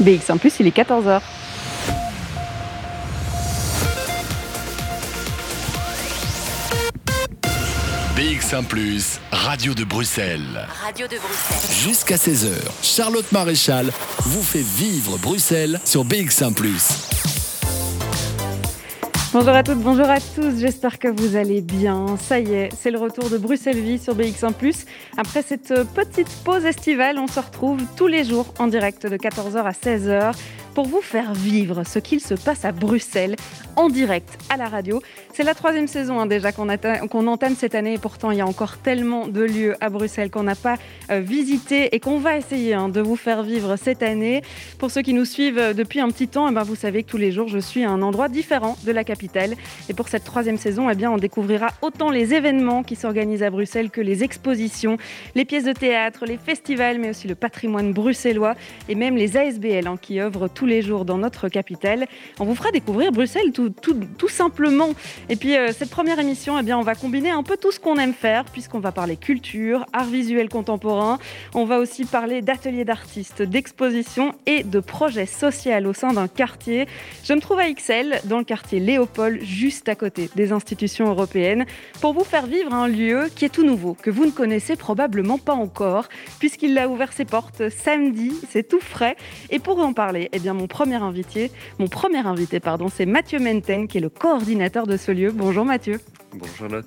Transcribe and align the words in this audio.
BX1 0.00 0.38
Plus, 0.38 0.54
il 0.60 0.66
est 0.66 0.76
14h. 0.76 1.20
BX1⁇ 8.16 8.66
Radio 9.32 9.74
de 9.74 9.84
Bruxelles. 9.84 10.66
Radio 10.84 11.06
de 11.06 11.16
Bruxelles. 11.16 11.76
Jusqu'à 11.82 12.16
16h, 12.16 12.52
Charlotte 12.82 13.30
Maréchal 13.32 13.90
vous 14.24 14.42
fait 14.42 14.64
vivre 14.64 15.18
Bruxelles 15.18 15.80
sur 15.84 16.04
BX1⁇ 16.04 16.54
Bonjour 19.32 19.50
à 19.50 19.62
toutes, 19.62 19.78
bonjour 19.78 20.10
à 20.10 20.18
tous, 20.18 20.58
j'espère 20.58 20.98
que 20.98 21.06
vous 21.06 21.36
allez 21.36 21.60
bien. 21.60 22.16
Ça 22.16 22.40
y 22.40 22.52
est, 22.52 22.68
c'est 22.76 22.90
le 22.90 22.98
retour 22.98 23.30
de 23.30 23.38
Bruxelles 23.38 23.78
Vie 23.78 24.00
sur 24.00 24.16
BX1⁇ 24.16 24.52
Après 25.16 25.42
cette 25.42 25.72
petite 25.94 26.26
pause 26.44 26.64
estivale, 26.64 27.16
on 27.16 27.28
se 27.28 27.38
retrouve 27.38 27.80
tous 27.96 28.08
les 28.08 28.24
jours 28.24 28.52
en 28.58 28.66
direct 28.66 29.06
de 29.06 29.16
14h 29.16 29.58
à 29.58 29.70
16h 29.70 30.34
pour 30.80 30.88
vous 30.88 31.02
faire 31.02 31.34
vivre 31.34 31.84
ce 31.84 31.98
qu'il 31.98 32.20
se 32.20 32.32
passe 32.32 32.64
à 32.64 32.72
Bruxelles 32.72 33.36
en 33.76 33.90
direct 33.90 34.38
à 34.48 34.56
la 34.56 34.66
radio. 34.66 35.02
C'est 35.34 35.42
la 35.42 35.54
troisième 35.54 35.86
saison 35.86 36.18
hein, 36.18 36.24
déjà 36.24 36.52
qu'on 36.52 37.26
entame 37.26 37.54
cette 37.54 37.74
année 37.74 37.94
et 37.94 37.98
pourtant 37.98 38.30
il 38.30 38.38
y 38.38 38.40
a 38.40 38.46
encore 38.46 38.78
tellement 38.78 39.28
de 39.28 39.42
lieux 39.42 39.76
à 39.82 39.90
Bruxelles 39.90 40.30
qu'on 40.30 40.42
n'a 40.42 40.54
pas 40.54 40.76
euh, 41.10 41.20
visité 41.20 41.94
et 41.94 42.00
qu'on 42.00 42.18
va 42.18 42.38
essayer 42.38 42.72
hein, 42.72 42.88
de 42.88 43.00
vous 43.02 43.16
faire 43.16 43.42
vivre 43.42 43.76
cette 43.76 44.02
année. 44.02 44.40
Pour 44.78 44.90
ceux 44.90 45.02
qui 45.02 45.12
nous 45.12 45.26
suivent 45.26 45.58
euh, 45.58 45.72
depuis 45.74 46.00
un 46.00 46.08
petit 46.08 46.28
temps, 46.28 46.48
eh 46.48 46.54
ben, 46.54 46.62
vous 46.62 46.76
savez 46.76 47.02
que 47.02 47.10
tous 47.10 47.18
les 47.18 47.30
jours 47.30 47.48
je 47.48 47.58
suis 47.58 47.84
à 47.84 47.90
un 47.90 48.00
endroit 48.00 48.28
différent 48.28 48.78
de 48.84 48.92
la 48.92 49.04
capitale. 49.04 49.56
Et 49.90 49.94
pour 49.94 50.08
cette 50.08 50.24
troisième 50.24 50.56
saison, 50.56 50.88
eh 50.88 50.94
bien, 50.94 51.10
on 51.10 51.18
découvrira 51.18 51.68
autant 51.82 52.10
les 52.10 52.32
événements 52.32 52.82
qui 52.82 52.96
s'organisent 52.96 53.42
à 53.42 53.50
Bruxelles 53.50 53.90
que 53.90 54.00
les 54.00 54.24
expositions, 54.24 54.96
les 55.34 55.44
pièces 55.44 55.64
de 55.64 55.72
théâtre, 55.72 56.24
les 56.26 56.38
festivals, 56.38 56.98
mais 56.98 57.10
aussi 57.10 57.28
le 57.28 57.34
patrimoine 57.34 57.92
bruxellois 57.92 58.54
et 58.88 58.94
même 58.94 59.16
les 59.16 59.36
ASBL 59.36 59.86
hein, 59.86 59.96
qui 60.00 60.20
œuvrent 60.20 60.48
tous 60.48 60.66
les 60.66 60.69
jours 60.82 61.04
dans 61.04 61.18
notre 61.18 61.48
capitale. 61.48 62.06
On 62.38 62.44
vous 62.44 62.54
fera 62.54 62.70
découvrir 62.70 63.12
Bruxelles 63.12 63.52
tout, 63.52 63.70
tout, 63.70 64.28
simplement. 64.28 64.90
Et 65.28 65.36
puis 65.36 65.56
euh, 65.56 65.72
cette 65.72 65.90
première 65.90 66.18
émission, 66.18 66.58
eh 66.58 66.62
bien, 66.62 66.78
on 66.78 66.82
va 66.82 66.94
combiner 66.94 67.30
un 67.30 67.42
peu 67.42 67.56
tout 67.56 67.72
ce 67.72 67.80
qu'on 67.80 67.96
aime 67.96 68.14
faire, 68.14 68.44
puisqu'on 68.44 68.80
va 68.80 68.92
parler 68.92 69.16
culture, 69.16 69.86
art 69.92 70.06
visuel 70.06 70.48
contemporain. 70.48 71.18
On 71.54 71.64
va 71.64 71.78
aussi 71.78 72.04
parler 72.04 72.42
d'ateliers 72.42 72.84
d'artistes, 72.84 73.42
d'expositions 73.42 74.34
et 74.46 74.62
de 74.62 74.80
projets 74.80 75.26
sociaux 75.26 75.60
au 75.86 75.92
sein 75.92 76.12
d'un 76.12 76.28
quartier. 76.28 76.86
Je 77.24 77.32
me 77.32 77.40
trouve 77.40 77.58
à 77.58 77.70
XL, 77.70 78.20
dans 78.24 78.38
le 78.38 78.44
quartier 78.44 78.80
Léopold, 78.80 79.42
juste 79.42 79.88
à 79.88 79.94
côté 79.94 80.30
des 80.34 80.52
institutions 80.52 81.08
européennes, 81.08 81.66
pour 82.00 82.12
vous 82.12 82.24
faire 82.24 82.46
vivre 82.46 82.72
un 82.72 82.88
lieu 82.88 83.30
qui 83.34 83.44
est 83.44 83.50
tout 83.50 83.64
nouveau, 83.64 83.94
que 83.94 84.10
vous 84.10 84.24
ne 84.24 84.30
connaissez 84.30 84.76
probablement 84.76 85.38
pas 85.38 85.52
encore, 85.52 86.08
puisqu'il 86.38 86.76
a 86.78 86.88
ouvert 86.88 87.12
ses 87.12 87.24
portes 87.24 87.68
samedi, 87.68 88.32
c'est 88.50 88.66
tout 88.66 88.80
frais. 88.80 89.16
Et 89.50 89.58
pour 89.58 89.78
en 89.80 89.92
parler, 89.92 90.28
eh 90.32 90.38
bien, 90.38 90.49
mon 90.54 90.66
premier 90.66 90.96
invité, 90.96 91.50
mon 91.78 91.88
premier 91.88 92.26
invité 92.26 92.60
pardon, 92.60 92.88
c'est 92.88 93.06
Mathieu 93.06 93.38
Menten, 93.38 93.88
qui 93.88 93.98
est 93.98 94.00
le 94.00 94.08
coordinateur 94.08 94.86
de 94.86 94.96
ce 94.96 95.12
lieu. 95.12 95.32
Bonjour 95.32 95.64
Mathieu. 95.64 96.00
Bonjour 96.32 96.56
Charlotte. 96.56 96.86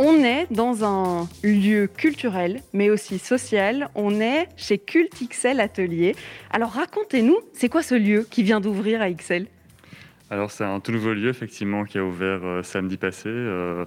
On 0.00 0.22
est 0.22 0.46
dans 0.52 0.84
un 0.84 1.28
lieu 1.42 1.88
culturel, 1.88 2.62
mais 2.72 2.88
aussi 2.88 3.18
social. 3.18 3.90
On 3.96 4.20
est 4.20 4.46
chez 4.56 4.78
Cult 4.78 5.12
XL 5.28 5.58
Atelier. 5.58 6.14
Alors 6.50 6.70
racontez-nous, 6.70 7.36
c'est 7.52 7.68
quoi 7.68 7.82
ce 7.82 7.96
lieu 7.96 8.24
qui 8.30 8.44
vient 8.44 8.60
d'ouvrir 8.60 9.02
à 9.02 9.10
XL 9.10 9.48
alors 10.30 10.50
c'est 10.50 10.64
un 10.64 10.78
tout 10.80 10.92
nouveau 10.92 11.14
lieu 11.14 11.30
effectivement 11.30 11.84
qui 11.84 11.96
a 11.96 12.04
ouvert 12.04 12.40
euh, 12.44 12.62
samedi 12.62 12.98
passé 12.98 13.30
euh, 13.30 13.86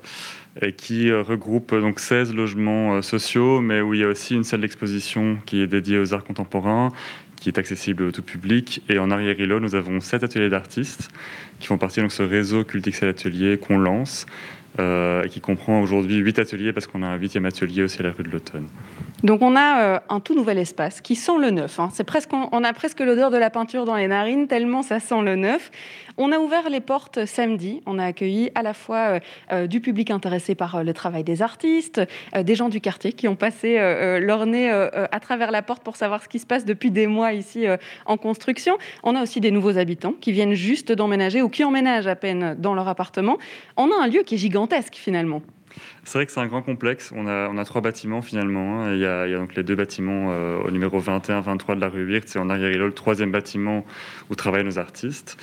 et 0.59 0.73
qui 0.73 1.11
euh, 1.11 1.21
regroupe 1.21 1.75
donc 1.75 1.99
16 1.99 2.33
logements 2.33 2.99
sociaux, 3.03 3.61
mais 3.61 3.81
où 3.81 3.93
il 3.93 3.99
y 3.99 4.03
a 4.03 4.07
aussi 4.07 4.33
une 4.33 4.43
salle 4.43 4.61
d'exposition 4.61 5.37
qui 5.45 5.61
est 5.61 5.67
dédiée 5.67 5.99
aux 5.99 6.15
arts 6.15 6.23
contemporains, 6.23 6.91
qui 7.41 7.49
est 7.49 7.57
accessible 7.57 8.03
au 8.03 8.11
tout 8.11 8.21
public. 8.21 8.81
Et 8.87 8.99
en 8.99 9.11
arrière-îlot, 9.11 9.59
nous 9.59 9.75
avons 9.75 9.99
sept 9.99 10.23
ateliers 10.23 10.49
d'artistes 10.49 11.09
qui 11.59 11.67
font 11.67 11.77
partie 11.77 12.01
de 12.01 12.07
ce 12.07 12.23
réseau 12.23 12.63
Cultixel 12.63 13.09
Atelier 13.09 13.57
qu'on 13.57 13.77
lance. 13.77 14.25
Euh, 14.79 15.23
et 15.23 15.29
qui 15.29 15.41
comprend 15.41 15.81
aujourd'hui 15.81 16.15
huit 16.15 16.39
ateliers 16.39 16.71
parce 16.71 16.87
qu'on 16.87 17.03
a 17.03 17.07
un 17.07 17.17
huitième 17.17 17.45
atelier 17.45 17.83
aussi 17.83 17.99
à 17.99 18.03
la 18.03 18.11
rue 18.11 18.23
de 18.23 18.29
l'Automne. 18.29 18.69
Donc 19.23 19.43
on 19.43 19.55
a 19.55 19.81
euh, 19.81 19.99
un 20.09 20.19
tout 20.19 20.33
nouvel 20.33 20.57
espace 20.57 20.99
qui 20.99 21.15
sent 21.15 21.37
le 21.39 21.51
neuf. 21.51 21.79
Hein. 21.79 21.89
C'est 21.93 22.03
presque, 22.03 22.31
on 22.33 22.63
a 22.63 22.73
presque 22.73 22.99
l'odeur 23.01 23.29
de 23.29 23.37
la 23.37 23.51
peinture 23.51 23.85
dans 23.85 23.95
les 23.95 24.07
narines 24.07 24.47
tellement 24.47 24.81
ça 24.81 24.99
sent 24.99 25.21
le 25.21 25.35
neuf. 25.35 25.69
On 26.17 26.31
a 26.31 26.39
ouvert 26.39 26.69
les 26.69 26.81
portes 26.81 27.25
samedi. 27.25 27.81
On 27.85 27.99
a 27.99 28.05
accueilli 28.05 28.51
à 28.55 28.63
la 28.63 28.73
fois 28.73 28.97
euh, 28.97 29.19
euh, 29.51 29.67
du 29.67 29.79
public 29.79 30.09
intéressé 30.09 30.55
par 30.55 30.83
le 30.83 30.93
travail 30.93 31.23
des 31.23 31.41
artistes, 31.41 32.01
des 32.35 32.55
gens 32.55 32.69
du 32.69 32.81
quartier 32.81 33.13
qui 33.13 33.27
ont 33.27 33.35
passé 33.35 33.77
leur 34.19 34.45
nez 34.45 34.69
à 34.69 35.19
travers 35.19 35.51
la 35.51 35.61
porte 35.61 35.83
pour 35.83 35.95
savoir 35.95 36.23
ce 36.23 36.27
qui 36.27 36.39
se 36.39 36.45
passe 36.45 36.65
depuis 36.65 36.91
des 36.91 37.07
mois 37.07 37.33
ici 37.33 37.65
en 38.05 38.17
construction. 38.17 38.77
On 39.03 39.15
a 39.15 39.21
aussi 39.21 39.39
des 39.39 39.51
nouveaux 39.51 39.77
habitants 39.77 40.13
qui 40.19 40.31
viennent 40.31 40.53
juste 40.53 40.91
d'emménager 40.91 41.41
ou 41.41 41.49
qui 41.49 41.63
emménagent 41.63 42.07
à 42.07 42.15
peine 42.15 42.55
dans 42.57 42.73
leur 42.73 42.87
appartement. 42.87 43.37
On 43.77 43.91
a 43.91 44.03
un 44.03 44.07
lieu 44.07 44.23
qui 44.23 44.35
est 44.35 44.39
gigantesque 44.39 44.95
finalement. 44.95 45.41
C'est 46.03 46.17
vrai 46.17 46.25
que 46.25 46.31
c'est 46.31 46.39
un 46.39 46.47
grand 46.47 46.61
complexe. 46.61 47.13
On 47.15 47.27
a, 47.27 47.65
trois 47.65 47.81
bâtiments 47.81 48.21
finalement. 48.21 48.83
Hein. 48.83 48.93
Il, 48.93 48.99
y 48.99 49.05
a, 49.05 49.27
donc 49.37 49.55
les 49.55 49.63
deux 49.63 49.75
bâtiments 49.75 50.29
euh, 50.31 50.57
au 50.63 50.71
numéro 50.71 50.99
21-23 50.99 51.75
de 51.75 51.81
la 51.81 51.89
rue 51.89 52.05
Wirtz 52.05 52.35
et 52.35 52.39
en 52.39 52.49
arrière, 52.49 52.69
le 52.77 52.91
troisième 52.91 53.31
bâtiment 53.31 53.85
où 54.29 54.35
travaillent 54.35 54.63
nos 54.63 54.79
artistes. 54.79 55.37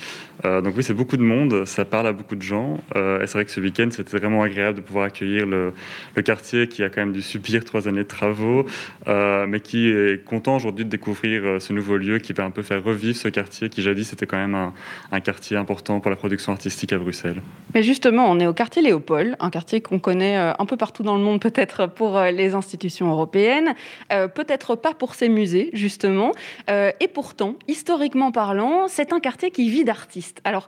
Euh, 0.45 0.61
donc 0.61 0.75
oui, 0.75 0.83
c'est 0.83 0.93
beaucoup 0.93 1.17
de 1.17 1.23
monde, 1.23 1.65
ça 1.65 1.85
parle 1.85 2.07
à 2.07 2.11
beaucoup 2.11 2.35
de 2.35 2.41
gens. 2.41 2.81
Euh, 2.95 3.21
et 3.21 3.27
c'est 3.27 3.33
vrai 3.33 3.45
que 3.45 3.51
ce 3.51 3.61
week-end, 3.61 3.87
c'était 3.91 4.17
vraiment 4.17 4.43
agréable 4.43 4.77
de 4.77 4.83
pouvoir 4.83 5.05
accueillir 5.05 5.45
le, 5.45 5.73
le, 6.15 6.21
quartier 6.21 6.67
qui 6.67 6.83
a 6.83 6.89
quand 6.89 7.01
même 7.01 7.13
dû 7.13 7.21
subir 7.21 7.63
trois 7.63 7.87
années 7.87 8.03
de 8.03 8.07
travaux, 8.07 8.65
mais 9.07 9.59
qui 9.61 9.89
est 9.89 10.23
content 10.23 10.57
aujourd'hui 10.57 10.85
de 10.85 10.89
découvrir 10.89 11.61
ce 11.61 11.73
nouveau 11.73 11.97
lieu 11.97 12.19
qui 12.19 12.33
va 12.33 12.43
un 12.43 12.51
peu 12.51 12.61
faire 12.61 12.83
revivre 12.83 13.17
ce 13.17 13.29
quartier 13.29 13.69
qui 13.69 13.81
jadis 13.81 14.13
était 14.13 14.25
quand 14.25 14.37
même 14.37 14.55
un, 14.55 14.73
un 15.11 15.19
quartier 15.21 15.57
important 15.57 15.99
pour 15.99 16.11
la 16.11 16.17
production 16.17 16.51
artistique 16.51 16.93
à 16.93 16.97
Bruxelles. 16.97 17.41
Mais 17.73 17.83
justement, 17.83 18.29
on 18.29 18.39
est 18.39 18.47
au 18.47 18.53
quartier 18.53 18.81
Léopold, 18.81 19.35
un 19.39 19.49
quartier 19.49 19.81
qu'on 19.81 19.99
connaît 19.99 20.18
euh, 20.21 20.53
un 20.57 20.65
peu 20.65 20.77
partout 20.77 21.03
dans 21.03 21.15
le 21.15 21.23
monde, 21.23 21.41
peut-être 21.49 21.87
pour 21.87 22.17
euh, 22.17 22.31
les 22.31 22.53
institutions 22.53 23.09
européennes, 23.09 23.75
euh, 24.11 24.27
peut-être 24.27 24.75
pas 24.75 24.93
pour 24.93 25.15
ces 25.15 25.29
musées, 25.29 25.69
justement. 25.73 26.31
et 26.67 27.07
pourtant, 27.07 27.55
historiquement 27.67 28.31
parlant, 28.31 28.87
c'est 28.87 29.13
un 29.13 29.19
quartier 29.19 29.51
qui 29.51 29.69
vit 29.69 29.83
d'artistes. 29.83 30.41
Alors, 30.43 30.67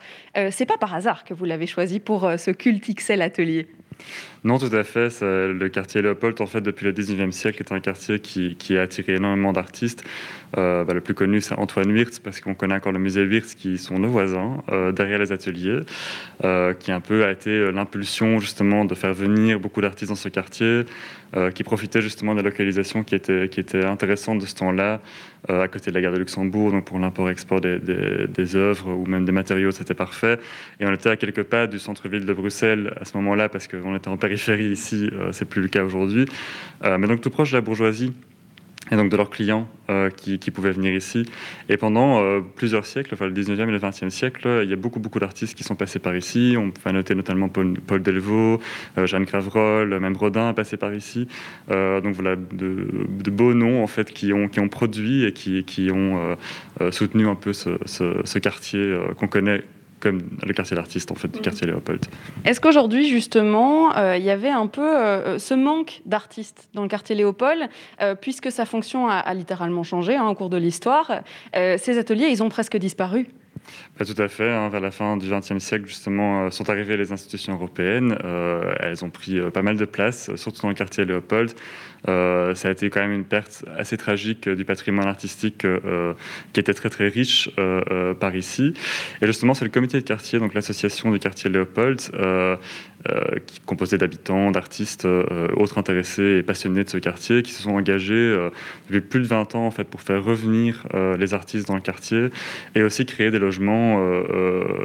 c'est 0.52 0.66
pas 0.66 0.78
par 0.78 0.94
hasard 0.94 1.24
que 1.24 1.34
vous 1.34 1.46
l'avez 1.46 1.68
choisi 1.68 2.00
pour 2.00 2.30
ce 2.38 2.52
culte 2.52 2.94
XL 2.96 3.22
atelier. 3.22 3.68
Non, 4.44 4.58
tout 4.58 4.76
à 4.76 4.84
fait. 4.84 5.22
Le 5.22 5.68
quartier 5.70 6.02
Léopold, 6.02 6.42
en 6.42 6.48
fait, 6.48 6.62
depuis 6.62 6.86
le 6.86 6.94
19e 6.94 7.32
siècle, 7.32 7.62
est 7.62 7.72
un 7.72 7.80
quartier 7.80 8.20
qui, 8.20 8.78
a 8.78 8.82
attiré 8.82 9.16
énormément 9.16 9.54
d'artistes. 9.54 10.04
Euh, 10.58 10.84
bah, 10.84 10.94
le 10.94 11.02
plus 11.02 11.14
connu, 11.14 11.42
c'est 11.42 11.54
Antoine 11.58 11.92
Wirtz, 11.92 12.20
parce 12.20 12.42
qu'on 12.42 12.56
connaît 12.56 12.76
encore 12.76 12.92
le 12.92 13.00
musée 13.00 13.24
Wirtz, 13.24 13.54
qui 13.54 13.78
sont 13.78 14.00
nos 14.00 14.10
voisins, 14.10 14.64
euh, 14.72 14.92
derrière 14.92 15.20
les 15.20 15.32
ateliers, 15.32 15.82
euh, 16.44 16.74
qui 16.74 16.92
un 16.92 17.02
peu 17.02 17.24
a 17.24 17.32
été 17.32 17.72
l'impulsion, 17.72 18.40
justement, 18.40 18.84
de 18.84 18.96
faire 18.96 19.14
venir 19.14 19.60
beaucoup 19.60 19.82
d'artistes 19.82 20.10
dans 20.10 20.16
ce 20.16 20.30
quartier, 20.30 20.86
qui 21.56 21.64
profitait 21.64 22.02
justement 22.02 22.34
de 22.34 22.42
la 22.42 22.50
localisation 22.50 23.04
qui 23.04 23.16
était, 23.16 23.48
qui 23.50 23.60
était 23.60 23.86
intéressante 23.86 24.40
de 24.40 24.46
ce 24.46 24.56
temps-là, 24.56 25.00
à 25.48 25.68
côté 25.68 25.90
de 25.90 25.96
la 25.96 26.02
gare 26.02 26.12
de 26.12 26.18
Luxembourg, 26.18 26.72
donc 26.72 26.86
pour 26.86 27.00
l'import-export 27.00 27.62
des, 27.62 27.80
des, 27.80 28.56
œuvres 28.56 28.92
ou 28.92 29.06
même 29.06 29.26
des 29.26 29.32
matériaux, 29.32 29.72
c'était 29.72 29.94
parfait. 29.94 30.40
Et 30.80 30.86
on 30.86 30.94
était 30.94 31.10
à 31.10 31.16
quelques 31.16 31.44
pas 31.44 31.68
du 31.68 31.80
centre-ville 31.80 32.26
de 32.26 32.34
Bruxelles 32.34 32.94
à 33.00 33.06
ce 33.06 33.16
moment-là, 33.18 33.50
parce 33.50 33.68
qu'on 33.68 33.96
était 33.96 34.10
en 34.10 34.18
périphérie 34.18 34.72
ici, 34.72 35.10
euh, 35.14 35.32
c'est 35.32 35.46
plus 35.46 35.62
le 35.62 35.68
cas 35.68 35.84
aujourd'hui. 35.84 36.26
Euh, 36.84 36.98
mais 36.98 37.08
donc 37.08 37.22
tout 37.22 37.30
proche 37.30 37.52
de 37.52 37.58
la 37.58 37.62
bourgeoisie 37.62 38.14
et 38.90 38.96
donc 38.96 39.10
de 39.10 39.16
leurs 39.18 39.30
clients 39.30 39.68
euh, 39.90 40.10
qui, 40.10 40.38
pouvaient 40.52 40.72
venir 40.72 40.94
ici. 40.94 41.26
Et 41.70 41.78
pendant 41.78 42.42
plusieurs 42.56 42.86
siècles, 42.86 43.14
enfin 43.14 43.28
le 43.28 43.34
19e 43.34 43.70
et 43.70 43.72
le 43.72 43.80
20e 43.80 44.10
siècle, 44.10 44.62
il 44.64 44.70
y 44.70 44.74
a 44.74 44.76
beaucoup, 44.76 45.00
beaucoup 45.00 45.20
d'artistes 45.20 45.56
qui 45.56 45.64
sont 45.64 45.76
passés 45.76 46.00
par 46.00 46.16
ici. 46.16 46.56
On 46.58 46.72
peut 46.72 46.92
noter 46.92 47.16
notamment 47.16 47.48
Paul, 47.48 48.02
Delvaux, 48.02 48.60
Jeanne 48.98 49.26
Cravroll, 49.26 49.98
même 50.00 50.18
Rodin 50.18 50.50
a 50.50 50.54
passé 50.54 50.78
par 50.78 50.94
ici. 50.94 51.28
donc 51.70 52.14
voilà, 52.16 52.36
de, 52.36 53.32
beaux 53.32 53.54
noms 53.54 53.84
en 53.84 53.88
fait 53.88 54.12
qui 54.12 54.34
ont, 54.34 54.48
qui 54.48 54.60
ont 54.60 54.70
produit 54.70 55.26
et 55.26 55.32
qui, 55.32 55.64
qui 55.64 55.90
ont 55.92 56.36
soutenu 56.92 57.28
un 57.28 57.36
peu 57.36 57.54
ce 57.54 58.40
quartier 58.40 59.00
qu'on 59.18 59.28
connaît 59.28 59.64
comme 60.02 60.22
le 60.46 60.54
quartier 60.54 60.76
d'artistes 60.76 61.12
en 61.12 61.16
fait, 61.16 61.30
du 61.30 61.40
mm. 61.40 61.44
quartier 61.44 61.68
Léopold. 61.68 62.06
Est-ce 62.44 62.60
qu'aujourd'hui 62.60 63.08
justement 63.08 63.96
euh, 63.96 64.18
il 64.18 64.24
y 64.24 64.30
avait 64.30 64.50
un 64.50 64.68
peu 64.68 64.82
euh, 64.82 65.40
ce 65.40 65.54
manque 65.54 66.02
d'artistes 66.06 66.68
dans 66.74 66.82
le 66.82 66.88
quartier 66.88 67.16
Léopold, 67.16 67.70
euh, 68.02 68.16
puisque 68.16 68.52
sa 68.52 68.66
fonction 68.66 69.08
a, 69.08 69.34
littéralement 69.34 69.84
changé 69.84 70.16
hein, 70.16 70.28
au 70.28 70.36
cours 70.36 70.50
de 70.50 70.58
l'histoire 70.58 71.22
Ces 71.54 71.98
ateliers, 71.98 72.28
ils 72.28 72.44
ont 72.44 72.50
presque 72.50 72.78
disparu. 72.78 73.28
Bah, 74.02 74.06
tout 74.16 74.20
à 74.20 74.28
fait. 74.30 74.50
Hein. 74.50 74.68
vers 74.70 74.82
la 74.82 74.90
fin 74.90 75.16
du 75.16 75.30
XXe 75.30 75.60
siècle, 75.60 75.86
justement, 75.86 76.50
sont 76.50 76.72
arrivées 76.72 76.98
les 76.98 77.12
institutions 77.12 77.54
européennes. 77.54 78.18
elles 78.80 79.06
ont 79.06 79.12
pris 79.12 79.40
pas 79.52 79.62
mal 79.62 79.78
de 79.78 79.86
place, 79.86 80.36
surtout 80.38 80.64
dans 80.64 80.70
le 80.70 80.74
quartier 80.74 81.06
Léopold. 81.06 81.54
Euh, 82.08 82.56
ça 82.56 82.70
a 82.70 82.72
été 82.72 82.90
quand 82.90 83.02
même 83.02 83.12
une 83.12 83.26
perte 83.26 83.64
assez 83.78 83.98
tragique 83.98 84.50
du 84.50 84.66
patrimoine 84.66 85.08
artistique 85.08 85.66
euh, 85.66 86.14
qui 86.54 86.60
était 86.60 86.74
très 86.74 86.90
très 86.90 87.08
riche 87.08 87.50
euh, 87.60 88.14
par 88.14 88.36
ici. 88.36 88.74
Et 89.22 89.28
justement, 89.28 89.54
c'est 89.54 89.66
le 89.66 89.72
comité 89.72 90.00
de 90.00 90.06
quartier, 90.06 90.40
donc 90.40 90.54
l'association 90.54 91.12
du 91.12 91.20
quartier 91.20 91.50
Léopold, 91.50 92.00
qui 92.02 93.58
est 93.58 93.66
composée 93.66 93.98
d'habitants, 93.98 94.52
d'artistes, 94.52 95.08
autres 95.56 95.78
intéressés 95.78 96.38
et 96.40 96.44
passionnés 96.44 96.84
de 96.84 96.90
ce 96.90 96.98
quartier, 96.98 97.42
qui 97.42 97.52
se 97.52 97.64
sont 97.64 97.72
engagés 97.72 98.38
depuis 98.90 99.02
plus 99.02 99.20
de 99.22 99.28
20 99.28 99.56
ans 99.56 99.66
en 99.66 99.72
fait 99.72 99.86
pour 99.86 100.02
faire 100.02 100.24
revenir 100.24 100.86
les 100.94 101.34
artistes 101.34 101.68
dans 101.68 101.76
le 101.76 101.82
quartier 101.82 102.30
et 102.76 102.84
aussi 102.84 103.06
créer 103.06 103.32
des 103.32 103.40
logements 103.40 103.91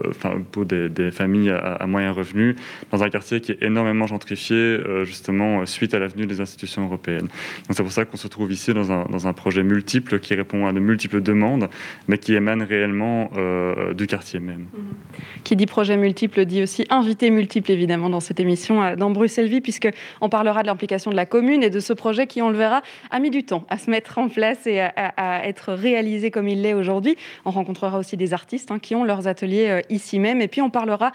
enfin, 0.09 0.43
pour 0.53 0.65
des, 0.65 1.11
familles 1.11 1.51
à, 1.51 1.75
à, 1.75 1.87
moyens 1.87 2.17
revenus 2.17 2.57
dans 2.91 3.03
un 3.03 3.11
quartier 3.11 3.41
qui 3.41 3.53
est 3.53 3.63
énormément 3.63 4.07
gentrifié 4.07 4.79
justement 5.05 5.65
suite 5.67 5.95
à 5.95 5.99
l'avenue 5.99 6.27
des 6.27 6.41
institutions 6.41 6.85
européennes. 6.85 7.29
Donc 7.69 7.77
c'est 7.77 7.83
pour 7.83 7.93
ça 7.93 8.05
qu'on 8.05 8.17
se 8.17 8.29
trouve 8.29 8.53
ici 8.53 8.73
dans 8.75 9.27
un, 9.27 9.33
projet 9.33 9.63
multiple 9.63 10.19
qui 10.19 10.35
répond 10.35 10.67
à 10.67 10.73
de 10.73 10.81
multiples 10.81 11.21
demandes, 11.21 11.69
mais 12.09 12.19
qui 12.19 12.35
émane 12.35 12.63
réellement 12.63 13.31
euh, 13.37 13.95
du 13.95 14.07
quartier 14.07 14.41
même. 14.41 14.67
Mhm. 14.73 14.95
Qui 15.45 15.57
dit 15.57 15.67
projet 15.67 15.97
multiple 15.97 16.45
dit 16.47 16.63
aussi 16.63 16.87
invité 16.91 17.31
multiple 17.31 17.71
évidemment 17.71 18.09
dans 18.09 18.21
cette 18.21 18.41
émission 18.41 18.83
euh, 18.83 18.97
dans 18.97 19.11
Bruxelles 19.11 19.49
Vie, 19.49 19.61
puisqu'on 19.61 20.29
parlera 20.29 20.63
de 20.63 20.67
l'implication 20.67 21.11
de 21.11 21.17
la 21.17 21.27
commune 21.27 21.63
et 21.63 21.71
de 21.71 21.81
ce 21.81 21.93
projet 21.93 22.27
qui, 22.27 22.43
on 22.43 22.51
le 22.51 22.57
verra, 22.57 22.83
a 23.11 23.19
mis 23.19 23.31
du 23.31 23.45
temps 23.45 23.65
à 23.69 23.79
se 23.79 23.91
mettre 23.91 24.19
en 24.19 24.29
place 24.29 24.67
et 24.67 24.81
à, 24.81 25.47
être 25.47 25.73
réalisé 25.73 26.31
comme 26.31 26.49
il 26.49 26.63
l'est 26.63 26.75
aujourd'hui. 26.75 27.17
On 27.45 27.51
rencontrera 27.51 27.99
aussi 27.99 28.17
des 28.17 28.33
artistes 28.33 28.71
hein, 28.71 28.79
qui 28.79 28.95
leurs 29.05 29.29
ateliers 29.29 29.69
euh, 29.69 29.81
ici 29.91 30.19
même. 30.19 30.41
Et 30.41 30.49
puis 30.49 30.63
on 30.63 30.71
parlera 30.71 31.13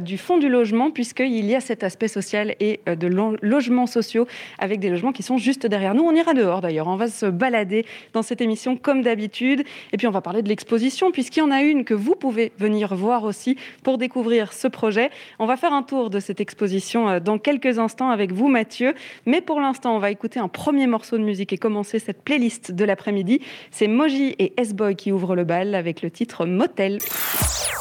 du 0.00 0.18
fonds 0.18 0.38
du 0.38 0.48
logement, 0.48 0.90
puisqu'il 0.90 1.44
y 1.46 1.54
a 1.54 1.60
cet 1.60 1.82
aspect 1.84 2.08
social 2.08 2.54
et 2.60 2.80
de 2.86 3.36
logements 3.42 3.86
sociaux 3.86 4.26
avec 4.58 4.80
des 4.80 4.90
logements 4.90 5.12
qui 5.12 5.22
sont 5.22 5.38
juste 5.38 5.66
derrière 5.66 5.94
nous. 5.94 6.02
On 6.02 6.14
ira 6.14 6.34
dehors 6.34 6.60
d'ailleurs, 6.60 6.88
on 6.88 6.96
va 6.96 7.08
se 7.08 7.26
balader 7.26 7.86
dans 8.12 8.22
cette 8.22 8.40
émission 8.40 8.76
comme 8.76 9.02
d'habitude. 9.02 9.64
Et 9.92 9.96
puis 9.96 10.06
on 10.06 10.10
va 10.10 10.20
parler 10.20 10.42
de 10.42 10.48
l'exposition, 10.48 11.10
puisqu'il 11.10 11.40
y 11.40 11.42
en 11.42 11.50
a 11.50 11.62
une 11.62 11.84
que 11.84 11.94
vous 11.94 12.14
pouvez 12.14 12.52
venir 12.58 12.94
voir 12.94 13.24
aussi 13.24 13.56
pour 13.82 13.98
découvrir 13.98 14.52
ce 14.52 14.68
projet. 14.68 15.10
On 15.38 15.46
va 15.46 15.56
faire 15.56 15.72
un 15.72 15.82
tour 15.82 16.10
de 16.10 16.20
cette 16.20 16.40
exposition 16.40 17.08
euh, 17.08 17.20
dans 17.20 17.38
quelques 17.38 17.78
instants 17.78 18.10
avec 18.10 18.32
vous, 18.32 18.48
Mathieu. 18.48 18.94
Mais 19.26 19.40
pour 19.40 19.60
l'instant, 19.60 19.94
on 19.96 19.98
va 19.98 20.10
écouter 20.10 20.40
un 20.40 20.48
premier 20.48 20.86
morceau 20.86 21.18
de 21.18 21.22
musique 21.22 21.52
et 21.52 21.58
commencer 21.58 21.98
cette 21.98 22.22
playlist 22.22 22.72
de 22.72 22.84
l'après-midi. 22.84 23.40
C'est 23.70 23.88
Moji 23.88 24.34
et 24.38 24.52
S-Boy 24.56 24.96
qui 24.96 25.12
ouvrent 25.12 25.36
le 25.36 25.44
bal 25.44 25.74
avec 25.74 26.02
le 26.02 26.10
titre 26.10 26.46
Motel. 26.46 26.98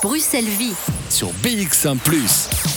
Bruxelles 0.01 0.45
Vie. 0.45 0.73
Sur 1.09 1.29
BX1⁇ 1.43 1.97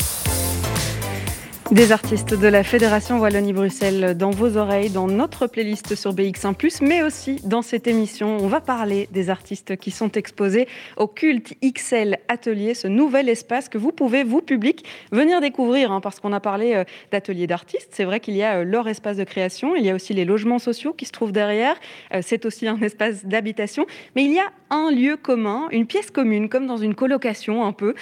des 1.71 1.93
artistes 1.93 2.35
de 2.35 2.49
la 2.49 2.65
Fédération 2.65 3.19
Wallonie-Bruxelles 3.19 4.17
dans 4.17 4.31
vos 4.31 4.57
oreilles, 4.57 4.91
dans 4.91 5.07
notre 5.07 5.47
playlist 5.47 5.95
sur 5.95 6.13
BX1+, 6.13 6.85
mais 6.85 7.03
aussi 7.03 7.41
dans 7.45 7.63
cette 7.63 7.87
émission. 7.87 8.37
On 8.41 8.47
va 8.47 8.61
parler 8.61 9.09
des 9.13 9.31
artistes 9.31 9.77
qui 9.77 9.91
sont 9.91 10.11
exposés 10.13 10.69
au 10.97 11.07
Culte 11.07 11.55
XL 11.63 12.19
Atelier, 12.29 12.75
ce 12.75 12.89
nouvel 12.89 13.29
espace 13.29 13.69
que 13.69 13.79
vous 13.79 13.93
pouvez, 13.93 14.25
vous, 14.25 14.43
public, 14.43 14.85
venir 15.13 15.41
découvrir, 15.41 15.93
hein, 15.93 16.01
parce 16.01 16.21
qu'on 16.21 16.33
a 16.33 16.41
parlé 16.41 16.75
euh, 16.75 16.85
d'ateliers 17.11 17.47
d'artistes. 17.47 17.91
C'est 17.93 18.05
vrai 18.05 18.21
qu'il 18.21 18.37
y 18.37 18.43
a 18.43 18.59
euh, 18.59 18.65
leur 18.65 18.89
espace 18.89 19.17
de 19.17 19.25
création, 19.25 19.75
il 19.75 19.85
y 19.85 19.91
a 19.91 19.95
aussi 19.95 20.13
les 20.13 20.25
logements 20.25 20.59
sociaux 20.59 20.93
qui 20.93 21.07
se 21.07 21.13
trouvent 21.13 21.33
derrière. 21.33 21.77
Euh, 22.15 22.21
c'est 22.23 22.45
aussi 22.45 22.69
un 22.69 22.79
espace 22.83 23.25
d'habitation, 23.25 23.87
mais 24.17 24.25
il 24.25 24.33
y 24.33 24.41
a 24.41 24.51
un 24.71 24.91
lieu 24.91 25.17
commun, 25.17 25.69
une 25.71 25.87
pièce 25.87 26.11
commune, 26.11 26.49
comme 26.49 26.67
dans 26.67 26.79
une 26.79 26.95
colocation 26.95 27.65
un 27.67 27.73
peu, 27.73 27.95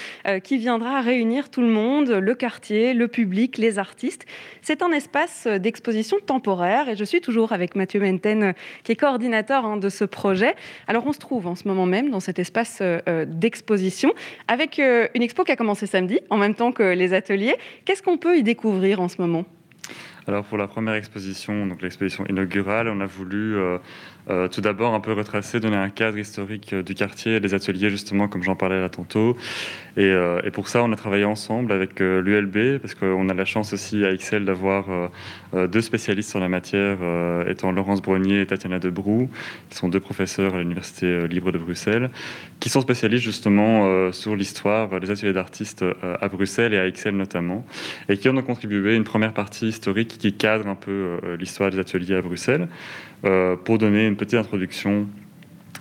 qui 0.44 0.56
viendra 0.56 1.00
réunir 1.00 1.50
tout 1.50 1.62
le 1.62 1.68
monde, 1.68 2.10
le 2.10 2.34
quartier, 2.36 2.94
le 2.94 3.08
public, 3.08 3.49
les 3.58 3.78
artistes. 3.78 4.26
C'est 4.62 4.82
un 4.82 4.90
espace 4.92 5.46
d'exposition 5.46 6.18
temporaire 6.24 6.88
et 6.88 6.96
je 6.96 7.04
suis 7.04 7.20
toujours 7.20 7.52
avec 7.52 7.76
Mathieu 7.76 8.00
Menten, 8.00 8.54
qui 8.84 8.92
est 8.92 8.96
coordinateur 8.96 9.64
hein, 9.64 9.76
de 9.76 9.88
ce 9.88 10.04
projet. 10.04 10.54
Alors 10.86 11.06
on 11.06 11.12
se 11.12 11.18
trouve 11.18 11.46
en 11.46 11.54
ce 11.54 11.66
moment 11.66 11.86
même 11.86 12.10
dans 12.10 12.20
cet 12.20 12.38
espace 12.38 12.78
euh, 12.80 13.24
d'exposition 13.26 14.12
avec 14.48 14.78
euh, 14.78 15.08
une 15.14 15.22
expo 15.22 15.44
qui 15.44 15.52
a 15.52 15.56
commencé 15.56 15.86
samedi, 15.86 16.20
en 16.30 16.36
même 16.36 16.54
temps 16.54 16.72
que 16.72 16.82
les 16.82 17.14
ateliers. 17.14 17.56
Qu'est-ce 17.84 18.02
qu'on 18.02 18.18
peut 18.18 18.36
y 18.38 18.42
découvrir 18.42 19.00
en 19.00 19.08
ce 19.08 19.20
moment? 19.20 19.44
Alors 20.26 20.44
pour 20.44 20.58
la 20.58 20.68
première 20.68 20.94
exposition, 20.94 21.66
donc 21.66 21.82
l'exposition 21.82 22.24
inaugurale, 22.26 22.88
on 22.88 23.00
a 23.00 23.06
voulu 23.06 23.56
euh, 23.56 23.78
euh, 24.28 24.48
tout 24.48 24.60
d'abord, 24.60 24.94
un 24.94 25.00
peu 25.00 25.12
retracer, 25.12 25.60
donner 25.60 25.76
un 25.76 25.88
cadre 25.88 26.18
historique 26.18 26.72
euh, 26.72 26.82
du 26.82 26.94
quartier, 26.94 27.40
des 27.40 27.54
ateliers 27.54 27.90
justement, 27.90 28.28
comme 28.28 28.42
j'en 28.42 28.56
parlais 28.56 28.80
là 28.80 28.88
tantôt. 28.88 29.36
Et, 29.96 30.04
euh, 30.04 30.40
pour 30.52 30.68
ça, 30.68 30.82
on 30.82 30.92
a 30.92 30.96
travaillé 30.96 31.24
ensemble 31.24 31.72
avec 31.72 32.00
l'ULB, 32.00 32.78
parce 32.78 32.94
qu'on 32.94 33.28
a 33.28 33.34
la 33.34 33.44
chance 33.44 33.72
aussi 33.72 34.04
à 34.04 34.12
Excel 34.12 34.44
d'avoir 34.44 34.86
deux 35.52 35.80
spécialistes 35.80 36.30
sur 36.30 36.40
la 36.40 36.48
matière, 36.48 36.98
étant 37.46 37.70
Laurence 37.70 38.02
Brognier 38.02 38.40
et 38.40 38.46
Tatiana 38.46 38.78
Debrou, 38.78 39.30
qui 39.68 39.76
sont 39.76 39.88
deux 39.88 40.00
professeurs 40.00 40.54
à 40.54 40.58
l'Université 40.58 41.28
libre 41.28 41.52
de 41.52 41.58
Bruxelles, 41.58 42.10
qui 42.58 42.68
sont 42.68 42.80
spécialistes 42.80 43.24
justement 43.24 44.10
sur 44.12 44.34
l'histoire 44.34 45.00
des 45.00 45.10
ateliers 45.10 45.32
d'artistes 45.32 45.84
à 46.02 46.28
Bruxelles 46.28 46.74
et 46.74 46.78
à 46.78 46.86
Excel 46.86 47.16
notamment, 47.16 47.64
et 48.08 48.16
qui 48.16 48.28
ont 48.28 48.42
contribué 48.42 48.96
une 48.96 49.04
première 49.04 49.32
partie 49.32 49.68
historique 49.68 50.18
qui 50.18 50.32
cadre 50.32 50.66
un 50.66 50.76
peu 50.76 51.18
l'histoire 51.38 51.70
des 51.70 51.78
ateliers 51.78 52.16
à 52.16 52.22
Bruxelles. 52.22 52.68
Euh, 53.24 53.54
pour 53.54 53.76
donner 53.76 54.06
une 54.06 54.16
petite 54.16 54.38
introduction 54.38 55.06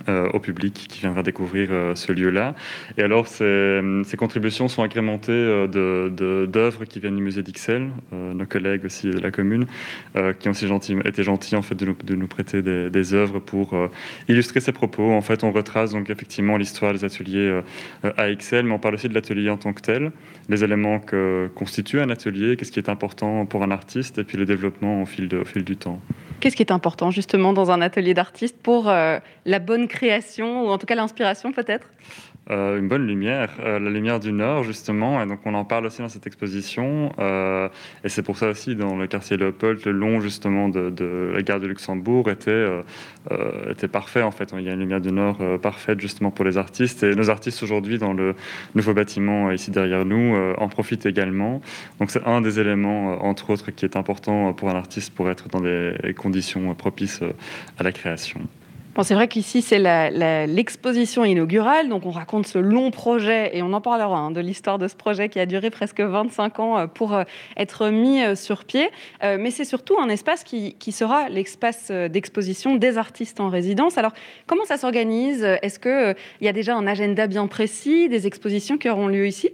euh, 0.08 0.30
au 0.32 0.38
public 0.38 0.86
qui 0.88 1.00
viendra 1.00 1.22
découvrir 1.22 1.68
euh, 1.70 1.94
ce 1.94 2.10
lieu-là. 2.10 2.54
Et 2.96 3.02
alors, 3.02 3.28
ces, 3.28 3.82
contributions 4.16 4.66
sont 4.66 4.82
agrémentées 4.82 5.30
euh, 5.30 6.46
d'œuvres 6.46 6.86
qui 6.86 7.00
viennent 7.00 7.16
du 7.16 7.22
musée 7.22 7.42
d'Ixelles, 7.42 7.90
nos 8.12 8.46
collègues 8.46 8.86
aussi 8.86 9.10
de 9.10 9.18
la 9.18 9.30
commune, 9.30 9.66
qui 10.38 10.48
ont 10.48 10.52
été 10.52 11.22
gentils 11.22 11.56
en 11.56 11.62
fait, 11.62 11.74
de, 11.74 12.14
nous, 12.14 12.26
prêter 12.26 12.62
des, 12.62 13.14
œuvres 13.14 13.40
pour 13.40 13.74
illustrer 14.28 14.60
ces 14.60 14.72
propos. 14.72 15.10
En 15.10 15.20
fait, 15.20 15.44
on 15.44 15.52
retrace 15.52 15.92
donc 15.92 16.10
effectivement 16.10 16.56
l'histoire 16.56 16.92
des 16.92 17.04
ateliers 17.04 17.60
à 18.16 18.28
Ixelles, 18.30 18.66
mais 18.66 18.72
on 18.72 18.78
parle 18.78 18.94
aussi 18.94 19.08
de 19.08 19.14
l'atelier 19.14 19.50
en 19.50 19.56
tant 19.56 19.72
que 19.72 19.80
tel, 19.80 20.12
les 20.48 20.64
éléments 20.64 20.98
que 20.98 21.50
constitue 21.54 22.00
un 22.00 22.10
atelier, 22.10 22.56
qu'est-ce 22.56 22.72
qui 22.72 22.80
est 22.80 22.88
important 22.90 23.46
pour 23.46 23.62
un 23.62 23.70
artiste, 23.70 24.18
et 24.18 24.24
puis 24.24 24.36
le 24.36 24.44
développement 24.44 25.02
au 25.02 25.06
fil, 25.06 25.34
au 25.34 25.44
fil 25.44 25.64
du 25.64 25.76
temps. 25.76 26.00
Qu'est-ce 26.40 26.56
qui 26.56 26.62
est 26.62 26.72
important 26.72 27.10
justement 27.10 27.52
dans 27.52 27.70
un 27.70 27.82
atelier 27.82 28.14
d'artiste 28.14 28.56
pour 28.62 28.86
la 28.86 29.58
bonne 29.58 29.88
création, 29.90 30.64
ou 30.64 30.68
en 30.68 30.78
tout 30.78 30.86
cas 30.86 30.94
l'inspiration 30.94 31.52
peut-être 31.52 31.86
euh, 32.50 32.78
une 32.78 32.88
bonne 32.88 33.06
lumière, 33.06 33.50
euh, 33.60 33.78
la 33.78 33.90
lumière 33.90 34.18
du 34.18 34.32
Nord 34.32 34.64
justement, 34.64 35.22
et 35.22 35.26
donc 35.26 35.38
on 35.44 35.54
en 35.54 35.64
parle 35.64 35.86
aussi 35.86 36.00
dans 36.00 36.08
cette 36.08 36.26
exposition, 36.26 37.12
euh, 37.20 37.68
et 38.02 38.08
c'est 38.08 38.22
pour 38.22 38.38
ça 38.38 38.48
aussi 38.48 38.74
dans 38.74 38.96
le 38.96 39.06
quartier 39.06 39.36
Léopold, 39.36 39.84
le 39.84 39.92
long 39.92 40.18
justement 40.20 40.68
de, 40.68 41.32
la 41.32 41.42
gare 41.42 41.60
de 41.60 41.68
Luxembourg 41.68 42.28
était, 42.28 42.66
était 43.70 43.86
parfait 43.86 44.22
en 44.22 44.32
fait, 44.32 44.52
il 44.58 44.64
y 44.64 44.68
a 44.68 44.72
une 44.72 44.80
lumière 44.80 45.00
du 45.00 45.12
Nord 45.12 45.38
parfaite 45.60 46.00
justement 46.00 46.32
pour 46.32 46.44
les 46.44 46.58
artistes, 46.58 47.04
et 47.04 47.14
nos 47.14 47.30
artistes 47.30 47.62
aujourd'hui 47.62 47.98
dans 47.98 48.14
le 48.14 48.34
nouveau 48.74 48.94
bâtiment 48.94 49.52
ici 49.52 49.70
derrière 49.70 50.04
nous 50.04 50.34
en 50.56 50.68
profitent 50.68 51.06
également, 51.06 51.60
donc 52.00 52.10
c'est 52.10 52.26
un 52.26 52.40
des 52.40 52.58
éléments 52.58 53.22
entre 53.24 53.50
autres 53.50 53.70
qui 53.70 53.84
est 53.84 53.96
important 53.96 54.54
pour 54.54 54.70
un 54.70 54.74
artiste 54.74 55.14
pour 55.14 55.30
être 55.30 55.48
dans 55.48 55.60
des 55.60 56.14
conditions 56.16 56.74
propices 56.74 57.22
à 57.78 57.82
la 57.84 57.92
création 57.92 58.40
c'est 59.02 59.14
vrai 59.14 59.28
qu'ici, 59.28 59.62
c'est 59.62 59.78
l'exposition 60.46 61.24
inaugurale, 61.24 61.88
donc 61.88 62.06
on 62.06 62.10
raconte 62.10 62.46
ce 62.46 62.58
long 62.58 62.90
projet, 62.90 63.56
et 63.56 63.62
on 63.62 63.72
en 63.72 63.80
parlera 63.80 64.18
hein, 64.18 64.30
de 64.30 64.40
l'histoire 64.40 64.78
de 64.78 64.88
ce 64.88 64.94
projet 64.94 65.28
qui 65.28 65.40
a 65.40 65.46
duré 65.46 65.70
presque 65.70 66.00
25 66.00 66.60
ans 66.60 66.78
euh, 66.78 66.86
pour 66.86 67.14
euh, 67.14 67.24
être 67.56 67.88
mis 67.88 68.22
euh, 68.22 68.34
sur 68.34 68.64
pied. 68.64 68.90
Mais 69.22 69.50
c'est 69.50 69.64
surtout 69.64 69.98
un 69.98 70.08
espace 70.08 70.44
qui 70.44 70.92
sera 70.92 71.28
l'espace 71.28 71.90
d'exposition 71.90 72.74
des 72.74 72.98
artistes 72.98 73.40
en 73.40 73.48
résidence. 73.48 73.98
Alors, 73.98 74.12
comment 74.46 74.64
ça 74.64 74.76
s'organise? 74.76 75.44
Est-ce 75.62 75.78
qu'il 75.78 76.16
y 76.40 76.48
a 76.48 76.52
déjà 76.52 76.76
un 76.76 76.86
agenda 76.86 77.26
bien 77.26 77.46
précis 77.46 78.08
des 78.08 78.26
expositions 78.26 78.78
qui 78.78 78.88
auront 78.88 79.08
lieu 79.08 79.26
ici? 79.26 79.50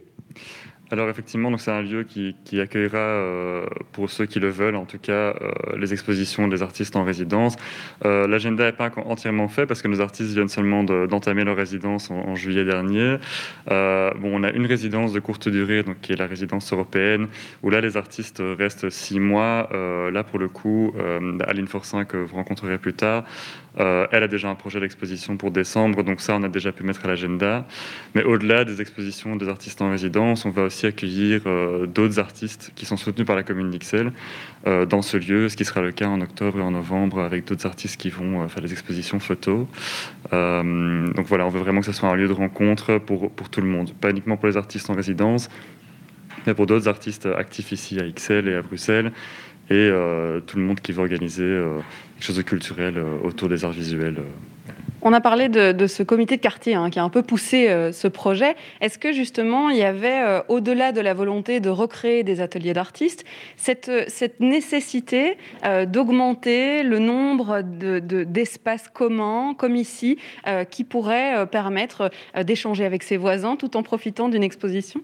Alors 0.93 1.09
effectivement, 1.09 1.51
donc 1.51 1.61
c'est 1.61 1.73
un 1.73 1.83
lieu 1.83 2.05
qui, 2.05 2.61
accueillera, 2.61 2.99
euh, 2.99 3.67
pour 3.93 4.09
ceux 4.09 4.27
qui 4.27 4.39
le 4.39 4.49
veulent 4.49 4.77
en 4.77 4.85
tout 4.85 4.99
cas, 4.99 5.13
euh, 5.13 5.53
les 5.77 5.93
expositions 5.93 6.47
des 6.47 6.63
artistes 6.63 6.95
en 6.95 7.03
résidence. 7.03 7.57
Euh, 8.05 8.29
l'agenda 8.29 8.67
n'est 8.67 8.73
pas 8.73 8.91
entièrement 9.05 9.49
fait 9.49 9.67
parce 9.67 9.83
que 9.83 9.89
nos 9.89 10.01
artistes 10.01 10.33
viennent 10.33 10.49
seulement 10.49 10.85
d'entamer 10.85 11.43
leur 11.43 11.57
résidence 11.57 12.11
en, 12.11 12.35
juillet 12.37 12.65
dernier. 12.65 13.17
bon, 13.67 14.31
on 14.33 14.43
a 14.43 14.51
une 14.51 14.67
résidence 14.67 15.13
de 15.13 15.21
courte 15.21 15.49
durée, 15.49 15.83
donc 15.83 16.01
qui 16.01 16.13
est 16.13 16.17
la 16.17 16.27
résidence 16.27 16.73
européenne, 16.73 17.29
où 17.63 17.71
là 17.71 17.81
les 17.81 17.97
artistes 17.97 18.43
restent 18.59 18.91
six 18.91 19.19
mois. 19.19 19.69
là 19.73 20.23
pour 20.23 20.39
le 20.39 20.49
coup, 20.49 20.95
Aline 21.47 21.67
Forcin 21.67 22.05
que 22.05 22.17
vous 22.17 22.37
rencontrerez 22.37 22.79
plus 22.79 22.95
tard, 22.95 23.25
elle 23.77 24.23
a 24.23 24.29
déjà 24.29 24.49
un 24.49 24.55
projet 24.55 24.81
d'exposition 24.81 25.37
pour 25.37 25.51
décembre, 25.51 26.03
donc 26.03 26.21
ça, 26.21 26.35
on 26.37 26.43
a 26.43 26.49
déjà 26.49 26.73
pu 26.73 26.83
mettre 26.83 27.05
à 27.05 27.09
l'agenda. 27.09 27.67
Mais 28.15 28.23
au-delà 28.25 28.65
des 28.65 28.81
expositions 28.81 29.37
des 29.37 29.49
artistes 29.49 29.83
en 29.83 29.91
résidence, 29.91 30.45
on 30.45 30.51
va 30.51 30.63
aussi 30.63 30.87
accueillir 30.87 31.43
d'autres 31.87 32.19
artistes 32.19 32.73
qui 32.75 32.87
sont 32.87 32.97
soutenus 32.97 33.27
par 33.27 33.37
la 33.37 33.43
commune 33.43 33.71
d'Ixelles 33.71 34.13
dans 34.65 35.03
ce 35.03 35.17
lieu, 35.17 35.49
ce 35.49 35.57
qui 35.57 35.65
sera 35.65 35.83
le 35.83 35.93
cas 35.93 36.09
en 36.09 36.21
octobre 36.21 36.59
et 36.59 36.63
en 36.63 36.71
novembre 36.71 37.21
avec 37.21 37.47
d'autres 37.47 37.67
artistes 37.67 38.01
qui 38.01 38.11
vont 38.11 38.49
faire 38.49 38.63
des 38.63 38.73
expositions 38.73 39.21
photos. 39.21 39.67
donc 40.33 41.27
voilà, 41.27 41.47
on 41.47 41.51
veut 41.51 41.61
vraiment 41.61 41.81
que 41.81 41.87
ce 41.87 41.93
soit 41.93 42.09
un 42.09 42.17
lieu 42.17 42.29
de 42.29 42.33
rencontre 42.33 42.99
pour, 42.99 43.31
pour 43.31 43.51
tout 43.51 43.61
le 43.61 43.69
monde, 43.69 43.93
pas 43.93 44.11
uniquement 44.11 44.37
pour 44.37 44.49
les 44.49 44.57
artistes 44.57 44.89
en 44.91 44.95
résidence, 44.95 45.49
mais 46.47 46.55
pour 46.55 46.67
d'autres 46.67 46.89
artistes 46.89 47.27
actifs 47.27 47.73
ici 47.73 47.99
à 48.01 48.07
Ixelles 48.07 48.49
et 48.49 48.55
à 48.55 48.63
Bruxelles, 48.63 49.13
et 49.69 49.75
euh, 49.75 50.41
tout 50.41 50.59
le 50.59 50.63
monde 50.63 50.81
qui 50.81 50.93
veut 50.93 51.01
organiser 51.01 51.43
euh, 51.43 51.81
quelque 52.19 52.63
chose 52.63 52.77
de 52.77 52.83
euh, 52.99 53.19
autour 53.23 53.49
des 53.49 53.65
arts 53.65 53.73
visuels. 53.73 54.17
On 55.03 55.13
a 55.13 55.21
parlé 55.21 55.49
de, 55.49 55.87
ce 55.87 56.03
comité 56.03 56.37
de 56.37 56.41
quartier 56.41 56.75
hein, 56.75 56.91
qui 56.91 56.99
a 56.99 57.05
un 57.05 57.11
peu 57.11 57.23
poussé 57.23 57.69
ce 57.93 58.09
projet. 58.09 58.57
Est-ce 58.81 58.99
que 58.99 59.13
justement 59.13 59.71
il 59.71 59.77
y 59.77 59.85
avait, 59.85 60.43
au-delà 60.49 60.91
de 60.91 61.01
la 61.01 61.15
volonté 61.15 61.61
de 61.61 61.69
recréer 61.69 62.25
des 62.25 62.41
ateliers 62.41 62.73
d'artistes, 62.73 63.25
cette, 63.57 63.93
cette, 64.09 64.41
nécessité 64.41 65.37
d'augmenter 65.87 66.83
le 66.83 66.99
nombre 66.99 67.61
d'espaces 67.63 68.89
communs, 68.89 69.55
comme 69.57 69.77
ici, 69.77 70.19
qui 70.71 70.83
pourraient 70.83 71.47
permettre 71.47 72.11
d'échanger 72.43 72.85
avec 72.85 73.05
ses 73.05 73.19
voisins 73.19 73.55
tout 73.55 73.77
en 73.77 73.85
profitant 73.85 74.29
d'une 74.29 74.43
exposition? 74.43 75.03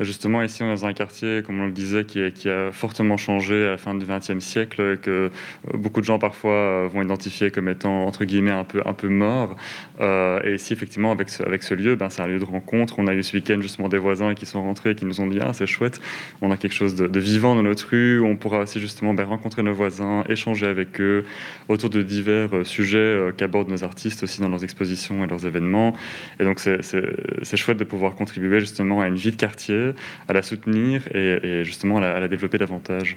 Justement, 0.00 0.42
ici, 0.42 0.60
on 0.64 0.66
est 0.66 0.70
dans 0.70 0.86
un 0.86 0.92
quartier, 0.92 1.42
comme 1.46 1.60
on 1.60 1.66
le 1.66 1.72
disait, 1.72 2.04
qui, 2.04 2.48
a 2.48 2.72
fortement 2.72 3.16
changé 3.16 3.66
à 3.66 3.70
la 3.70 3.76
fin 3.76 3.94
du 3.94 4.04
XXe 4.04 4.44
siècle, 4.44 4.98
que 4.98 5.10
euh, 5.10 5.28
beaucoup 5.72 6.00
de 6.00 6.04
gens 6.04 6.18
parfois 6.18 6.52
euh, 6.52 6.88
vont 6.92 7.02
identifier 7.02 7.52
comme 7.52 7.68
étant, 7.68 8.04
entre 8.04 8.24
guillemets, 8.24 8.50
un 8.50 8.64
peu, 8.64 8.82
un 8.84 8.92
peu 8.92 9.08
mort. 9.08 9.56
Euh, 10.00 10.40
et 10.42 10.54
ici, 10.56 10.72
effectivement, 10.72 11.12
avec 11.12 11.28
ce, 11.28 11.44
avec 11.44 11.62
ce 11.62 11.74
lieu, 11.74 11.94
ben, 11.94 12.10
c'est 12.10 12.22
un 12.22 12.26
lieu 12.26 12.40
de 12.40 12.44
rencontre. 12.44 12.98
On 12.98 13.06
a 13.06 13.14
eu 13.14 13.22
ce 13.22 13.36
week-end 13.36 13.60
justement 13.60 13.88
des 13.88 13.98
voisins 13.98 14.34
qui 14.34 14.46
sont 14.46 14.62
rentrés 14.62 14.90
et 14.90 14.94
qui 14.96 15.04
nous 15.04 15.20
ont 15.20 15.28
dit 15.28 15.38
Ah, 15.40 15.52
c'est 15.52 15.66
chouette, 15.66 16.00
on 16.42 16.50
a 16.50 16.56
quelque 16.56 16.74
chose 16.74 16.96
de, 16.96 17.20
vivant 17.20 17.54
dans 17.54 17.62
notre 17.62 17.88
rue. 17.88 18.20
On 18.20 18.36
pourra 18.36 18.60
aussi 18.60 18.80
justement 18.80 19.14
ben, 19.14 19.24
rencontrer 19.24 19.62
nos 19.62 19.74
voisins, 19.74 20.24
échanger 20.28 20.66
avec 20.66 21.00
eux 21.00 21.24
autour 21.68 21.90
de 21.90 22.02
divers 22.02 22.50
sujets 22.64 23.30
qu'abordent 23.36 23.70
nos 23.70 23.84
artistes 23.84 24.24
aussi 24.24 24.40
dans 24.40 24.48
leurs 24.48 24.64
expositions 24.64 25.22
et 25.24 25.28
leurs 25.28 25.46
événements. 25.46 25.94
Et 26.40 26.44
donc, 26.44 26.58
c'est 26.58 27.56
chouette 27.56 27.78
de 27.78 27.84
pouvoir 27.84 28.16
contribuer 28.16 28.58
justement 28.58 29.00
à 29.00 29.06
une 29.06 29.14
vie 29.14 29.30
de 29.30 29.36
quartier 29.36 29.83
à 30.28 30.32
la 30.32 30.42
soutenir 30.42 31.02
et, 31.14 31.64
justement 31.64 31.98
à 31.98 32.20
la, 32.20 32.28
développer 32.28 32.58
davantage. 32.58 33.16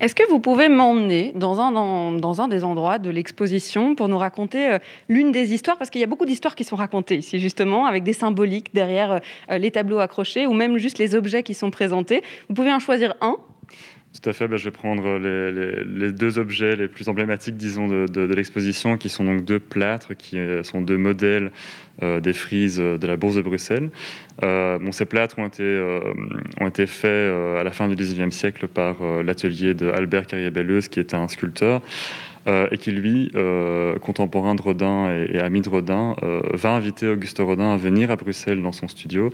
Est-ce 0.00 0.14
que 0.14 0.26
vous 0.30 0.40
pouvez 0.40 0.70
m'emmener 0.70 1.32
dans 1.34 1.60
un, 1.60 2.48
des 2.48 2.64
endroits 2.64 2.98
de 2.98 3.10
l'exposition 3.10 3.94
pour 3.94 4.08
nous 4.08 4.16
raconter 4.16 4.70
euh, 4.70 4.78
l'une 5.10 5.30
des 5.30 5.52
histoires? 5.52 5.76
Parce 5.76 5.90
qu'il 5.90 6.00
y 6.00 6.04
a 6.04 6.06
beaucoup 6.06 6.24
d'histoires 6.24 6.54
qui 6.54 6.64
sont 6.64 6.76
racontées 6.76 7.16
ici, 7.16 7.38
justement, 7.38 7.84
avec 7.84 8.02
des 8.02 8.14
symboliques 8.14 8.72
derrière 8.72 9.20
euh, 9.50 9.58
les 9.58 9.70
tableaux 9.70 9.98
accrochés 9.98 10.46
ou 10.46 10.54
même 10.54 10.78
juste 10.78 10.96
les 10.96 11.14
objets 11.14 11.42
qui 11.42 11.52
sont 11.52 11.70
présentés. 11.70 12.22
Vous 12.48 12.54
pouvez 12.54 12.72
en 12.72 12.78
choisir 12.78 13.14
un 13.20 13.36
tout 14.12 14.28
à 14.28 14.32
fait, 14.32 14.48
ben, 14.48 14.56
je 14.56 14.64
vais 14.64 14.70
prendre 14.72 15.18
les, 15.18 16.12
deux 16.12 16.38
objets 16.38 16.74
les 16.74 16.88
plus 16.88 17.08
emblématiques, 17.08 17.56
disons, 17.56 17.86
de, 17.86 18.34
l'exposition, 18.34 18.98
qui 18.98 19.08
sont 19.08 19.24
donc 19.24 19.44
deux 19.44 19.60
plâtres, 19.60 20.16
qui 20.16 20.38
euh, 20.38 20.64
sont 20.64 20.80
deux 20.80 20.98
modèles 20.98 21.52
euh, 22.02 22.18
des 22.18 22.32
frises 22.32 22.78
de 22.78 23.06
la 23.06 23.16
Bourse 23.16 23.36
de 23.36 23.42
Bruxelles. 23.42 23.90
Euh, 24.42 24.78
bon, 24.80 24.90
ces 24.90 25.04
plâtres 25.04 25.38
ont 25.38 25.46
été, 25.46 26.00
ont 26.60 26.66
été 26.66 26.86
faits 26.86 27.32
à 27.58 27.62
la 27.62 27.70
fin 27.70 27.86
du 27.86 27.94
XIXe 27.94 28.34
siècle 28.34 28.66
par 28.66 28.96
l'atelier 29.22 29.74
de 29.74 29.88
Albert 29.88 30.26
Carrier-Belleuse, 30.26 30.88
qui 30.88 30.98
était 30.98 31.16
un 31.16 31.28
sculpteur. 31.28 31.80
Euh, 32.46 32.68
et 32.70 32.78
qui 32.78 32.90
lui, 32.90 33.30
euh, 33.34 33.98
contemporain 33.98 34.54
de 34.54 34.62
Rodin 34.62 35.14
et, 35.30 35.38
ami 35.40 35.60
de 35.60 35.68
Rodin, 35.68 36.16
euh, 36.22 36.40
va 36.54 36.70
inviter 36.70 37.06
Auguste 37.06 37.38
Rodin 37.38 37.74
à 37.74 37.76
venir 37.76 38.10
à 38.10 38.16
Bruxelles 38.16 38.62
dans 38.62 38.72
son 38.72 38.88
studio 38.88 39.30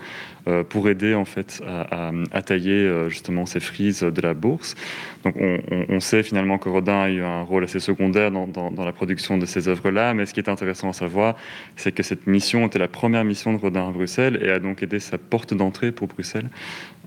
pour 0.69 0.89
aider 0.89 1.15
en 1.15 1.25
fait 1.25 1.61
à, 1.67 2.43
tailler 2.43 3.09
justement 3.09 3.47
ces 3.47 3.59
frises 3.59 4.03
de 4.03 4.21
la 4.21 4.33
bourse. 4.33 4.77
Donc 5.25 5.35
on, 5.89 5.99
sait 5.99 6.23
finalement 6.23 6.57
que 6.57 6.69
Rodin 6.69 7.01
a 7.01 7.11
eu 7.11 7.21
un 7.23 7.43
rôle 7.43 7.65
assez 7.65 7.81
secondaire 7.81 8.31
dans, 8.31 8.47
dans 8.47 8.85
la 8.85 8.93
production 8.93 9.39
de 9.39 9.47
ces 9.47 9.67
œuvres-là, 9.67 10.15
mais 10.15 10.25
ce 10.25 10.33
qui 10.33 10.39
est 10.39 10.49
intéressant 10.49 10.91
à 10.91 10.93
savoir, 10.93 11.35
c'est 11.75 11.91
que 11.91 12.05
cette 12.05 12.29
mission 12.29 12.65
était 12.67 12.79
la 12.79 12.87
première 12.87 13.25
mission 13.25 13.53
de 13.53 13.59
Rodin 13.59 13.89
à 13.89 13.91
Bruxelles 13.91 14.39
et 14.41 14.51
a 14.51 14.61
donc 14.61 14.85
été 14.85 15.01
sa 15.01 15.19
porte 15.19 15.53
d'entrée 15.53 15.91
pour 15.91 16.07
Bruxelles. 16.07 16.49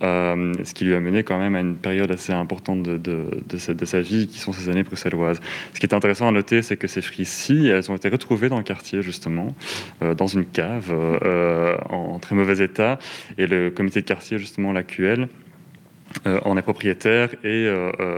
Euh, 0.01 0.53
ce 0.63 0.73
qui 0.73 0.85
lui 0.85 0.93
a 0.93 0.99
mené 0.99 1.23
quand 1.23 1.37
même 1.37 1.55
à 1.55 1.59
une 1.59 1.75
période 1.75 2.11
assez 2.11 2.31
importante 2.31 2.83
de, 2.83 3.57
sa, 3.57 4.01
vie, 4.01 4.27
qui 4.27 4.39
sont 4.39 4.53
ces 4.53 4.69
années 4.69 4.83
bruxelloises. 4.83 5.39
Ce 5.73 5.79
qui 5.79 5.85
est 5.85 5.93
intéressant 5.93 6.27
à 6.27 6.31
noter, 6.31 6.61
c'est 6.61 6.77
que 6.77 6.87
ces 6.87 7.01
frises-ci, 7.01 7.67
elles 7.67 7.91
ont 7.91 7.95
été 7.95 8.09
retrouvées 8.09 8.49
dans 8.49 8.57
le 8.57 8.63
quartier, 8.63 9.01
justement, 9.01 9.55
euh, 10.01 10.13
dans 10.15 10.27
une 10.27 10.45
cave, 10.45 10.91
euh, 10.91 11.75
en 11.89 12.19
très 12.19 12.35
mauvais 12.35 12.63
état, 12.63 12.99
et 13.37 13.47
le 13.47 13.69
comité 13.71 14.01
de 14.01 14.05
quartier, 14.05 14.37
justement, 14.37 14.71
l'AQL, 14.71 15.27
en 16.25 16.57
est 16.57 16.63
propriétaire 16.63 17.29
et 17.43 17.71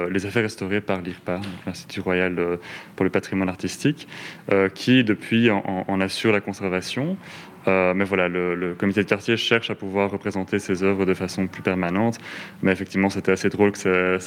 les 0.09 0.25
a 0.25 0.29
fait 0.29 0.39
restaurer 0.39 0.79
par 0.79 1.01
l'IRPA, 1.01 1.41
l'Institut 1.65 1.99
Royal 1.99 2.57
pour 2.95 3.03
le 3.03 3.09
patrimoine 3.09 3.49
artistique, 3.49 4.07
qui 4.73 5.03
depuis 5.03 5.49
en, 5.51 5.99
assure 5.99 6.31
la 6.31 6.39
conservation. 6.39 7.17
Euh, 7.67 7.93
mais 7.93 8.05
voilà, 8.05 8.27
le, 8.27 8.75
comité 8.77 9.03
de 9.03 9.09
quartier 9.09 9.37
cherche 9.37 9.69
à 9.69 9.75
pouvoir 9.75 10.09
représenter 10.11 10.59
ses 10.59 10.83
œuvres 10.83 11.05
de 11.05 11.13
façon 11.13 11.47
plus 11.47 11.61
permanente. 11.61 12.17
Mais 12.61 12.71
effectivement, 12.71 13.09
c'était 13.09 13.31
assez 13.31 13.49
drôle 13.49 13.71
que 13.71 14.17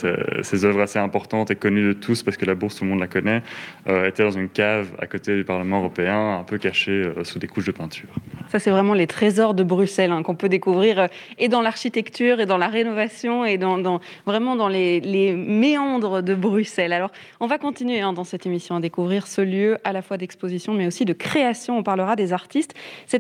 ces 0.43 0.65
œuvres 0.65 0.81
assez 0.81 0.99
importantes 0.99 1.51
et 1.51 1.57
connues 1.57 1.89
de 1.89 1.93
tous, 1.93 2.23
parce 2.23 2.37
que 2.37 2.45
la 2.45 2.55
bourse, 2.55 2.77
tout 2.77 2.85
le 2.85 2.91
monde 2.91 3.01
la 3.01 3.07
connaît, 3.07 3.43
euh, 3.89 4.07
étaient 4.07 4.25
dans 4.25 4.31
une 4.31 4.49
cave 4.49 4.89
à 4.99 5.07
côté 5.07 5.37
du 5.37 5.45
Parlement 5.45 5.79
européen, 5.79 6.39
un 6.39 6.45
peu 6.45 6.59
cachée 6.59 6.93
euh, 6.93 7.25
sous 7.25 7.39
des 7.39 7.49
couches 7.49 7.67
de 7.67 7.73
peinture. 7.73 8.09
Ça, 8.49 8.59
c'est 8.59 8.71
vraiment 8.71 8.95
les 8.95 9.07
trésors 9.07 9.55
de 9.55 9.65
Bruxelles 9.65 10.13
hein, 10.13 10.23
qu'on 10.23 10.35
peut 10.35 10.49
découvrir 10.49 11.09
et 11.39 11.49
dans 11.49 11.63
l'architecture, 11.63 12.41
et 12.41 12.47
dans 12.47 12.59
la 12.59 12.69
rénovation, 12.69 13.45
et 13.45 13.59
dans, 13.59 14.01
vraiment 14.27 14.57
dans 14.57 14.69
les, 14.69 15.35
méandres 15.35 16.23
de 16.23 16.35
Bruxelles. 16.35 16.93
Alors, 16.93 17.11
on 17.41 17.47
va 17.47 17.59
continuer 17.59 18.01
hein, 18.01 18.13
dans 18.13 18.25
cette 18.25 18.47
émission 18.47 18.77
à 18.77 18.81
découvrir 18.81 19.27
ce 19.27 19.41
lieu 19.41 19.79
à 19.85 19.93
la 19.93 20.03
fois 20.03 20.17
d'exposition, 20.17 20.75
mais 20.75 20.87
aussi 20.87 21.05
de 21.05 21.13
création. 21.13 21.79
On 21.79 21.83
parlera 21.83 22.17
des 22.17 22.33
artistes. 22.33 22.75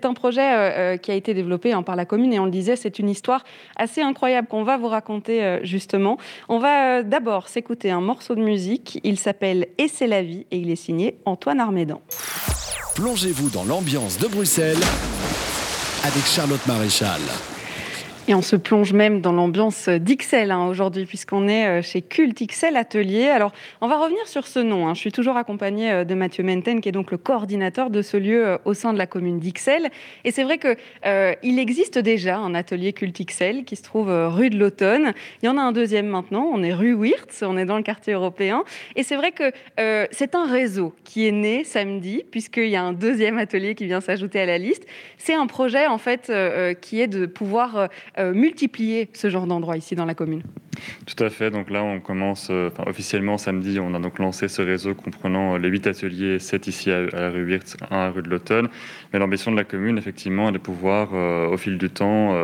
C'est 0.04 0.08
un 0.08 0.12
projet 0.12 0.42
euh, 0.42 0.56
euh, 0.56 0.96
qui 0.98 1.10
a 1.10 1.14
été 1.14 1.32
développé 1.32 1.72
hein, 1.72 1.82
par 1.82 1.96
la 1.96 2.04
commune 2.04 2.34
et 2.34 2.38
on 2.38 2.44
le 2.44 2.50
disait, 2.50 2.76
c'est 2.76 2.98
une 2.98 3.08
histoire 3.08 3.42
assez 3.74 4.02
incroyable 4.02 4.48
qu'on 4.48 4.62
va 4.62 4.76
vous 4.76 4.88
raconter 4.88 5.42
euh, 5.42 5.64
justement. 5.64 6.18
On 6.50 6.58
va 6.58 7.02
d'abord 7.02 7.48
s'écouter 7.48 7.90
un 7.90 8.02
morceau 8.02 8.34
de 8.34 8.42
musique. 8.42 9.00
Il 9.02 9.18
s'appelle 9.18 9.68
Et 9.78 9.88
c'est 9.88 10.06
la 10.06 10.22
vie 10.22 10.44
et 10.50 10.58
il 10.58 10.70
est 10.70 10.76
signé 10.76 11.16
Antoine 11.24 11.58
Armédan. 11.58 12.02
Plongez-vous 12.96 13.48
dans 13.48 13.64
l'ambiance 13.64 14.18
de 14.18 14.28
Bruxelles 14.28 14.76
avec 16.04 16.26
Charlotte 16.26 16.66
Maréchal. 16.66 17.22
Et 18.26 18.34
on 18.34 18.40
se 18.40 18.56
plonge 18.56 18.94
même 18.94 19.20
dans 19.20 19.32
l'ambiance 19.32 19.90
d'Ixelles 19.90 20.50
hein, 20.50 20.66
aujourd'hui, 20.66 21.04
puisqu'on 21.04 21.46
est 21.46 21.66
euh, 21.66 21.82
chez 21.82 22.00
Culte 22.00 22.42
XL 22.46 22.74
Atelier. 22.74 23.26
Alors, 23.26 23.52
on 23.82 23.86
va 23.86 23.98
revenir 23.98 24.26
sur 24.26 24.46
ce 24.46 24.60
nom. 24.60 24.88
Hein. 24.88 24.94
Je 24.94 25.00
suis 25.00 25.12
toujours 25.12 25.36
accompagnée 25.36 25.92
euh, 25.92 26.04
de 26.04 26.14
Mathieu 26.14 26.42
Menten, 26.42 26.80
qui 26.80 26.88
est 26.88 26.92
donc 26.92 27.10
le 27.10 27.18
coordinateur 27.18 27.90
de 27.90 28.00
ce 28.00 28.16
lieu 28.16 28.46
euh, 28.46 28.58
au 28.64 28.72
sein 28.72 28.94
de 28.94 28.98
la 28.98 29.06
commune 29.06 29.40
d'Ixelles. 29.40 29.90
Et 30.24 30.30
c'est 30.30 30.42
vrai 30.42 30.56
qu'il 30.56 30.76
il 31.42 31.58
existe 31.58 31.98
déjà 31.98 32.38
un 32.38 32.54
atelier 32.54 32.94
Culte 32.94 33.26
XL 33.26 33.64
qui 33.64 33.76
se 33.76 33.82
trouve 33.82 34.08
rue 34.08 34.48
de 34.48 34.58
l'Automne. 34.58 35.12
Il 35.42 35.46
y 35.46 35.48
en 35.50 35.58
a 35.58 35.60
un 35.60 35.72
deuxième 35.72 36.06
maintenant. 36.06 36.48
On 36.50 36.62
est 36.62 36.72
rue 36.72 36.94
Wirtz, 36.94 37.42
on 37.42 37.58
est 37.58 37.66
dans 37.66 37.76
le 37.76 37.82
quartier 37.82 38.14
européen. 38.14 38.64
Et 38.96 39.02
c'est 39.02 39.16
vrai 39.16 39.32
que 39.32 39.52
c'est 40.10 40.34
un 40.34 40.46
réseau 40.46 40.94
qui 41.04 41.26
est 41.26 41.32
né 41.32 41.64
samedi, 41.64 42.24
puisqu'il 42.30 42.68
y 42.68 42.76
a 42.76 42.82
un 42.82 42.92
deuxième 42.92 43.38
atelier 43.38 43.74
qui 43.74 43.84
vient 43.84 44.00
s'ajouter 44.00 44.40
à 44.40 44.46
la 44.46 44.58
liste. 44.58 44.86
C'est 45.18 45.34
un 45.34 45.46
projet, 45.46 45.86
en 45.86 45.98
fait, 45.98 46.32
qui 46.80 47.00
est 47.00 47.08
de 47.08 47.26
pouvoir 47.26 47.88
euh, 48.13 48.13
multiplier 48.18 49.08
ce 49.12 49.28
genre 49.28 49.46
d'endroits 49.46 49.76
ici 49.76 49.96
dans 49.96 50.04
la 50.04 50.14
commune 50.14 50.42
tout 51.06 51.22
à 51.22 51.30
fait. 51.30 51.50
Donc 51.50 51.70
là, 51.70 51.82
on 51.82 52.00
commence 52.00 52.48
euh, 52.50 52.70
officiellement 52.86 53.38
samedi. 53.38 53.78
On 53.80 53.94
a 53.94 53.98
donc 53.98 54.18
lancé 54.18 54.48
ce 54.48 54.62
réseau 54.62 54.94
comprenant 54.94 55.54
euh, 55.54 55.58
les 55.58 55.68
huit 55.68 55.86
ateliers, 55.86 56.38
7 56.38 56.66
ici 56.66 56.90
à, 56.90 57.02
la 57.02 57.30
rue 57.30 57.44
Wirtz, 57.44 57.76
1 57.90 57.96
à 57.96 58.10
rue 58.10 58.22
de 58.22 58.28
l'Automne. 58.28 58.68
Mais 59.12 59.18
l'ambition 59.18 59.50
de 59.52 59.56
la 59.56 59.64
commune, 59.64 59.98
effectivement, 59.98 60.48
est 60.48 60.52
de 60.52 60.58
pouvoir, 60.58 61.10
euh, 61.14 61.48
au 61.48 61.56
fil 61.56 61.78
du 61.78 61.90
temps, 61.90 62.34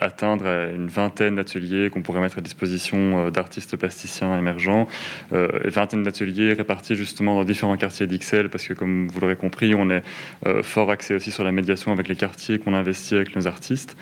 atteindre 0.00 0.46
une 0.46 0.88
vingtaine 0.88 1.36
d'ateliers 1.36 1.90
qu'on 1.90 2.02
pourrait 2.02 2.20
mettre 2.20 2.38
à 2.38 2.40
disposition 2.40 3.30
d'artistes 3.30 3.76
plasticiens 3.76 4.38
émergents. 4.38 4.88
une 5.32 5.70
vingtaine 5.70 6.02
d'ateliers 6.02 6.52
répartis 6.52 6.96
justement 6.96 7.34
dans 7.34 7.44
différents 7.44 7.76
quartiers 7.76 8.06
d'Ixelles, 8.06 8.48
parce 8.48 8.66
que 8.66 8.74
comme 8.74 9.08
vous 9.08 9.20
l'aurez 9.20 9.36
compris, 9.36 9.74
on 9.74 9.90
est 9.90 10.02
fort 10.62 10.90
axé 10.90 11.14
aussi 11.14 11.30
sur 11.30 11.44
la 11.44 11.52
médiation 11.52 11.92
avec 11.92 12.08
les 12.08 12.16
quartiers 12.16 12.58
qu'on 12.58 12.74
investit 12.74 13.14
avec 13.14 13.34
nos 13.36 13.46
artistes, 13.46 13.96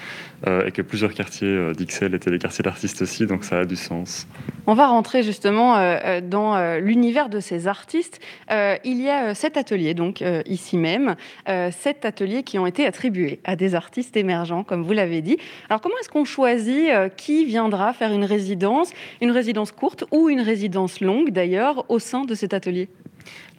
et 0.46 0.70
que 0.70 0.82
plusieurs 0.82 1.14
quartiers 1.14 1.72
d'Ixelles 1.76 2.14
étaient 2.14 2.30
des 2.30 2.38
quartiers 2.38 2.62
d'artistes 2.62 3.02
aussi. 3.02 3.26
Donc 3.26 3.44
ça 3.44 3.58
du 3.64 3.76
sens. 3.76 4.26
On 4.66 4.74
va 4.74 4.88
rentrer 4.88 5.22
justement 5.22 5.76
euh, 5.76 5.96
euh, 6.04 6.20
dans 6.20 6.54
euh, 6.54 6.78
l'univers 6.78 7.28
de 7.28 7.40
ces 7.40 7.68
artistes. 7.68 8.20
il 8.50 9.00
y 9.00 9.08
a 9.08 9.34
sept 9.34 9.56
ateliers, 9.56 9.94
donc 9.94 10.22
ici 10.46 10.76
même, 10.76 11.16
sept 11.46 12.04
ateliers 12.04 12.42
qui 12.42 12.58
ont 12.58 12.66
été 12.66 12.86
attribués 12.86 13.40
à 13.44 13.56
des 13.56 13.74
artistes 13.74 14.16
émergents, 14.16 14.64
comme 14.64 14.82
vous 14.82 14.92
l'avez 14.92 15.22
dit. 15.22 15.38
Alors 15.68 15.80
comment 15.80 15.94
est-ce 16.00 16.08
qu'on 16.08 16.24
choisit 16.24 16.90
qui 17.16 17.44
viendra 17.44 17.92
faire 17.92 18.12
une 18.12 18.24
résidence, 18.24 18.90
une 19.20 19.30
résidence 19.30 19.72
courte 19.72 20.04
ou 20.10 20.28
une 20.28 20.40
résidence 20.40 21.00
longue 21.00 21.30
d'ailleurs, 21.30 21.84
au 21.88 21.98
sein 21.98 22.24
de 22.24 22.34
cet 22.34 22.54
atelier? 22.54 22.88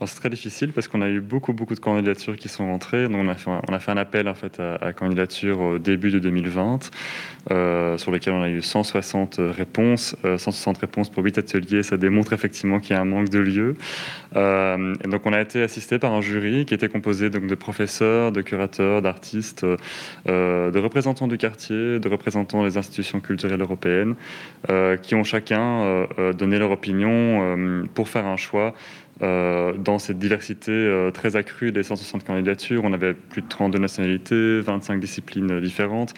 C'est 0.07 0.19
très 0.19 0.29
difficile 0.29 0.71
parce 0.71 0.87
qu'on 0.87 1.01
a 1.01 1.09
eu 1.09 1.19
beaucoup, 1.19 1.53
beaucoup 1.53 1.75
de 1.75 1.79
candidatures 1.79 2.37
qui 2.37 2.47
sont 2.47 2.65
rentrées. 2.65 3.07
Donc, 3.07 3.17
on, 3.17 3.73
a 3.73 3.79
fait, 3.79 3.91
un 3.91 3.97
appel 3.97 4.27
en 4.27 4.33
fait, 4.33 4.59
à, 4.59 4.93
candidature 4.93 5.59
au 5.59 5.79
début 5.79 6.11
de 6.11 6.19
2020, 6.19 6.89
euh, 7.51 7.97
sur 7.97 8.11
lequel 8.11 8.33
on 8.33 8.41
a 8.41 8.49
eu 8.49 8.61
160 8.61 9.39
réponses. 9.39 10.15
160 10.23 10.77
euh, 10.77 10.79
réponses 10.81 11.09
pour 11.09 11.23
8 11.23 11.37
ateliers, 11.39 11.83
ça 11.83 11.97
démontre 11.97 12.33
effectivement 12.33 12.79
qu'il 12.79 12.95
y 12.95 12.99
a 12.99 13.01
un 13.01 13.05
manque 13.05 13.29
de 13.29 13.39
lieux. 13.39 13.75
Euh, 14.35 14.95
donc, 15.05 15.25
on 15.25 15.33
a 15.33 15.41
été 15.41 15.61
assisté 15.61 15.99
par 15.99 16.13
un 16.13 16.21
jury 16.21 16.65
qui 16.65 16.73
était 16.73 16.89
composé 16.89 17.29
donc, 17.29 17.47
de 17.47 17.55
professeurs, 17.55 18.31
de 18.31 18.41
curateurs, 18.41 19.01
d'artistes, 19.01 19.65
de 20.25 20.79
représentants 20.79 21.27
du 21.27 21.37
quartier, 21.37 21.99
de 21.99 22.09
représentants 22.09 22.63
des 22.63 22.77
institutions 22.77 23.19
culturelles 23.19 23.61
européennes, 23.61 24.15
qui 25.01 25.15
ont 25.15 25.23
chacun 25.23 26.07
donné 26.37 26.59
leur 26.59 26.71
opinion 26.71 27.87
pour 27.93 28.09
faire 28.09 28.25
un 28.25 28.37
choix 28.37 28.73
euh, 29.21 29.73
dans 29.73 29.99
cette 29.99 30.17
diversité 30.17 30.71
euh, 30.71 31.11
très 31.11 31.35
accrue 31.35 31.71
des 31.71 31.83
160 31.83 32.23
candidatures, 32.23 32.83
on 32.85 32.93
avait 32.93 33.13
plus 33.13 33.41
de 33.41 33.47
32 33.47 33.77
nationalités, 33.77 34.61
25 34.61 34.99
disciplines 34.99 35.59
différentes. 35.59 36.13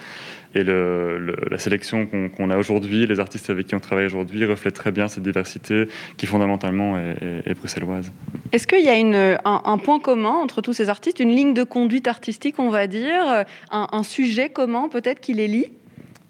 Et 0.53 0.65
la 0.65 1.57
sélection 1.57 2.09
qu'on 2.35 2.49
a 2.49 2.57
aujourd'hui, 2.57 3.07
les 3.07 3.21
artistes 3.21 3.49
avec 3.49 3.67
qui 3.67 3.75
on 3.75 3.79
travaille 3.79 4.05
aujourd'hui, 4.05 4.43
reflètent 4.45 4.75
très 4.75 4.91
bien 4.91 5.07
cette 5.07 5.23
diversité 5.23 5.87
qui 6.17 6.25
fondamentalement 6.25 6.97
est, 6.97 7.53
bruxelloise. 7.53 8.11
Est-ce 8.51 8.67
qu'il 8.67 8.83
y 8.83 8.89
a 8.89 9.39
un, 9.45 9.77
point 9.77 10.01
commun 10.01 10.31
entre 10.31 10.61
tous 10.61 10.73
ces 10.73 10.89
artistes, 10.89 11.21
une 11.21 11.33
ligne 11.33 11.53
de 11.53 11.63
conduite 11.63 12.09
artistique, 12.09 12.55
on 12.57 12.69
va 12.69 12.87
dire, 12.87 13.45
un, 13.71 13.87
un 13.93 14.03
sujet 14.03 14.49
commun 14.49 14.89
peut-être 14.89 15.21
qui 15.21 15.33
les 15.33 15.47
lie? 15.47 15.71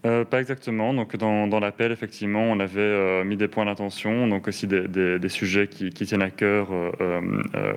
Euh, 0.04 0.26
pas 0.26 0.40
exactement. 0.40 0.94
Donc, 0.94 1.16
dans, 1.16 1.60
l'appel, 1.60 1.92
effectivement, 1.92 2.42
on 2.42 2.60
avait 2.60 2.80
euh, 2.80 3.24
mis 3.24 3.38
des 3.38 3.48
points 3.48 3.66
d'attention, 3.66 4.28
donc 4.28 4.48
aussi 4.48 4.66
des, 4.66 5.30
sujets 5.30 5.68
qui, 5.68 5.92
tiennent 5.92 6.24
à 6.24 6.32
cœur 6.32 6.70
euh, 6.72 7.22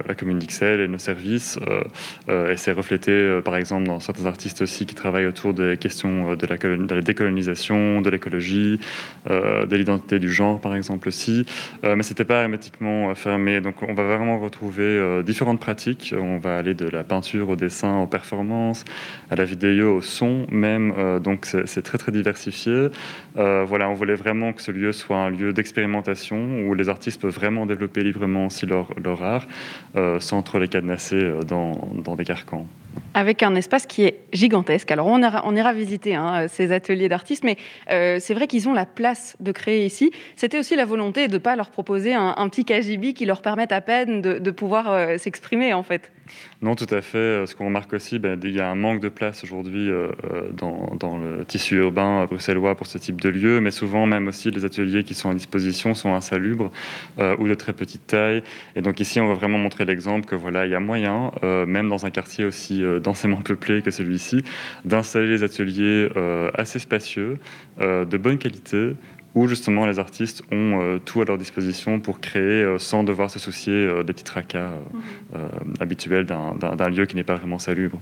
la 0.08 0.14
commune 0.14 0.38
d'Ixelles 0.38 0.80
et 0.80 0.88
nos 0.88 0.98
services. 0.98 1.58
et 2.28 2.56
c'est 2.56 2.72
reflété, 2.72 3.40
par 3.44 3.56
exemple, 3.56 3.86
dans 3.86 4.00
certains 4.00 4.26
artistes 4.26 4.62
aussi 4.62 4.86
qui 4.86 4.94
travaillent 4.94 5.26
autour 5.26 5.52
des 5.52 5.76
questions 5.76 6.34
de 6.34 6.46
la, 6.46 6.56
de 6.56 6.94
la 6.94 7.02
décolonisation, 7.02 8.00
de 8.00 8.10
l'écologie, 8.10 8.80
de 9.28 9.76
l'identité 9.76 10.18
du 10.18 10.32
genre, 10.32 10.60
par 10.60 10.74
exemple 10.74 11.08
aussi. 11.08 11.44
mais 11.82 12.02
c'était 12.02 12.24
pas 12.24 12.42
hermétiquement 12.42 13.14
fermé. 13.14 13.60
Donc, 13.60 13.82
on 13.82 13.94
va 13.94 14.04
vraiment 14.04 14.40
retrouver 14.40 15.22
différentes 15.22 15.60
pratiques. 15.60 16.14
On 16.18 16.38
va 16.38 16.58
aller 16.58 16.74
de 16.74 16.88
la 16.88 17.04
peinture 17.04 17.50
au 17.50 17.56
dessin, 17.56 18.00
aux 18.00 18.06
performances, 18.06 18.84
à 19.30 19.36
la 19.36 19.44
vidéo, 19.44 19.96
au 19.96 20.02
son, 20.02 20.46
même. 20.50 21.20
donc, 21.20 21.46
c'est 21.46 21.82
très 21.82 21.98
très 21.98 22.12
diversifié. 22.14 22.88
Euh, 23.36 23.64
voilà, 23.64 23.88
on 23.88 23.94
voulait 23.94 24.14
vraiment 24.14 24.52
que 24.52 24.62
ce 24.62 24.70
lieu 24.70 24.92
soit 24.92 25.18
un 25.18 25.30
lieu 25.30 25.52
d'expérimentation 25.52 26.66
où 26.66 26.74
les 26.74 26.88
artistes 26.88 27.20
peuvent 27.20 27.34
vraiment 27.34 27.66
développer 27.66 28.02
librement 28.02 28.46
aussi 28.46 28.66
leur, 28.66 28.88
leur 29.02 29.22
art 29.22 29.46
euh, 29.96 30.20
sans 30.20 30.42
trop 30.42 30.58
les 30.58 30.68
cadenasser 30.68 31.16
euh, 31.16 31.42
dans, 31.42 31.72
dans 32.04 32.16
des 32.16 32.24
carcans 32.24 32.66
avec 33.14 33.42
un 33.42 33.54
espace 33.54 33.86
qui 33.86 34.04
est 34.04 34.20
gigantesque. 34.32 34.90
Alors 34.90 35.06
on, 35.06 35.56
ira 35.56 35.72
visiter 35.72 36.14
hein, 36.14 36.46
ces 36.48 36.72
ateliers 36.72 37.08
d'artistes, 37.08 37.44
mais 37.44 37.56
c'est 37.88 38.34
vrai 38.34 38.46
qu'ils 38.46 38.68
ont 38.68 38.72
la 38.72 38.86
place 38.86 39.36
de 39.40 39.52
créer 39.52 39.86
ici. 39.86 40.10
C'était 40.36 40.58
aussi 40.58 40.76
la 40.76 40.84
volonté 40.84 41.28
de 41.28 41.34
ne 41.34 41.38
pas 41.38 41.56
leur 41.56 41.70
proposer 41.70 42.14
un, 42.14 42.48
petit 42.48 42.64
KGB 42.64 43.14
qui 43.14 43.24
leur 43.24 43.40
permette 43.40 43.72
à 43.72 43.80
peine 43.80 44.20
de, 44.20 44.50
pouvoir 44.50 45.18
s'exprimer 45.18 45.72
en 45.74 45.82
fait. 45.82 46.10
Non, 46.62 46.74
tout 46.74 46.86
à 46.90 47.02
fait. 47.02 47.18
Euh, 47.18 47.46
ce 47.46 47.54
qu'on 47.54 47.66
remarque 47.66 47.92
aussi, 47.92 48.18
ben, 48.18 48.38
il 48.42 48.52
y 48.52 48.60
a 48.60 48.70
un 48.70 48.74
manque 48.74 49.00
de 49.00 49.08
place 49.08 49.44
aujourd'hui 49.44 49.90
euh, 49.90 50.08
euh, 50.32 50.50
dans, 50.52 51.18
le 51.18 51.44
tissu 51.44 51.76
urbain 51.76 52.24
bruxellois 52.26 52.74
pour 52.74 52.86
ce 52.86 52.98
type 52.98 53.20
de 53.20 53.28
lieu, 53.28 53.60
mais 53.60 53.70
souvent 53.70 54.06
même 54.06 54.28
aussi 54.28 54.50
les 54.50 54.64
ateliers 54.64 55.04
qui 55.04 55.14
sont 55.14 55.30
à 55.30 55.34
disposition 55.34 55.94
sont 55.94 56.14
insalubres 56.14 56.70
ou 57.18 57.46
de 57.46 57.54
très 57.54 57.72
petite 57.72 58.06
taille. 58.06 58.42
Et 58.74 58.80
donc 58.80 59.00
ici, 59.00 59.20
on 59.20 59.28
va 59.28 59.34
vraiment 59.34 59.58
montrer 59.58 59.84
l'exemple 59.84 60.26
que 60.26 60.34
voilà, 60.34 60.66
il 60.66 60.72
y 60.72 60.74
a 60.74 60.80
moyen, 60.80 61.30
même 61.42 61.88
dans 61.88 62.06
un 62.06 62.10
quartier 62.10 62.44
aussi 62.44 62.83
densément 63.00 63.42
peuplé 63.42 63.82
que 63.82 63.90
celui-ci, 63.90 64.42
d'installer 64.84 65.28
des 65.28 65.42
ateliers 65.42 66.08
assez 66.54 66.78
spacieux, 66.78 67.38
de 67.80 68.16
bonne 68.16 68.38
qualité, 68.38 68.94
où 69.34 69.48
justement 69.48 69.86
les 69.86 69.98
artistes 69.98 70.42
ont 70.52 70.80
euh, 70.80 70.98
tout 71.04 71.20
à 71.20 71.24
leur 71.24 71.38
disposition 71.38 71.98
pour 71.98 72.20
créer 72.20 72.42
euh, 72.42 72.78
sans 72.78 73.02
devoir 73.02 73.30
se 73.30 73.38
soucier 73.38 73.72
euh, 73.72 74.04
des 74.04 74.12
petits 74.12 74.24
tracas 74.24 74.70
mhm. 74.92 75.74
habituels 75.80 76.26
d'un 76.26 76.88
lieu 76.88 77.06
qui 77.06 77.16
n'est 77.16 77.24
pas 77.24 77.34
vraiment 77.34 77.58
salubre. 77.58 77.98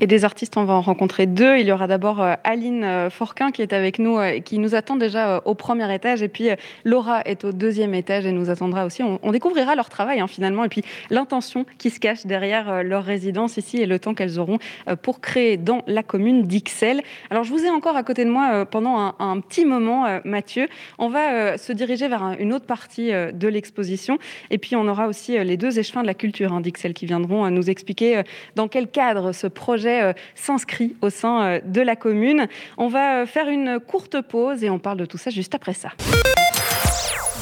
Et 0.00 0.06
des 0.08 0.24
artistes, 0.24 0.56
on 0.56 0.64
va 0.64 0.74
en 0.74 0.80
rencontrer 0.80 1.26
deux. 1.26 1.58
Il 1.58 1.66
y 1.66 1.72
aura 1.72 1.86
d'abord 1.86 2.26
Aline 2.42 3.08
Forquin 3.10 3.52
qui 3.52 3.62
est 3.62 3.72
avec 3.72 4.00
nous 4.00 4.20
et 4.20 4.40
qui 4.40 4.58
nous 4.58 4.74
attend 4.74 4.96
déjà 4.96 5.40
au 5.44 5.54
premier 5.54 5.92
étage. 5.94 6.22
Et 6.22 6.28
puis 6.28 6.48
Laura 6.84 7.22
est 7.24 7.44
au 7.44 7.52
deuxième 7.52 7.94
étage 7.94 8.26
et 8.26 8.32
nous 8.32 8.50
attendra 8.50 8.84
aussi. 8.84 9.02
On, 9.04 9.30
découvrira 9.30 9.76
leur 9.76 9.88
travail 9.88 10.18
hein, 10.18 10.26
finalement 10.26 10.64
et 10.64 10.68
puis 10.68 10.82
l'intention 11.10 11.64
qui 11.78 11.90
se 11.90 12.00
cache 12.00 12.26
derrière 12.26 12.82
leur 12.82 13.04
résidence 13.04 13.58
ici 13.58 13.76
et 13.76 13.86
le 13.86 14.00
temps 14.00 14.14
qu'elles 14.14 14.40
auront 14.40 14.58
pour 15.02 15.20
créer 15.20 15.56
dans 15.56 15.82
la 15.86 16.02
commune 16.02 16.48
d'Ixelles. 16.48 17.02
Alors 17.30 17.44
je 17.44 17.50
vous 17.50 17.64
ai 17.64 17.70
encore 17.70 17.96
à 17.96 18.02
côté 18.02 18.24
de 18.24 18.30
moi 18.30 18.66
pendant 18.66 18.98
un, 18.98 19.14
un 19.20 19.38
petit 19.38 19.64
moment, 19.64 20.18
Mathieu. 20.24 20.66
On 20.98 21.08
va 21.08 21.32
euh, 21.32 21.56
se 21.56 21.72
diriger 21.72 22.08
vers 22.08 22.36
une 22.38 22.52
autre 22.52 22.66
partie 22.66 23.12
euh, 23.12 23.32
de 23.32 23.48
l'exposition. 23.48 24.18
Et 24.50 24.58
puis, 24.58 24.76
on 24.76 24.88
aura 24.88 25.08
aussi 25.08 25.38
euh, 25.38 25.44
les 25.44 25.56
deux 25.56 25.78
échevins 25.78 26.02
de 26.02 26.06
la 26.06 26.14
culture, 26.14 26.52
hein, 26.52 26.62
qui 26.62 27.06
viendront 27.06 27.50
nous 27.50 27.70
expliquer 27.70 28.22
dans 28.56 28.68
quel 28.68 28.88
cadre 28.88 29.32
ce 29.32 29.46
projet 29.46 30.14
s'inscrit 30.34 30.96
au 31.00 31.10
sein 31.10 31.60
de 31.64 31.80
la 31.80 31.96
commune. 31.96 32.46
On 32.76 32.88
va 32.88 33.26
faire 33.26 33.48
une 33.48 33.78
courte 33.80 34.20
pause 34.20 34.64
et 34.64 34.70
on 34.70 34.78
parle 34.78 34.98
de 34.98 35.04
tout 35.04 35.18
ça 35.18 35.30
juste 35.30 35.54
après 35.54 35.74
ça. 35.74 35.90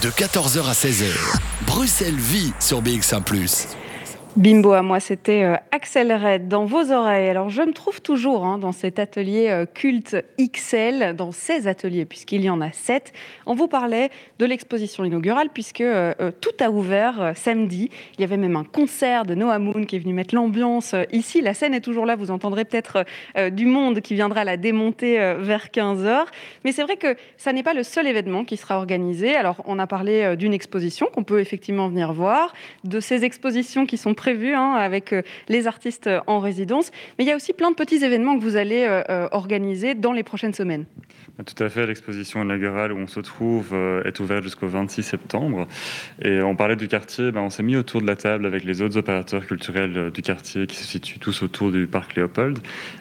De 0.02 0.08
14h 0.08 0.68
à 0.68 0.72
16h, 0.72 1.40
Bruxelles 1.66 2.14
vit 2.14 2.52
sur 2.58 2.82
BX1⁇ 2.82 3.22
Bimbo 4.36 4.72
à 4.74 4.82
moi, 4.82 5.00
c'était 5.00 5.42
euh, 5.42 5.56
Axel 5.72 6.12
Red 6.12 6.46
dans 6.46 6.64
vos 6.64 6.92
oreilles. 6.92 7.28
Alors 7.28 7.50
je 7.50 7.62
me 7.62 7.72
trouve 7.72 8.00
toujours 8.00 8.44
hein, 8.44 8.58
dans 8.58 8.70
cet 8.70 9.00
atelier 9.00 9.48
euh, 9.48 9.66
culte 9.66 10.16
XL, 10.38 11.16
dans 11.16 11.32
ces 11.32 11.66
ateliers, 11.66 12.04
puisqu'il 12.04 12.42
y 12.42 12.48
en 12.48 12.60
a 12.60 12.70
sept. 12.70 13.12
On 13.46 13.54
vous 13.54 13.66
parlait 13.66 14.08
de 14.38 14.46
l'exposition 14.46 15.04
inaugurale, 15.04 15.48
puisque 15.52 15.80
euh, 15.80 16.14
tout 16.40 16.52
a 16.60 16.70
ouvert 16.70 17.32
samedi. 17.34 17.90
Il 18.18 18.20
y 18.20 18.24
avait 18.24 18.36
même 18.36 18.54
un 18.54 18.62
concert 18.62 19.24
de 19.24 19.34
Noah 19.34 19.58
Moon 19.58 19.84
qui 19.84 19.96
est 19.96 19.98
venu 19.98 20.12
mettre 20.12 20.36
l'ambiance 20.36 20.94
ici. 21.10 21.40
La 21.40 21.52
scène 21.52 21.74
est 21.74 21.80
toujours 21.80 22.06
là, 22.06 22.14
vous 22.14 22.30
entendrez 22.30 22.64
peut-être 22.64 23.04
du 23.50 23.66
monde 23.66 24.00
qui 24.00 24.14
viendra 24.14 24.44
la 24.44 24.56
démonter 24.56 25.18
vers 25.38 25.66
15h. 25.66 26.26
Mais 26.64 26.70
c'est 26.70 26.82
vrai 26.82 26.96
que 26.96 27.16
ça 27.36 27.52
n'est 27.52 27.64
pas 27.64 27.74
le 27.74 27.82
seul 27.82 28.06
événement 28.06 28.44
qui 28.44 28.56
sera 28.56 28.76
organisé. 28.76 29.34
Alors 29.34 29.62
on 29.66 29.78
a 29.80 29.88
parlé 29.88 30.36
d'une 30.36 30.54
exposition 30.54 31.08
qu'on 31.12 31.24
peut 31.24 31.40
effectivement 31.40 31.88
venir 31.88 32.12
voir, 32.12 32.52
de 32.84 33.00
ces 33.00 33.24
expositions 33.24 33.86
qui 33.86 33.96
sont 33.96 34.14
prévu 34.20 34.52
hein, 34.54 34.74
avec 34.74 35.14
euh, 35.14 35.22
les 35.48 35.66
artistes 35.66 36.10
en 36.26 36.40
résidence. 36.40 36.90
Mais 37.18 37.24
il 37.24 37.28
y 37.28 37.32
a 37.32 37.36
aussi 37.36 37.54
plein 37.54 37.70
de 37.70 37.74
petits 37.74 38.04
événements 38.04 38.38
que 38.38 38.42
vous 38.42 38.56
allez 38.56 38.84
euh, 38.84 39.02
euh, 39.08 39.28
organiser 39.32 39.94
dans 39.94 40.12
les 40.12 40.22
prochaines 40.22 40.52
semaines. 40.52 40.84
Tout 41.46 41.64
à 41.64 41.70
fait, 41.70 41.86
l'exposition 41.86 42.42
inaugurale 42.42 42.92
où 42.92 42.98
on 42.98 43.06
se 43.06 43.20
trouve 43.20 43.74
est 44.04 44.20
ouverte 44.20 44.42
jusqu'au 44.42 44.66
26 44.66 45.02
septembre. 45.02 45.66
Et 46.20 46.42
on 46.42 46.54
parlait 46.54 46.76
du 46.76 46.86
quartier, 46.86 47.32
ben 47.32 47.40
on 47.40 47.48
s'est 47.48 47.62
mis 47.62 47.76
autour 47.76 48.02
de 48.02 48.06
la 48.06 48.16
table 48.16 48.44
avec 48.44 48.62
les 48.62 48.82
autres 48.82 48.98
opérateurs 48.98 49.46
culturels 49.46 50.10
du 50.10 50.20
quartier 50.20 50.66
qui 50.66 50.76
se 50.76 50.84
situent 50.84 51.18
tous 51.18 51.42
autour 51.42 51.72
du 51.72 51.86
parc 51.86 52.14
Léopold. 52.14 52.58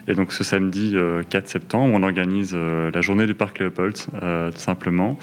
Et 0.08 0.14
donc 0.14 0.32
ce 0.32 0.42
samedi 0.42 0.96
4 1.28 1.48
septembre, 1.48 1.92
on 1.92 2.02
organise 2.02 2.54
la 2.54 3.00
journée 3.02 3.26
du 3.26 3.34
parc 3.34 3.58
Léopold, 3.58 3.94
tout 3.94 4.60
simplement. 4.60 5.18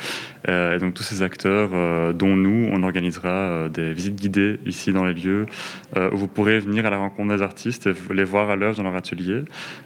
Et 0.47 0.77
donc 0.79 0.93
tous 0.93 1.03
ces 1.03 1.23
acteurs, 1.23 2.13
dont 2.13 2.35
nous, 2.35 2.69
on 2.71 2.83
organisera 2.83 3.67
des 3.69 3.93
visites 3.93 4.15
guidées 4.15 4.59
ici 4.67 4.93
dans 4.93 5.05
les 5.05 5.15
lieux, 5.15 5.47
euh, 5.95 6.09
où 6.11 6.17
vous 6.17 6.27
pourrez 6.27 6.59
venir 6.59 6.85
à 6.85 6.89
la 6.89 6.97
rencontre 6.97 7.35
des 7.35 7.41
artistes 7.41 7.87
et 7.87 7.93
les 8.13 8.25
voir 8.25 8.49
à 8.49 8.55
l'œuvre 8.55 8.75
dans 8.77 8.83
leur 8.83 8.95
atelier. 8.95 9.43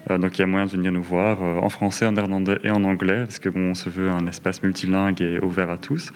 Euh, 0.09 0.17
donc 0.17 0.37
il 0.37 0.41
y 0.41 0.43
a 0.43 0.47
moyen 0.47 0.65
de 0.65 0.71
venir 0.71 0.91
nous 0.91 1.03
voir 1.03 1.43
euh, 1.43 1.59
en 1.59 1.69
français, 1.69 2.07
en 2.07 2.13
néerlandais 2.13 2.57
et 2.63 2.71
en 2.71 2.83
anglais, 2.83 3.19
parce 3.25 3.37
que 3.37 3.49
bon, 3.49 3.71
on 3.71 3.73
se 3.75 3.89
veut 3.89 4.09
un 4.09 4.25
espace 4.25 4.63
multilingue 4.63 5.21
et 5.21 5.39
ouvert 5.39 5.69
à 5.69 5.77
tous. 5.77 6.11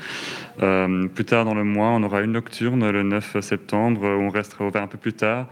plus 0.57 1.25
tard 1.25 1.45
dans 1.45 1.53
le 1.53 1.63
mois, 1.63 1.89
on 1.89 2.03
aura 2.03 2.21
une 2.21 2.31
nocturne 2.31 2.89
le 2.89 3.03
9 3.03 3.39
septembre, 3.41 4.01
où 4.01 4.21
on 4.21 4.29
restera 4.29 4.65
ouvert 4.65 4.81
un 4.81 4.87
peu 4.87 4.97
plus 4.97 5.13
tard 5.13 5.47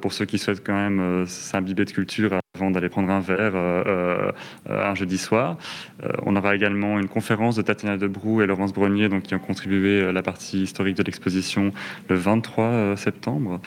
pour 0.00 0.12
ceux 0.12 0.24
qui 0.24 0.38
souhaitent 0.38 0.64
quand 0.64 0.74
même 0.74 1.26
s'imbiber 1.26 1.84
de 1.84 1.90
culture 1.90 2.38
avant 2.56 2.70
d'aller 2.70 2.88
prendre 2.88 3.10
un 3.10 3.18
verre 3.18 3.56
euh, 3.56 4.30
euh, 4.70 4.90
un 4.90 4.94
jeudi 4.94 5.18
soir. 5.18 5.56
Euh, 6.04 6.10
on 6.24 6.36
aura 6.36 6.54
également 6.54 7.00
une 7.00 7.08
conférence 7.08 7.56
de 7.56 7.62
Tatiana 7.62 7.96
Debrou 7.96 8.42
et 8.42 8.46
Laurence 8.46 8.72
Brognier 8.72 9.08
donc, 9.08 9.24
qui 9.24 9.34
ont 9.34 9.40
contribué 9.40 10.04
à 10.04 10.12
la 10.12 10.22
partie 10.22 10.62
historique 10.62 10.96
de 10.96 11.02
l'exposition 11.02 11.72
le 12.08 12.14
23 12.14 12.96
septembre. 12.96 13.60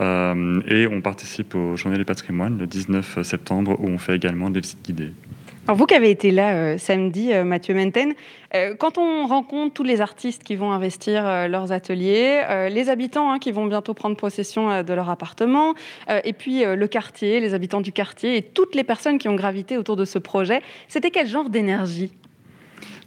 et 0.00 0.88
on 0.90 1.00
participe 1.00 1.54
aux 1.54 1.76
Journées 1.76 1.98
du 1.98 2.04
patrimoine 2.04 2.58
le 2.58 2.66
19 2.66 3.22
septembre 3.22 3.76
où 3.78 3.86
on 3.86 3.98
fait 3.98 4.16
également 4.16 4.50
des 4.50 4.58
visites 4.58 4.84
guidées. 4.84 5.12
Vous 5.68 5.86
qui 5.86 5.94
avez 5.94 6.10
été 6.10 6.32
là 6.32 6.54
euh, 6.54 6.76
samedi, 6.76 7.32
euh, 7.32 7.44
Mathieu 7.44 7.72
Menten, 7.72 8.14
euh, 8.54 8.74
quand 8.74 8.98
on 8.98 9.28
rencontre 9.28 9.72
tous 9.72 9.84
les 9.84 10.00
artistes 10.00 10.42
qui 10.42 10.56
vont 10.56 10.72
investir 10.72 11.48
leurs 11.48 11.70
ateliers, 11.70 12.42
les 12.68 12.90
habitants 12.90 13.30
hein, 13.30 13.38
qui 13.38 13.52
vont 13.52 13.66
bientôt 13.66 13.94
prendre 13.94 14.16
possession 14.16 14.82
de 14.82 14.92
leur 14.92 15.08
appartement, 15.08 15.74
et 16.24 16.32
puis 16.32 16.64
le 16.64 16.86
quartier, 16.86 17.40
les 17.40 17.54
habitants 17.54 17.80
du 17.80 17.92
quartier 17.92 18.36
et 18.36 18.42
toutes 18.42 18.74
les 18.74 18.84
personnes 18.84 19.18
qui 19.18 19.28
ont 19.28 19.34
gravité 19.34 19.78
autour 19.78 19.96
de 19.96 20.04
ce 20.04 20.18
projet, 20.18 20.60
c'était 20.88 21.10
quel 21.10 21.28
genre 21.28 21.48
d'énergie? 21.48 22.12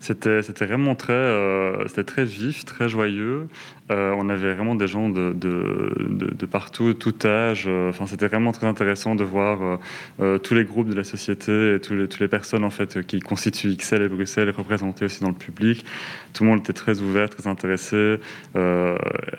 C'était 0.05 0.65
vraiment 0.65 0.93
très, 0.93 1.13
euh, 1.13 1.85
très 2.05 2.25
vif, 2.25 2.63
très 2.63 2.87
joyeux. 2.89 3.47
Euh, 3.91 4.13
on 4.17 4.29
avait 4.29 4.53
vraiment 4.53 4.75
des 4.75 4.87
gens 4.87 5.09
de, 5.09 5.33
de, 5.33 6.45
partout, 6.45 6.93
tout 6.93 7.15
âge. 7.25 7.67
Enfin, 7.67 8.05
c'était 8.05 8.27
vraiment 8.27 8.51
très 8.51 8.67
intéressant 8.67 9.15
de 9.15 9.23
voir 9.23 9.79
tous 10.43 10.53
les 10.53 10.63
groupes 10.63 10.89
de 10.89 10.95
la 10.95 11.03
société 11.03 11.75
et 11.75 11.79
tous 11.79 11.95
les, 11.95 12.07
toutes 12.07 12.19
les 12.19 12.27
personnes 12.27 12.63
en 12.63 12.69
fait 12.69 13.05
qui 13.05 13.19
constituent 13.19 13.75
XL 13.75 14.03
et 14.03 14.07
Bruxelles 14.07 14.51
représentées 14.51 15.05
aussi 15.05 15.21
dans 15.21 15.29
le 15.29 15.35
public. 15.35 15.85
Tout 16.33 16.43
le 16.43 16.49
monde 16.49 16.59
était 16.59 16.73
très 16.73 17.01
ouvert, 17.01 17.29
très 17.29 17.47
intéressé, 17.47 18.17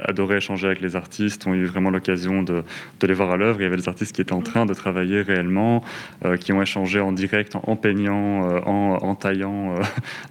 adorait 0.04 0.38
échanger 0.38 0.66
avec 0.66 0.80
les 0.80 0.96
artistes. 0.96 1.46
On 1.46 1.52
a 1.52 1.56
eu 1.56 1.66
vraiment 1.66 1.90
l'occasion 1.90 2.42
de, 2.42 2.64
les 3.02 3.14
voir 3.14 3.30
à 3.30 3.36
l'œuvre. 3.36 3.60
Il 3.60 3.64
y 3.64 3.66
avait 3.66 3.76
des 3.76 3.88
artistes 3.88 4.14
qui 4.14 4.20
étaient 4.20 4.32
en 4.32 4.42
train 4.42 4.66
de 4.66 4.74
travailler 4.74 5.22
réellement, 5.22 5.84
qui 6.40 6.52
ont 6.52 6.62
échangé 6.62 7.00
en 7.00 7.12
direct, 7.12 7.56
en, 7.56 7.76
peignant, 7.76 8.60
en, 8.66 8.98
en, 9.02 9.14
taillant 9.14 9.74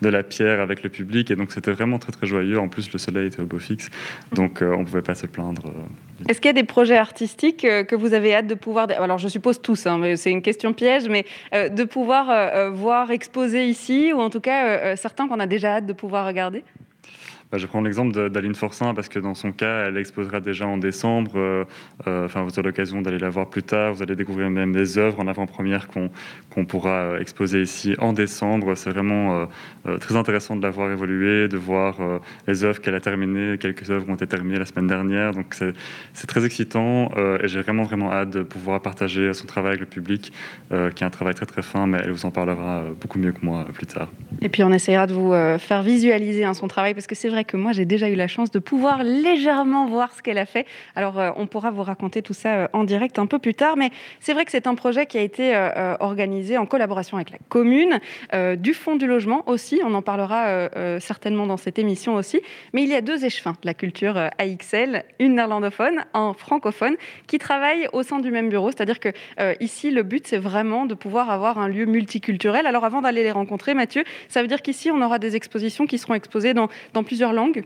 de 0.01 0.09
la 0.09 0.23
pierre 0.25 0.59
avec 0.59 0.83
le 0.83 0.89
public. 0.89 1.31
Et 1.31 1.35
donc, 1.35 1.51
c'était 1.51 1.71
vraiment 1.71 1.99
très, 1.99 2.11
très 2.11 2.27
joyeux. 2.27 2.59
En 2.59 2.67
plus, 2.67 2.91
le 2.91 2.99
soleil 2.99 3.27
était 3.27 3.41
au 3.41 3.45
beau 3.45 3.59
fixe. 3.59 3.89
Donc, 4.33 4.61
euh, 4.61 4.75
on 4.77 4.83
pouvait 4.83 5.01
pas 5.01 5.15
se 5.15 5.27
plaindre. 5.27 5.67
Euh. 5.67 6.29
Est-ce 6.29 6.41
qu'il 6.41 6.49
y 6.49 6.49
a 6.49 6.53
des 6.53 6.63
projets 6.63 6.97
artistiques 6.97 7.65
euh, 7.65 7.83
que 7.83 7.95
vous 7.95 8.13
avez 8.13 8.35
hâte 8.35 8.47
de 8.47 8.55
pouvoir. 8.55 8.87
Alors, 8.91 9.17
je 9.17 9.27
suppose 9.27 9.61
tous, 9.61 9.85
hein, 9.85 9.97
mais 9.97 10.15
c'est 10.17 10.31
une 10.31 10.41
question 10.41 10.73
piège, 10.73 11.07
mais 11.09 11.25
de 11.53 11.83
pouvoir 11.83 12.71
voir 12.71 13.11
exposer 13.11 13.67
ici, 13.67 14.11
ou 14.13 14.19
en 14.19 14.29
tout 14.29 14.39
cas, 14.39 14.95
certains 14.95 15.27
qu'on 15.27 15.39
a 15.39 15.47
déjà 15.47 15.75
hâte 15.75 15.85
de 15.85 15.93
pouvoir 15.93 16.27
regarder? 16.27 16.63
Je 17.57 17.67
prends 17.67 17.81
l'exemple 17.81 18.29
d'Aline 18.29 18.55
Forcin 18.55 18.93
parce 18.93 19.09
que 19.09 19.19
dans 19.19 19.33
son 19.33 19.51
cas, 19.51 19.87
elle 19.87 19.97
exposera 19.97 20.39
déjà 20.39 20.67
en 20.67 20.77
décembre. 20.77 21.31
Euh, 21.35 21.65
euh, 22.07 22.25
enfin, 22.25 22.43
vous 22.43 22.51
aurez 22.51 22.63
l'occasion 22.63 23.01
d'aller 23.01 23.17
la 23.17 23.29
voir 23.29 23.49
plus 23.49 23.63
tard. 23.63 23.93
Vous 23.93 24.03
allez 24.03 24.15
découvrir 24.15 24.49
même 24.49 24.73
des 24.73 24.97
œuvres 24.97 25.19
en 25.19 25.27
avant-première 25.27 25.87
qu'on 25.87 26.65
pourra 26.65 26.89
euh, 26.89 27.19
exposer 27.19 27.61
ici 27.61 27.95
en 27.99 28.13
décembre. 28.13 28.75
C'est 28.75 28.89
vraiment 28.89 29.47
très 29.99 30.15
intéressant 30.15 30.55
de 30.55 30.63
la 30.63 30.69
voir 30.69 30.91
évoluer, 30.91 31.47
de 31.47 31.57
voir 31.57 31.97
les 32.47 32.63
œuvres 32.63 32.81
qu'elle 32.81 32.95
a 32.95 32.99
terminées. 32.99 33.57
Quelques 33.57 33.89
œuvres 33.89 34.09
ont 34.09 34.15
été 34.15 34.27
terminées 34.27 34.59
la 34.59 34.65
semaine 34.65 34.87
dernière. 34.87 35.33
Donc 35.33 35.55
c'est 36.13 36.27
très 36.27 36.45
excitant 36.45 37.09
et 37.41 37.47
j'ai 37.47 37.61
vraiment 37.61 37.83
vraiment 37.83 38.11
hâte 38.11 38.31
de 38.31 38.43
pouvoir 38.43 38.81
partager 38.81 39.33
son 39.33 39.45
travail 39.45 39.69
avec 39.69 39.81
le 39.81 39.85
public, 39.85 40.33
qui 40.69 41.03
est 41.03 41.03
un 41.03 41.09
travail 41.09 41.35
très 41.35 41.45
très 41.45 41.61
fin, 41.61 41.87
mais 41.87 41.99
elle 42.03 42.11
vous 42.11 42.25
en 42.25 42.31
parlera 42.31 42.83
beaucoup 42.99 43.19
mieux 43.19 43.31
que 43.31 43.45
moi 43.45 43.65
plus 43.73 43.85
tard. 43.85 44.09
Et 44.41 44.49
puis 44.49 44.63
on 44.63 44.71
essaiera 44.71 45.07
de 45.07 45.13
vous 45.13 45.33
faire 45.59 45.83
visualiser 45.83 46.45
hein, 46.45 46.53
son 46.53 46.67
travail 46.67 46.93
parce 46.93 47.07
que 47.07 47.15
c'est 47.15 47.29
vrai 47.29 47.44
que 47.45 47.57
moi, 47.57 47.71
j'ai 47.71 47.85
déjà 47.85 48.09
eu 48.09 48.15
la 48.15 48.27
chance 48.27 48.51
de 48.51 48.59
pouvoir 48.59 49.03
légèrement 49.03 49.85
voir 49.87 50.13
ce 50.13 50.21
qu'elle 50.21 50.37
a 50.37 50.45
fait. 50.45 50.65
Alors, 50.95 51.19
euh, 51.19 51.31
on 51.37 51.47
pourra 51.47 51.71
vous 51.71 51.83
raconter 51.83 52.21
tout 52.21 52.33
ça 52.33 52.55
euh, 52.55 52.67
en 52.73 52.83
direct 52.83 53.19
un 53.19 53.25
peu 53.25 53.39
plus 53.39 53.53
tard. 53.53 53.77
Mais 53.77 53.91
c'est 54.19 54.33
vrai 54.33 54.45
que 54.45 54.51
c'est 54.51 54.67
un 54.67 54.75
projet 54.75 55.05
qui 55.05 55.17
a 55.17 55.21
été 55.21 55.55
euh, 55.55 55.95
organisé 55.99 56.57
en 56.57 56.65
collaboration 56.65 57.17
avec 57.17 57.31
la 57.31 57.37
commune, 57.49 57.99
du 58.57 58.73
Fonds 58.73 58.95
du 58.95 59.07
logement 59.07 59.47
aussi. 59.47 59.81
On 59.83 59.93
en 59.93 60.01
parlera 60.01 60.69
certainement 60.99 61.47
dans 61.47 61.57
cette 61.57 61.79
émission 61.79 62.15
aussi. 62.15 62.41
Mais 62.73 62.83
il 62.83 62.89
y 62.89 62.95
a 62.95 63.01
deux 63.01 63.25
échevins 63.25 63.51
de 63.51 63.65
la 63.65 63.73
culture 63.73 64.17
AXL, 64.37 65.03
une 65.19 65.35
néerlandophone, 65.35 66.05
un 66.13 66.33
francophone, 66.33 66.95
qui 67.27 67.37
travaillent 67.37 67.87
au 67.93 68.03
sein 68.03 68.19
du 68.19 68.31
même 68.31 68.49
bureau. 68.49 68.71
C'est-à-dire 68.71 68.99
que 68.99 69.09
ici, 69.59 69.91
le 69.91 70.03
but, 70.03 70.27
c'est 70.27 70.37
vraiment 70.37 70.85
de 70.85 70.93
pouvoir 70.93 71.29
avoir 71.29 71.59
un 71.59 71.67
lieu 71.67 71.85
multiculturel. 71.85 72.65
Alors, 72.65 72.85
avant 72.85 73.01
d'aller 73.01 73.23
les 73.23 73.31
rencontrer, 73.31 73.73
Mathieu, 73.73 74.03
ça 74.27 74.41
veut 74.41 74.47
dire 74.47 74.61
qu'ici, 74.61 74.91
on 74.91 75.01
aura 75.01 75.19
des 75.19 75.35
expositions 75.35 75.85
qui 75.85 75.97
seront 75.97 76.15
exposées 76.15 76.53
dans, 76.53 76.69
dans 76.93 77.03
plusieurs 77.03 77.33
langues 77.35 77.65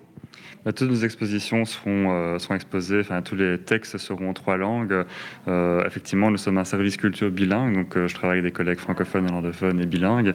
bah, 0.65 0.73
toutes 0.73 0.89
nos 0.89 1.03
expositions 1.05 1.63
seront, 1.63 2.11
euh, 2.11 2.37
seront 2.37 2.55
exposées, 2.55 2.99
enfin 2.99 3.21
tous 3.21 3.35
les 3.35 3.57
textes 3.57 3.97
seront 3.97 4.29
en 4.29 4.33
trois 4.33 4.57
langues. 4.57 5.05
Euh, 5.47 5.85
effectivement, 5.85 6.31
nous 6.31 6.37
sommes 6.37 6.57
un 6.57 6.65
service 6.65 6.97
culture 6.97 7.31
bilingue, 7.31 7.75
donc 7.75 7.95
euh, 7.95 8.07
je 8.07 8.13
travaille 8.13 8.39
avec 8.39 8.51
des 8.51 8.55
collègues 8.55 8.79
francophones, 8.79 9.23
néerlandophones 9.23 9.79
et 9.79 9.85
bilingues. 9.85 10.33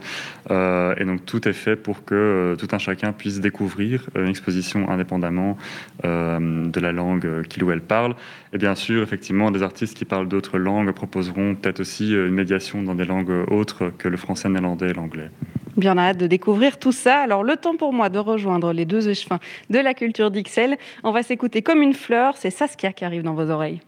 et 0.51 1.05
donc 1.05 1.27
tout 1.27 1.47
est 1.47 1.53
fait 1.53 1.77
pour 1.77 2.05
que 2.05 2.57
tout 2.59 2.69
un 2.73 2.79
chacun 2.79 3.13
puisse 3.13 3.41
découvrir 3.41 4.09
une 4.17 4.29
exposition 4.29 4.89
indépendamment 4.91 5.59
de 6.03 6.81
la 6.81 6.93
langue 6.93 7.47
qu'il 7.49 7.65
ou 7.65 7.71
elle 7.71 7.83
parle. 7.83 8.15
Et 8.53 8.59
bien 8.59 8.75
sûr, 8.75 9.03
effectivement, 9.03 9.51
des 9.51 9.63
artistes 9.63 9.97
qui 9.97 10.05
parlent 10.05 10.29
d'autres 10.29 10.59
langues 10.59 10.93
proposeront 10.93 11.55
peut-être 11.55 11.81
aussi 11.81 12.13
une 12.13 12.31
médiation 12.31 12.83
dans 12.83 12.95
des 12.95 13.05
langues 13.05 13.45
autres 13.51 13.93
que 13.99 14.09
le 14.09 14.17
français, 14.17 14.49
néerlandais 14.49 14.91
et 14.91 14.95
l'anglais. 14.95 15.31
Bien 15.77 15.99
hâte 15.99 16.19
de 16.19 16.27
découvrir 16.27 16.79
tout 16.79 16.93
ça. 16.93 17.19
Alors, 17.19 17.43
le 17.43 17.57
temps 17.57 17.77
pour 17.77 17.93
moi 17.93 18.09
de 18.09 18.19
rejoindre 18.19 18.73
les 18.73 18.85
deux 18.85 19.09
échevins 19.09 19.41
de 19.71 19.79
la 19.79 19.95
culture 19.95 20.31
d'Ixelles. 20.31 20.77
On 21.03 21.11
va 21.11 21.23
s'écouter 21.23 21.63
comme 21.63 21.83
une 21.83 21.95
fleur. 21.95 22.35
C'est 22.39 22.51
Saskia 22.51 22.93
qui 22.93 23.05
arrive 23.05 23.23
dans 23.23 23.35
vos 23.35 23.51
oreilles. 23.51 23.81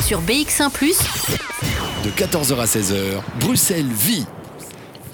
Sur 0.00 0.20
BX1⁇ 0.20 0.70
de 2.04 2.10
14h 2.10 2.60
à 2.60 2.64
16h, 2.64 3.20
Bruxelles 3.40 3.84
vit 3.84 4.24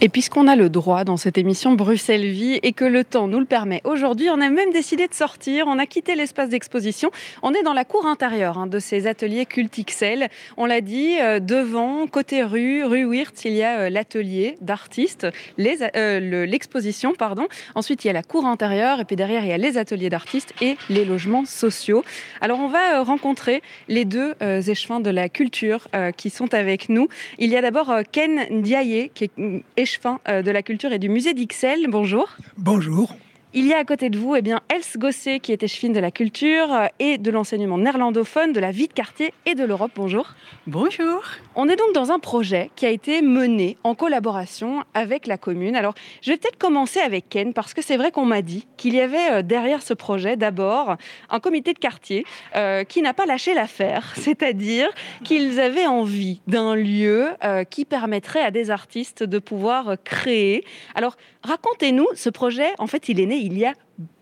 et 0.05 0.11
puisqu'on 0.11 0.49
a 0.49 0.55
le 0.55 0.69
droit 0.69 1.05
dans 1.05 1.17
cette 1.17 1.39
émission 1.39 1.73
Bruxelles 1.73 2.27
Vie 2.27 2.61
et 2.63 2.75
que 2.75 2.85
le 2.85 3.05
temps 3.05 3.27
nous 3.27 3.41
le 3.41 3.47
permet 3.47 3.81
aujourd'hui, 3.85 4.29
on 4.29 4.39
a 4.43 4.51
même 4.51 4.71
décidé 4.71 5.09
de 5.09 5.15
sortir. 5.15 5.65
On 5.67 5.79
a 5.79 5.87
quitté 5.87 6.15
l'espace 6.15 6.51
d'exposition. 6.51 7.11
On 7.41 7.55
est 7.55 7.63
dans 7.63 7.73
la 7.73 7.87
cour 7.87 8.05
intérieure 8.05 8.59
hein, 8.59 8.67
de 8.67 8.79
ces 8.81 9.07
ateliers 9.07 9.47
Cultixel. 9.47 10.29
On 10.59 10.67
l'a 10.67 10.83
dit, 10.83 11.19
euh, 11.23 11.41
devant, 11.41 12.07
côté 12.07 12.43
rue, 12.43 12.85
rue 12.85 13.07
Wirtz, 13.07 13.47
il 13.47 13.55
y 13.55 13.63
a 13.63 13.79
euh, 13.79 13.89
l'atelier 13.89 14.59
d'artistes, 14.61 15.27
euh, 15.59 16.45
l'exposition, 16.45 17.15
pardon. 17.15 17.47
Ensuite, 17.75 18.05
il 18.05 18.09
y 18.09 18.11
a 18.11 18.13
la 18.13 18.23
cour 18.23 18.45
intérieure 18.45 19.01
et 19.01 19.07
puis 19.07 19.17
derrière, 19.17 19.43
il 19.43 19.49
y 19.49 19.55
a 19.55 19.59
les 19.59 19.79
ateliers 19.79 20.11
d'artistes 20.11 20.53
et 20.61 20.77
les 20.91 21.07
logements 21.07 21.47
sociaux. 21.47 22.05
Alors, 22.43 22.61
on 22.61 22.69
va 22.69 23.03
rencontrer 23.03 23.63
les 23.89 24.05
deux 24.05 24.35
échevins 24.69 25.01
de 25.01 25.09
la 25.09 25.31
culture 25.31 25.89
qui 26.19 26.29
sont 26.29 26.53
avec 26.53 26.91
nous. 26.91 27.09
Il 27.39 27.49
y 27.49 27.57
a 27.57 27.63
d'abord 27.63 27.91
Ken 28.13 28.47
Ndiaye, 28.51 29.11
qui 29.15 29.25
est 29.25 29.94
euh, 30.29 30.43
de 30.43 30.51
la 30.51 30.63
culture 30.63 30.93
et 30.93 30.99
du 30.99 31.09
musée 31.09 31.35
d'Ixelles. 31.35 31.87
Bonjour. 31.89 32.37
Bonjour. 32.57 33.15
Il 33.57 33.69
y 33.69 33.73
a 33.73 33.79
à 33.79 33.85
côté 33.85 34.11
de 34.11 34.19
vous 34.19 34.35
eh 34.35 34.43
bien, 34.43 34.63
Els 34.69 34.99
Gosset, 34.99 35.39
qui 35.39 35.53
est 35.53 35.63
échevine 35.63 35.93
de 35.93 36.01
la 36.01 36.11
culture 36.11 36.73
euh, 36.73 36.87
et 36.99 37.19
de 37.19 37.31
l'enseignement 37.31 37.79
néerlandophone, 37.79 38.53
de 38.53 38.59
la 38.59 38.73
vie 38.73 38.89
de 38.89 38.93
quartier 38.93 39.33
et 39.47 39.55
de 39.55 39.63
l'Europe. 39.63 39.93
Bonjour. 39.95 40.35
Bonjour. 40.67 41.23
On 41.55 41.69
est 41.69 41.77
donc 41.77 41.95
dans 41.95 42.11
un 42.11 42.19
projet 42.19 42.73
qui 42.75 42.85
a 42.85 42.91
été 42.91 43.23
mené 43.23 43.79
en 43.85 43.95
collaboration 43.95 44.83
avec 44.93 45.29
la 45.29 45.39
commune. 45.39 45.77
Alors, 45.77 45.95
je 46.21 46.33
vais 46.33 46.37
peut-être 46.37 46.59
commencer 46.59 46.99
avec 46.99 47.29
Ken, 47.29 47.55
parce 47.55 47.75
que 47.75 47.81
c'est 47.81 47.97
vrai 47.97 48.11
qu'on 48.11 48.25
m'a 48.25 48.43
dit 48.43 48.67
qu'il 48.77 48.93
y 48.93 49.01
avait 49.01 49.31
euh, 49.31 49.43
derrière 49.43 49.83
ce 49.83 49.95
projet 49.95 50.37
d'abord 50.37 50.97
un 51.31 51.39
comité 51.39 51.75
de 51.75 51.79
quartier 51.79 52.27
euh, 52.57 52.83
qui 52.83 53.03
n'a 53.03 53.15
pas 53.15 53.25
lâché 53.25 53.55
l'affaire, 53.55 54.15
c'est-à-dire 54.17 54.89
qu'ils 55.23 55.61
avaient 55.61 55.87
envie 55.87 56.41
d'un 56.49 56.75
lieu 56.75 57.29
qui 57.71 57.85
permettrait 57.85 58.43
à 58.43 58.51
des 58.51 58.71
artistes 58.71 59.23
de 59.23 59.39
pouvoir 59.39 59.95
créer. 60.03 60.65
Alors, 60.97 61.17
racontez-nous, 61.45 62.07
ce 62.15 62.31
projet, 62.31 62.73
en 62.79 62.87
fait, 62.87 63.09
il 63.09 63.21
est 63.21 63.27
né 63.27 63.37
il 63.37 63.57
y 63.57 63.65
a 63.65 63.75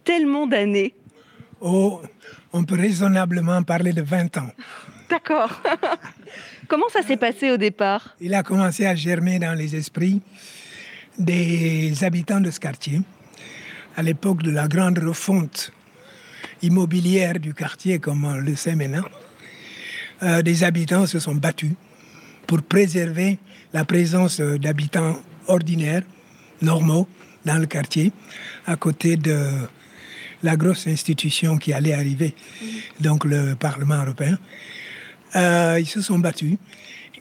tellement 0.04 0.46
d'années 0.46 0.94
Oh, 1.64 2.02
on 2.52 2.64
peut 2.64 2.74
raisonnablement 2.74 3.62
parler 3.62 3.92
de 3.92 4.02
20 4.02 4.36
ans. 4.38 4.50
D'accord. 5.08 5.62
Comment 6.68 6.88
ça 6.92 7.02
s'est 7.02 7.16
passé 7.16 7.52
au 7.52 7.56
départ? 7.56 8.16
Il 8.20 8.34
a 8.34 8.42
commencé 8.42 8.84
à 8.84 8.96
germer 8.96 9.38
dans 9.38 9.56
les 9.56 9.76
esprits 9.76 10.20
des 11.16 11.92
habitants 12.02 12.40
de 12.40 12.50
ce 12.50 12.58
quartier. 12.58 13.00
À 13.96 14.02
l'époque 14.02 14.42
de 14.42 14.50
la 14.50 14.66
grande 14.66 14.98
refonte 14.98 15.72
immobilière 16.62 17.38
du 17.38 17.54
quartier, 17.54 18.00
comme 18.00 18.24
on 18.24 18.34
le 18.34 18.56
sait 18.56 18.74
maintenant, 18.74 19.04
euh, 20.24 20.42
des 20.42 20.64
habitants 20.64 21.06
se 21.06 21.20
sont 21.20 21.36
battus 21.36 21.72
pour 22.46 22.62
préserver 22.62 23.38
la 23.72 23.84
présence 23.84 24.40
d'habitants 24.40 25.16
ordinaires, 25.46 26.02
normaux, 26.62 27.08
dans 27.44 27.58
le 27.58 27.66
quartier, 27.66 28.12
à 28.66 28.76
côté 28.76 29.16
de 29.16 29.38
la 30.42 30.56
grosse 30.56 30.86
institution 30.86 31.58
qui 31.58 31.72
allait 31.72 31.94
arriver, 31.94 32.34
donc 33.00 33.24
le 33.24 33.54
Parlement 33.54 34.02
européen. 34.02 34.38
Euh, 35.36 35.78
ils 35.80 35.86
se 35.86 36.00
sont 36.00 36.18
battus 36.18 36.56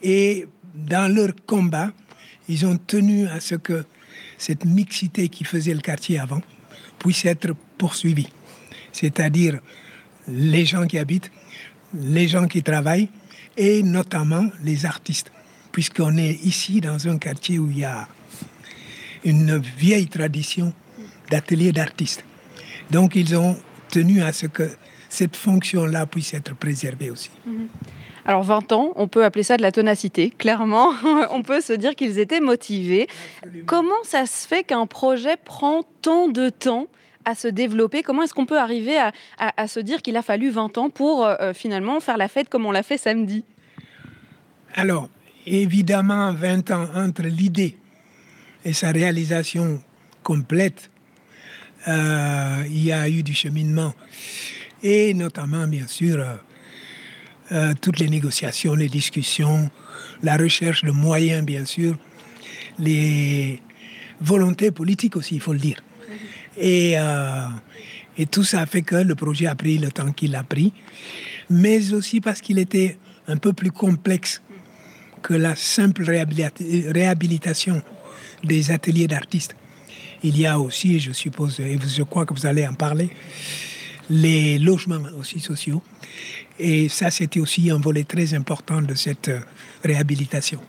et 0.04 0.48
dans 0.76 1.14
leur 1.14 1.30
combat, 1.46 1.92
ils 2.50 2.66
ont 2.66 2.78
tenu 2.78 3.28
à 3.28 3.40
ce 3.40 3.56
que 3.56 3.86
cette 4.38 4.66
mixité 4.66 5.30
qui 5.30 5.44
faisait 5.44 5.74
le 5.74 5.82
quartier 5.82 6.20
avant 6.20 6.42
puisse 7.00 7.26
être 7.26 7.54
poursuivie. 7.78 8.30
C'est-à-dire 8.92 9.60
les 10.28 10.66
gens 10.66 10.86
qui 10.88 10.98
habitent, 10.98 11.32
les 11.94 12.28
gens 12.28 12.48
qui 12.48 12.64
travaillent 12.64 13.10
et 13.58 13.84
notamment 13.84 14.48
les 14.64 14.86
artistes. 14.86 15.32
Puisqu'on 15.72 16.18
est 16.18 16.34
ici 16.44 16.82
dans 16.82 17.08
un 17.08 17.18
quartier 17.18 17.60
où 17.60 17.70
il 17.72 17.80
y 17.80 17.86
a 17.86 18.08
une 19.24 19.58
vieille 19.58 20.08
tradition 20.08 20.74
d'atelier 21.30 21.72
d'artistes. 21.72 22.24
Donc 22.90 23.16
ils 23.16 23.36
ont 23.36 23.56
tenu 23.90 24.22
à 24.22 24.34
ce 24.34 24.48
que 24.48 24.70
cette 25.10 25.36
fonction-là 25.36 26.06
puisse 26.06 26.34
être 26.34 26.56
préservée 26.56 27.10
aussi. 27.10 27.32
Mhm. 27.46 27.68
Alors 28.26 28.44
20 28.44 28.72
ans, 28.72 28.94
on 28.96 29.08
peut 29.08 29.26
appeler 29.26 29.44
ça 29.44 29.58
de 29.58 29.62
la 29.62 29.72
ténacité, 29.72 30.30
clairement. 30.30 30.94
on 31.32 31.42
peut 31.42 31.62
se 31.62 31.74
dire 31.74 31.96
qu'ils 31.96 32.20
étaient 32.20 32.40
motivés. 32.40 33.08
Comment 33.66 34.04
ça 34.04 34.26
se 34.26 34.48
fait 34.48 34.64
qu'un 34.64 34.86
projet 34.86 35.38
prend 35.44 35.84
tant 36.02 36.28
de 36.28 36.50
temps 36.50 36.88
à 37.26 37.34
se 37.34 37.48
développer? 37.48 38.04
Comment 38.04 38.24
est-ce 38.24 38.34
qu'on 38.34 38.46
peut 38.46 38.60
arriver 38.60 38.98
à, 39.40 39.68
se 39.68 39.80
dire 39.80 40.02
qu'il 40.02 40.18
a 40.18 40.22
fallu 40.22 40.52
20 40.52 40.78
ans 40.78 40.90
pour 40.90 41.26
euh, 41.26 41.36
euh, 41.42 41.54
finalement 41.54 42.00
faire 42.00 42.18
la 42.18 42.28
fête 42.28 42.48
comme 42.48 42.66
on 42.66 42.72
l'a 42.72 42.84
fait 42.84 42.98
samedi? 42.98 43.44
Alors, 44.76 45.10
évidemment, 45.46 46.32
20 46.32 46.72
ans 46.72 46.88
entre 46.96 47.24
l'idée 47.24 47.76
et 48.66 48.74
sa 48.74 48.92
réalisation 48.92 49.82
complète 50.24 50.90
euh, 51.88 52.64
il 52.68 52.84
y 52.84 52.92
a 52.92 53.10
eu 53.10 53.24
du 53.24 53.34
cheminement 53.34 53.94
et 54.84 55.14
notamment, 55.14 55.68
bien 55.68 55.88
sûr, 55.88 56.20
euh, 56.20 56.36
euh, 57.52 57.74
toutes 57.80 58.00
les 58.00 58.10
négociations, 58.10 58.76
les 58.76 58.90
discussions, 58.90 59.70
la 60.24 60.38
recherche 60.38 60.84
de 60.84 60.92
moyens, 60.92 61.46
bien 61.46 61.66
sûr, 61.66 61.98
les 62.80 63.62
volontés 64.20 64.72
politiques 64.72 65.16
aussi, 65.16 65.36
il 65.36 65.42
faut 65.42 65.54
le 65.54 65.60
dire. 65.60 65.82
Et, 66.58 66.96
et 68.18 68.26
tout 68.26 68.44
ça 68.44 68.66
fait 68.66 68.82
que 68.82 68.96
le 68.96 69.16
projet 69.16 69.48
a 69.48 69.56
pris 69.56 69.78
le 69.78 69.90
temps 69.90 70.12
qu'il 70.12 70.36
a 70.36 70.44
pris, 70.44 70.74
mais 71.50 71.94
aussi 71.94 72.22
parce 72.22 72.42
qu'il 72.42 72.60
était 72.60 72.98
un 73.28 73.38
peu 73.38 73.54
plus 73.54 73.72
complexe 73.72 74.42
que 75.22 75.34
la 75.34 75.56
simple 75.56 76.04
réhabilitation 76.04 77.82
des 78.44 78.72
ateliers 78.72 79.08
d'artistes. 79.08 79.56
Il 80.24 80.38
y 80.38 80.46
a 80.46 80.60
aussi, 80.60 81.00
je 81.00 81.12
suppose, 81.12 81.60
et 81.60 81.80
je 81.80 82.04
crois 82.04 82.26
que 82.26 82.34
vous 82.34 82.46
allez 82.46 82.68
en 82.68 82.74
parler, 82.74 83.10
les 84.10 84.60
logements 84.60 85.02
aussi 85.18 85.40
sociaux. 85.40 85.82
Et 86.60 86.90
ça, 86.90 87.10
c'était 87.10 87.40
aussi 87.40 87.72
un 87.72 87.80
volet 87.80 88.04
très 88.04 88.34
important 88.34 88.82
de 88.82 88.94
cette 88.94 89.30
euh, 89.30 89.40
réhabilitation. 89.84 90.60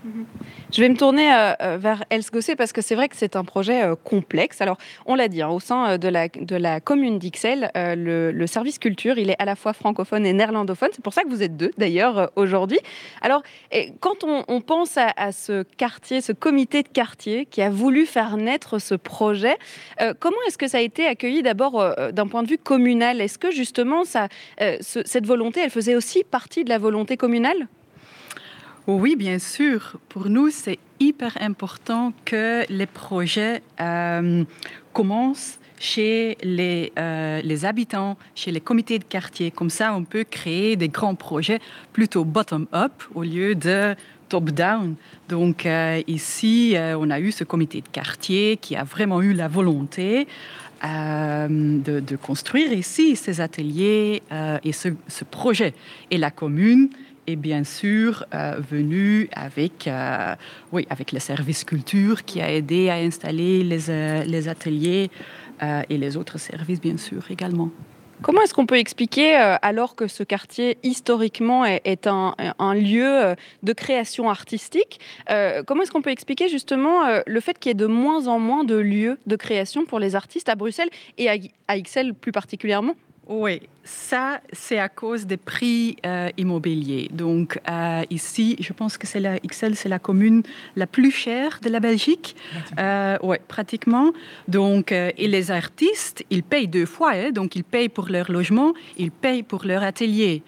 Je 0.72 0.80
vais 0.80 0.88
me 0.88 0.96
tourner 0.96 1.30
euh, 1.32 1.52
euh, 1.60 1.76
vers 1.78 2.04
Els 2.08 2.22
Gosset 2.32 2.56
parce 2.56 2.72
que 2.72 2.80
c'est 2.80 2.94
vrai 2.94 3.08
que 3.08 3.16
c'est 3.16 3.36
un 3.36 3.44
projet 3.44 3.82
complexe. 4.04 4.60
Alors, 4.60 4.78
on 5.04 5.14
l'a 5.14 5.28
dit, 5.28 5.42
hein, 5.42 5.48
au 5.48 5.60
sein 5.60 5.98
de 5.98 6.08
la, 6.08 6.80
commune 6.80 7.18
d'Ixelles, 7.18 7.70
le, 7.74 8.46
service 8.46 8.78
culture, 8.78 9.18
il 9.18 9.30
est 9.30 9.36
à 9.38 9.44
la 9.44 9.54
fois 9.54 9.72
francophone 9.72 10.24
et 10.24 10.32
néerlandophone. 10.32 10.88
C'est 10.92 11.04
pour 11.04 11.12
ça 11.12 11.22
que 11.22 11.28
vous 11.28 11.42
êtes 11.42 11.56
deux, 11.56 11.70
d'ailleurs, 11.78 12.30
aujourd'hui. 12.36 12.78
Alors, 13.20 13.42
quand 14.00 14.24
on, 14.24 14.60
pense 14.60 14.96
à, 14.96 15.32
ce 15.32 15.62
quartier, 15.62 16.20
ce 16.20 16.32
comité 16.32 16.82
de 16.82 16.88
quartier 16.88 17.46
qui 17.46 17.62
a 17.62 17.70
voulu 17.70 18.06
faire 18.06 18.36
naître 18.36 18.78
ce 18.78 18.94
projet, 18.94 19.56
comment 20.20 20.36
est-ce 20.46 20.58
que 20.58 20.68
ça 20.68 20.78
a 20.78 20.82
été 20.82 21.06
accueilli 21.06 21.42
d'abord 21.42 21.84
d'un 22.12 22.26
point 22.26 22.42
de 22.42 22.48
vue 22.48 22.58
communal? 22.58 23.20
Est-ce 23.20 23.38
que 23.38 23.50
justement, 23.50 24.04
cette 24.04 25.26
volonté, 25.26 25.60
elle 25.60 25.70
faisait 25.70 25.96
aussi 25.96 26.24
partie 26.24 26.64
de 26.64 26.70
la 26.70 26.78
volonté 26.78 27.16
communale? 27.16 27.68
Oui, 28.88 29.14
bien 29.14 29.38
sûr. 29.38 29.96
Pour 30.08 30.28
nous, 30.28 30.50
c'est 30.50 30.78
hyper 30.98 31.36
important 31.40 32.12
que 32.24 32.64
les 32.68 32.86
projets 32.86 33.62
euh, 33.80 34.44
commencent 34.92 35.58
chez 35.78 36.36
les, 36.42 36.92
euh, 36.98 37.40
les, 37.42 37.64
habitants, 37.64 38.16
chez 38.34 38.50
les 38.50 38.60
comités 38.60 38.98
de 38.98 39.04
quartier. 39.04 39.52
Comme 39.52 39.70
ça, 39.70 39.94
on 39.94 40.02
peut 40.04 40.24
créer 40.24 40.74
des 40.76 40.88
grands 40.88 41.14
projets 41.14 41.60
plutôt 41.92 42.24
bottom-up 42.24 42.92
au 43.14 43.22
lieu 43.22 43.54
de 43.54 43.94
top-down. 44.28 44.96
Donc 45.28 45.64
euh, 45.64 46.02
ici, 46.08 46.74
on 46.76 47.10
a 47.10 47.20
eu 47.20 47.30
ce 47.30 47.44
comité 47.44 47.82
de 47.82 47.88
quartier 47.88 48.56
qui 48.56 48.74
a 48.74 48.82
vraiment 48.82 49.22
eu 49.22 49.32
la 49.32 49.46
volonté 49.48 50.26
de, 50.82 52.16
construire 52.16 52.72
ici 52.72 53.14
ces 53.14 53.40
ateliers 53.40 54.22
et 54.64 54.72
ce, 54.72 54.88
projet. 55.30 55.74
Et 56.10 56.18
la 56.18 56.32
commune 56.32 56.90
est 57.26 57.36
bien 57.36 57.64
sûr 57.64 58.24
euh, 58.34 58.56
venu 58.58 59.28
avec, 59.32 59.86
euh, 59.86 60.34
oui, 60.72 60.86
avec 60.90 61.12
le 61.12 61.18
service 61.18 61.64
culture 61.64 62.24
qui 62.24 62.40
a 62.40 62.50
aidé 62.50 62.90
à 62.90 62.94
installer 62.94 63.62
les, 63.62 63.90
euh, 63.90 64.24
les 64.24 64.48
ateliers 64.48 65.10
et 65.88 65.96
les 65.96 66.16
autres 66.16 66.38
services, 66.38 66.80
bien 66.80 66.96
sûr, 66.96 67.30
également. 67.30 67.70
Comment 68.20 68.42
est-ce 68.42 68.52
qu'on 68.52 68.66
peut 68.66 68.78
expliquer, 68.78 69.36
alors 69.36 69.94
que 69.94 70.08
ce 70.08 70.24
quartier 70.24 70.76
historiquement 70.82 71.64
est, 71.64 72.08
un, 72.08 72.34
un, 72.58 72.74
lieu 72.74 73.36
de 73.62 73.72
création 73.72 74.28
artistique, 74.28 74.98
comment 75.64 75.82
est-ce 75.82 75.92
qu'on 75.92 76.02
peut 76.02 76.10
expliquer 76.10 76.48
justement 76.48 77.02
le 77.24 77.40
fait 77.40 77.60
qu'il 77.60 77.70
y 77.70 77.72
ait 77.72 77.74
de 77.74 77.86
moins 77.86 78.26
en 78.26 78.40
moins 78.40 78.64
de 78.64 78.74
lieux 78.74 79.18
de 79.26 79.36
création 79.36 79.84
pour 79.84 80.00
les 80.00 80.16
artistes 80.16 80.48
à 80.48 80.56
Bruxelles 80.56 80.90
et 81.16 81.30
à, 81.30 81.36
à 81.68 81.76
Ixelles 81.76 82.14
plus 82.14 82.32
particulièrement? 82.32 82.96
Oui, 83.28 83.62
ça, 83.84 84.40
c'est 84.52 84.80
à 84.80 84.88
cause 84.88 85.26
des 85.26 85.36
prix 85.36 85.96
euh, 86.04 86.28
immobiliers. 86.36 87.08
Donc, 87.12 87.60
euh, 87.70 88.02
ici, 88.10 88.56
je 88.58 88.72
pense 88.72 88.98
que 88.98 89.06
c'est 89.06 89.20
la 89.20 89.38
XL, 89.38 89.76
c'est 89.76 89.88
la 89.88 90.00
commune 90.00 90.42
la 90.74 90.88
plus 90.88 91.12
chère 91.12 91.60
de 91.62 91.68
la 91.68 91.78
Belgique. 91.78 92.34
Euh, 92.78 93.16
oui, 93.22 93.36
pratiquement. 93.46 94.12
Donc, 94.48 94.90
et 94.90 95.28
les 95.28 95.50
artistes, 95.52 96.24
ils 96.30 96.42
payent 96.42 96.66
deux 96.66 96.86
fois. 96.86 97.12
Hein. 97.14 97.30
donc, 97.30 97.54
ils 97.54 97.64
payent 97.64 97.88
pour 97.88 98.08
leur 98.08 98.30
logement, 98.30 98.74
ils 98.98 99.12
payent 99.12 99.44
pour 99.44 99.64
leur 99.64 99.84
atelier. 99.84 100.42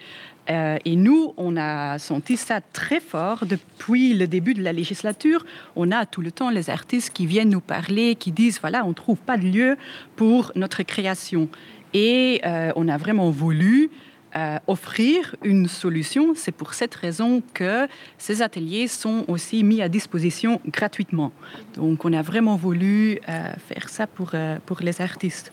et 0.49 0.97
nous, 0.97 1.33
on 1.37 1.57
a 1.57 1.99
senti 1.99 2.37
ça 2.37 2.61
très 2.61 3.01
fort 3.01 3.47
depuis 3.47 4.15
le 4.15 4.27
début 4.27 4.53
de 4.53 4.63
la 4.63 4.73
législature. 4.73 5.47
On 5.75 5.91
a 5.91 6.07
tout 6.07 6.21
le 6.21 6.33
temps 6.33 6.51
les 6.51 6.69
artistes 6.71 7.13
qui 7.15 7.25
viennent 7.25 7.51
nous 7.51 7.63
parler, 7.63 8.15
qui 8.15 8.31
disent, 8.31 8.61
voilà, 8.61 8.85
on 8.85 8.89
ne 8.89 8.95
trouve 8.95 9.17
pas 9.19 9.39
de 9.39 9.47
lieu 9.47 9.77
pour 10.17 10.53
notre 10.55 10.83
création. 10.83 11.49
Et 11.95 12.41
euh, 12.45 12.73
on 12.75 12.89
a 12.89 12.99
vraiment 12.99 13.31
voulu 13.31 13.91
euh, 14.37 14.59
offrir 14.67 15.37
une 15.45 15.69
solution. 15.69 16.35
C'est 16.35 16.53
pour 16.53 16.75
cette 16.75 16.95
raison 16.95 17.41
que 17.55 17.87
ces 18.19 18.43
ateliers 18.43 18.89
sont 18.89 19.25
aussi 19.29 19.63
mis 19.63 19.81
à 19.81 19.89
disposition 19.89 20.61
gratuitement. 20.67 21.33
Donc 21.77 22.05
on 22.05 22.13
a 22.13 22.21
vraiment 22.21 22.57
voulu 22.57 23.21
euh, 23.29 23.53
faire 23.69 23.89
ça 23.89 24.09
pour, 24.09 24.33
pour 24.67 24.81
les 24.81 25.01
artistes. 25.01 25.53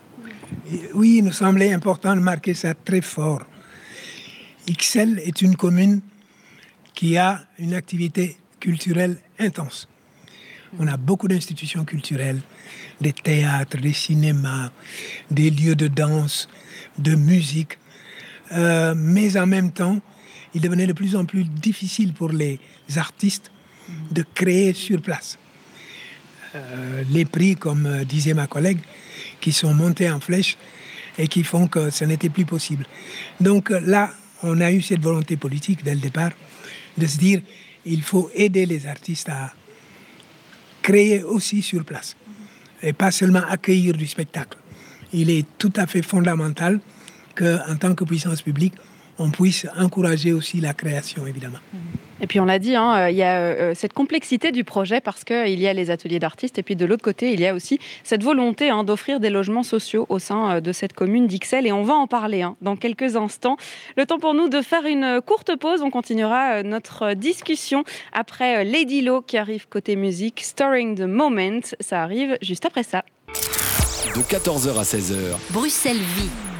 Oui, 0.93 1.17
il 1.19 1.23
nous 1.23 1.31
semblait 1.31 1.71
important 1.71 2.15
de 2.15 2.21
marquer 2.21 2.55
ça 2.55 2.73
très 2.73 3.01
fort. 3.01 3.43
Ixelles 4.67 5.19
est 5.19 5.41
une 5.41 5.55
commune 5.55 6.01
qui 6.93 7.17
a 7.17 7.41
une 7.59 7.73
activité 7.73 8.37
culturelle 8.59 9.17
intense. 9.39 9.87
On 10.79 10.87
a 10.87 10.97
beaucoup 10.97 11.27
d'institutions 11.27 11.85
culturelles, 11.85 12.41
des 13.01 13.13
théâtres, 13.13 13.77
des 13.77 13.93
cinémas, 13.93 14.71
des 15.29 15.49
lieux 15.49 15.75
de 15.75 15.87
danse, 15.87 16.47
de 16.97 17.15
musique. 17.15 17.77
Euh, 18.53 18.93
mais 18.95 19.37
en 19.37 19.47
même 19.47 19.71
temps, 19.71 19.99
il 20.53 20.61
devenait 20.61 20.87
de 20.87 20.93
plus 20.93 21.15
en 21.15 21.25
plus 21.25 21.43
difficile 21.43 22.13
pour 22.13 22.29
les 22.29 22.59
artistes 22.95 23.51
de 24.11 24.23
créer 24.33 24.73
sur 24.73 25.01
place. 25.01 25.37
Euh, 26.55 27.03
les 27.09 27.25
prix, 27.25 27.55
comme 27.55 27.85
euh, 27.85 28.03
disait 28.03 28.33
ma 28.33 28.47
collègue, 28.47 28.79
qui 29.39 29.51
sont 29.51 29.73
montés 29.73 30.09
en 30.09 30.19
flèche 30.19 30.57
et 31.17 31.27
qui 31.27 31.43
font 31.43 31.67
que 31.67 31.89
ce 31.89 32.05
n'était 32.05 32.29
plus 32.29 32.45
possible. 32.45 32.85
Donc 33.39 33.69
là, 33.69 34.11
on 34.43 34.59
a 34.61 34.71
eu 34.71 34.81
cette 34.81 35.01
volonté 35.01 35.37
politique 35.37 35.83
dès 35.83 35.95
le 35.95 36.01
départ 36.01 36.31
de 36.97 37.07
se 37.07 37.17
dire 37.17 37.41
il 37.85 38.01
faut 38.01 38.29
aider 38.35 38.65
les 38.65 38.85
artistes 38.85 39.29
à 39.29 39.53
créer 40.81 41.23
aussi 41.23 41.61
sur 41.61 41.83
place 41.85 42.15
et 42.83 42.93
pas 42.93 43.11
seulement 43.11 43.43
accueillir 43.47 43.95
du 43.95 44.07
spectacle. 44.07 44.57
Il 45.13 45.29
est 45.29 45.45
tout 45.57 45.73
à 45.75 45.87
fait 45.87 46.01
fondamental 46.01 46.79
qu'en 47.35 47.75
tant 47.79 47.95
que 47.95 48.03
puissance 48.03 48.41
publique, 48.41 48.73
on 49.19 49.29
puisse 49.29 49.67
encourager 49.77 50.33
aussi 50.33 50.61
la 50.61 50.73
création, 50.73 51.27
évidemment. 51.27 51.59
Et 52.21 52.27
puis 52.27 52.39
on 52.39 52.45
l'a 52.45 52.59
dit, 52.59 52.75
hein, 52.75 53.09
il 53.09 53.15
y 53.15 53.23
a 53.23 53.39
euh, 53.39 53.73
cette 53.75 53.93
complexité 53.93 54.51
du 54.51 54.63
projet 54.63 55.01
parce 55.01 55.23
qu'il 55.23 55.59
y 55.59 55.67
a 55.67 55.73
les 55.73 55.89
ateliers 55.89 56.19
d'artistes 56.19 56.59
et 56.59 56.63
puis 56.63 56.75
de 56.75 56.85
l'autre 56.85 57.03
côté, 57.03 57.33
il 57.33 57.39
y 57.39 57.47
a 57.47 57.55
aussi 57.55 57.79
cette 58.03 58.23
volonté 58.23 58.69
hein, 58.69 58.83
d'offrir 58.83 59.19
des 59.19 59.31
logements 59.31 59.63
sociaux 59.63 60.05
au 60.07 60.19
sein 60.19 60.57
euh, 60.57 60.61
de 60.61 60.71
cette 60.71 60.93
commune 60.93 61.25
d'Ixelles. 61.25 61.65
Et 61.65 61.71
on 61.71 61.83
va 61.83 61.95
en 61.95 62.05
parler 62.05 62.43
hein, 62.43 62.55
dans 62.61 62.75
quelques 62.75 63.15
instants. 63.15 63.57
Le 63.97 64.05
temps 64.05 64.19
pour 64.19 64.35
nous 64.35 64.49
de 64.49 64.61
faire 64.61 64.85
une 64.85 65.19
courte 65.25 65.55
pause. 65.55 65.81
On 65.81 65.89
continuera 65.89 66.57
euh, 66.57 66.63
notre 66.63 67.15
discussion 67.15 67.83
après 68.13 68.63
Lady 68.63 69.01
Low 69.01 69.21
qui 69.21 69.37
arrive 69.37 69.67
côté 69.67 69.95
musique, 69.95 70.41
Storing 70.41 70.95
the 70.95 71.01
Moment. 71.01 71.61
Ça 71.79 72.03
arrive 72.03 72.37
juste 72.43 72.65
après 72.65 72.83
ça. 72.83 73.03
De 74.15 74.21
14h 74.21 74.77
à 74.77 74.83
16h. 74.83 75.37
Bruxelles 75.51 75.97
vit. 75.97 76.50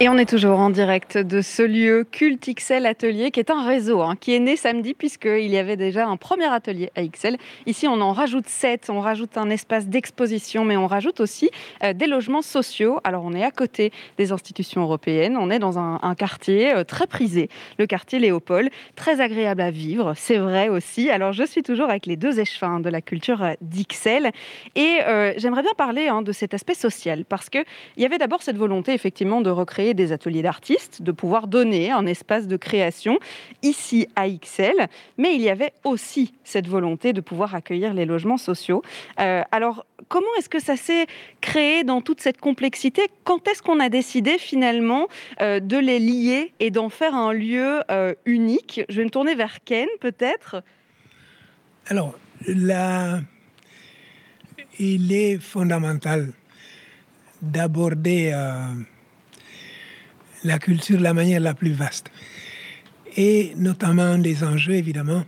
Et 0.00 0.08
on 0.08 0.18
est 0.18 0.28
toujours 0.28 0.58
en 0.58 0.70
direct 0.70 1.18
de 1.18 1.40
ce 1.40 1.62
lieu 1.62 2.04
Culte 2.10 2.52
XL 2.52 2.84
Atelier, 2.84 3.30
qui 3.30 3.38
est 3.38 3.52
un 3.52 3.64
réseau 3.64 4.02
hein, 4.02 4.16
qui 4.18 4.34
est 4.34 4.40
né 4.40 4.56
samedi, 4.56 4.92
puisqu'il 4.92 5.46
y 5.46 5.56
avait 5.56 5.76
déjà 5.76 6.08
un 6.08 6.16
premier 6.16 6.52
atelier 6.52 6.90
à 6.96 7.06
XL. 7.06 7.36
Ici, 7.66 7.86
on 7.86 8.00
en 8.00 8.12
rajoute 8.12 8.48
sept, 8.48 8.90
on 8.90 8.98
rajoute 8.98 9.38
un 9.38 9.50
espace 9.50 9.86
d'exposition, 9.86 10.64
mais 10.64 10.76
on 10.76 10.88
rajoute 10.88 11.20
aussi 11.20 11.48
euh, 11.84 11.92
des 11.92 12.08
logements 12.08 12.42
sociaux. 12.42 12.98
Alors, 13.04 13.22
on 13.24 13.34
est 13.34 13.44
à 13.44 13.52
côté 13.52 13.92
des 14.18 14.32
institutions 14.32 14.82
européennes, 14.82 15.36
on 15.38 15.48
est 15.48 15.60
dans 15.60 15.78
un, 15.78 16.14
quartier 16.16 16.74
euh, 16.74 16.82
très 16.82 17.06
prisé, 17.06 17.48
le 17.78 17.86
quartier 17.86 18.18
Léopold, 18.18 18.70
très 18.96 19.20
agréable 19.20 19.60
à 19.60 19.70
vivre, 19.70 20.14
c'est 20.16 20.38
vrai 20.38 20.68
aussi. 20.70 21.08
Alors, 21.08 21.32
je 21.32 21.44
suis 21.44 21.62
toujours 21.62 21.88
avec 21.88 22.06
les 22.06 22.16
deux 22.16 22.40
échevins 22.40 22.80
de 22.80 22.90
la 22.90 23.00
culture 23.00 23.46
d'XL, 23.60 24.32
et 24.74 24.98
euh, 25.06 25.34
j'aimerais 25.36 25.62
bien 25.62 25.74
parler 25.76 26.08
hein, 26.08 26.22
de 26.22 26.32
cet 26.32 26.52
aspect 26.52 26.74
social, 26.74 27.24
parce 27.24 27.48
qu'il 27.48 27.64
y 27.96 28.04
avait 28.04 28.18
d'abord 28.18 28.42
cette 28.42 28.56
volonté, 28.56 28.92
effectivement, 28.92 29.40
de 29.40 29.50
recréer 29.50 29.83
des 29.92 30.12
ateliers 30.12 30.40
d'artistes, 30.40 31.02
de 31.02 31.12
pouvoir 31.12 31.48
donner 31.48 31.90
un 31.90 32.06
espace 32.06 32.46
de 32.46 32.56
création 32.56 33.18
ici 33.62 34.06
à 34.16 34.28
XL, 34.28 34.88
mais 35.18 35.34
il 35.34 35.42
y 35.42 35.50
avait 35.50 35.72
aussi 35.84 36.32
cette 36.44 36.66
volonté 36.68 37.12
de 37.12 37.20
pouvoir 37.20 37.54
accueillir 37.54 37.92
les 37.92 38.06
logements 38.06 38.38
sociaux. 38.38 38.82
Euh, 39.20 39.42
alors, 39.52 39.84
comment 40.08 40.26
est-ce 40.38 40.48
que 40.48 40.60
ça 40.60 40.76
s'est 40.76 41.06
créé 41.40 41.84
dans 41.84 42.00
toute 42.00 42.20
cette 42.20 42.40
complexité? 42.40 43.02
Quand 43.24 43.46
est-ce 43.48 43.62
qu'on 43.62 43.80
a 43.80 43.88
décidé 43.88 44.38
finalement 44.38 45.08
euh, 45.40 45.60
de 45.60 45.76
les 45.76 45.98
lier 45.98 46.52
et 46.60 46.70
d'en 46.70 46.88
faire 46.88 47.14
un 47.14 47.32
lieu 47.32 47.82
euh, 47.90 48.14
unique? 48.24 48.82
Je 48.88 48.96
vais 48.96 49.04
me 49.04 49.10
tourner 49.10 49.34
vers 49.34 49.62
Ken 49.64 49.88
peut-être. 50.00 50.62
Alors, 51.86 52.14
là, 52.46 53.20
il 54.78 55.12
est 55.12 55.38
fondamental 55.38 56.32
d'aborder 57.42 58.32
la 60.44 60.58
culture 60.58 60.98
de 60.98 61.02
la 61.02 61.14
manière 61.14 61.40
la 61.40 61.54
plus 61.54 61.72
vaste. 61.72 62.10
Et 63.16 63.52
notamment 63.56 64.18
des 64.18 64.44
enjeux, 64.44 64.74
évidemment, 64.74 65.24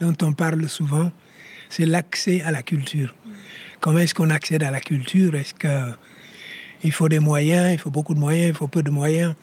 dont 0.00 0.14
on 0.22 0.32
parle 0.32 0.68
souvent, 0.68 1.10
c'est 1.70 1.86
l'accès 1.86 2.42
à 2.42 2.50
la 2.50 2.62
culture. 2.62 3.14
Comment 3.80 3.98
est-ce 3.98 4.14
qu'on 4.14 4.30
accède 4.30 4.62
à 4.62 4.70
la 4.70 4.80
culture? 4.80 5.34
Est-ce 5.34 5.54
qu'il 5.54 6.92
faut 6.92 7.08
des 7.08 7.18
moyens? 7.18 7.72
Il 7.72 7.78
faut 7.78 7.90
beaucoup 7.90 8.14
de 8.14 8.20
moyens 8.20 8.48
Il 8.50 8.54
faut 8.54 8.68
peu 8.68 8.82
de 8.82 8.90
moyens 8.90 9.34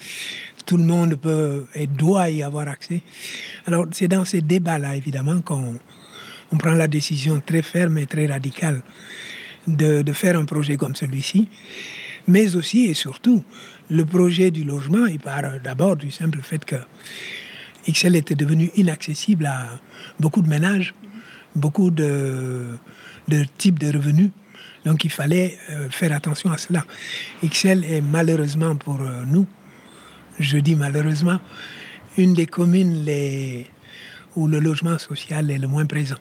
Tout 0.65 0.77
le 0.77 0.83
monde 0.83 1.15
peut 1.15 1.65
et 1.75 1.87
doit 1.87 2.29
y 2.29 2.43
avoir 2.43 2.67
accès. 2.67 3.01
Alors 3.65 3.87
c'est 3.91 4.07
dans 4.07 4.25
ces 4.25 4.41
débats-là, 4.41 4.95
évidemment, 4.95 5.41
qu'on 5.41 5.79
on 6.51 6.57
prend 6.57 6.73
la 6.73 6.87
décision 6.87 7.41
très 7.45 7.61
ferme 7.61 7.97
et 7.97 8.05
très 8.05 8.27
radicale 8.27 8.81
de 9.67 10.13
faire 10.13 10.37
un 10.37 10.45
projet 10.45 10.75
comme 10.75 10.95
celui-ci. 10.95 11.47
Mais 12.27 12.55
aussi 12.55 12.85
et 12.85 12.93
surtout, 12.93 13.43
le 13.89 14.05
projet 14.05 14.51
du 14.51 14.63
logement, 14.63 15.05
il 15.05 15.19
part 15.19 15.59
d'abord 15.63 15.97
du 15.97 16.11
simple 16.11 16.39
fait 16.41 16.63
que 16.63 16.75
XL 17.89 18.15
était 18.15 18.35
devenu 18.35 18.71
inaccessible 18.75 19.45
à 19.45 19.79
beaucoup 20.19 20.41
de 20.41 20.47
ménages, 20.47 20.93
beaucoup 21.55 21.91
de, 21.91 22.67
de 23.27 23.45
types 23.57 23.79
de 23.79 23.91
revenus. 23.91 24.31
Donc 24.85 25.03
il 25.03 25.11
fallait 25.11 25.57
euh, 25.69 25.89
faire 25.89 26.13
attention 26.13 26.51
à 26.51 26.57
cela. 26.57 26.85
XL 27.45 27.83
est 27.85 28.01
malheureusement 28.01 28.75
pour 28.75 29.01
euh, 29.01 29.23
nous, 29.27 29.45
je 30.39 30.57
dis 30.57 30.75
malheureusement, 30.75 31.39
une 32.17 32.33
des 32.33 32.47
communes 32.47 33.03
les, 33.05 33.67
où 34.35 34.47
le 34.47 34.59
logement 34.59 34.97
social 34.97 35.51
est 35.51 35.57
le 35.57 35.67
moins 35.67 35.85
présent. 35.85 36.15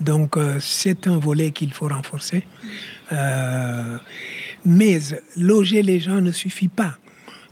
Donc 0.00 0.36
euh, 0.36 0.58
c'est 0.60 1.06
un 1.06 1.18
volet 1.18 1.50
qu'il 1.52 1.72
faut 1.72 1.88
renforcer. 1.88 2.46
Mais 4.64 4.98
loger 5.36 5.82
les 5.82 6.00
gens 6.00 6.20
ne 6.20 6.32
suffit 6.32 6.68
pas. 6.68 6.98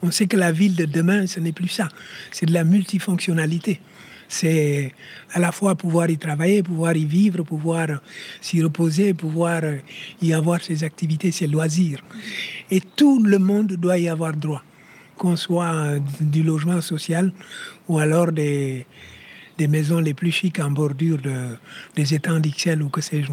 On 0.02 0.10
sait 0.10 0.26
que 0.26 0.36
la 0.36 0.52
ville 0.52 0.76
de 0.76 0.84
demain, 0.84 1.26
ce 1.26 1.40
n'est 1.40 1.52
plus 1.52 1.68
ça. 1.68 1.88
C'est 2.30 2.46
de 2.46 2.52
la 2.52 2.64
multifonctionnalité. 2.64 3.80
C'est 4.28 4.92
à 5.32 5.38
la 5.38 5.52
fois 5.52 5.74
pouvoir 5.74 6.10
y 6.10 6.18
travailler, 6.18 6.62
pouvoir 6.62 6.96
y 6.96 7.04
vivre, 7.04 7.42
pouvoir 7.42 7.88
s'y 8.40 8.62
reposer, 8.62 9.14
pouvoir 9.14 9.62
y 10.20 10.32
avoir 10.32 10.62
ses 10.62 10.84
activités, 10.84 11.30
ses 11.30 11.46
loisirs. 11.46 12.02
Et 12.70 12.80
tout 12.80 13.22
le 13.22 13.38
monde 13.38 13.74
doit 13.74 13.98
y 13.98 14.08
avoir 14.08 14.34
droit, 14.34 14.62
qu'on 15.16 15.36
soit 15.36 15.98
du 16.20 16.42
logement 16.42 16.80
social 16.80 17.32
ou 17.88 17.98
alors 17.98 18.32
des, 18.32 18.86
des 19.58 19.68
maisons 19.68 20.00
les 20.00 20.14
plus 20.14 20.32
chics 20.32 20.58
en 20.60 20.70
bordure 20.70 21.18
de, 21.18 21.56
des 21.96 22.14
étangs 22.14 22.40
d'Ixelles 22.40 22.82
ou 22.82 22.88
que 22.88 23.00
sais-je. 23.00 23.32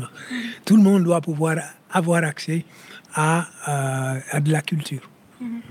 Tout 0.66 0.78
le 0.78 0.84
monde 0.84 1.04
doit 1.04 1.22
pouvoir 1.22 1.58
avoir 1.90 2.24
accès 2.24 2.66
à, 3.14 3.48
euh, 3.68 4.20
à 4.32 4.40
de 4.40 4.52
la 4.52 4.62
culture. 4.62 5.10
Mm-hmm. 5.42 5.62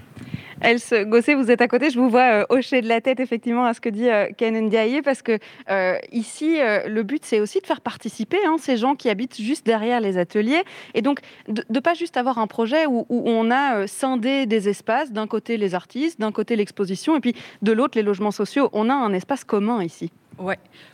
Else 0.61 0.93
Gosset, 1.07 1.35
vous 1.35 1.51
êtes 1.51 1.63
à 1.63 1.69
côté, 1.69 1.89
je 1.91 1.99
vous 1.99 2.11
vois 2.11 2.43
euh, 2.43 2.45
hocher 2.51 2.83
de 2.83 2.89
la 2.89 3.01
tête 3.01 3.19
effectivement 3.19 3.65
à 3.65 3.73
ce 3.73 3.81
que 3.81 3.89
dit 3.89 4.11
euh, 4.11 4.27
Ken 4.37 4.55
Ndiaye, 4.67 5.01
parce 5.01 5.23
que 5.23 5.39
euh, 5.71 5.97
ici, 6.13 6.59
le 6.87 7.03
but 7.03 7.25
c'est 7.25 7.41
aussi 7.41 7.61
de 7.61 7.67
faire 7.67 7.81
participer 7.81 8.39
hein, 8.47 8.57
ces 8.59 8.77
gens 8.77 8.95
qui 8.95 9.09
habitent 9.09 9.41
juste 9.41 9.65
derrière 9.65 10.01
les 10.01 10.19
ateliers, 10.19 10.63
et 10.95 11.01
donc 11.01 11.21
de 11.49 11.65
ne 11.69 11.81
pas 11.81 11.95
juste 11.95 12.17
avoir 12.17 12.39
un 12.39 12.47
projet 12.47 12.87
où 12.87 13.07
on 13.09 13.51
a 13.51 13.87
scindé 13.87 14.47
des 14.47 14.69
espaces, 14.69 15.13
d'un 15.13 15.27
côté 15.27 15.57
les 15.57 15.75
artistes, 15.75 16.21
d'un 16.21 16.33
côté 16.33 16.57
l'exposition, 16.57 17.17
et 17.17 17.21
puis 17.21 17.35
de 17.63 17.73
l'autre 17.73 17.97
les 17.97 18.03
logements 18.03 18.31
sociaux. 18.31 18.69
On 18.73 18.91
a 18.91 18.95
un 18.95 19.13
espace 19.15 19.45
commun 19.45 19.83
ici. 19.83 20.13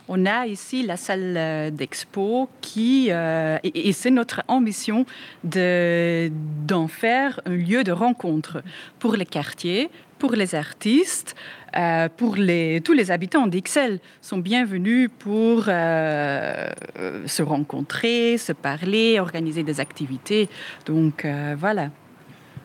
On 0.07 0.25
a 0.25 0.47
ici 0.47 0.83
la 0.83 0.97
salle 0.97 1.35
euh, 1.37 1.69
d'expo 1.69 2.49
qui, 2.61 3.07
euh, 3.09 3.57
et, 3.63 3.93
c'est 3.93 4.11
notre 4.11 4.43
ambition 4.47 5.05
d'en 5.43 6.87
faire 6.87 7.41
un 7.45 7.55
lieu 7.55 7.83
de 7.83 7.91
rencontre 7.91 8.63
pour 8.99 9.15
les 9.15 9.25
quartiers, 9.25 9.89
pour 10.19 10.31
les 10.31 10.55
artistes, 10.55 11.35
euh, 11.75 12.09
pour 12.15 12.35
les, 12.35 12.81
tous 12.81 12.93
les 12.93 13.11
habitants 13.11 13.47
d'Ixelles 13.47 13.99
sont 14.21 14.37
bienvenus 14.39 15.09
pour 15.19 15.65
se 15.65 17.41
rencontrer, 17.43 18.37
se 18.37 18.53
parler, 18.53 19.19
organiser 19.19 19.63
des 19.63 19.79
activités. 19.79 20.49
Donc 20.85 21.25
voilà. 21.57 21.91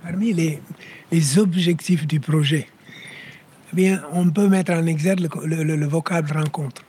Parmi 0.02 0.32
les, 0.32 0.60
les 1.10 1.38
objectifs 1.38 2.06
du 2.06 2.20
projet, 2.20 2.66
eh 3.76 3.96
on 4.12 4.30
peut 4.30 4.48
mettre 4.48 4.72
en 4.72 4.86
exergue 4.86 5.28
le, 5.44 5.86
vocable 5.86 6.32
rencontre 6.32 6.82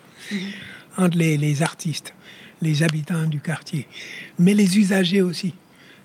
entre 0.97 1.17
les, 1.17 1.61
artistes, 1.61 2.13
les 2.61 2.83
habitants 2.83 3.25
du 3.25 3.39
quartier, 3.39 3.87
mais 4.37 4.53
les 4.53 4.77
usagers 4.77 5.21
aussi, 5.21 5.53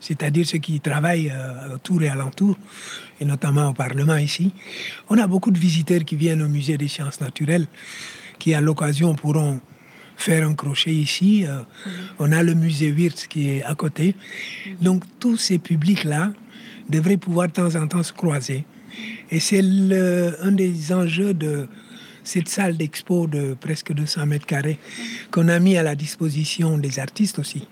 c'est-à-dire 0.01 0.47
ceux 0.47 0.59
qui 0.59 0.81
travaillent 0.81 1.31
euh, 1.31 1.75
autour 1.75 2.03
et 2.03 2.09
alentour, 2.09 2.57
et 3.21 3.25
notamment 3.25 3.69
au 3.69 3.75
Parlement 3.75 4.17
ici. 4.17 4.53
On 5.09 5.19
a 5.19 5.27
beaucoup 5.27 5.51
de 5.51 5.59
visiteurs 5.59 6.05
qui 6.05 6.17
viennent 6.17 6.43
au 6.43 6.49
musée 6.49 6.79
des 6.79 6.89
sciences 6.89 7.21
naturelles, 7.21 7.67
qui 8.39 8.55
à 8.55 8.61
l'occasion 8.61 9.15
pourront 9.15 9.61
faire 10.17 10.47
un 10.47 10.55
crochet 10.55 10.95
ici. 10.95 11.45
Euh, 11.47 11.59
mhm. 11.59 11.93
On 12.19 12.33
a 12.33 12.43
le 12.43 12.55
musée 12.55 12.91
Wirtz 12.91 13.27
qui 13.27 13.51
est 13.51 13.63
à 13.63 13.75
côté. 13.75 14.15
Mhm. 14.67 14.77
Donc 14.81 15.05
tous 15.19 15.37
ces 15.37 15.59
publics-là 15.59 16.33
devraient 16.89 17.17
pouvoir 17.17 17.49
de 17.49 17.53
temps 17.53 17.75
en 17.77 17.87
temps 17.87 18.03
se 18.03 18.13
croiser 18.13 18.65
et 19.31 19.41
c'est 19.41 19.61
un 19.61 20.53
des 20.53 20.93
enjeux 20.93 21.35
de 21.35 21.69
cette 22.25 22.49
salle 22.49 22.77
d'expo 22.77 23.27
de 23.27 23.57
presque 23.59 23.93
200 23.93 24.27
mètres 24.27 24.47
carrés 24.47 24.79
qu'on 25.31 25.49
a 25.49 25.59
mis 25.59 25.77
à 25.77 25.83
la 25.83 25.95
disposition 25.95 26.77
des 26.77 26.99
artistes 26.99 27.39
aussi. 27.39 27.67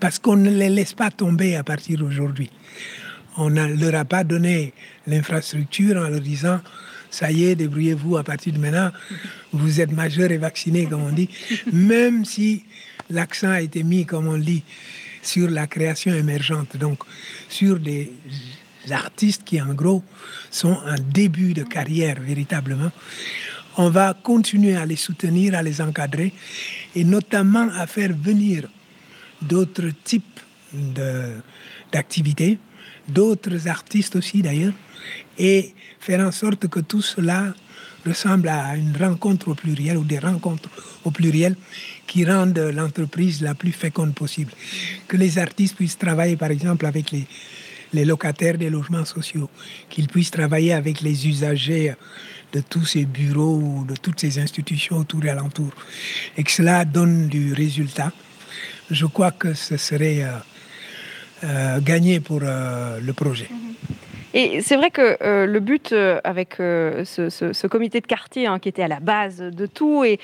Parce 0.00 0.18
qu'on 0.18 0.36
ne 0.36 0.50
les 0.50 0.68
laisse 0.68 0.92
pas 0.92 1.10
tomber 1.10 1.56
à 1.56 1.64
partir 1.64 1.98
d'aujourd'hui. 1.98 2.50
On 3.36 3.50
ne 3.50 3.74
leur 3.74 3.94
a 3.94 4.04
pas 4.04 4.22
donné 4.22 4.74
l'infrastructure 5.06 5.96
en 5.96 6.08
leur 6.08 6.20
disant 6.20 6.60
ça 7.10 7.30
y 7.30 7.44
est, 7.44 7.54
débrouillez-vous 7.54 8.16
à 8.16 8.24
partir 8.24 8.52
de 8.52 8.58
maintenant, 8.58 8.90
vous 9.52 9.80
êtes 9.80 9.92
majeur 9.92 10.30
et 10.30 10.38
vacciné, 10.38 10.86
comme 10.86 11.02
on 11.02 11.12
dit, 11.12 11.30
même 11.72 12.24
si 12.24 12.64
l'accent 13.08 13.48
a 13.48 13.62
été 13.62 13.82
mis, 13.82 14.04
comme 14.04 14.28
on 14.28 14.36
dit, 14.36 14.62
sur 15.22 15.48
la 15.50 15.66
création 15.66 16.14
émergente, 16.14 16.76
donc 16.76 16.98
sur 17.48 17.78
des 17.78 18.12
artistes 18.90 19.44
qui, 19.44 19.60
en 19.60 19.74
gros, 19.74 20.02
sont 20.50 20.78
un 20.86 20.96
début 20.96 21.54
de 21.54 21.62
carrière 21.62 22.20
véritablement. 22.20 22.90
On 23.76 23.90
va 23.90 24.14
continuer 24.14 24.76
à 24.76 24.86
les 24.86 24.96
soutenir, 24.96 25.54
à 25.54 25.62
les 25.62 25.80
encadrer 25.80 26.32
et 26.94 27.04
notamment 27.04 27.68
à 27.76 27.86
faire 27.86 28.12
venir 28.12 28.68
d'autres 29.40 29.90
types 30.04 30.40
d'activités, 31.92 32.58
d'autres 33.08 33.68
artistes 33.68 34.16
aussi 34.16 34.42
d'ailleurs, 34.42 34.74
et 35.38 35.74
faire 36.00 36.26
en 36.26 36.32
sorte 36.32 36.66
que 36.68 36.80
tout 36.80 37.02
cela 37.02 37.54
ressemble 38.04 38.48
à 38.48 38.76
une 38.76 38.96
rencontre 38.96 39.48
au 39.48 39.54
pluriel 39.54 39.96
ou 39.96 40.04
des 40.04 40.18
rencontres 40.18 40.70
au 41.04 41.10
pluriel 41.10 41.56
qui 42.06 42.24
rendent 42.24 42.58
l'entreprise 42.74 43.42
la 43.42 43.54
plus 43.54 43.72
féconde 43.72 44.14
possible. 44.14 44.52
Que 45.06 45.16
les 45.16 45.38
artistes 45.38 45.76
puissent 45.76 45.98
travailler 45.98 46.36
par 46.36 46.50
exemple 46.50 46.86
avec 46.86 47.10
les, 47.10 47.26
les 47.92 48.04
locataires 48.04 48.58
des 48.58 48.70
logements 48.70 49.04
sociaux, 49.04 49.48
qu'ils 49.88 50.08
puissent 50.08 50.30
travailler 50.30 50.72
avec 50.72 51.00
les 51.00 51.26
usagers 51.26 51.94
de 52.52 52.60
tous 52.60 52.84
ces 52.84 53.04
bureaux 53.04 53.84
de 53.86 53.94
toutes 53.94 54.20
ces 54.20 54.38
institutions 54.38 54.96
autour 54.96 55.24
et 55.24 55.30
alentour, 55.30 55.70
et 56.36 56.42
que 56.42 56.50
cela 56.50 56.84
donne 56.84 57.28
du 57.28 57.52
résultat, 57.52 58.12
je 58.90 59.06
crois 59.06 59.32
que 59.32 59.54
ce 59.54 59.76
serait 59.76 60.22
euh, 60.22 60.30
euh, 61.44 61.80
gagné 61.80 62.20
pour 62.20 62.40
euh, 62.42 63.00
le 63.00 63.12
projet. 63.12 63.48
Et 64.40 64.60
c'est 64.60 64.76
vrai 64.76 64.92
que 64.92 65.16
euh, 65.20 65.46
le 65.46 65.58
but 65.58 65.90
euh, 65.90 66.20
avec 66.22 66.60
euh, 66.60 67.04
ce, 67.04 67.66
comité 67.66 68.00
de 68.00 68.06
quartier 68.06 68.46
hein, 68.46 68.60
qui 68.60 68.68
était 68.68 68.84
à 68.84 68.88
la 68.88 69.00
base 69.00 69.38
de 69.38 69.66
tout 69.66 70.04
et, 70.04 70.20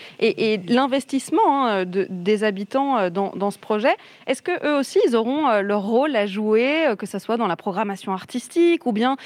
l'investissement 0.69 1.67
hein, 1.67 1.85
des 1.85 2.45
habitants 2.45 3.11
dans, 3.11 3.51
ce 3.51 3.59
projet, 3.59 3.97
est-ce 4.29 4.41
que 4.41 4.53
eux 4.65 4.79
aussi 4.79 5.01
ils 5.09 5.17
auront 5.17 5.61
leur 5.63 5.83
rôle 5.83 6.15
à 6.15 6.27
jouer, 6.27 6.95
que 6.97 7.07
ce 7.07 7.19
soit 7.19 7.37
dans 7.37 7.49
la 7.49 7.57
programmation 7.57 8.13
artistique 8.13 8.87
ou 8.87 8.93
bien 8.93 9.17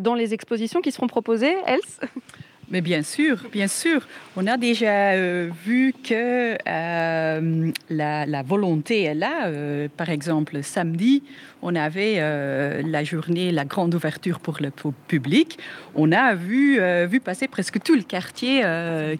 dans 0.00 0.14
les 0.14 0.34
expositions 0.34 0.82
qui 0.82 0.92
seront 0.92 1.06
proposées, 1.06 1.56
Else 1.66 2.00
mais 2.74 2.80
bien 2.80 3.04
sûr, 3.04 3.36
bien 3.52 3.68
sûr. 3.68 4.00
On 4.34 4.48
a 4.48 4.56
déjà 4.56 5.12
euh, 5.12 5.48
vu 5.64 5.94
que 6.02 6.58
euh, 6.68 7.70
la, 7.88 8.42
volonté 8.42 9.04
est 9.04 9.14
là. 9.14 9.46
Euh, 9.46 9.86
par 9.96 10.10
exemple, 10.10 10.60
samedi, 10.64 11.22
on 11.62 11.76
avait 11.76 12.16
la 12.82 13.04
journée, 13.04 13.52
la 13.52 13.64
grande 13.64 13.94
ouverture 13.94 14.40
pour 14.40 14.56
le 14.60 14.72
public. 15.06 15.56
On 15.94 16.10
a 16.10 16.34
vu, 16.34 16.80
vu 17.06 17.20
passer 17.20 17.46
presque 17.46 17.80
tout 17.80 17.94
le 17.94 18.02
quartier 18.02 18.64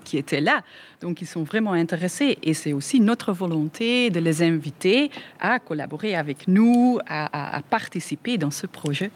qui 0.03 0.19
était 0.19 0.41
là. 0.41 0.63
Donc, 1.01 1.23
ils 1.23 1.29
sont 1.29 1.45
vraiment 1.45 1.73
intéressés. 1.73 2.37
Et 2.43 2.53
c'est 2.53 2.73
aussi 2.73 2.99
notre 2.99 3.33
volonté 3.33 4.11
de 4.11 4.19
les 4.19 4.43
inviter 4.43 5.13
à 5.41 5.61
collaborer 5.61 6.17
avec 6.17 6.49
nous, 6.49 6.99
à, 7.07 7.57
à 7.57 7.63
participer 7.63 8.37
dans 8.37 8.51
ce 8.51 8.67
projet. 8.67 9.11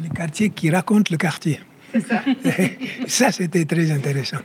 Le 0.00 0.08
quartier 0.14 0.48
qui 0.48 0.70
raconte 0.70 1.10
le 1.10 1.16
quartier. 1.16 1.60
Ça, 3.06 3.32
c'était 3.32 3.64
très 3.64 3.90
intéressant. 3.90 4.38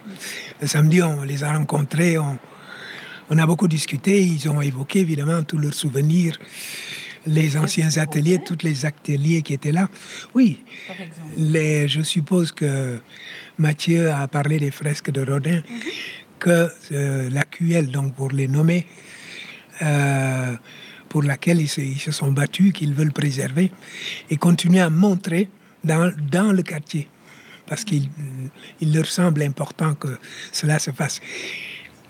Le 0.61 0.67
samedi, 0.67 1.01
on 1.01 1.23
les 1.23 1.43
a 1.43 1.53
rencontrés, 1.53 2.17
on, 2.17 3.37
a 3.37 3.45
beaucoup 3.45 3.67
discuté, 3.67 4.23
ils 4.23 4.47
ont 4.49 4.61
évoqué 4.61 4.99
évidemment 4.99 5.43
tous 5.43 5.57
leurs 5.57 5.73
souvenirs 5.73 6.37
les 7.25 7.55
anciens 7.55 7.97
ateliers, 7.97 8.39
tous 8.45 8.57
les 8.63 8.85
ateliers 8.85 9.41
qui 9.41 9.53
étaient 9.53 9.71
là. 9.71 9.89
Oui, 10.33 10.63
les, 11.37 11.87
je 11.87 12.01
suppose 12.01 12.51
que 12.51 12.99
Mathieu 13.57 14.11
a 14.11 14.27
parlé 14.27 14.59
des 14.59 14.71
fresques 14.71 15.11
de 15.11 15.21
Rodin, 15.21 15.57
mhm. 15.57 15.79
que 16.39 16.69
euh, 16.91 17.29
la 17.29 17.43
QL, 17.43 17.87
donc 17.87 18.13
pour 18.15 18.29
les 18.31 18.49
nommer, 18.49 18.85
euh, 19.81 20.53
pour 21.09 21.23
laquelle 21.23 21.61
ils 21.61 21.69
se, 21.69 22.11
sont 22.11 22.31
battus, 22.31 22.73
qu'ils 22.73 22.93
veulent 22.93 23.13
préserver, 23.13 23.71
et 24.29 24.37
continuer 24.37 24.81
à 24.81 24.89
montrer 24.89 25.49
dans, 25.83 26.11
dans 26.31 26.51
le 26.51 26.63
quartier, 26.63 27.07
parce 27.67 27.83
qu'il 27.83 28.09
il 28.81 28.93
leur 28.93 29.05
semble 29.05 29.41
important 29.41 29.95
que 29.95 30.17
cela 30.51 30.79
se 30.79 30.91
fasse. 30.91 31.21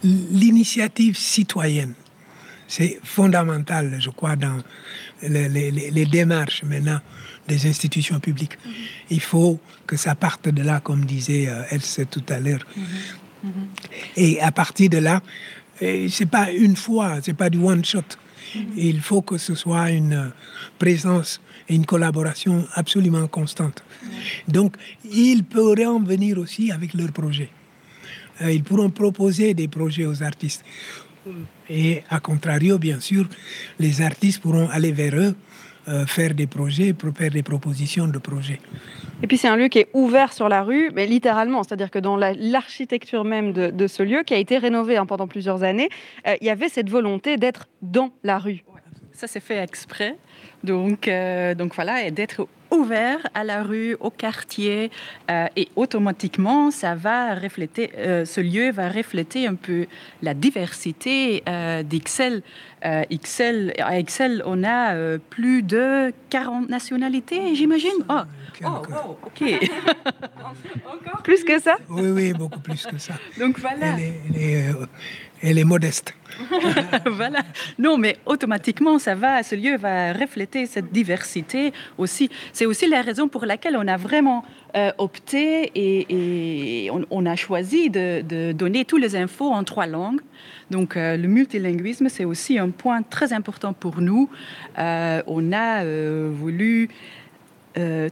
L'initiative 0.03 1.17
citoyenne, 1.17 1.93
c'est 2.67 2.99
fondamental, 3.03 3.97
je 3.99 4.09
crois, 4.09 4.35
dans 4.35 4.61
les, 5.21 5.49
les, 5.49 6.05
démarches 6.05 6.63
maintenant 6.63 6.99
des 7.47 7.67
institutions 7.67 8.19
publiques. 8.19 8.57
Mhm. 8.65 8.71
Il 9.11 9.21
faut 9.21 9.59
que 9.87 9.95
ça 9.95 10.15
parte 10.15 10.49
de 10.49 10.61
là, 10.61 10.79
comme 10.79 11.05
disait 11.05 11.47
euh, 11.47 11.63
Else 11.69 12.01
tout 12.09 12.23
à 12.29 12.39
l'heure. 12.39 12.65
Mhm. 12.75 12.83
Mhm. 13.43 13.67
Et 14.17 14.41
à 14.41 14.51
partir 14.51 14.89
de 14.89 14.97
là, 14.97 15.21
c'est 15.79 16.29
pas 16.29 16.51
une 16.51 16.75
fois, 16.75 17.19
c'est 17.21 17.33
pas 17.33 17.49
du 17.49 17.57
one 17.57 17.83
shot. 17.83 18.03
Il 18.77 19.01
faut 19.01 19.21
que 19.21 19.37
ce 19.37 19.55
soit 19.55 19.91
une 19.91 20.31
présence 20.79 21.41
et 21.69 21.75
une 21.75 21.85
collaboration 21.85 22.65
absolument 22.73 23.27
constante. 23.27 23.83
Donc, 24.47 24.75
ils 25.09 25.43
pourraient 25.43 25.85
en 25.85 25.99
venir 25.99 26.37
aussi 26.37 26.71
avec 26.71 26.93
leurs 26.93 27.11
projets. 27.11 27.49
Euh, 28.41 28.51
ils 28.51 28.63
pourront 28.63 28.89
proposer 28.89 29.53
des 29.53 29.67
projets 29.67 30.05
aux 30.05 30.23
artistes. 30.23 30.63
Et 31.69 32.03
à 32.09 32.19
contrario, 32.19 32.77
bien 32.77 32.99
sûr, 32.99 33.27
les 33.79 34.01
artistes 34.01 34.41
pourront 34.41 34.67
aller 34.69 34.91
vers 34.91 35.15
eux, 35.15 35.35
euh, 35.87 36.05
faire 36.05 36.33
des 36.33 36.47
projets, 36.47 36.93
faire 37.15 37.31
des 37.31 37.43
propositions 37.43 38.07
de 38.07 38.17
projets. 38.17 38.59
Et 39.21 39.27
puis 39.27 39.37
c'est 39.37 39.47
un 39.47 39.55
lieu 39.55 39.67
qui 39.69 39.79
est 39.79 39.89
ouvert 39.93 40.33
sur 40.33 40.49
la 40.49 40.63
rue, 40.63 40.91
mais 40.93 41.05
littéralement, 41.05 41.63
c'est-à-dire 41.63 41.91
que 41.91 41.99
dans 41.99 42.17
l'architecture 42.17 43.23
même 43.23 43.53
de, 43.53 43.87
ce 43.87 44.03
lieu, 44.03 44.23
qui 44.23 44.33
a 44.33 44.37
été 44.37 44.57
rénové 44.57 44.97
hein, 44.97 45.05
pendant 45.05 45.27
plusieurs 45.27 45.63
années, 45.63 45.89
euh, 46.27 46.35
il 46.41 46.47
y 46.47 46.49
avait 46.49 46.69
cette 46.69 46.89
volonté 46.89 47.37
d'être 47.37 47.67
dans 47.81 48.11
la 48.23 48.37
rue. 48.37 48.63
Ça 49.13 49.27
s'est 49.27 49.39
fait 49.39 49.57
exprès. 49.57 50.17
Donc, 50.63 51.07
euh, 51.07 51.55
donc 51.55 51.75
voilà, 51.75 52.05
et 52.05 52.11
d'être 52.11 52.47
ouvert 52.71 53.19
à 53.33 53.43
la 53.43 53.61
rue, 53.61 53.95
au 53.99 54.09
quartier, 54.09 54.89
euh, 55.29 55.45
et 55.55 55.67
automatiquement, 55.75 56.71
ça 56.71 56.95
va 56.95 57.35
refléter, 57.35 57.91
euh, 57.97 58.25
ce 58.25 58.41
lieu 58.41 58.71
va 58.71 58.89
refléter 58.89 59.45
un 59.45 59.55
peu 59.55 59.85
la 60.21 60.33
diversité 60.33 61.43
d'Ixelles. 61.83 62.41
Excel, 63.09 63.73
à 63.79 63.97
Excel, 63.97 64.43
on 64.45 64.63
a 64.63 65.17
plus 65.29 65.63
de 65.63 66.11
40 66.29 66.67
nationalités, 66.67 67.55
j'imagine? 67.55 67.91
Oh, 68.09 68.21
oh, 68.65 68.67
oh, 68.89 69.17
ok. 69.27 69.41
Encore 70.85 71.21
plus 71.23 71.43
que 71.45 71.59
ça? 71.59 71.77
Oui, 71.89 72.09
oui, 72.09 72.33
beaucoup 72.33 72.59
plus 72.59 72.85
que 72.85 72.97
ça. 72.97 73.13
Donc 73.39 73.59
voilà. 73.59 73.95
Elle 75.45 75.59
est, 75.59 75.65
modeste. 75.65 76.15
voilà. 77.05 77.41
Non, 77.77 77.97
mais 77.97 78.17
automatiquement, 78.25 78.97
ça 78.97 79.13
va, 79.13 79.43
ce 79.43 79.55
lieu 79.55 79.75
va 79.77 80.13
refléter 80.13 80.65
cette 80.65 80.91
diversité 80.93 81.73
aussi. 81.97 82.29
C'est 82.53 82.65
aussi 82.65 82.87
la 82.87 83.01
raison 83.01 83.27
pour 83.27 83.45
laquelle 83.45 83.75
on 83.75 83.85
a 83.87 83.97
vraiment 83.97 84.45
euh, 84.77 84.91
opté 84.97 85.71
et, 85.75 86.89
on, 86.89 87.25
a 87.25 87.35
choisi 87.35 87.89
de, 87.89 88.53
donner 88.53 88.85
toutes 88.85 89.01
les 89.01 89.17
infos 89.17 89.51
en 89.51 89.65
trois 89.65 89.85
langues. 89.85 90.21
Donc, 90.71 90.95
euh, 90.95 91.17
le 91.17 91.27
multilinguisme, 91.27 92.07
c'est 92.07 92.25
aussi 92.25 92.57
un 92.57 92.69
point 92.69 93.01
très 93.03 93.33
important 93.33 93.73
pour 93.73 93.99
nous. 93.99 94.29
Euh, 94.79 95.21
on 95.27 95.51
a 95.51 95.83
voulu 96.29 96.89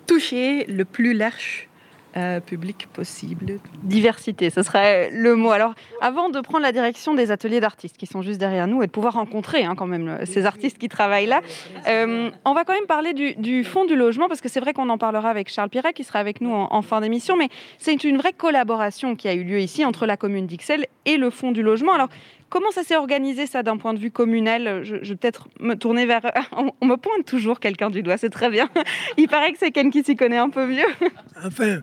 toucher 0.06 0.66
le 0.66 0.86
plus 0.86 1.14
large 1.14 1.70
euh, 2.18 2.40
public 2.40 2.88
possible. 2.92 3.60
Diversité, 3.84 4.50
ce 4.50 4.64
serait 4.64 5.10
le 5.12 5.36
mot. 5.36 5.52
Alors, 5.52 5.74
avant 6.02 6.30
de 6.30 6.40
prendre 6.42 6.64
la 6.64 6.72
direction 6.72 7.14
des 7.14 7.32
ateliers 7.32 7.60
d'artistes 7.60 7.98
qui 7.98 8.06
sont 8.06 8.22
juste 8.22 8.40
derrière 8.40 8.68
nous 8.68 8.84
et 8.84 8.88
de 8.88 8.92
pouvoir 8.92 9.14
rencontrer 9.14 9.64
hein, 9.64 9.76
quand 9.76 9.88
même 9.88 10.20
ces 10.26 10.46
artistes 10.46 10.78
qui 10.78 10.90
travaillent 10.90 11.28
là, 11.28 11.42
euh, 11.88 12.30
on 12.46 12.54
va 12.54 12.64
quand 12.64 12.74
même 12.74 12.86
parler 12.86 13.14
du, 13.14 13.36
du 13.36 13.64
fond 13.64 13.86
du 13.86 13.96
logement 13.96 14.28
parce 14.28 14.42
que 14.42 14.50
c'est 14.50 14.60
vrai 14.60 14.74
qu'on 14.74 14.90
en 14.90 14.98
parlera 14.98 15.30
avec 15.30 15.50
Charles 15.50 15.70
Piret 15.70 15.94
qui 15.94 16.04
sera 16.04 16.20
avec 16.20 16.42
nous 16.42 16.52
en, 16.52 16.82
fin 16.82 17.02
d'émission, 17.02 17.38
mais 17.38 17.50
c'est 17.78 18.04
une 18.04 18.18
vraie 18.18 18.34
collaboration 18.34 19.16
qui 19.16 19.28
a 19.28 19.34
eu 19.34 19.44
lieu 19.44 19.60
ici 19.60 19.86
entre 19.86 20.06
la 20.06 20.18
commune 20.18 20.48
d'Ixelles 20.48 20.88
et 21.06 21.18
le 21.18 21.30
fond 21.30 21.52
du 21.52 21.64
logement. 21.64 21.94
Alors, 21.94 22.10
Comment 22.52 22.72
ça 22.72 22.84
s'est 22.84 22.98
organisé 22.98 23.48
ça 23.48 23.64
d'un 23.64 23.78
point 23.78 23.94
de 23.94 24.00
vue 24.00 24.12
communal? 24.12 24.84
Je, 24.84 24.98
vais 24.98 25.16
peut-être 25.16 25.48
me 25.62 25.76
tourner 25.76 26.06
vers... 26.06 26.22
On, 26.82 26.86
me 26.86 26.98
pointe 26.98 27.26
toujours 27.26 27.62
quelqu'un 27.62 27.90
du 27.90 28.04
doigt, 28.04 28.18
c'est 28.18 28.30
très 28.30 28.50
bien. 28.50 28.70
Il 29.18 29.30
paraît 29.30 29.54
que 29.54 29.58
c'est 29.58 29.72
Ken 29.72 29.90
qui 29.90 30.04
s'y 30.04 30.18
connaît 30.18 30.38
un 30.38 30.50
peu 30.50 30.68
mieux. 30.68 30.92
Enfin, 31.46 31.80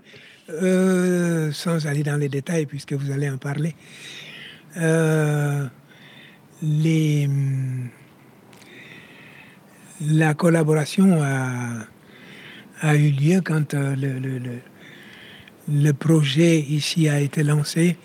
euh, 0.51 1.51
sans 1.53 1.87
aller 1.87 2.03
dans 2.03 2.19
les 2.19 2.29
détails 2.29 2.67
puisque 2.67 2.93
vous 2.93 3.11
allez 3.11 3.31
en 3.31 3.39
parler, 3.39 3.75
euh, 4.77 5.65
les, 6.63 7.27
la 10.03 10.35
collaboration 10.35 11.23
a, 12.83 12.95
eu 12.95 13.11
lieu 13.11 13.41
quand 13.41 13.73
euh, 13.73 13.97
le 15.67 15.93
projet 15.93 16.61
ici 16.61 17.09
a 17.09 17.21
été 17.21 17.43
lancé 17.43 17.97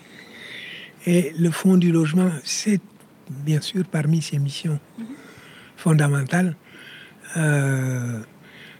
et 1.06 1.32
le 1.38 1.50
Fonds 1.50 1.76
du 1.76 1.92
logement, 1.92 2.30
c'est 2.44 2.80
bien 3.30 3.60
sûr 3.60 3.84
parmi 3.84 4.22
ses 4.22 4.38
missions 4.38 4.78
fondamentales. 5.76 6.56
Euh, 7.36 8.20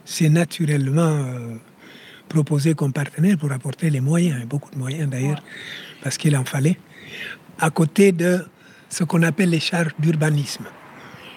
c'est 0.05 0.29
naturellement 0.29 1.03
euh, 1.03 1.57
proposé 2.29 2.75
comme 2.75 2.93
partenaire 2.93 3.39
pour 3.39 3.53
apporter 3.53 3.91
les 3.91 4.01
moyens, 4.01 4.43
et 4.43 4.47
beaucoup 4.47 4.71
de 4.71 4.79
moyens 4.79 5.09
d'ailleurs, 5.11 5.43
parce 6.03 6.19
qu'il 6.19 6.37
en 6.37 6.45
fallait, 6.45 6.79
à 7.59 7.71
côté 7.71 8.13
de 8.13 8.45
ce 8.89 9.05
qu'on 9.05 9.23
appelle 9.23 9.51
les 9.51 9.61
charges 9.61 9.95
d'urbanisme, 9.99 10.67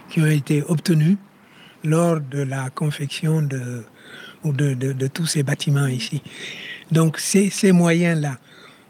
qui 0.10 0.22
ont 0.22 0.28
été 0.28 0.64
obtenues 0.64 1.18
lors 1.84 2.20
de 2.20 2.42
la 2.42 2.70
confection 2.70 3.42
de, 3.42 3.84
de, 4.44 4.74
de 4.74 5.08
tous 5.08 5.26
ces 5.26 5.44
bâtiments 5.44 5.88
ici. 5.88 6.22
Donc 6.92 7.20
ces 7.20 7.72
moyens-là, 7.72 8.38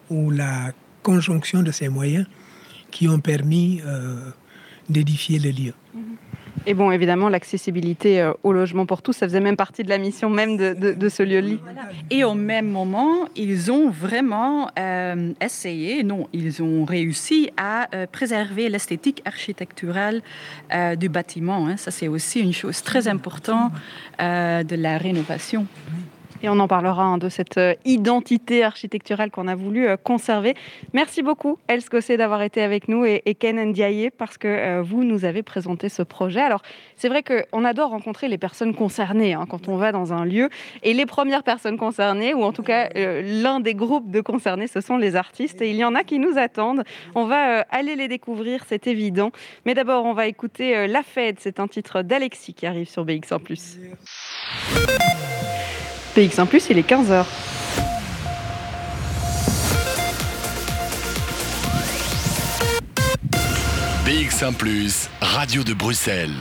où 0.10 0.32
la 0.32 0.72
conjonction 1.08 1.64
de 1.64 1.72
ces 1.72 1.88
moyens 1.88 2.26
qui 2.92 3.08
ont 3.08 3.22
permis 3.22 3.82
euh, 3.86 4.18
d'édifier 4.90 5.40
le 5.40 5.52
lieu. 5.52 5.74
Et 6.66 6.74
bon, 6.74 6.92
évidemment, 6.92 7.30
l'accessibilité 7.30 8.20
euh, 8.20 8.34
au 8.44 8.52
logement 8.52 8.86
pour 8.86 9.02
tous, 9.02 9.14
ça 9.14 9.26
faisait 9.26 9.40
même 9.40 9.56
partie 9.56 9.86
de 9.86 9.90
la 9.90 10.00
mission 10.00 10.30
même 10.30 10.58
de, 10.58 11.10
ce 11.10 11.24
lieu-lit. 11.24 11.62
Et 12.10 12.26
au 12.26 12.34
même 12.34 12.68
moment, 12.68 13.30
ils 13.38 13.72
ont 13.72 13.90
vraiment 13.90 14.70
euh, 14.78 15.32
essayé, 15.40 16.04
non, 16.04 16.28
ils 16.34 16.62
ont 16.62 16.84
réussi 16.84 17.52
à 17.56 17.88
préserver 18.12 18.68
l'esthétique 18.68 19.22
architecturale 19.24 20.22
du 20.98 21.08
bâtiment. 21.08 21.68
Hein. 21.68 21.78
Ça, 21.78 21.90
c'est 21.90 22.10
aussi 22.10 22.42
une 22.42 22.54
chose 22.54 22.84
très 22.84 23.08
importante 23.08 23.72
de 24.20 24.76
la 24.76 24.98
rénovation. 24.98 25.68
Et 26.44 26.50
on 26.50 26.60
en 26.60 26.68
parlera 26.68 27.04
hein, 27.04 27.18
de 27.18 27.30
cette 27.30 27.58
euh, 27.58 27.74
identité 27.86 28.64
architecturale 28.64 29.32
qu'on 29.32 29.48
a 29.48 29.56
voulu 29.56 29.88
euh, 29.88 29.98
conserver. 29.98 30.54
Merci 30.94 31.24
beaucoup, 31.24 31.58
Els 31.68 31.82
Gosset, 31.90 32.18
d'avoir 32.18 32.44
été 32.44 32.62
avec 32.62 32.88
nous 32.88 33.06
et, 33.06 33.22
Ken 33.40 33.60
Ndiaye, 33.60 34.12
parce 34.12 34.38
que 34.38 34.48
euh, 34.48 34.82
vous 34.84 35.04
nous 35.04 35.26
avez 35.26 35.42
présenté 35.42 35.90
ce 35.90 36.04
projet. 36.04 36.42
Alors, 36.42 36.62
c'est 36.96 37.10
vrai 37.10 37.24
qu'on 37.24 37.66
adore 37.66 37.90
rencontrer 37.90 38.28
les 38.28 38.38
personnes 38.38 38.76
concernées 38.76 39.34
hein, 39.34 39.46
quand 39.50 39.68
on 39.68 39.78
va 39.78 39.92
dans 39.92 40.14
un 40.14 40.26
lieu. 40.26 40.50
Et 40.84 40.94
les 40.94 41.06
premières 41.06 41.44
personnes 41.44 41.78
concernées, 41.78 42.34
ou 42.34 42.44
en 42.44 42.52
tout 42.52 42.64
cas 42.64 42.90
l'un 42.94 43.60
des 43.60 43.74
groupes 43.74 44.12
de 44.12 44.22
concernés, 44.22 44.68
ce 44.68 44.82
sont 44.82 44.98
les 44.98 45.16
artistes. 45.16 45.62
Et 45.62 45.70
il 45.70 45.76
y 45.76 45.84
en 45.84 45.96
a 45.96 46.04
qui 46.04 46.20
nous 46.20 46.38
attendent. 46.38 46.84
On 47.16 47.26
va 47.26 47.62
aller 47.70 47.96
les 47.96 48.08
découvrir, 48.08 48.64
c'est 48.68 48.88
évident. 48.88 49.32
Mais 49.66 49.74
d'abord, 49.74 50.06
on 50.06 50.14
va 50.14 50.28
écouter 50.28 50.88
La 50.88 51.04
Fête. 51.04 51.38
C'est 51.40 51.60
un 51.60 51.68
titre 51.68 52.02
d'Alexis 52.02 52.54
qui 52.54 52.66
arrive 52.66 52.90
sur 52.90 53.06
BX1⁇ 53.06 53.40
PX1 56.18 56.48
Plus, 56.48 56.64
il 56.72 56.80
est 56.80 56.90
15h. 56.90 57.26
BX1 64.04 64.54
Plus, 64.56 65.10
Radio 65.22 65.64
de 65.64 65.74
Bruxelles. 65.74 66.32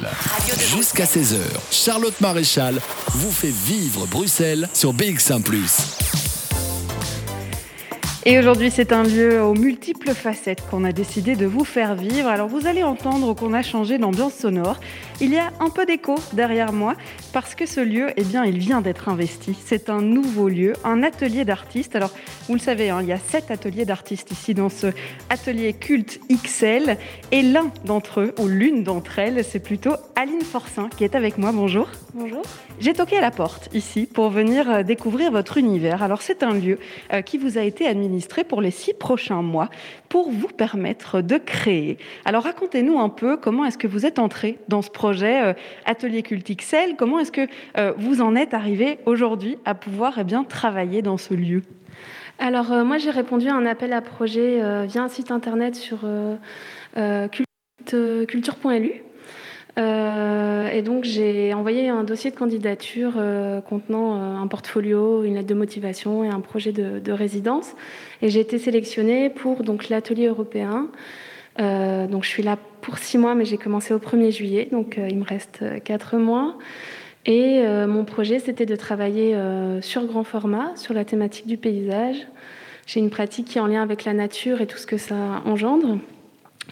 Jusqu'à 0.75 1.05
16h, 1.05 1.37
Charlotte 1.71 2.19
Maréchal 2.23 2.81
vous 3.09 3.31
fait 3.31 3.53
vivre 3.53 4.07
Bruxelles 4.07 4.67
sur 4.73 4.95
BX1 4.95 5.43
Plus. 5.43 6.36
Et 8.29 8.41
aujourd'hui, 8.41 8.73
c'est 8.73 8.93
un 8.93 9.05
lieu 9.05 9.41
aux 9.41 9.55
multiples 9.55 10.13
facettes 10.13 10.61
qu'on 10.69 10.83
a 10.83 10.91
décidé 10.91 11.37
de 11.37 11.47
vous 11.47 11.65
faire 11.65 11.95
vivre. 11.95 12.27
Alors, 12.27 12.49
vous 12.49 12.67
allez 12.67 12.83
entendre 12.83 13.33
qu'on 13.35 13.53
a 13.53 13.63
changé 13.63 13.99
d'ambiance 13.99 14.35
sonore. 14.35 14.81
Il 15.21 15.33
y 15.33 15.39
a 15.39 15.53
un 15.61 15.71
peu 15.71 15.87
d'écho 15.87 16.17
derrière 16.33 16.73
moi 16.73 16.97
parce 17.33 17.55
que 17.55 17.67
ce 17.67 17.79
lieu, 17.79 18.09
eh 18.17 18.25
bien, 18.25 18.45
il 18.45 18.59
vient 18.59 18.81
d'être 18.81 19.09
investi. 19.09 19.57
C'est 19.65 19.91
un 19.91 20.03
nouveau 20.03 20.49
lieu, 20.49 20.73
un 20.83 21.05
atelier 21.05 21.45
d'artistes. 21.45 21.95
Alors, 21.95 22.11
vous 22.49 22.55
le 22.55 22.61
savez, 22.61 22.91
hein, 22.91 22.99
il 23.01 23.07
y 23.07 23.13
a 23.13 23.19
sept 23.21 23.53
ateliers 23.53 23.85
d'artistes 23.85 24.33
ici 24.33 24.55
dans 24.55 24.71
ce 24.71 24.89
atelier 25.31 25.73
culte 25.73 26.19
XL. 26.29 26.99
Et 27.31 27.43
l'un 27.43 27.71
d'entre 27.85 28.23
eux, 28.23 28.35
ou 28.41 28.49
l'une 28.49 28.83
d'entre 28.83 29.21
elles, 29.21 29.45
c'est 29.45 29.61
plutôt 29.61 29.95
Aline 30.17 30.43
Forcin 30.43 30.89
qui 30.89 31.05
est 31.05 31.15
avec 31.15 31.39
moi. 31.39 31.53
Bonjour. 31.53 31.89
Bonjour. 32.13 32.43
J'ai 32.81 32.93
toqué 32.93 33.19
à 33.19 33.21
la 33.21 33.31
porte 33.31 33.69
ici 33.73 34.09
pour 34.13 34.31
venir 34.31 34.69
euh, 34.69 34.83
découvrir 34.83 35.31
votre 35.31 35.59
univers. 35.59 36.03
Alors, 36.03 36.23
c'est 36.23 36.43
un 36.43 36.55
lieu 36.55 36.81
euh, 37.13 37.23
qui 37.23 37.39
vous 37.39 37.57
a 37.57 37.63
été 37.63 37.87
administré 37.87 38.16
pour 38.45 38.61
les 38.61 38.71
six 38.71 38.95
prochains 38.95 39.43
mois 39.43 39.69
pour 40.09 40.31
vous 40.31 40.49
permettre 40.49 41.21
de 41.21 41.37
créer. 41.39 41.99
Alors 42.25 42.45
racontez-nous 42.45 42.99
un 42.99 43.09
peu 43.09 43.37
comment 43.37 43.65
est-ce 43.65 43.79
que 43.79 43.87
vous 43.87 44.07
êtes 44.07 44.19
entré 44.19 44.59
dans 44.69 44.83
ce 44.83 44.91
projet 44.91 45.43
euh, 45.43 45.53
Atelier 45.85 46.23
Cultixel, 46.23 46.97
comment 46.97 47.19
est-ce 47.19 47.33
que 47.33 47.47
euh, 47.79 47.93
vous 47.97 48.21
en 48.21 48.37
êtes 48.37 48.55
arrivé 48.55 48.99
aujourd'hui 49.07 49.59
à 49.65 49.75
pouvoir 49.75 50.15
eh 50.19 50.25
bien, 50.25 50.45
travailler 50.45 51.03
dans 51.03 51.17
ce 51.17 51.35
lieu? 51.35 51.63
Alors 52.39 52.73
euh, 52.73 52.85
moi 52.85 52.99
j'ai 52.99 53.11
répondu 53.11 53.49
à 53.49 53.55
un 53.55 53.67
appel 53.67 53.93
à 53.93 54.03
projet 54.03 54.87
via 54.87 55.03
un 55.03 55.09
site 55.09 55.31
internet 55.31 55.75
sur 55.75 56.01
culture.lu 57.85 59.06
euh, 59.79 60.69
et 60.69 60.81
donc 60.81 61.05
j'ai 61.05 61.53
envoyé 61.53 61.91
un 61.91 62.03
dossier 62.03 62.31
de 62.31 62.37
candidature 62.37 63.15
euh, 63.19 63.61
contenant 63.61 64.17
euh, 64.17 64.37
un 64.37 64.47
portfolio, 64.47 65.23
une 65.23 65.35
lettre 65.35 65.49
de 65.49 65.55
motivation 65.55 66.25
et 66.25 66.29
un 66.29 66.41
projet 66.41 66.73
de, 66.73 67.13
résidence. 67.13 67.75
Et 68.23 68.31
j'ai 68.31 68.41
été 68.41 68.59
sélectionnée 68.59 69.29
pour 69.29 69.63
donc 69.63 69.89
l'atelier 69.89 70.27
européen. 70.27 70.89
donc 71.59 72.25
je 72.25 72.29
suis 72.29 72.43
là 72.43 72.59
pour 72.81 72.99
six 72.99 73.19
mois, 73.19 73.35
mais 73.35 73.45
j'ai 73.45 73.59
commencé 73.59 73.95
au 73.95 73.99
1er 73.99 74.31
juillet, 74.31 74.69
donc 74.71 74.99
il 74.99 75.19
me 75.19 75.25
reste 75.25 75.65
quatre 75.83 76.17
mois. 76.17 76.57
Et 77.25 77.63
mon 77.87 78.05
projet, 78.05 78.39
c'était 78.39 78.67
de 78.67 78.77
travailler 78.77 79.35
sur 79.81 80.05
grand 80.05 80.25
format, 80.25 80.77
sur 80.77 80.93
la 80.93 81.05
thématique 81.05 81.47
du 81.47 81.57
paysage. 81.57 82.27
J'ai 82.87 83.01
une 83.01 83.11
pratique 83.11 83.47
qui 83.49 83.59
est 83.59 83.61
en 83.61 83.67
lien 83.67 83.83
avec 83.83 84.05
la 84.05 84.13
nature 84.13 84.61
et 84.61 84.67
tout 84.67 84.79
ce 84.79 84.87
que 84.87 84.99
ça 84.99 85.43
engendre 85.47 85.99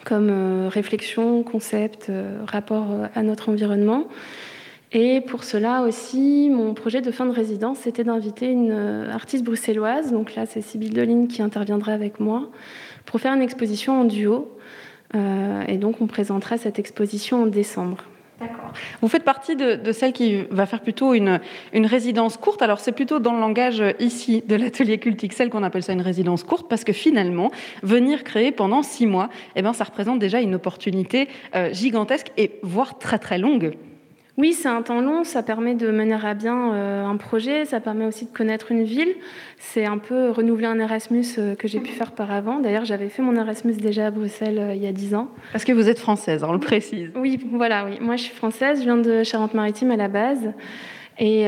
comme 0.02 0.28
euh, 0.30 0.68
réflexion, 0.68 1.42
concept, 1.42 2.08
euh, 2.10 2.38
rapport 2.46 2.90
euh, 2.90 3.06
à 3.14 3.22
notre 3.22 3.48
environnement. 3.48 4.08
Et 4.92 5.20
pour 5.20 5.44
cela 5.44 5.82
aussi, 5.82 6.50
mon 6.50 6.74
projet 6.74 7.00
de 7.00 7.10
fin 7.10 7.26
de 7.26 7.32
résidence, 7.32 7.78
c'était 7.78 8.04
d'inviter 8.04 8.46
une 8.46 8.70
artiste 9.12 9.42
bruxelloise, 9.42 10.12
donc 10.12 10.36
là 10.36 10.46
c'est 10.46 10.60
Sybille 10.62 10.90
Deline 10.90 11.26
qui 11.26 11.42
interviendra 11.42 11.92
avec 11.92 12.20
moi, 12.20 12.48
pour 13.04 13.20
faire 13.20 13.34
une 13.34 13.42
exposition 13.42 14.02
en 14.02 14.04
duo. 14.04 14.56
et 15.12 15.78
donc 15.78 16.00
on 16.00 16.06
présentera 16.06 16.58
cette 16.58 16.78
exposition 16.78 17.42
en 17.42 17.46
décembre. 17.46 18.04
Vous 19.00 19.08
faites 19.08 19.24
partie 19.24 19.56
de, 19.56 19.92
celle 19.92 20.12
qui 20.12 20.42
va 20.50 20.66
faire 20.66 20.80
plutôt 20.80 21.14
une, 21.14 21.40
une 21.72 21.86
résidence 21.86 22.36
courte. 22.36 22.62
Alors, 22.62 22.80
c'est 22.80 22.92
plutôt 22.92 23.18
dans 23.18 23.32
le 23.32 23.40
langage 23.40 23.80
euh, 23.80 23.92
ici 24.00 24.42
de 24.46 24.56
l'atelier 24.56 24.98
cultique, 24.98 25.32
celle 25.32 25.50
qu'on 25.50 25.62
appelle 25.62 25.82
ça 25.82 25.92
une 25.92 26.00
résidence 26.00 26.42
courte, 26.42 26.68
parce 26.68 26.84
que 26.84 26.92
finalement, 26.92 27.50
venir 27.82 28.24
créer 28.24 28.52
pendant 28.52 28.82
six 28.82 29.06
mois, 29.06 29.30
eh 29.56 29.62
ben, 29.62 29.72
ça 29.72 29.84
représente 29.84 30.18
déjà 30.18 30.40
une 30.40 30.54
opportunité 30.54 31.28
euh, 31.54 31.72
gigantesque 31.72 32.32
et 32.36 32.58
voire 32.62 32.98
très 32.98 33.18
très 33.18 33.38
longue. 33.38 33.74
Oui, 34.36 34.52
c'est 34.52 34.68
un 34.68 34.82
temps 34.82 35.00
long, 35.00 35.22
ça 35.22 35.44
permet 35.44 35.74
de 35.74 35.90
mener 35.92 36.18
à 36.20 36.34
bien 36.34 36.74
euh, 36.74 37.04
un 37.04 37.16
projet, 37.16 37.64
ça 37.66 37.78
permet 37.78 38.04
aussi 38.04 38.24
de 38.24 38.30
connaître 38.30 38.72
une 38.72 38.82
ville. 38.82 39.14
C'est 39.58 39.86
un 39.86 39.98
peu 39.98 40.30
renouveler 40.30 40.66
un 40.66 40.80
Erasmus 40.80 41.24
euh, 41.38 41.54
que 41.54 41.68
j'ai 41.68 41.78
pu 41.78 41.92
faire 41.92 42.10
par 42.10 42.32
avant. 42.32 42.58
D'ailleurs, 42.58 42.84
j'avais 42.84 43.08
fait 43.08 43.22
mon 43.22 43.36
Erasmus 43.36 43.74
déjà 43.74 44.08
à 44.08 44.10
Bruxelles 44.10 44.58
euh, 44.58 44.74
il 44.74 44.82
y 44.82 44.88
a 44.88 44.92
dix 44.92 45.14
ans. 45.14 45.28
Parce 45.52 45.64
que 45.64 45.72
vous 45.72 45.88
êtes 45.88 46.00
française, 46.00 46.42
on 46.42 46.52
le 46.52 46.58
précise. 46.58 47.12
Oui, 47.14 47.38
voilà, 47.52 47.84
oui. 47.84 47.98
Moi, 48.00 48.16
je 48.16 48.24
suis 48.24 48.34
française, 48.34 48.80
je 48.80 48.84
viens 48.84 48.96
de 48.96 49.22
Charente-Maritime 49.22 49.92
à 49.92 49.96
la 49.96 50.08
base. 50.08 50.50
Et, 51.20 51.44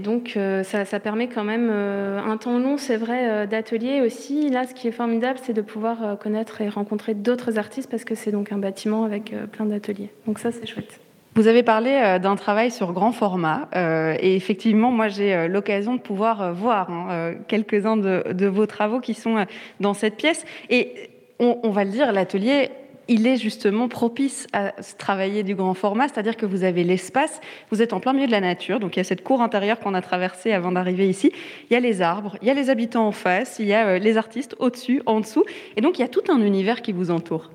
donc, 0.00 0.38
ça, 0.62 0.86
ça, 0.86 0.98
permet 0.98 1.28
quand 1.28 1.44
même 1.44 1.68
un 1.68 2.36
temps 2.38 2.58
long, 2.58 2.78
c'est 2.78 2.96
vrai, 2.96 3.46
d'atelier 3.46 4.00
aussi. 4.00 4.48
Là, 4.48 4.66
ce 4.66 4.72
qui 4.72 4.88
est 4.88 4.92
formidable, 4.92 5.38
c'est 5.42 5.52
de 5.52 5.60
pouvoir 5.60 6.18
connaître 6.18 6.62
et 6.62 6.70
rencontrer 6.70 7.12
d'autres 7.12 7.58
artistes 7.58 7.90
parce 7.90 8.04
que 8.04 8.14
c'est 8.14 8.30
donc 8.30 8.50
un 8.50 8.58
bâtiment 8.58 9.04
avec 9.04 9.34
plein 9.52 9.66
d'ateliers. 9.66 10.08
Donc 10.26 10.38
ça, 10.38 10.52
c'est 10.52 10.66
chouette. 10.66 11.03
Vous 11.34 11.48
avez 11.48 11.64
parlé 11.64 11.90
euh, 11.90 12.18
d'un 12.20 12.36
travail 12.36 12.70
sur 12.70 12.92
grand 12.92 13.10
format 13.10 13.68
euh, 13.74 14.16
et 14.20 14.36
effectivement, 14.36 14.92
moi 14.92 15.08
j'ai 15.08 15.34
euh, 15.34 15.48
l'occasion 15.48 15.96
de 15.96 16.00
pouvoir 16.00 16.54
voir 16.54 16.90
hein, 16.90 17.34
quelques-uns 17.48 17.96
de, 17.96 18.46
vos 18.46 18.66
travaux 18.66 19.00
qui 19.00 19.14
sont 19.14 19.44
dans 19.80 19.94
cette 19.94 20.16
pièce. 20.16 20.44
Et 20.70 21.10
on, 21.40 21.70
va 21.70 21.82
le 21.82 21.90
dire, 21.90 22.12
l'atelier, 22.12 22.70
il 23.08 23.26
est 23.26 23.36
justement 23.36 23.88
propice 23.88 24.46
à 24.52 24.70
travailler 24.96 25.42
du 25.42 25.56
grand 25.56 25.74
format, 25.74 26.06
c'est-à-dire 26.06 26.36
que 26.36 26.46
vous 26.46 26.62
avez 26.62 26.84
l'espace, 26.84 27.40
vous 27.72 27.82
êtes 27.82 27.92
en 27.92 27.98
plein 27.98 28.12
milieu 28.12 28.26
de 28.26 28.32
la 28.32 28.40
nature, 28.40 28.78
donc 28.78 28.94
il 28.94 29.00
y 29.00 29.02
a 29.02 29.04
cette 29.04 29.24
cour 29.24 29.42
intérieure 29.42 29.80
qu'on 29.80 29.94
a 29.94 30.00
traversée 30.00 30.52
avant 30.52 30.70
d'arriver 30.70 31.08
ici, 31.08 31.32
il 31.68 31.74
y 31.74 31.76
a 31.76 31.80
les 31.80 32.00
arbres, 32.00 32.38
il 32.40 32.48
y 32.48 32.50
a 32.50 32.54
les 32.54 32.70
habitants 32.70 33.08
en 33.08 33.12
face, 33.12 33.58
il 33.58 33.66
y 33.66 33.74
a 33.74 33.98
les 33.98 34.16
artistes 34.16 34.54
au-dessus, 34.60 35.02
en 35.06 35.20
dessous, 35.20 35.44
et 35.76 35.80
donc 35.80 35.98
il 35.98 36.02
y 36.02 36.04
a 36.04 36.08
tout 36.08 36.22
un 36.28 36.40
univers 36.40 36.80
qui 36.80 36.92
vous 36.92 37.10
entoure. 37.10 37.50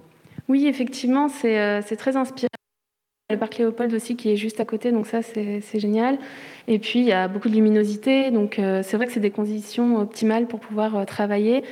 Oui, 0.49 0.67
effectivement, 0.67 1.29
c'est 1.29 1.95
très 1.97 2.17
inspirant 2.17 2.49
le 3.31 3.37
parc 3.37 3.59
Léopold 3.59 3.93
aussi 3.93 4.15
qui 4.15 4.31
est 4.31 4.35
juste 4.35 4.59
à 4.59 4.65
côté, 4.65 4.91
donc 4.91 5.05
ça 5.05 5.21
c'est 5.21 5.79
génial. 5.79 6.17
Et 6.67 6.79
puis 6.79 6.99
il 6.99 7.05
y 7.05 7.11
a 7.11 7.27
beaucoup 7.27 7.47
de 7.47 7.53
luminosité, 7.53 8.31
donc 8.31 8.57
euh, 8.57 8.81
c'est 8.83 8.97
vrai 8.97 9.05
que 9.05 9.11
c'est 9.11 9.19
des 9.19 9.29
conditions 9.29 9.99
optimales 9.99 10.47
pour 10.47 10.59
pouvoir 10.59 10.95
euh, 10.95 11.05
travailler. 11.05 11.63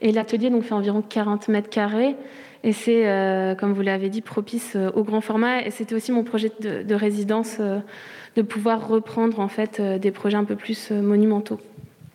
Et 0.00 0.10
l'atelier 0.10 0.50
donc 0.50 0.64
fait 0.64 0.74
environ 0.74 1.02
40 1.08 1.46
mètres 1.48 1.70
carrés. 1.70 2.16
Et 2.64 2.72
c'est, 2.72 3.06
euh, 3.06 3.54
comme 3.54 3.74
vous 3.74 3.82
l'avez 3.82 4.08
dit, 4.08 4.22
propice 4.22 4.76
au 4.94 5.04
grand 5.04 5.20
format. 5.20 5.62
Et 5.64 5.70
c'était 5.70 5.94
aussi 5.94 6.10
mon 6.10 6.24
projet 6.24 6.50
de, 6.60 6.82
de 6.82 6.94
résidence, 6.94 7.58
de 7.60 8.42
pouvoir 8.42 8.88
reprendre 8.88 9.38
en 9.38 9.48
fait 9.48 9.80
des 9.80 10.10
projets 10.10 10.38
un 10.38 10.44
peu 10.44 10.56
plus 10.56 10.90
monumentaux. 10.90 11.60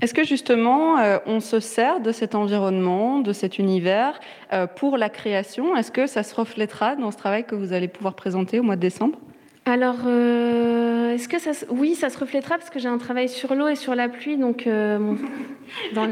Est-ce 0.01 0.13
que 0.13 0.23
justement, 0.23 0.97
euh, 0.97 1.17
on 1.25 1.41
se 1.41 1.59
sert 1.59 1.99
de 1.99 2.13
cet 2.13 2.33
environnement, 2.33 3.19
de 3.19 3.33
cet 3.33 3.59
univers 3.59 4.19
euh, 4.53 4.65
pour 4.65 4.97
la 4.97 5.09
création? 5.09 5.75
Est-ce 5.75 5.91
que 5.91 6.07
ça 6.07 6.23
se 6.23 6.33
reflètera 6.35 6.95
dans 6.95 7.11
ce 7.11 7.17
travail 7.17 7.43
que 7.43 7.55
vous 7.55 7.73
allez 7.73 7.89
pouvoir 7.89 8.13
présenter 8.13 8.59
au 8.59 8.63
mois 8.63 8.77
de 8.77 8.81
décembre? 8.81 9.19
Alors, 9.65 9.97
euh, 10.05 11.13
est-ce 11.13 11.27
que 11.27 11.37
ça, 11.37 11.51
oui, 11.69 11.95
ça 11.95 12.09
se 12.09 12.17
reflètera 12.17 12.57
parce 12.57 12.69
que 12.69 12.79
j'ai 12.79 12.87
un 12.87 12.97
travail 12.97 13.27
sur 13.27 13.53
l'eau 13.55 13.67
et 13.67 13.75
sur 13.75 13.93
la 13.93 14.07
pluie, 14.07 14.37
donc. 14.37 14.65
dans 15.93 16.09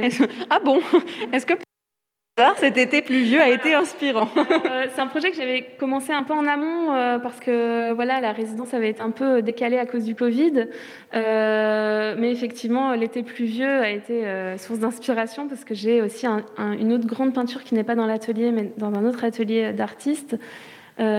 Ah 0.49 0.59
bon? 0.63 0.79
Est-ce 1.31 1.45
que 1.45 1.53
cet 2.57 2.77
été 2.77 3.01
pluvieux 3.01 3.41
a 3.41 3.49
été 3.49 3.73
inspirant. 3.73 4.29
Euh, 4.37 4.85
c'est 4.93 5.01
un 5.01 5.07
projet 5.07 5.31
que 5.31 5.37
j'avais 5.37 5.63
commencé 5.79 6.11
un 6.11 6.23
peu 6.23 6.33
en 6.33 6.45
amont 6.45 6.93
euh, 6.93 7.19
parce 7.19 7.39
que 7.39 7.93
voilà, 7.93 8.21
la 8.21 8.31
résidence 8.31 8.73
avait 8.73 8.89
été 8.89 9.01
un 9.01 9.11
peu 9.11 9.41
décalée 9.41 9.77
à 9.77 9.85
cause 9.85 10.03
du 10.03 10.15
Covid. 10.15 10.67
Euh, 11.13 12.15
mais 12.17 12.31
effectivement, 12.31 12.93
l'été 12.93 13.23
pluvieux 13.23 13.81
a 13.81 13.89
été 13.89 14.23
source 14.57 14.79
d'inspiration 14.79 15.47
parce 15.47 15.63
que 15.63 15.73
j'ai 15.73 16.01
aussi 16.01 16.27
une 16.27 16.93
autre 16.93 17.07
grande 17.07 17.33
peinture 17.33 17.63
qui 17.63 17.75
n'est 17.75 17.83
pas 17.83 17.95
dans 17.95 18.05
l'atelier, 18.05 18.51
mais 18.51 18.71
dans 18.77 18.93
un 18.93 19.05
autre 19.05 19.23
atelier 19.23 19.73
d'artiste, 19.73 20.37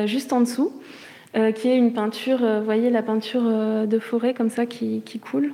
juste 0.04 0.32
en 0.32 0.40
dessous, 0.40 0.72
qui 1.54 1.68
est 1.68 1.76
une 1.76 1.92
peinture, 1.92 2.38
vous 2.38 2.64
voyez, 2.64 2.90
la 2.90 3.02
peinture 3.02 3.42
de 3.86 3.98
forêt 3.98 4.34
comme 4.34 4.50
ça 4.50 4.66
qui 4.66 5.20
coule. 5.20 5.52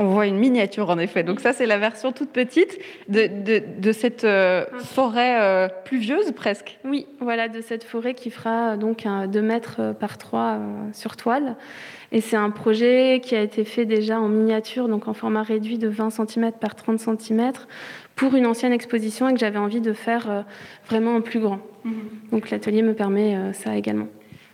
On 0.00 0.06
voit 0.06 0.26
une 0.26 0.38
miniature 0.38 0.88
en 0.88 0.98
effet. 0.98 1.24
Donc 1.24 1.40
ça, 1.40 1.52
c'est 1.52 1.66
la 1.66 1.76
version 1.76 2.10
toute 2.10 2.30
petite 2.30 2.78
de, 3.08 3.92
cette 3.92 4.24
euh, 4.24 4.64
forêt 4.78 5.38
euh, 5.38 5.68
pluvieuse 5.84 6.32
presque. 6.32 6.78
Oui, 6.86 7.06
voilà, 7.20 7.48
de 7.48 7.60
cette 7.60 7.84
forêt 7.84 8.14
qui 8.14 8.30
fera 8.30 8.78
donc 8.78 9.04
2 9.04 9.42
mètres 9.42 9.94
par 10.00 10.16
3 10.16 10.58
sur 10.94 11.16
toile. 11.16 11.54
Et 12.12 12.22
c'est 12.22 12.36
un 12.36 12.48
projet 12.48 13.20
qui 13.22 13.36
a 13.36 13.42
été 13.42 13.64
fait 13.64 13.84
déjà 13.84 14.18
en 14.18 14.28
miniature, 14.30 14.88
donc 14.88 15.06
en 15.06 15.12
format 15.12 15.42
réduit 15.42 15.76
de 15.76 15.88
20 15.88 16.08
cm 16.08 16.52
par 16.52 16.74
30 16.74 16.98
cm, 16.98 17.52
pour 18.16 18.34
une 18.34 18.46
ancienne 18.46 18.72
exposition 18.72 19.28
et 19.28 19.34
que 19.34 19.38
j'avais 19.38 19.58
envie 19.58 19.82
de 19.82 19.92
faire 19.92 20.30
euh, 20.30 20.40
vraiment 20.88 21.14
en 21.14 21.20
plus 21.20 21.40
grand. 21.40 21.60
Mhm. 21.84 21.92
Donc 22.32 22.48
l'atelier 22.48 22.80
me 22.80 22.94
permet 22.94 23.52
ça 23.52 23.76
également. 23.76 24.08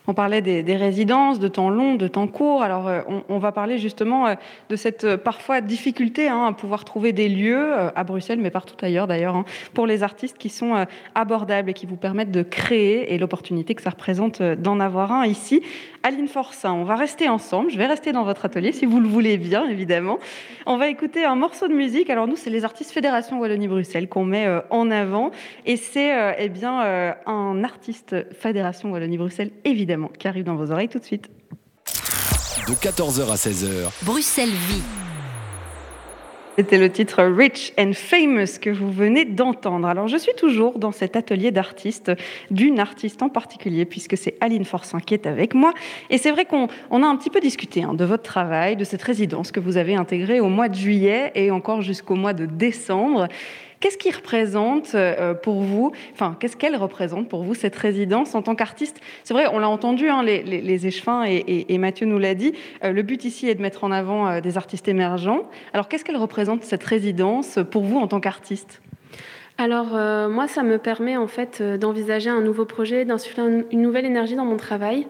On 0.09 0.15
parlait 0.15 0.41
des, 0.41 0.77
résidences, 0.77 1.41
de 1.41 1.49
temps 1.49 1.69
long, 1.69 1.95
de 1.95 2.07
temps 2.07 2.29
court. 2.29 2.63
Alors, 2.63 2.87
euh, 2.87 3.01
on, 3.29 3.39
va 3.39 3.51
parler 3.51 3.79
justement 3.79 4.29
euh, 4.29 4.35
de 4.69 4.77
cette 4.77 5.05
euh, 5.05 5.17
parfois 5.17 5.61
difficulté 5.61 6.29
hein, 6.29 6.47
à 6.47 6.53
pouvoir 6.53 6.85
trouver 6.85 7.13
des 7.13 7.29
lieux 7.29 7.73
à 7.95 8.05
Bruxelles, 8.05 8.39
mais 8.41 8.51
partout 8.51 8.77
ailleurs 8.83 9.09
d'ailleurs, 9.09 9.35
hein, 9.35 9.45
pour 9.75 9.87
les 9.87 10.03
artistes 10.03 10.39
qui 10.39 10.49
sont 10.49 10.87
abordables 11.15 11.71
et 11.71 11.75
qui 11.75 11.87
vous 11.87 11.97
permettent 11.97 12.31
de 12.31 12.43
créer 12.43 13.15
et 13.15 13.19
l'opportunité 13.19 13.75
que 13.75 13.83
ça 13.83 13.91
représente 13.91 14.43
d'en 14.43 14.79
avoir 14.79 15.13
un 15.13 15.27
ici. 15.27 15.63
Aline 16.03 16.29
Forcin, 16.29 16.73
on 16.73 16.85
va 16.85 16.95
rester 16.95 17.29
ensemble. 17.29 17.71
Je 17.71 17.79
vais 17.79 17.87
rester 17.87 18.13
dans 18.13 18.23
votre 18.23 18.45
atelier 18.45 18.73
si 18.73 18.87
vous 18.87 19.01
le 19.01 19.09
voulez 19.09 19.39
bien, 19.39 19.69
évidemment. 19.69 20.19
On 20.67 20.77
va 20.77 20.89
écouter 20.89 21.25
un 21.25 21.35
morceau 21.35 21.67
de 21.67 21.73
musique. 21.73 22.11
Alors, 22.11 22.29
nous, 22.29 22.37
c'est 22.37 22.51
les 22.51 22.65
artistes 22.65 22.93
Fédération 22.93 23.41
Wallonie-Bruxelles 23.41 24.09
qu'on 24.09 24.25
met 24.25 24.47
en 24.71 24.91
avant. 24.91 25.31
Et 25.65 25.77
c'est 25.77 26.37
eh 26.39 26.49
bien 26.49 27.15
un 27.27 27.65
artiste 27.65 28.15
Fédération 28.33 28.93
Wallonie-Bruxelles, 28.93 29.51
évidemment 29.65 29.96
qui 30.19 30.29
arrive 30.29 30.45
dans 30.45 30.57
vos 30.57 30.71
oreilles 30.71 30.89
tout 30.89 30.99
de 30.99 31.05
suite. 31.05 31.29
De 32.69 32.73
14h 32.73 33.31
à 33.31 33.37
16h. 33.37 34.05
Bruxelles 34.05 34.49
vit. 34.49 34.83
C'était 36.57 36.79
le 36.79 36.91
titre 36.91 37.23
Rich 37.23 37.75
and 37.79 37.93
Famous 37.93 38.59
que 38.59 38.71
vous 38.71 38.91
venez 38.91 39.27
d'entendre. 39.27 39.87
Alors, 39.87 40.09
je 40.09 40.17
suis 40.17 40.33
toujours 40.39 40.79
dans 40.79 40.91
cet 40.91 41.15
atelier 41.15 41.51
d'artistes, 41.51 42.13
d'une 42.51 42.81
artiste 42.81 43.23
en 43.23 43.29
particulier, 43.29 43.85
puisque 43.85 44.17
c'est 44.17 44.39
Aline 44.41 44.65
Forcin 44.65 45.01
qui 45.01 45.13
est 45.13 45.27
avec 45.27 45.53
moi. 45.53 45.75
Et 46.09 46.17
c'est 46.17 46.31
vrai 46.31 46.47
qu'on 46.47 46.67
a 46.67 47.07
un 47.07 47.17
petit 47.17 47.29
peu 47.29 47.41
discuté 47.41 47.83
hein, 47.83 47.93
de 47.93 48.07
votre 48.07 48.23
travail, 48.23 48.75
de 48.75 48.85
cette 48.85 49.03
résidence 49.03 49.53
que 49.53 49.61
vous 49.61 49.77
avez 49.77 49.97
intégrée 49.97 50.41
au 50.41 50.49
mois 50.49 50.71
de 50.71 50.75
juillet 50.75 51.31
et 51.35 51.51
encore 51.51 51.83
jusqu'au 51.83 52.15
mois 52.15 52.33
de 52.33 52.47
décembre. 52.47 53.29
Qu'est-ce 53.81 53.99
qui 53.99 54.11
représente 54.11 54.95
euh, 54.95 55.35
pour 55.35 55.61
vous, 55.61 55.93
enfin, 56.15 56.35
qu'est-ce 56.41 56.57
qu'elle 56.57 56.77
représente 56.77 57.29
pour 57.29 57.43
vous, 57.43 57.55
cette 57.55 57.77
résidence 57.77 58.35
en 58.35 58.41
tant 58.41 58.55
qu'artiste? 58.55 59.01
C'est 59.23 59.35
vrai, 59.35 59.47
on 59.53 59.59
l'a 59.59 59.69
entendu, 59.69 60.09
hein, 60.09 60.23
les, 60.23 60.87
échevins, 60.87 61.25
et, 61.27 61.79
Mathieu 61.79 62.07
nous 62.07 62.19
l'a 62.19 62.35
dit, 62.35 62.55
euh, 62.85 62.93
le 62.93 63.03
but 63.03 63.25
ici 63.25 63.49
est 63.49 63.55
de 63.55 63.61
mettre 63.61 63.85
en 63.85 63.91
avant 63.93 64.29
euh, 64.29 64.41
des 64.41 64.57
artistes 64.57 64.89
émergents. 64.89 65.43
Alors, 65.75 65.89
qu'est-ce 65.89 66.05
qu'elle 66.05 66.17
représente, 66.17 66.65
cette 66.65 66.85
résidence, 66.85 67.59
pour 67.71 67.83
vous 67.83 67.99
en 67.99 68.09
tant 68.09 68.21
qu'artiste? 68.21 68.81
Alors 69.59 69.93
moi, 70.29 70.49
ça 70.49 70.63
me 70.63 70.77
permet 70.77 71.17
en 71.17 71.29
fait 71.29 71.63
d'envisager 71.63 72.29
un 72.29 72.43
nouveau 72.43 72.67
projet, 72.67 73.07
d'insuffler 73.07 73.65
une 73.71 73.81
nouvelle 73.81 74.05
énergie 74.05 74.37
dans 74.37 74.45
mon 74.45 74.59
travail. 74.59 75.07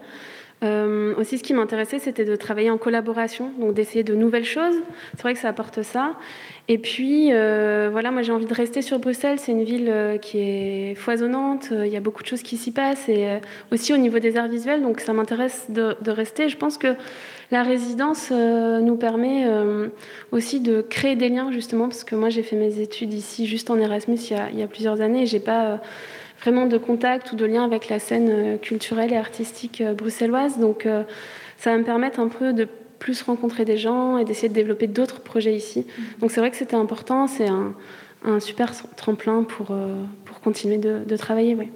Aussi, 0.61 1.37
ce 1.37 1.43
qui 1.43 1.53
m'intéressait, 1.53 1.99
c'était 1.99 2.25
de 2.25 2.35
travailler 2.35 2.71
en 2.71 2.77
collaboration, 2.77 3.51
donc 3.59 3.73
d'essayer 3.73 4.03
de 4.03 4.15
nouvelles 4.15 4.45
choses. 4.45 4.75
C'est 5.15 5.21
vrai 5.21 5.33
que 5.33 5.39
ça 5.39 5.49
apporte 5.49 5.83
ça. 5.83 6.13
Et 6.69 6.77
puis, 6.77 7.29
euh, 7.31 7.87
voilà, 7.91 8.11
moi 8.11 8.23
j'ai 8.23 8.33
envie 8.33 8.45
de 8.45 8.53
rester 8.53 8.81
sur 8.81 8.99
Bruxelles. 8.99 9.39
C'est 9.39 9.53
une 9.53 9.63
ville 9.63 9.87
euh, 9.89 10.17
qui 10.17 10.39
est 10.39 10.95
foisonnante. 10.95 11.69
Il 11.71 11.91
y 11.91 11.95
a 11.95 12.01
beaucoup 12.01 12.23
de 12.23 12.27
choses 12.27 12.43
qui 12.43 12.57
s'y 12.57 12.71
passent. 12.71 13.07
Et 13.07 13.27
euh, 13.27 13.37
aussi 13.71 13.93
au 13.93 13.97
niveau 13.97 14.19
des 14.19 14.35
arts 14.35 14.49
visuels, 14.49 14.81
donc 14.81 14.99
ça 14.99 15.13
m'intéresse 15.13 15.67
de, 15.69 15.95
rester. 16.09 16.49
Je 16.49 16.57
pense 16.57 16.77
que 16.77 16.95
la 17.51 17.63
résidence 17.63 18.31
nous 18.31 18.95
permet 18.97 19.45
aussi 20.31 20.59
de 20.59 20.81
créer 20.81 21.15
des 21.15 21.29
liens, 21.29 21.51
justement, 21.51 21.87
parce 21.87 22.03
que 22.03 22.15
moi 22.15 22.29
j'ai 22.29 22.43
fait 22.43 22.57
mes 22.57 22.81
études 22.81 23.13
ici 23.13 23.45
juste 23.45 23.69
en 23.69 23.77
Erasmus 23.77 24.15
il 24.15 24.31
y 24.31 24.39
a, 24.39 24.49
il 24.51 24.59
y 24.59 24.63
a 24.63 24.67
plusieurs 24.67 24.99
années. 24.99 25.25
J'ai 25.25 25.39
pas 25.39 25.79
vraiment 26.41 26.65
de 26.65 26.77
contact 26.77 27.31
ou 27.31 27.35
de 27.35 27.45
lien 27.45 27.63
avec 27.63 27.89
la 27.89 27.99
scène 27.99 28.59
culturelle 28.59 29.13
et 29.13 29.17
artistique 29.17 29.83
bruxelloise. 29.97 30.59
Donc, 30.59 30.87
ça 31.57 31.71
va 31.71 31.77
me 31.77 31.83
permettre 31.83 32.19
un 32.19 32.27
peu 32.27 32.53
de 32.53 32.67
plus 32.99 33.21
rencontrer 33.21 33.65
des 33.65 33.77
gens 33.77 34.17
et 34.17 34.25
d'essayer 34.25 34.49
de 34.49 34.53
développer 34.53 34.87
d'autres 34.87 35.21
projets 35.21 35.55
ici. 35.55 35.81
Mm-hmm. 35.81 36.19
Donc 36.19 36.31
c'est 36.31 36.39
vrai 36.39 36.51
que 36.51 36.57
c'était 36.57 36.75
important, 36.75 37.27
c'est 37.27 37.47
un, 37.47 37.73
super 38.39 38.71
tremplin 38.95 39.43
pour, 39.43 39.67
euh, 39.71 40.03
pour 40.25 40.41
continuer 40.41 40.77
de, 40.77 41.15
travailler. 41.15 41.55
Oui. 41.55 41.69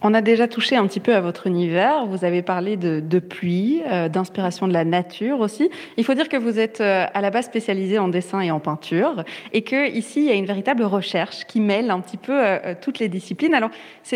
On 0.00 0.14
a 0.14 0.20
déjà 0.20 0.46
touché 0.46 0.76
un 0.76 0.86
petit 0.86 1.00
peu 1.00 1.14
à 1.14 1.20
votre 1.20 1.46
univers. 1.46 2.06
Vous 2.06 2.24
avez 2.24 2.42
parlé 2.42 2.76
de, 2.76 3.18
pluie, 3.18 3.82
euh, 3.86 4.08
d'inspiration 4.08 4.68
de 4.68 4.72
la 4.72 4.84
nature 4.84 5.40
aussi. 5.40 5.70
Il 5.96 6.04
faut 6.04 6.14
dire 6.14 6.28
que 6.28 6.36
vous 6.36 6.60
êtes 6.60 6.80
euh, 6.80 7.06
à 7.12 7.20
la 7.20 7.30
base 7.30 7.46
spécialisé 7.46 7.98
en 7.98 8.08
dessin 8.08 8.40
et 8.40 8.50
en 8.50 8.60
peinture, 8.60 9.24
et 9.52 9.62
que 9.62 9.90
ici 9.90 10.20
il 10.20 10.26
y 10.26 10.30
a 10.30 10.34
une 10.34 10.46
véritable 10.46 10.84
recherche 10.84 11.44
qui 11.46 11.60
mêle 11.60 11.90
un 11.90 12.00
petit 12.00 12.16
peu 12.16 12.40
toutes 12.80 12.98
les 12.98 13.08
disciplines. 13.08 13.54
Alors, 13.54 13.70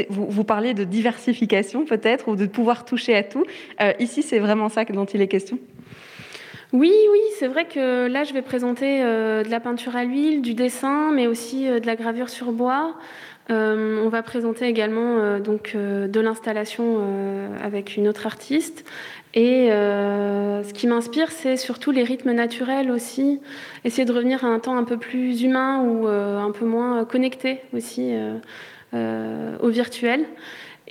vous, 0.09 0.26
vous 0.28 0.45
parlez 0.45 0.74
de 0.74 0.85
diversification 0.85 1.85
peut-être 1.85 2.28
ou 2.28 2.37
de 2.37 2.47
pouvoir 2.47 2.85
toucher 2.85 3.16
à 3.16 3.22
tout. 3.22 3.45
ici, 3.99 4.22
c'est 4.22 4.39
vraiment 4.39 4.68
ça 4.68 4.85
dont 4.85 5.05
il 5.05 5.20
est 5.20 5.28
question. 5.28 5.59
Oui, 6.72 6.95
oui, 7.11 7.20
c'est 7.39 7.49
vrai 7.49 7.66
que 7.66 8.07
là, 8.07 8.24
je 8.24 8.33
vais 8.33 8.41
présenter 8.41 9.03
euh, 9.03 9.43
de 9.43 9.51
la 9.51 9.61
peinture 9.61 9.95
à 9.95 10.05
l'huile, 10.05 10.41
du 10.41 10.55
dessin, 10.55 11.12
mais 11.12 11.26
aussi 11.26 11.68
euh, 11.68 11.80
de 11.80 11.87
la 11.87 11.97
gravure 11.97 12.30
sur 12.30 12.51
bois. 12.51 12.95
Euh, 13.53 14.03
on 14.05 14.09
va 14.09 14.22
présenter 14.22 14.66
également 14.66 15.38
donc 15.38 15.76
de 15.76 16.20
l'installation 16.20 17.00
avec 17.62 17.96
une 17.96 18.09
autre 18.09 18.26
artiste. 18.26 18.84
Et 19.34 19.68
ce 19.68 20.72
qui 20.72 20.86
m'inspire, 20.86 21.30
c'est 21.30 21.57
surtout 21.57 21.90
les 21.90 22.03
rythmes 22.03 22.32
naturels 22.32 22.90
aussi. 22.90 23.40
Essayer 23.84 24.05
de 24.05 24.12
revenir 24.12 24.44
à 24.44 24.48
un 24.48 24.59
temps 24.59 24.76
un 24.76 24.84
peu 24.84 24.96
plus 24.96 25.42
humain 25.42 25.82
ou 25.82 26.07
un 26.07 26.50
peu 26.50 26.64
moins 26.64 27.05
connecté 27.05 27.61
aussi 27.72 28.14
au 28.92 29.68
virtuel. 29.68 30.26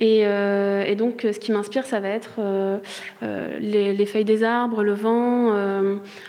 Euh, 0.02 0.84
et, 0.84 0.96
donc, 0.96 1.20
ce 1.22 1.38
qui 1.38 1.52
m'inspire, 1.52 1.86
ça 1.86 2.00
va 2.00 2.08
être 2.08 2.32
euh, 2.38 2.78
euh, 3.22 3.58
les, 3.60 4.06
feuilles 4.06 4.24
des 4.24 4.42
arbres, 4.42 4.82
le 4.82 4.94
vent, 4.94 5.52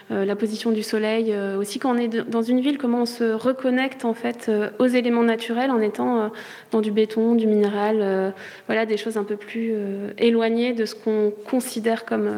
la 0.10 0.36
position 0.36 0.72
du 0.72 0.84
soleil. 0.84 1.34
aussi, 1.58 1.80
quand 1.80 1.96
on 1.96 1.98
est 1.98 2.08
dans 2.08 2.42
une 2.42 2.62
ville, 2.62 2.78
comment 2.78 3.02
on 3.02 3.06
se 3.06 3.34
reconnecte 3.34 4.06
en 4.06 4.14
fait 4.14 4.52
aux 4.80 4.86
éléments 4.86 5.24
naturels 5.24 5.72
en 5.72 5.82
étant 5.82 6.32
dans 6.72 6.82
du 6.82 6.92
béton, 6.92 7.36
du 7.36 7.48
minéral, 7.48 8.34
voilà, 8.68 8.86
des 8.86 8.98
choses 8.98 9.18
un 9.18 9.24
peu 9.24 9.36
plus 9.36 9.74
éloignées 10.18 10.74
de 10.74 10.86
ce 10.86 10.96
qu'on 10.96 11.34
considère 11.50 12.06
comme, 12.06 12.30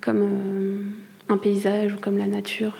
comme 0.00 0.94
un 1.28 1.38
paysage 1.38 1.94
ou 1.94 1.96
comme 2.00 2.18
la 2.18 2.26
nature. 2.26 2.76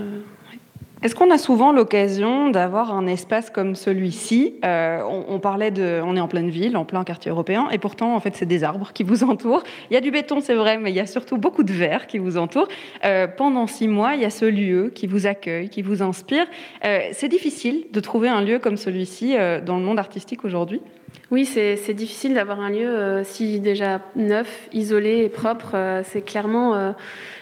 Est-ce 1.03 1.15
qu'on 1.15 1.31
a 1.31 1.39
souvent 1.39 1.73
l'occasion 1.73 2.51
d'avoir 2.51 2.93
un 2.93 3.07
espace 3.07 3.49
comme 3.49 3.75
celui-ci? 3.75 4.57
Euh, 4.67 5.01
on, 5.03 5.39
parlait 5.39 5.71
de, 5.71 5.99
on 6.05 6.15
est 6.15 6.21
en 6.21 6.29
pleine 6.29 6.51
ville, 6.51 6.77
en 6.77 6.85
plein 6.85 7.05
quartier 7.05 7.31
européen, 7.31 7.69
et 7.73 7.79
pourtant, 7.79 8.15
en 8.15 8.21
fait, 8.21 8.37
c'est 8.37 8.45
des 8.45 8.65
arbres 8.65 8.93
qui 8.93 9.03
vous 9.03 9.25
entourent. 9.31 9.63
Il 9.91 9.95
y 9.95 9.97
a 9.97 10.03
du 10.03 10.11
béton, 10.11 10.41
c'est 10.43 10.55
vrai, 10.55 10.77
mais 10.77 10.91
il 10.91 10.95
y 10.95 11.01
a 11.01 11.07
surtout 11.07 11.39
beaucoup 11.39 11.63
de 11.63 11.73
verre 11.73 12.07
qui 12.07 12.19
vous 12.19 12.37
entourent. 12.37 12.69
Euh, 13.07 13.27
pendant 13.27 13.67
six 13.67 13.89
mois, 13.89 14.15
il 14.15 14.21
y 14.21 14.27
a 14.27 14.31
ce 14.31 14.45
lieu 14.45 14.93
qui 14.95 15.07
vous 15.07 15.27
accueille, 15.27 15.71
qui 15.71 15.81
vous 15.81 16.03
inspire. 16.03 16.45
Euh, 16.85 16.99
c'est 17.13 17.29
difficile 17.29 17.87
de 17.91 18.01
trouver 18.01 18.29
un 18.29 18.43
lieu 18.43 18.59
comme 18.59 18.77
celui-ci 18.77 19.37
dans 19.65 19.79
le 19.79 19.83
monde 19.83 19.99
artistique 19.99 20.45
aujourd'hui? 20.45 20.83
Oui, 21.31 21.47
c'est 21.47 21.95
difficile 21.95 22.35
d'avoir 22.35 22.61
un 22.61 22.71
lieu 22.71 23.23
si 23.25 23.59
déjà 23.61 24.01
neuf, 24.17 24.69
isolé 24.73 25.25
et 25.25 25.29
propre. 25.29 26.03
c'est 26.05 26.23
clairement 26.23 26.95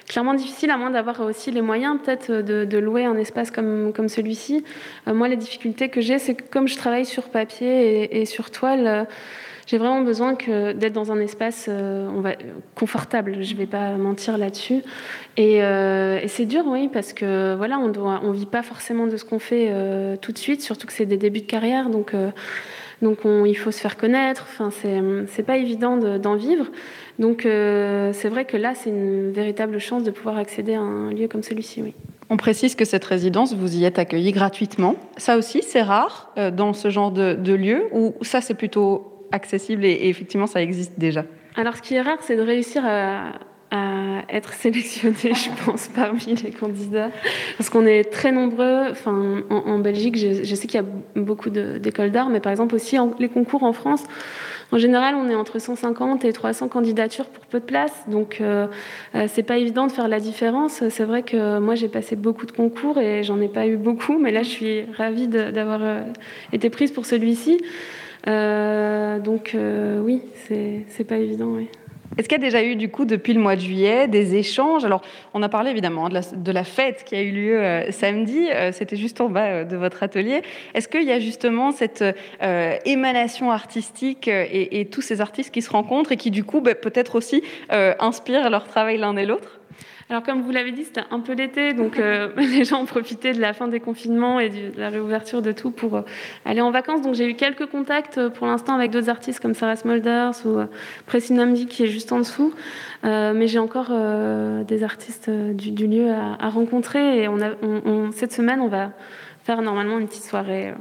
clairement 0.08 0.34
difficile, 0.34 0.70
à 0.70 0.76
moins 0.76 0.90
d'avoir 0.90 1.20
aussi 1.20 1.50
les 1.50 1.60
moyens 1.60 1.98
peut-être 2.02 2.32
de, 2.32 2.78
louer 2.78 3.04
un 3.04 3.16
espace 3.16 3.50
comme, 3.50 3.92
comme 3.94 4.08
celui-ci. 4.08 4.64
Euh, 5.06 5.14
moi, 5.14 5.28
les 5.28 5.36
difficultés 5.36 5.88
que 5.90 6.00
j'ai, 6.00 6.18
c'est 6.18 6.34
que 6.34 6.44
comme 6.50 6.66
je 6.66 6.76
travaille 6.76 7.04
sur 7.04 7.24
papier 7.24 8.20
et, 8.20 8.24
sur 8.24 8.50
toile, 8.50 8.86
euh, 8.86 9.04
j'ai 9.66 9.76
vraiment 9.76 10.00
besoin 10.00 10.32
d'être 10.32 10.94
dans 10.94 11.12
un 11.12 11.20
espace 11.20 11.66
euh, 11.68 12.08
on 12.08 12.22
va, 12.22 12.32
confortable. 12.74 13.42
Je 13.42 13.52
ne 13.52 13.58
vais 13.58 13.66
pas 13.66 13.92
mentir 13.92 14.38
là-dessus. 14.38 14.82
Et, 15.36 15.60
c'est 16.26 16.46
dur, 16.46 16.64
oui, 16.66 16.88
parce 16.90 17.12
que 17.12 17.54
voilà, 17.54 17.78
on 17.78 17.88
ne 17.88 17.98
on 17.98 18.32
vit 18.32 18.46
pas 18.46 18.62
forcément 18.62 19.06
de 19.06 19.16
ce 19.18 19.26
qu'on 19.26 19.38
fait 19.38 19.70
tout 20.22 20.32
de 20.32 20.38
suite, 20.38 20.62
surtout 20.62 20.86
que 20.86 20.92
c'est 20.94 21.04
des 21.04 21.18
débuts 21.18 21.42
de 21.42 21.46
carrière. 21.46 21.90
Donc, 21.90 22.14
donc 23.02 23.18
il 23.24 23.54
faut 23.54 23.70
se 23.70 23.80
faire 23.80 23.98
connaître. 23.98 24.46
Enfin, 24.48 24.70
c'est 25.28 25.42
pas 25.42 25.58
évident 25.58 25.98
d'en 25.98 26.36
vivre. 26.36 26.70
Donc 27.18 27.46
euh, 27.46 28.12
c'est 28.12 28.28
vrai 28.28 28.44
que 28.44 28.56
là, 28.56 28.74
c'est 28.74 28.90
une 28.90 29.32
véritable 29.32 29.78
chance 29.78 30.04
de 30.04 30.10
pouvoir 30.10 30.36
accéder 30.36 30.74
à 30.74 30.80
un 30.80 31.10
lieu 31.10 31.28
comme 31.28 31.42
celui-ci. 31.42 31.82
Oui. 31.82 31.94
On 32.30 32.36
précise 32.36 32.74
que 32.74 32.84
cette 32.84 33.04
résidence, 33.04 33.54
vous 33.54 33.76
y 33.76 33.84
êtes 33.84 33.98
accueilli 33.98 34.32
gratuitement. 34.32 34.96
Ça 35.16 35.36
aussi, 35.36 35.62
c'est 35.62 35.82
rare 35.82 36.32
euh, 36.36 36.50
dans 36.50 36.72
ce 36.72 36.90
genre 36.90 37.10
de, 37.10 37.54
lieu, 37.54 37.84
ou 37.92 38.14
ça, 38.22 38.40
c'est 38.40 38.54
plutôt 38.54 39.26
accessible 39.32 39.84
et, 39.84 39.92
et, 39.92 40.08
effectivement, 40.08 40.46
ça 40.46 40.62
existe 40.62 40.92
déjà? 40.98 41.24
Alors, 41.56 41.76
ce 41.76 41.82
qui 41.82 41.94
est 41.94 42.02
rare, 42.02 42.18
c'est 42.20 42.36
de 42.36 42.42
réussir 42.42 42.82
à, 42.84 43.32
à 43.70 44.22
être 44.30 44.52
sélectionné, 44.54 45.34
je 45.34 45.64
pense, 45.64 45.88
parmi 45.94 46.34
les 46.42 46.50
candidats. 46.50 47.10
Parce 47.56 47.68
qu'on 47.70 47.86
est 47.86 48.04
très 48.04 48.32
nombreux. 48.32 48.86
Enfin, 48.90 49.42
en, 49.50 49.78
Belgique, 49.78 50.16
je, 50.16 50.54
sais 50.54 50.66
qu'il 50.66 50.80
y 50.80 50.84
a 50.84 50.86
beaucoup 51.20 51.50
d'écoles 51.50 52.10
d'art, 52.10 52.30
mais 52.30 52.40
par 52.40 52.52
exemple 52.52 52.74
aussi 52.74 52.96
les 53.18 53.28
concours 53.28 53.62
en 53.62 53.72
France. 53.72 54.04
En 54.70 54.76
général, 54.76 55.14
on 55.14 55.30
est 55.30 55.34
entre 55.34 55.58
150 55.58 56.24
et 56.24 56.32
300 56.32 56.68
candidatures 56.68 57.26
pour 57.26 57.46
peu 57.46 57.58
de 57.58 57.64
places. 57.64 58.04
Donc, 58.06 58.38
euh, 58.40 58.66
euh, 59.14 59.26
c'est 59.28 59.42
pas 59.42 59.56
évident 59.56 59.86
de 59.86 59.92
faire 59.92 60.08
la 60.08 60.20
différence. 60.20 60.86
C'est 60.90 61.04
vrai 61.04 61.22
que 61.22 61.58
moi, 61.58 61.74
j'ai 61.74 61.88
passé 61.88 62.16
beaucoup 62.16 62.44
de 62.44 62.52
concours 62.52 62.98
et 62.98 63.22
j'en 63.22 63.40
ai 63.40 63.48
pas 63.48 63.66
eu 63.66 63.76
beaucoup. 63.76 64.18
Mais 64.18 64.30
là, 64.30 64.42
je 64.42 64.48
suis 64.48 64.82
ravie 64.96 65.26
d'avoir 65.26 65.82
euh, 65.82 66.02
été 66.52 66.68
prise 66.68 66.92
pour 66.92 67.06
celui-ci. 67.06 67.58
donc, 68.26 69.56
oui, 70.04 70.22
c'est 70.48 71.04
pas 71.04 71.16
évident. 71.16 71.48
Oui. 71.48 71.68
Est-ce 72.16 72.28
qu'il 72.28 72.38
y 72.38 72.40
a 72.40 72.44
déjà 72.44 72.62
eu, 72.64 72.74
du 72.74 72.88
coup, 72.88 73.04
depuis 73.04 73.34
le 73.34 73.40
mois 73.40 73.54
de 73.54 73.60
juillet, 73.60 74.08
des 74.08 74.34
échanges? 74.36 74.84
Alors, 74.84 75.02
on 75.34 75.42
a 75.42 75.48
parlé 75.48 75.70
évidemment 75.70 76.08
de 76.08 76.52
la, 76.52 76.64
fête 76.64 77.04
qui 77.04 77.14
a 77.14 77.22
eu 77.22 77.30
lieu 77.30 77.60
euh, 77.60 77.90
samedi, 77.92 78.48
euh, 78.50 78.72
c'était 78.72 78.96
juste 78.96 79.20
en 79.20 79.28
bas 79.28 79.46
euh, 79.46 79.64
de 79.64 79.76
votre 79.76 80.02
atelier. 80.02 80.42
Est-ce 80.74 80.88
qu'il 80.88 81.04
y 81.04 81.12
a 81.12 81.20
justement 81.20 81.70
cette 81.72 82.04
émanation 82.84 83.50
artistique 83.50 84.28
et, 84.28 84.88
tous 84.90 85.02
ces 85.02 85.20
artistes 85.20 85.52
qui 85.52 85.62
se 85.62 85.70
rencontrent 85.70 86.12
et 86.12 86.16
qui, 86.16 86.30
du 86.30 86.44
coup, 86.44 86.60
bah, 86.60 86.74
peut-être 86.74 87.16
aussi 87.16 87.42
inspirent 87.70 88.50
leur 88.50 88.66
travail 88.66 88.98
l'un 88.98 89.16
et 89.16 89.26
l'autre? 89.26 89.57
Alors 90.10 90.22
comme 90.22 90.40
vous 90.40 90.50
l'avez 90.50 90.72
dit, 90.72 90.84
c'était 90.84 91.04
un 91.10 91.20
peu 91.20 91.34
l'été, 91.34 91.74
donc 91.74 91.98
euh, 91.98 92.30
les 92.36 92.64
gens 92.64 92.80
ont 92.80 92.86
profité 92.86 93.34
de 93.34 93.40
la 93.40 93.52
fin 93.52 93.68
des 93.68 93.78
confinements 93.78 94.40
et 94.40 94.48
de 94.48 94.78
la 94.78 94.88
réouverture 94.88 95.42
de 95.42 95.52
tout 95.52 95.70
pour 95.70 95.96
euh, 95.96 96.02
aller 96.46 96.62
en 96.62 96.70
vacances. 96.70 97.02
Donc 97.02 97.14
j'ai 97.14 97.28
eu 97.28 97.34
quelques 97.34 97.66
contacts 97.66 98.16
euh, 98.16 98.30
pour 98.30 98.46
l'instant 98.46 98.74
avec 98.74 98.90
d'autres 98.90 99.10
artistes 99.10 99.40
comme 99.40 99.52
Sarah 99.52 99.76
Smulders 99.76 100.46
ou 100.46 100.60
Pressinamdi 101.04 101.66
qui 101.66 101.84
est 101.84 101.88
juste 101.88 102.10
en 102.12 102.20
dessous. 102.20 102.54
mais 103.02 103.48
j'ai 103.48 103.58
encore 103.58 103.92
des 104.64 104.82
artistes 104.82 105.30
du, 105.30 105.86
lieu 105.86 106.10
à, 106.10 106.48
rencontrer 106.48 107.22
et 107.22 107.28
on 107.28 107.40
a, 107.40 107.50
cette 108.12 108.32
semaine 108.32 108.60
on 108.60 108.68
va 108.68 108.92
faire 109.48 109.62
normalement 109.62 109.98
une 109.98 110.08
petite 110.08 110.24
soirée 110.24 110.74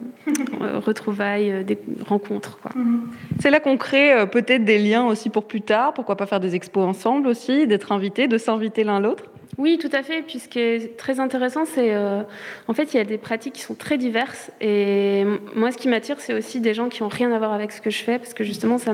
euh, 0.62 0.80
retrouvailles, 0.80 1.52
euh, 1.52 1.64
des 1.64 1.80
rencontres. 2.06 2.60
Mhm. 2.76 3.10
C'est 3.40 3.50
là 3.50 3.62
qu'on 3.62 3.78
crée 3.78 4.12
euh, 4.12 4.26
peut-être 4.26 4.66
des 4.66 4.78
liens 4.78 5.06
aussi 5.06 5.30
pour 5.30 5.46
plus 5.46 5.62
tard. 5.62 5.94
Pourquoi 5.94 6.18
pas 6.18 6.26
faire 6.26 6.42
des 6.42 6.54
expos 6.54 6.84
ensemble 6.84 7.30
aussi, 7.30 7.66
d'être 7.66 7.94
invités, 7.94 8.28
de 8.28 8.38
s'inviter 8.38 8.84
l'un 8.84 9.00
l'autre 9.00 9.24
Oui, 9.58 9.78
tout 9.78 9.90
à 9.94 10.04
fait. 10.04 10.22
Puis 10.22 10.40
ce 10.40 10.50
qui 10.50 10.60
est 10.60 10.98
très 10.98 11.22
intéressant, 11.22 11.64
c'est 11.64 11.96
euh, 11.96 12.24
en 12.68 12.74
fait, 12.74 12.94
il 12.94 12.98
y 12.98 13.00
a 13.00 13.06
des 13.06 13.18
pratiques 13.18 13.54
qui 13.54 13.62
sont 13.62 13.74
très 13.74 13.98
diverses. 13.98 14.52
Et 14.60 15.24
moi, 15.56 15.72
ce 15.72 15.78
qui 15.78 15.88
m'attire, 15.88 16.20
c'est 16.20 16.34
aussi 16.34 16.60
des 16.60 16.74
gens 16.74 16.90
qui 16.90 17.04
n'ont 17.04 17.10
rien 17.10 17.32
à 17.32 17.38
voir 17.38 17.54
avec 17.54 17.72
ce 17.72 17.80
que 17.80 17.90
je 17.90 18.04
fais, 18.04 18.20
parce 18.20 18.34
que 18.34 18.44
justement, 18.44 18.78
ça 18.78 18.92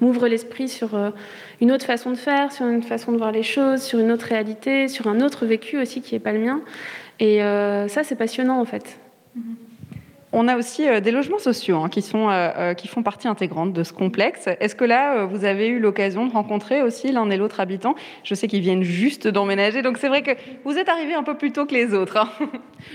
m'ouvre 0.00 0.28
l'esprit 0.28 0.68
sur 0.70 0.94
euh, 0.94 1.10
une 1.60 1.72
autre 1.72 1.84
façon 1.84 2.10
de 2.10 2.16
faire, 2.16 2.52
sur 2.52 2.64
une 2.66 2.82
façon 2.82 3.12
de 3.12 3.18
voir 3.18 3.32
les 3.32 3.42
choses, 3.42 3.82
sur 3.82 3.98
une 3.98 4.10
autre 4.12 4.26
réalité, 4.26 4.88
sur 4.88 5.08
un 5.08 5.20
autre 5.20 5.44
vécu 5.44 5.78
aussi 5.78 6.00
qui 6.00 6.14
n'est 6.14 6.20
pas 6.20 6.32
le 6.32 6.40
mien. 6.40 6.62
Et 7.20 7.42
euh, 7.42 7.86
ça, 7.88 8.02
c'est 8.02 8.16
passionnant 8.16 8.60
en 8.60 8.64
fait. 8.64 8.98
Mm-hmm. 9.38 9.69
On 10.32 10.46
a 10.46 10.56
aussi 10.56 10.88
euh, 10.88 11.00
des 11.00 11.10
logements 11.10 11.40
sociaux 11.40 11.78
hein, 11.78 11.90
euh, 11.92 12.50
euh, 12.56 12.74
qui 12.74 12.86
font 12.86 13.02
partie 13.02 13.26
intégrante 13.26 13.72
de 13.72 13.82
ce 13.82 13.92
complexe. 13.92 14.48
Est-ce 14.60 14.76
que 14.76 14.84
là, 14.84 15.24
vous 15.24 15.44
avez 15.44 15.66
eu 15.66 15.80
l'occasion 15.80 16.26
de 16.26 16.32
rencontrer 16.32 16.82
aussi 16.82 17.10
l'un 17.10 17.28
et 17.30 17.36
l'autre 17.36 17.58
habitant? 17.58 17.96
Je 18.22 18.34
sais 18.36 18.46
qu'ils 18.46 18.60
viennent 18.60 18.84
juste 18.84 19.26
d'emménager, 19.26 19.82
donc 19.82 19.98
c'est 19.98 20.08
vrai 20.08 20.22
que 20.22 20.30
vous 20.64 20.78
êtes 20.78 20.88
arrivé 20.88 21.14
un 21.14 21.24
peu 21.24 21.34
plus 21.34 21.50
tôt 21.50 21.66
que 21.66 21.74
les 21.74 21.94
autres. 21.94 22.16
Hein. 22.16 22.28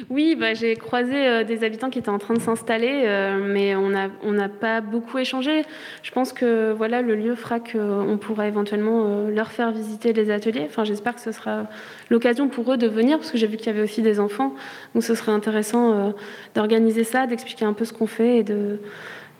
Oui, 0.09 0.35
bah, 0.35 0.55
j'ai 0.55 0.75
croisé 0.75 1.43
des 1.43 1.63
habitants 1.63 1.91
qui 1.91 1.99
étaient 1.99 2.09
en 2.09 2.17
train 2.17 2.33
de 2.33 2.39
s'installer, 2.39 3.07
mais 3.39 3.75
on 3.75 3.91
n'a 3.91 4.49
pas 4.49 4.81
beaucoup 4.81 5.19
échangé. 5.19 5.61
Je 6.01 6.09
pense 6.09 6.33
que 6.33 6.71
voilà, 6.71 7.03
le 7.03 7.13
lieu 7.13 7.35
fera 7.35 7.59
qu'on 7.59 8.17
pourra 8.19 8.47
éventuellement 8.47 9.27
leur 9.29 9.51
faire 9.51 9.71
visiter 9.71 10.11
les 10.11 10.31
ateliers. 10.31 10.65
Enfin, 10.65 10.85
j'espère 10.85 11.13
que 11.13 11.21
ce 11.21 11.31
sera 11.31 11.67
l'occasion 12.09 12.47
pour 12.47 12.73
eux 12.73 12.77
de 12.77 12.87
venir, 12.87 13.19
parce 13.19 13.29
que 13.29 13.37
j'ai 13.37 13.45
vu 13.45 13.57
qu'il 13.57 13.67
y 13.67 13.69
avait 13.69 13.83
aussi 13.83 14.01
des 14.01 14.19
enfants, 14.19 14.55
donc 14.95 15.03
ce 15.03 15.13
serait 15.13 15.31
intéressant 15.31 16.15
d'organiser 16.55 17.03
ça 17.03 17.24
d'expliquer 17.25 17.65
un 17.65 17.73
peu 17.73 17.85
ce 17.85 17.93
qu'on 17.93 18.07
fait 18.07 18.37
et 18.37 18.43
de, 18.43 18.79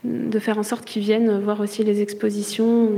de 0.06 0.40
faire 0.40 0.58
en 0.58 0.64
sorte 0.64 0.86
qu'ils 0.86 1.02
viennent 1.02 1.40
voir 1.40 1.60
aussi 1.60 1.84
les 1.84 2.02
expositions, 2.02 2.86
euh, 2.86 2.90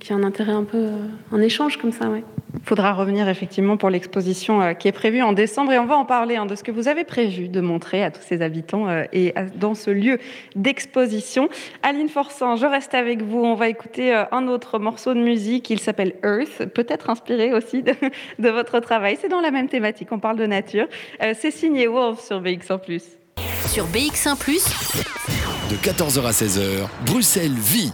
qu'il 0.00 0.14
y 0.14 0.18
ait 0.18 0.22
un 0.22 0.26
intérêt 0.26 0.52
un 0.52 0.64
peu, 0.64 0.78
euh, 0.78 0.96
un 1.32 1.40
échange 1.40 1.76
comme 1.76 1.92
ça. 1.92 2.08
Ouais. 2.08 2.24
Il 2.54 2.66
faudra 2.66 2.92
revenir 2.92 3.28
effectivement 3.28 3.76
pour 3.76 3.90
l'exposition 3.90 4.60
euh, 4.60 4.72
qui 4.72 4.88
est 4.88 4.92
prévue 4.92 5.22
en 5.22 5.32
décembre 5.32 5.72
et 5.72 5.78
on 5.78 5.86
va 5.86 5.96
en 5.96 6.04
parler 6.04 6.36
hein, 6.36 6.46
de 6.46 6.56
ce 6.56 6.64
que 6.64 6.72
vous 6.72 6.88
avez 6.88 7.04
prévu 7.04 7.48
de 7.48 7.60
montrer 7.60 8.02
à 8.02 8.10
tous 8.10 8.22
ces 8.22 8.42
habitants 8.42 8.86
et 9.12 9.34
dans 9.54 9.74
ce 9.74 9.90
lieu 9.90 10.18
d'exposition. 10.56 11.48
Aline 11.82 12.08
Forçant, 12.08 12.56
je 12.56 12.66
reste 12.66 12.94
avec 12.94 13.22
vous. 13.22 13.38
On 13.38 13.54
va 13.54 13.68
écouter 13.68 14.12
un 14.32 14.48
autre 14.48 14.78
morceau 14.78 15.14
de 15.14 15.20
musique. 15.20 15.70
Il 15.70 15.78
s'appelle 15.78 16.14
Earth, 16.24 16.66
peut-être 16.74 17.10
inspiré 17.10 17.54
aussi 17.54 17.82
de, 17.82 17.92
de 18.38 18.48
votre 18.48 18.80
travail. 18.80 19.16
C'est 19.20 19.28
dans 19.28 19.40
la 19.40 19.52
même 19.52 19.68
thématique. 19.68 20.08
On 20.10 20.18
parle 20.18 20.36
de 20.36 20.46
nature. 20.46 20.88
C'est 21.34 21.52
signé 21.52 21.86
Wolf 21.86 22.20
sur 22.20 22.42
BX1⁇ 22.42 22.80
sur 23.66 23.86
BX1⁇ 23.88 24.36
de 25.70 25.76
14h 25.76 26.26
à 26.26 26.32
16h, 26.32 26.88
Bruxelles 27.06 27.52
vit. 27.52 27.92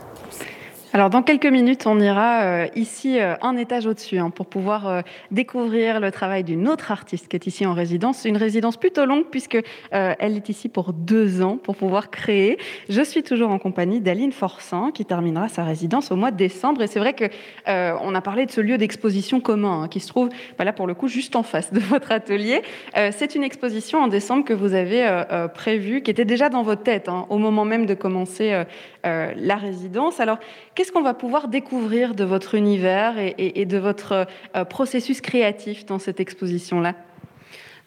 Alors 0.97 1.11
dans 1.11 1.23
quelques 1.23 1.45
minutes, 1.45 1.87
on 1.87 2.01
ira 2.01 2.45
euh, 2.45 2.67
ici 2.75 3.21
euh, 3.21 3.35
un 3.43 3.59
étage 3.59 3.87
au-dessus 3.87 4.17
hein, 4.17 4.31
pour 4.31 4.47
pouvoir 4.47 4.89
euh, 4.89 5.03
découvrir 5.31 6.01
le 6.01 6.11
travail 6.11 6.43
d'une 6.43 6.67
autre 6.69 6.91
artiste 6.91 7.29
qui 7.29 7.37
est 7.37 7.47
ici 7.47 7.67
en 7.67 7.75
résidence. 7.75 8.25
Une 8.25 8.39
résidence 8.39 8.79
plutôt 8.79 9.05
longue 9.05 9.27
puisque 9.31 9.59
elle 9.91 10.37
est 10.37 10.49
ici 10.49 10.71
pour 10.71 10.95
deux 10.95 11.43
ans 11.43 11.59
pour 11.59 11.77
pouvoir 11.77 12.11
créer. 12.11 12.57
Je 12.89 13.03
suis 13.03 13.23
toujours 13.23 13.51
en 13.51 13.59
compagnie 13.59 14.01
d'Aline 14.01 14.33
Forçant 14.33 14.91
qui 14.91 15.05
terminera 15.05 15.49
sa 15.49 15.65
résidence 15.65 16.11
au 16.13 16.17
mois 16.17 16.31
de 16.31 16.39
décembre. 16.39 16.81
Et 16.81 16.87
c'est 16.87 16.99
vrai 16.99 17.13
que 17.13 17.27
on 17.67 18.15
a 18.15 18.21
parlé 18.23 18.47
de 18.47 18.51
ce 18.51 18.63
lieu 18.63 18.79
d'exposition 18.79 19.41
commun 19.41 19.83
hein, 19.83 19.89
qui 19.89 20.01
se 20.01 20.09
trouve 20.09 20.31
bah 20.59 20.65
là 20.65 20.73
pour 20.73 20.87
le 20.87 20.95
coup 20.95 21.09
juste 21.09 21.37
en 21.37 21.43
face 21.43 21.75
de 21.75 21.81
votre 21.93 22.11
atelier. 22.11 22.63
c'est 22.95 23.35
une 23.35 23.45
exposition 23.45 23.99
en 23.99 24.09
décembre 24.09 24.45
que 24.45 24.55
vous 24.55 24.73
avez 24.73 25.25
prévue, 25.53 26.01
qui 26.01 26.11
était 26.11 26.25
déjà 26.25 26.49
dans 26.49 26.63
votre 26.63 26.83
tête 26.83 27.11
hein, 27.11 27.27
au 27.29 27.37
moment 27.37 27.67
même 27.67 27.85
de 27.85 27.95
commencer 27.95 28.65
la 29.05 29.57
résidence. 29.57 30.21
Alors 30.21 30.39
Qu'est-ce 30.86 30.86
qu'on 30.93 31.03
va 31.03 31.15
pouvoir 31.15 31.49
découvrir 31.49 32.15
de 32.15 32.25
votre 32.25 32.55
univers 32.55 33.15
et, 33.19 33.65
de 33.65 33.79
votre 33.79 34.27
euh, 34.55 34.65
processus 34.65 35.21
créatif 35.21 35.87
dans 35.87 35.99
cette 35.99 36.21
exposition-là? 36.21 36.95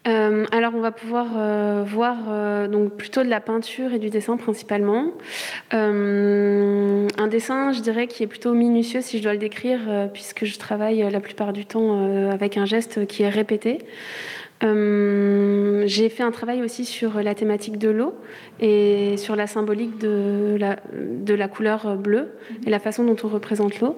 Euh, 0.08 0.45
alors 0.54 0.76
on 0.76 0.80
va 0.80 0.91
pouvoir 0.91 1.28
euh, 1.36 1.84
voir 1.86 2.70
donc 2.70 2.95
plutôt 2.95 3.22
de 3.22 3.28
la 3.28 3.41
peinture 3.41 3.93
et 3.93 4.00
du 4.00 4.10
dessin 4.10 4.38
principalement. 4.38 5.12
un 5.72 7.28
dessin, 7.30 7.74
je 7.74 7.82
dirais, 7.82 8.08
qui 8.08 8.24
est 8.24 8.28
plutôt 8.28 8.54
minutieux 8.54 9.02
si 9.02 9.18
je 9.18 9.24
dois 9.24 9.34
le 9.34 9.39
décrire, 9.39 9.80
puisque 10.14 10.45
je 10.45 10.58
travaille 10.58 11.06
la 11.12 11.20
plupart 11.20 11.52
du 11.52 11.66
temps 11.66 12.30
avec 12.32 12.58
un 12.58 12.66
geste 12.66 13.08
qui 13.08 13.24
est 13.24 13.30
répété. 13.30 13.80
Euh, 14.64 15.84
j'ai 15.86 16.10
fait 16.10 16.24
un 16.24 16.32
travail 16.32 16.62
aussi 16.62 16.84
sur 16.84 17.22
la 17.22 17.34
thématique 17.34 17.78
de 17.78 17.89
l'eau 17.89 18.14
et 18.60 19.16
sur 19.16 19.36
la 19.38 19.47
symbolique 19.47 19.97
de 19.99 20.57
la, 20.60 20.78
de 20.93 21.34
la 21.34 21.47
couleur 21.47 21.95
bleue 21.95 22.32
et 22.66 22.70
la 22.70 22.80
façon 22.80 23.05
dont 23.05 23.16
on 23.24 23.28
représente 23.30 23.80
l'eau. 23.80 23.97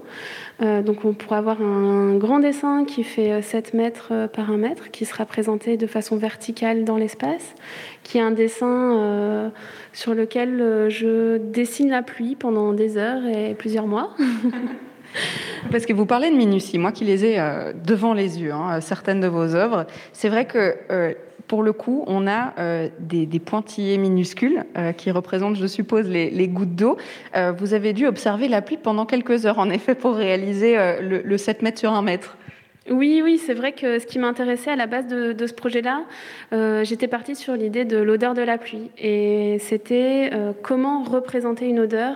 Euh, 0.62 0.84
donc 0.84 1.04
on 1.04 1.14
pourra 1.14 1.40
avoir 1.40 1.62
un 1.62 2.16
grand 2.16 2.40
dessin 2.40 2.86
qui 2.86 3.04
fait 3.04 3.42
7 3.42 3.74
mètres 3.74 4.30
par 4.34 4.52
1 4.52 4.58
mètre, 4.58 4.92
qui 4.92 5.06
sera 5.06 5.26
présenté 5.26 5.78
de 5.78 5.88
façon 5.88 6.18
verticale 6.18 6.84
dans 6.84 6.98
l'espace, 6.98 7.56
qui 8.04 8.20
est 8.20 8.22
un 8.22 8.32
dessin 8.32 9.00
euh, 9.00 9.50
sur 9.94 10.14
lequel 10.14 10.90
je 10.90 11.38
dessine 11.38 11.90
la 11.90 12.04
pluie 12.04 12.36
pendant 12.36 12.74
des 12.74 12.98
heures 12.98 13.26
et 13.26 13.56
plusieurs 13.56 13.88
mois. 13.88 14.16
Parce 15.72 15.86
que 15.86 15.94
vous 15.94 16.06
parlez 16.06 16.30
de 16.30 16.36
minutie, 16.36 16.78
moi 16.78 16.92
qui 16.92 17.06
les 17.06 17.26
ai 17.26 17.40
euh, 17.40 17.74
devant 17.74 18.14
les 18.14 18.40
yeux, 18.40 18.52
hein, 18.52 18.82
certaines 18.82 19.20
de 19.20 19.28
vos 19.28 19.56
œuvres, 19.56 19.86
c'est 20.14 20.30
vrai 20.30 20.46
que 20.46 20.76
euh, 20.92 21.14
pour 21.48 21.64
le 21.64 21.74
coup, 21.74 22.04
on 22.08 22.28
a 22.28 22.54
euh, 22.60 22.90
des, 23.00 23.28
pointillés 23.40 23.98
minuscules 23.98 24.64
qui 24.96 25.12
représentent, 25.12 25.58
je 25.58 25.68
suppose, 25.68 26.08
les, 26.08 26.48
gouttes 26.48 26.76
d'eau. 26.76 26.96
vous 27.58 27.74
avez 27.74 27.92
dû 27.92 28.08
observer 28.08 28.48
la 28.48 28.62
pluie 28.62 28.78
pendant 28.78 29.06
quelques 29.06 29.46
heures, 29.46 29.60
en 29.60 29.70
effet, 29.70 29.94
pour 29.94 30.16
réaliser 30.16 30.78
le, 31.02 31.22
le 31.22 31.38
7 31.38 31.62
mètres 31.62 31.80
sur 31.80 31.92
1 31.92 32.02
mètre. 32.04 32.38
Oui, 32.90 33.22
oui, 33.24 33.38
c'est 33.38 33.54
vrai 33.54 33.74
que 33.74 34.00
ce 34.00 34.08
qui 34.08 34.18
m'intéressait 34.18 34.72
à 34.72 34.76
la 34.76 34.88
base 34.88 35.06
de, 35.06 35.46
ce 35.46 35.54
projet-là, 35.54 36.02
euh, 36.52 36.84
j'étais 36.84 37.08
partie 37.08 37.36
sur 37.36 37.54
l'idée 37.54 37.86
de 37.86 37.98
l'odeur 37.98 38.34
de 38.34 38.42
la 38.42 38.58
pluie. 38.58 38.90
Et 38.98 39.58
c'était 39.60 40.32
euh, 40.34 40.52
comment 40.64 41.04
représenter 41.04 41.68
une 41.68 41.80
odeur. 41.80 42.16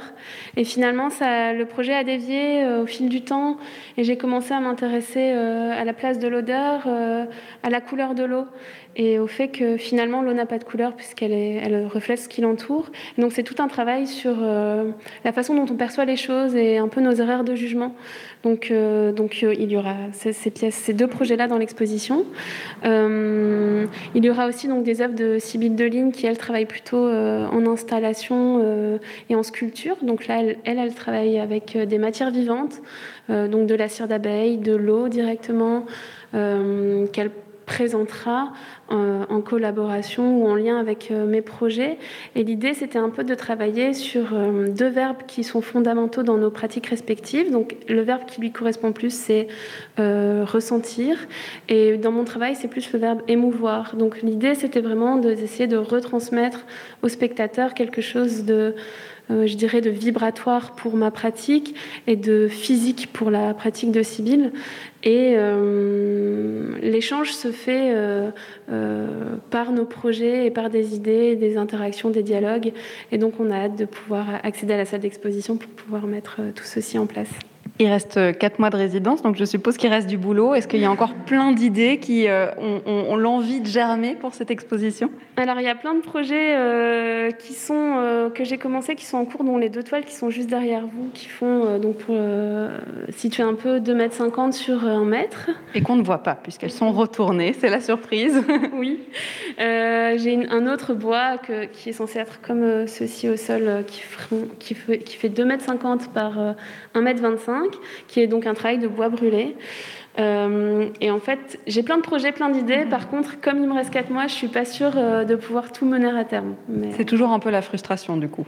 Et 0.57 0.63
finalement, 0.63 1.09
le 1.21 1.63
projet 1.65 1.93
a 1.93 2.03
dévié 2.03 2.63
euh, 2.63 2.81
au 2.81 2.87
fil 2.87 3.09
du 3.09 3.21
temps. 3.21 3.57
Et 3.97 4.03
j'ai 4.03 4.17
commencé 4.17 4.55
à 4.55 4.59
m'intéresser 4.59 5.29
à 5.29 5.85
la 5.85 5.93
place 5.93 6.17
de 6.17 6.27
l'odeur, 6.27 6.87
à 6.87 7.69
la 7.69 7.81
couleur 7.81 8.15
de 8.15 8.23
l'eau 8.23 8.45
et 8.95 9.19
au 9.19 9.27
fait 9.27 9.49
que 9.49 9.77
finalement 9.77 10.21
l'eau 10.21 10.33
n'a 10.33 10.45
pas 10.45 10.57
de 10.57 10.63
couleur 10.63 10.93
puisqu'elle 10.93 11.33
elle 11.33 11.87
reflète 11.87 12.19
ce 12.19 12.29
qui 12.29 12.41
l'entoure. 12.41 12.89
Donc 13.17 13.33
c'est 13.33 13.43
tout 13.43 13.61
un 13.61 13.67
travail 13.67 14.07
sur 14.07 14.35
euh, 14.41 14.91
la 15.23 15.31
façon 15.31 15.53
dont 15.55 15.71
on 15.71 15.75
perçoit 15.75 16.05
les 16.05 16.15
choses 16.15 16.55
et 16.55 16.77
un 16.77 16.87
peu 16.87 17.01
nos 17.01 17.13
erreurs 17.13 17.43
de 17.43 17.55
jugement. 17.55 17.93
Donc, 18.43 18.69
euh, 18.71 19.11
donc 19.11 19.39
euh, 19.43 19.53
il 19.57 19.71
y 19.71 19.77
aura 19.77 19.95
ces, 20.13 20.93
deux 20.93 21.07
projets-là 21.07 21.47
dans 21.47 21.57
l'exposition. 21.57 22.25
il 22.83 23.89
y 24.15 24.29
aura 24.29 24.47
aussi 24.47 24.67
donc 24.67 24.83
des 24.83 25.01
œuvres 25.01 25.15
de 25.15 25.39
Sybille 25.39 25.71
Deline 25.71 26.11
qui 26.11 26.25
elle 26.25 26.37
travaille 26.37 26.65
plutôt 26.65 27.05
en 27.07 27.65
installation 27.67 28.99
et 29.29 29.35
en 29.35 29.43
sculpture. 29.43 29.97
Donc 30.01 30.27
là 30.27 30.39
elle, 30.39 30.57
elle, 30.63 30.79
elle 30.79 30.93
travaille 30.93 31.39
avec 31.39 31.77
des 31.77 31.97
matières 31.97 32.31
vivantes, 32.31 32.81
donc 33.29 33.67
de 33.67 33.75
la 33.75 33.89
cire 33.89 34.07
d'abeille, 34.07 34.57
de 34.57 34.75
l'eau 34.75 35.09
directement. 35.09 35.85
qu'elle 36.31 37.31
présentera 37.65 38.53
en 38.89 39.41
collaboration 39.41 40.43
ou 40.43 40.47
en 40.47 40.55
lien 40.55 40.77
avec 40.77 41.09
euh, 41.11 41.25
mes 41.25 41.41
projets. 41.41 41.97
Et 42.35 42.43
l'idée, 42.43 42.73
c'était 42.73 42.99
un 42.99 43.09
peu 43.09 43.23
de 43.23 43.33
travailler 43.33 43.93
sur 43.93 44.33
euh, 44.33 44.67
deux 44.67 44.89
verbes 44.89 45.23
qui 45.27 45.43
sont 45.43 45.61
fondamentaux 45.61 46.23
dans 46.23 46.37
nos 46.37 46.51
pratiques 46.51 46.87
respectives. 46.87 47.51
Donc, 47.51 47.75
le 47.89 48.01
verbe 48.01 48.25
qui 48.25 48.41
lui 48.41 48.51
correspond 48.51 48.91
plus, 48.91 49.13
c'est 49.13 49.47
ressentir. 49.97 51.17
Et 51.69 51.97
dans 51.97 52.11
mon 52.11 52.25
travail, 52.25 52.55
c'est 52.55 52.67
plus 52.67 52.91
le 52.93 52.99
verbe 52.99 53.21
émouvoir. 53.27 53.95
Donc, 53.95 54.21
l'idée, 54.21 54.55
c'était 54.55 54.81
vraiment 54.81 55.15
d'essayer 55.17 55.67
de 55.67 55.77
retransmettre 55.77 56.65
au 57.01 57.07
spectateur 57.07 57.73
quelque 57.73 58.01
chose 58.01 58.43
de 58.43 58.75
euh, 59.31 59.47
je 59.47 59.55
dirais, 59.55 59.81
de 59.81 59.89
vibratoire 59.89 60.75
pour 60.75 60.95
ma 60.95 61.09
pratique 61.09 61.75
et 62.05 62.15
de 62.15 62.47
physique 62.47 63.09
pour 63.11 63.31
la 63.31 63.55
pratique 63.55 63.91
de 63.91 64.03
Sibylle. 64.03 64.51
Et 65.05 65.35
euh, 65.37 66.77
l'échange 66.81 67.31
se 67.31 67.51
fait 67.51 67.93
euh, 67.93 68.31
par 69.51 69.71
nos 69.71 69.85
projets 69.85 70.47
et 70.47 70.51
par 70.51 70.71
des 70.71 70.95
idées, 70.95 71.35
des 71.35 71.57
interactions, 71.57 72.09
des 72.09 72.23
dialogues. 72.23 72.73
Et 73.11 73.19
donc 73.19 73.39
on 73.39 73.51
a 73.51 73.55
hâte 73.55 73.77
de 73.77 73.85
pouvoir 73.85 74.25
accéder 74.43 74.73
à 74.73 74.77
la 74.77 74.85
salle 74.85 75.01
d'exposition 75.01 75.57
pour 75.57 75.69
pouvoir 75.69 76.07
mettre 76.07 76.41
tout 76.55 76.63
ceci 76.63 76.97
en 76.97 77.05
place. 77.05 77.29
Il 77.77 77.89
reste 77.89 78.15
euh, 78.15 78.31
quatre 78.31 78.59
mois 78.59 78.69
de 78.69 78.77
résidence, 78.77 79.21
donc 79.21 79.35
je 79.35 79.43
suppose 79.43 79.75
qu'il 79.75 79.89
reste 79.89 80.07
du 80.07 80.17
boulot. 80.17 80.55
Est-ce 80.55 80.65
qu'il 80.65 80.79
y 80.79 80.85
a 80.85 80.91
encore 80.91 81.13
plein 81.13 81.51
d'idées 81.51 81.97
qui 81.97 82.29
euh, 82.29 82.47
ont, 82.57 83.17
l'envie 83.17 83.59
de 83.59 83.67
germer 83.67 84.15
pour 84.15 84.33
cette 84.33 84.49
exposition? 84.49 85.11
Alors 85.35 85.59
il 85.59 85.65
y 85.65 85.69
a 85.69 85.75
plein 85.75 85.93
de 85.93 85.99
projets 85.99 86.55
euh, 86.55 87.31
qui 87.31 87.53
sont 87.53 88.31
que 88.33 88.45
j'ai 88.45 88.57
commencé, 88.57 88.95
qui 88.95 89.03
sont 89.03 89.17
en 89.17 89.25
cours, 89.25 89.43
dont 89.43 89.57
les 89.57 89.67
deux 89.67 89.83
toiles 89.83 90.05
qui 90.05 90.15
sont 90.15 90.29
juste 90.29 90.49
derrière 90.49 90.87
vous, 90.87 91.09
qui 91.13 91.27
font 91.27 91.77
donc 91.77 91.97
pour, 91.97 92.15
situer 93.09 93.43
un 93.43 93.55
peu 93.55 93.81
2 93.81 93.93
mètres 93.93 94.15
50 94.15 94.53
sur 94.53 94.85
1 94.85 95.03
mètre. 95.03 95.49
Et 95.73 95.81
qu'on 95.81 95.97
ne 95.97 96.03
voit 96.03 96.23
pas 96.23 96.35
puisqu'elles 96.35 96.71
sont 96.71 96.91
retournées, 96.93 97.53
c'est 97.59 97.69
la 97.69 97.81
surprise. 97.81 98.41
oui. 98.73 98.99
j'ai 99.57 100.47
un 100.49 100.67
autre 100.71 100.93
bois 100.93 101.37
qui 101.73 101.89
est 101.89 101.93
censé 101.93 102.19
être 102.19 102.39
comme 102.41 102.87
ceci 102.87 103.27
au 103.27 103.35
sol, 103.35 103.83
qui, 104.59 104.73
fait, 104.73 104.99
qui 104.99 105.17
fait 105.17 105.29
2 105.29 105.43
mètres 105.43 105.65
50 105.65 106.13
par 106.13 106.39
1 106.93 107.01
mètre 107.01 107.21
25 107.21 107.64
qui 108.07 108.21
est 108.21 108.27
donc 108.27 108.45
un 108.45 108.53
travail 108.53 108.79
de 108.79 108.87
bois 108.87 109.09
brûlé. 109.09 109.55
Euh, 110.17 110.87
et 111.01 111.11
en 111.11 111.19
fait, 111.19 111.59
j'ai 111.67 111.83
plein 111.83 111.97
de 111.97 112.01
projets, 112.01 112.31
plein 112.31 112.49
d'idées. 112.49 112.85
Mhm. 112.85 112.89
Par 112.89 113.09
contre, 113.09 113.41
comme 113.41 113.57
il 113.57 113.67
me 113.67 113.73
reste 113.73 113.91
4 113.91 114.09
mois, 114.09 114.27
je 114.27 114.33
ne 114.33 114.37
suis 114.37 114.47
pas 114.47 114.65
sûre 114.65 114.93
euh, 114.95 115.25
de 115.25 115.35
pouvoir 115.35 115.71
tout 115.71 115.85
mener 115.85 116.09
à 116.17 116.23
terme. 116.23 116.55
C'est 116.95 117.05
toujours 117.05 117.31
un 117.31 117.39
peu 117.39 117.49
la 117.49 117.61
frustration, 117.61 118.17
du 118.17 118.29
coup. 118.29 118.45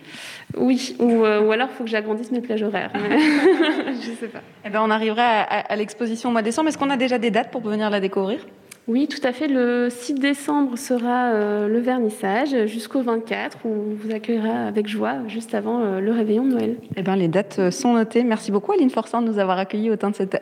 Oui, 0.56 0.96
ou, 1.00 1.26
euh, 1.26 1.50
alors 1.50 1.68
il 1.72 1.76
faut 1.76 1.84
que 1.84 1.90
j'agrandisse 1.90 2.32
mes 2.32 2.42
plages 2.42 2.64
horaires. 2.64 2.92
Mais... 2.94 3.20
je 4.02 4.12
sais 4.20 4.28
pas. 4.28 4.42
Eh 4.66 4.70
ben, 4.70 4.82
on 4.82 4.90
arrivera 4.90 5.24
à, 5.24 5.60
à 5.60 5.76
l'exposition 5.76 6.30
au 6.30 6.32
mois 6.32 6.42
de 6.42 6.46
décembre. 6.46 6.70
Est-ce 6.70 6.78
qu'on 6.78 6.90
a 6.90 6.98
déjà 6.98 7.18
des 7.18 7.32
dates 7.32 7.52
pour 7.52 7.62
venir 7.62 7.90
la 7.90 8.00
découvrir? 8.00 8.40
Oui, 8.88 9.10
tout 9.10 9.20
à 9.24 9.34
fait. 9.34 9.50
Le 9.50 9.90
6 9.90 10.14
décembre 10.14 10.78
sera 10.78 11.32
euh, 11.34 11.68
le 11.68 11.80
vernissage 11.80 12.68
jusqu'au 12.68 13.02
24 13.02 13.58
où 13.66 13.68
on 13.70 13.96
vous 13.96 14.16
accueillera 14.16 14.66
avec 14.66 14.88
joie 14.88 15.28
juste 15.28 15.54
avant 15.54 15.82
euh, 15.82 16.00
le 16.00 16.14
réveillon 16.14 16.46
de 16.46 16.52
Noël. 16.54 16.78
Eh 16.96 17.02
bien, 17.02 17.18
les 17.18 17.28
dates 17.28 17.70
sont 17.70 17.94
notées. 17.94 18.24
Merci 18.24 18.50
beaucoup 18.50 18.72
Aline 18.72 18.90
Forçant 18.90 19.22
de 19.22 19.28
nous 19.28 19.40
avoir 19.40 19.58
accueillis 19.58 19.92
au, 19.92 19.96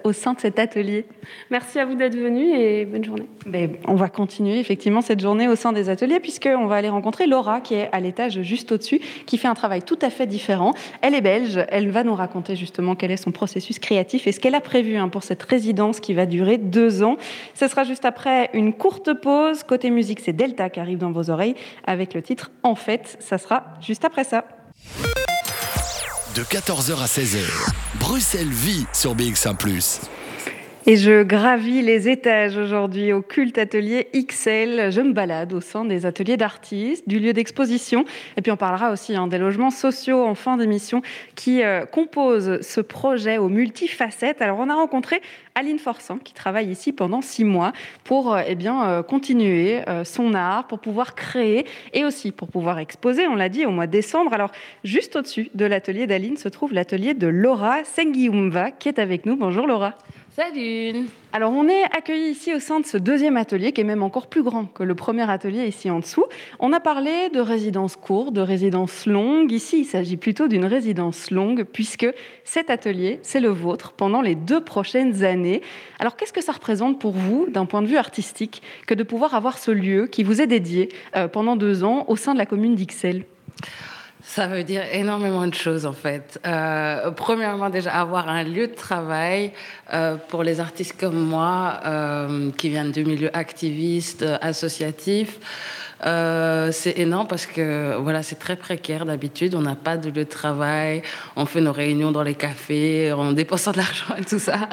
au 0.03 0.13
sein 0.13 0.33
de 0.33 0.39
cet 0.39 0.59
atelier. 0.59 1.05
Merci 1.49 1.79
à 1.79 1.85
vous 1.85 1.95
d'être 1.95 2.15
venus 2.15 2.53
et 2.55 2.85
bonne 2.85 3.03
journée. 3.03 3.25
Ben, 3.47 3.77
on 3.87 3.95
va 3.95 4.09
continuer 4.09 4.59
effectivement 4.59 5.01
cette 5.01 5.21
journée 5.21 5.47
au 5.47 5.55
sein 5.55 5.73
des 5.73 5.89
ateliers 5.89 6.19
puisqu'on 6.19 6.67
va 6.67 6.75
aller 6.75 6.89
rencontrer 6.89 7.25
Laura 7.25 7.61
qui 7.61 7.73
est 7.73 7.89
à 7.93 7.99
l'étage 7.99 8.43
juste 8.43 8.71
au-dessus, 8.71 9.01
qui 9.25 9.39
fait 9.39 9.47
un 9.47 9.55
travail 9.55 9.81
tout 9.81 9.99
à 10.03 10.11
fait 10.11 10.27
différent. 10.27 10.75
Elle 11.01 11.15
est 11.15 11.21
belge. 11.21 11.65
Elle 11.69 11.89
va 11.89 12.03
nous 12.03 12.13
raconter 12.13 12.55
justement 12.55 12.93
quel 12.93 13.09
est 13.09 13.17
son 13.17 13.31
processus 13.31 13.79
créatif 13.79 14.27
et 14.27 14.31
ce 14.31 14.39
qu'elle 14.39 14.53
a 14.53 14.61
prévu 14.61 14.97
hein, 14.97 15.09
pour 15.09 15.23
cette 15.23 15.41
résidence 15.41 15.99
qui 15.99 16.13
va 16.13 16.27
durer 16.27 16.59
deux 16.59 17.01
ans. 17.01 17.17
Ce 17.55 17.67
sera 17.67 17.83
juste 17.85 18.05
après 18.05 18.34
une 18.53 18.73
courte 18.73 19.13
pause. 19.13 19.63
Côté 19.63 19.89
musique, 19.89 20.19
c'est 20.19 20.33
Delta 20.33 20.69
qui 20.69 20.79
arrive 20.79 20.99
dans 20.99 21.11
vos 21.11 21.29
oreilles 21.29 21.55
avec 21.86 22.13
le 22.13 22.21
titre 22.21 22.51
En 22.63 22.75
fait. 22.75 23.17
Ça 23.19 23.38
sera 23.38 23.63
juste 23.81 24.05
après 24.05 24.23
ça. 24.23 24.45
De 26.36 26.41
14h 26.41 27.01
à 27.01 27.05
16h, 27.05 27.71
Bruxelles 27.99 28.49
vit 28.49 28.86
sur 28.91 29.15
BX1⁇ 29.15 29.55
et 30.88 30.97
je 30.97 31.23
gravis 31.23 31.81
les 31.81 32.09
étages 32.09 32.57
aujourd'hui 32.57 33.11
au 33.11 33.23
culte 33.23 33.57
atelier 33.57 34.07
XL. 34.13 34.91
Je 34.91 35.01
me 35.01 35.13
balade 35.13 35.51
au 35.51 35.59
sein 35.59 35.83
des 35.83 36.05
ateliers 36.05 36.38
d'artistes, 36.38 37.09
du 37.09 37.19
lieu 37.19 37.33
d'exposition. 37.33 38.05
Et 38.38 38.43
puis 38.43 38.51
on 38.51 38.55
parlera 38.55 38.91
aussi 38.91 39.15
hein, 39.15 39.25
des 39.25 39.39
logements 39.39 39.71
sociaux 39.71 40.23
en 40.23 40.36
fin 40.36 40.57
d'émission 40.57 41.01
qui 41.33 41.63
euh, 41.63 41.88
composent 41.88 42.61
ce 42.61 42.81
projet 42.81 43.39
aux 43.39 43.49
multifacettes. 43.49 44.43
Alors 44.43 44.59
on 44.59 44.69
a 44.69 44.75
rencontré 44.75 45.23
Aline 45.55 45.79
Forçant 45.79 46.17
qui 46.17 46.33
travaille 46.33 46.69
ici 46.69 46.91
pendant 46.91 47.21
six 47.21 47.43
mois 47.43 47.73
pour 48.03 48.33
euh, 48.33 48.41
eh 48.45 48.55
bien, 48.55 48.87
euh, 48.87 49.03
continuer 49.03 49.81
son 50.03 50.33
art, 50.33 50.67
pour 50.67 50.79
pouvoir 50.79 51.15
créer 51.15 51.65
et 51.93 52.05
aussi 52.05 52.31
pour 52.31 52.47
pouvoir 52.49 52.79
exposer, 52.79 53.27
on 53.27 53.35
l'a 53.35 53.49
dit, 53.49 53.65
au 53.65 53.71
mois 53.71 53.87
de 53.87 53.91
décembre. 53.91 54.33
Alors 54.33 54.51
juste 54.83 55.15
au-dessus 55.15 55.49
de 55.53 55.65
l'atelier 55.65 56.07
d'Aline 56.07 56.37
se 56.37 56.49
trouve 56.49 56.73
l'atelier 56.73 57.13
de 57.13 57.27
Laura 57.27 57.83
Sengiumva 57.83 58.71
qui 58.71 58.89
est 58.89 58.99
avec 58.99 59.25
nous. 59.25 59.35
Bonjour 59.35 59.67
Laura. 59.67 59.95
Salut 60.35 61.07
Alors 61.36 61.51
on 61.51 61.67
est 61.67 61.83
accueillis 61.91 62.29
ici 62.29 62.53
au 62.53 62.61
sein 62.61 62.79
de 62.79 62.86
ce 62.86 62.95
deuxième 62.95 63.36
atelier 63.36 63.73
qui 63.73 63.81
est 63.81 63.83
même 63.83 64.03
encore 64.03 64.27
plus 64.27 64.41
grand 64.41 64.67
que 64.67 64.83
le 64.83 64.95
premier 64.95 65.29
atelier 65.29 65.67
ici 65.67 65.89
en 65.89 65.99
dessous. 65.99 66.23
On 66.59 66.71
a 66.71 66.79
parlé 66.79 67.29
de 67.29 67.41
résidence 67.41 67.97
courte, 67.97 68.31
de 68.31 68.39
résidence 68.39 69.05
longue. 69.05 69.51
Ici 69.51 69.79
il 69.79 69.83
s'agit 69.83 70.15
plutôt 70.15 70.47
d'une 70.47 70.63
résidence 70.63 71.31
longue 71.31 71.65
puisque 71.65 72.07
cet 72.45 72.69
atelier 72.69 73.19
c'est 73.21 73.41
le 73.41 73.49
vôtre 73.49 73.91
pendant 73.91 74.21
les 74.21 74.36
deux 74.36 74.61
prochaines 74.61 75.25
années. 75.25 75.61
Alors 75.99 76.15
qu'est-ce 76.15 76.31
que 76.31 76.41
ça 76.41 76.53
représente 76.53 77.01
pour 77.01 77.11
vous 77.11 77.47
d'un 77.49 77.65
point 77.65 77.81
de 77.81 77.88
vue 77.88 77.97
artistique 77.97 78.61
que 78.88 78.93
de 78.93 79.03
pouvoir 79.03 79.36
avoir 79.36 79.57
ce 79.57 79.71
lieu 79.71 80.07
qui 80.07 80.23
vous 80.23 80.39
est 80.39 80.47
dédié 80.47 80.88
euh, 81.17 81.27
pendant 81.27 81.57
deux 81.57 81.83
ans 81.83 82.05
au 82.07 82.15
sein 82.15 82.31
de 82.31 82.38
la 82.38 82.45
commune 82.45 82.75
d'Ixelles? 82.75 83.25
Ça 84.28 84.47
veut 84.47 84.63
dire 84.63 84.82
énormément 84.91 85.45
de 85.45 85.53
choses 85.53 85.86
en 85.86 85.93
fait. 85.93 86.39
Euh, 86.45 87.11
premièrement, 87.11 87.69
déjà 87.69 87.93
avoir 87.93 88.28
un 88.28 88.43
lieu 88.43 88.67
de 88.67 88.73
travail 88.73 89.51
euh, 89.93 90.15
pour 90.15 90.43
les 90.43 90.59
artistes 90.59 90.99
comme 90.99 91.19
moi 91.19 91.80
euh, 91.86 92.51
qui 92.57 92.69
viennent 92.69 92.91
du 92.91 93.05
milieu 93.05 93.30
activiste, 93.38 94.26
associatif. 94.41 95.39
c'est 96.01 96.97
énorme 96.97 97.28
parce 97.28 97.45
que 97.45 97.97
voilà, 97.97 98.23
c'est 98.23 98.39
très 98.39 98.55
précaire 98.55 99.05
d'habitude. 99.05 99.53
On 99.53 99.61
n'a 99.61 99.76
pas 99.76 99.95
de 99.95 100.07
lieu 100.07 100.26
de 100.26 100.30
travail, 100.30 101.03
on 101.36 101.45
fait 101.45 101.61
nos 101.61 101.71
réunions 101.71 102.11
dans 102.11 102.23
les 102.23 102.36
cafés, 102.36 103.13
en 103.13 103.32
dépensant 103.32 103.71
de 103.73 103.78
l'argent 103.78 104.15
et 104.17 104.26
tout 104.26 104.39
ça. 104.39 104.69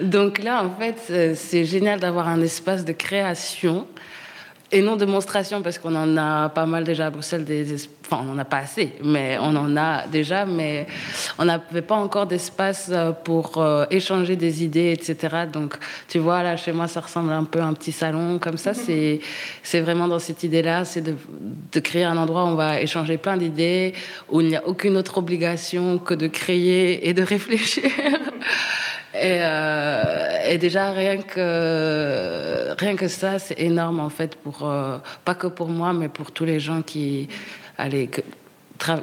Donc 0.00 0.42
là, 0.42 0.64
en 0.64 0.70
fait, 0.70 1.36
c'est 1.36 1.64
génial 1.66 2.00
d'avoir 2.00 2.26
un 2.26 2.40
espace 2.40 2.86
de 2.86 2.92
création 2.92 3.86
et 4.74 4.82
non 4.82 4.96
démonstration, 4.96 5.62
parce 5.62 5.78
qu'on 5.78 5.94
en 5.94 6.16
a 6.16 6.48
pas 6.48 6.66
mal 6.66 6.82
déjà 6.82 7.06
à 7.06 7.10
Bruxelles, 7.10 7.44
des, 7.44 7.74
enfin 8.04 8.18
on 8.22 8.24
n'en 8.24 8.38
a 8.38 8.44
pas 8.44 8.58
assez, 8.58 8.92
mais 9.04 9.38
on 9.40 9.54
en 9.54 9.76
a 9.76 10.08
déjà, 10.08 10.44
mais 10.44 10.88
on 11.38 11.44
n'avait 11.44 11.80
pas 11.80 11.94
encore 11.94 12.26
d'espace 12.26 12.90
euh, 12.90 13.12
pour 13.12 13.58
euh, 13.58 13.86
échanger 13.92 14.34
des 14.34 14.64
idées, 14.64 14.90
etc. 14.90 15.46
Donc 15.52 15.76
tu 16.08 16.18
vois, 16.18 16.42
là 16.42 16.56
chez 16.56 16.72
moi, 16.72 16.88
ça 16.88 17.00
ressemble 17.00 17.30
un 17.30 17.44
peu 17.44 17.60
à 17.60 17.66
un 17.66 17.72
petit 17.72 17.92
salon 17.92 18.40
comme 18.40 18.58
ça. 18.58 18.74
C'est, 18.74 19.20
c'est 19.62 19.80
vraiment 19.80 20.08
dans 20.08 20.18
cette 20.18 20.42
idée-là, 20.42 20.84
c'est 20.84 21.02
de, 21.02 21.14
de 21.72 21.80
créer 21.80 22.04
un 22.04 22.16
endroit 22.16 22.42
où 22.42 22.48
on 22.48 22.56
va 22.56 22.80
échanger 22.80 23.16
plein 23.16 23.36
d'idées, 23.36 23.94
où 24.28 24.40
il 24.40 24.48
n'y 24.48 24.56
a 24.56 24.66
aucune 24.66 24.96
autre 24.96 25.18
obligation 25.18 25.98
que 25.98 26.14
de 26.14 26.26
créer 26.26 27.08
et 27.08 27.14
de 27.14 27.22
réfléchir. 27.34 27.84
Et, 29.14 29.38
euh, 29.42 30.48
et, 30.48 30.58
déjà, 30.58 30.90
rien 30.90 31.18
que, 31.18 32.74
rien 32.76 32.96
que 32.96 33.06
ça, 33.06 33.38
c'est 33.38 33.60
énorme, 33.60 34.00
en 34.00 34.10
fait, 34.10 34.34
pour, 34.34 34.68
euh, 34.68 34.98
pas 35.24 35.36
que 35.36 35.46
pour 35.46 35.68
moi, 35.68 35.92
mais 35.92 36.08
pour 36.08 36.32
tous 36.32 36.44
les 36.44 36.58
gens 36.58 36.82
qui, 36.82 37.28
allez, 37.78 38.10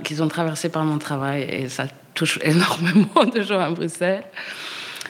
qui 0.04 0.22
ont 0.22 0.28
traversé 0.28 0.68
par 0.68 0.84
mon 0.84 0.98
travail. 0.98 1.44
Et 1.44 1.70
ça 1.70 1.86
touche 2.14 2.40
énormément 2.44 3.24
de 3.34 3.42
gens 3.42 3.60
à 3.60 3.70
Bruxelles. 3.70 4.26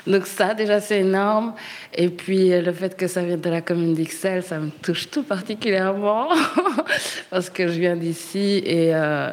Donc 0.07 0.25
ça, 0.25 0.53
déjà, 0.53 0.79
c'est 0.79 0.99
énorme. 0.99 1.53
Et 1.93 2.09
puis, 2.09 2.49
le 2.49 2.71
fait 2.73 2.95
que 2.97 3.07
ça 3.07 3.23
vienne 3.23 3.41
de 3.41 3.49
la 3.49 3.61
commune 3.61 3.93
d'Ixelles, 3.93 4.43
ça 4.43 4.59
me 4.59 4.69
touche 4.69 5.09
tout 5.09 5.23
particulièrement, 5.23 6.29
parce 7.29 7.49
que 7.49 7.67
je 7.67 7.79
viens 7.79 7.95
d'ici 7.95 8.61
et... 8.65 8.95
Euh, 8.95 9.31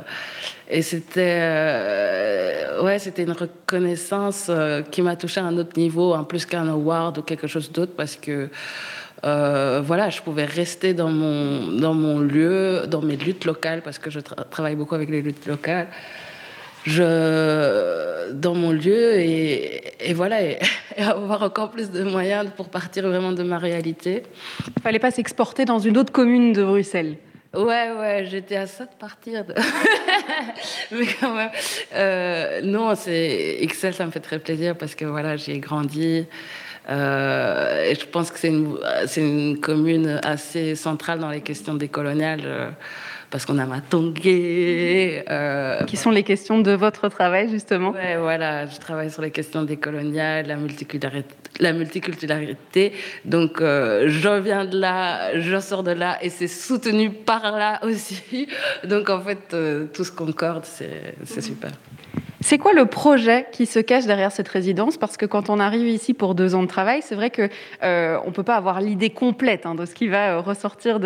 et 0.70 0.82
c'était 0.82 1.38
euh, 1.40 2.82
ouais, 2.82 2.98
c'était 2.98 3.22
une 3.22 3.32
reconnaissance 3.32 4.48
euh, 4.50 4.82
qui 4.82 5.00
m'a 5.00 5.16
touché 5.16 5.40
à 5.40 5.44
un 5.44 5.56
autre 5.56 5.78
niveau, 5.78 6.12
en 6.12 6.24
plus 6.24 6.44
qu'un 6.44 6.68
award 6.68 7.16
ou 7.18 7.22
quelque 7.22 7.46
chose 7.46 7.72
d'autre, 7.72 7.92
parce 7.96 8.16
que 8.16 8.50
euh, 9.24 9.80
voilà, 9.82 10.10
je 10.10 10.20
pouvais 10.20 10.44
rester 10.44 10.92
dans 10.92 11.08
mon, 11.08 11.72
dans 11.72 11.94
mon 11.94 12.20
lieu, 12.20 12.82
dans 12.86 13.00
mes 13.00 13.16
luttes 13.16 13.46
locales, 13.46 13.80
parce 13.82 13.98
que 13.98 14.10
je 14.10 14.20
travaille 14.20 14.76
beaucoup 14.76 14.94
avec 14.94 15.08
les 15.08 15.22
luttes 15.22 15.46
locales. 15.46 15.88
Je, 16.88 18.32
dans 18.32 18.54
mon 18.54 18.72
lieu 18.72 19.18
et, 19.18 19.82
et 20.00 20.14
voilà, 20.14 20.42
et, 20.42 20.58
avoir 20.96 21.42
encore 21.42 21.70
plus 21.70 21.90
de 21.90 22.02
moyens 22.02 22.48
pour 22.56 22.70
partir 22.70 23.06
vraiment 23.06 23.32
de 23.32 23.42
ma 23.42 23.58
réalité. 23.58 24.22
Il 24.76 24.82
fallait 24.82 24.98
pas 24.98 25.10
s'exporter 25.10 25.66
dans 25.66 25.78
une 25.78 25.98
autre 25.98 26.12
commune 26.12 26.54
de 26.54 26.64
Bruxelles. 26.64 27.16
Ouais, 27.54 27.90
ouais, 27.98 28.26
j'étais 28.30 28.56
à 28.56 28.66
ça 28.66 28.84
de 28.84 28.94
partir. 28.98 29.44
Mais 30.92 31.06
quand 31.20 31.34
même, 31.34 31.50
euh, 31.94 32.60
non, 32.62 32.94
c'est 32.94 33.58
Excel, 33.60 33.92
ça 33.92 34.06
me 34.06 34.10
fait 34.10 34.20
très 34.20 34.38
plaisir 34.38 34.76
parce 34.76 34.94
que 34.94 35.04
voilà, 35.04 35.36
j'ai 35.36 35.58
grandi. 35.58 36.26
Euh, 36.88 37.84
et 37.84 37.94
je 37.94 38.06
pense 38.06 38.30
que 38.30 38.38
c'est 38.38 38.48
une, 38.48 38.78
une, 39.16 39.60
commune 39.60 40.20
assez 40.22 40.74
centrale 40.74 41.18
dans 41.18 41.30
les 41.30 41.42
questions 41.42 41.74
décoloniales. 41.74 42.40
Euh, 42.44 42.70
parce 43.30 43.44
qu'on 43.44 43.58
a 43.58 43.66
Matongué. 43.66 45.24
Euh, 45.28 45.84
qui 45.84 45.96
sont 45.96 46.10
les 46.10 46.22
questions 46.22 46.58
de 46.60 46.72
votre 46.72 47.08
travail, 47.08 47.50
justement 47.50 47.90
Ouais, 47.90 48.16
voilà, 48.16 48.66
je 48.66 48.78
travaille 48.78 49.10
sur 49.10 49.22
les 49.22 49.30
questions 49.30 49.62
décoloniales, 49.62 50.46
la 50.46 50.56
multiculturalité. 50.56 51.34
La 51.60 51.72
multiculturalité. 51.72 52.92
Donc, 53.24 53.60
euh, 53.60 54.04
je 54.08 54.40
viens 54.40 54.64
de 54.64 54.78
là, 54.78 55.38
je 55.38 55.58
sors 55.60 55.82
de 55.82 55.90
là, 55.90 56.18
et 56.22 56.30
c'est 56.30 56.48
soutenu 56.48 57.10
par 57.10 57.42
là 57.52 57.80
aussi. 57.84 58.48
Donc, 58.84 59.10
en 59.10 59.20
fait, 59.20 59.52
euh, 59.52 59.86
tout 59.92 60.04
ce 60.04 60.12
concorde, 60.12 60.64
c'est 60.64 61.40
super. 61.40 61.72
C'est 62.48 62.56
quoi 62.56 62.72
le 62.72 62.86
projet 62.86 63.46
qui 63.52 63.66
se 63.66 63.78
cache 63.78 64.06
derrière 64.06 64.32
cette 64.32 64.48
résidence? 64.48 64.96
Parce 64.96 65.18
que 65.18 65.26
quand 65.26 65.50
on 65.50 65.60
arrive 65.60 65.86
ici 65.86 66.14
pour 66.14 66.34
deux 66.34 66.54
ans 66.54 66.62
de 66.62 66.66
travail, 66.66 67.02
c'est 67.02 67.14
vrai 67.14 67.28
qu'on 67.28 67.50
euh, 67.82 68.18
ne 68.24 68.30
peut 68.30 68.42
pas 68.42 68.56
avoir 68.56 68.80
l'idée 68.80 69.10
complète 69.10 69.66
hein, 69.66 69.74
de 69.74 69.84
ce 69.84 69.94
qui 69.94 70.08
va 70.08 70.30
euh, 70.30 70.40
ressortir 70.40 70.98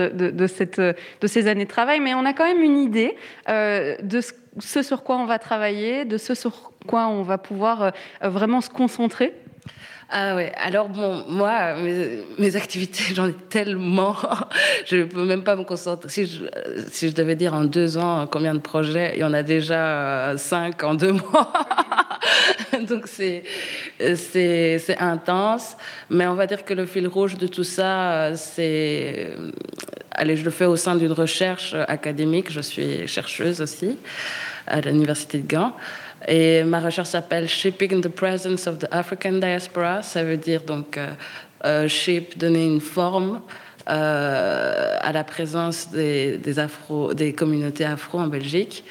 cette, 0.47 0.79
de, 0.79 1.27
ces 1.27 1.49
années 1.49 1.65
de 1.65 1.69
travail, 1.69 1.99
mais 1.99 2.15
on 2.15 2.25
a 2.27 2.33
quand 2.33 2.45
même 2.45 2.63
une 2.63 2.79
idée 2.79 3.17
euh, 3.49 3.97
de 4.05 4.21
ce, 4.21 4.83
sur 4.85 5.03
quoi 5.03 5.17
on 5.17 5.25
va 5.25 5.41
travailler, 5.41 6.05
de 6.05 6.17
ce 6.17 6.37
sur 6.37 6.71
quoi 6.87 7.09
on 7.09 7.25
va 7.25 7.39
pouvoir 7.39 7.91
vraiment 8.21 8.61
se 8.61 8.71
concentrer. 8.71 9.35
Ah 10.15 10.37
ouais, 10.37 10.53
alors 10.57 10.91
bon, 10.91 11.25
moi, 11.27 11.75
mes, 12.39 12.57
activités, 12.57 13.03
j'en 13.15 13.29
ai 13.29 13.33
tellement, 13.33 14.15
je 14.87 14.97
ne 14.97 15.05
peux 15.05 15.25
même 15.25 15.43
pas 15.43 15.57
me 15.57 15.65
concentrer. 15.65 16.11
Si 16.11 16.27
je, 16.27 16.45
si 16.91 17.09
je 17.09 17.15
devais 17.15 17.35
dire 17.35 17.55
en 17.55 17.65
deux 17.65 17.97
ans 17.97 18.27
combien 18.31 18.55
de 18.55 18.59
projets, 18.59 19.13
il 19.15 19.21
y 19.21 19.25
en 19.25 19.33
a 19.33 19.43
déjà 19.43 20.35
cinq 20.37 20.85
en 20.85 20.95
deux 20.95 21.13
mois. 21.33 21.51
Donc 22.87 23.07
c'est, 23.07 23.45
intense. 25.01 25.79
Mais 26.11 26.27
on 26.27 26.35
va 26.35 26.47
dire 26.47 26.67
que 26.67 26.75
le 26.75 26.85
fil 26.85 27.07
rouge 27.07 27.39
de 27.39 27.47
tout 27.47 27.65
ça, 27.65 28.37
c'est... 28.37 29.31
Allez, 30.11 30.37
je 30.37 30.45
le 30.45 30.51
fais 30.51 30.67
au 30.67 30.77
sein 30.77 30.95
d'une 30.95 31.13
recherche 31.13 31.75
académique. 31.89 32.53
Je 32.53 32.61
suis 32.61 33.09
chercheuse 33.09 33.63
aussi 33.63 33.97
à 34.67 34.83
l'Université 34.83 35.39
de 35.39 35.49
Gand. 35.49 35.73
Et 36.29 36.63
ma 36.65 36.81
recherche 36.81 37.09
s'appelle 37.09 37.49
Shaping 37.49 38.01
the 38.01 38.09
Presence 38.09 38.67
of 38.67 38.79
the 38.79 38.87
African 38.91 39.33
Diaspora. 39.33 40.03
Ça 40.03 40.23
veut 40.23 40.37
dire 40.37 40.63
donc 40.63 40.99
euh, 41.65 41.89
shape, 41.89 42.37
donner 42.37 42.65
une 42.65 42.81
forme 42.81 43.41
à 43.85 45.11
la 45.13 45.25
présence 45.25 45.91
des, 45.91 46.39
des, 46.39 46.59
afro, 46.61 47.15
des 47.15 47.33
communautés 47.33 47.85
afro 47.85 48.21
en 48.21 48.29
Belgique. 48.29 48.85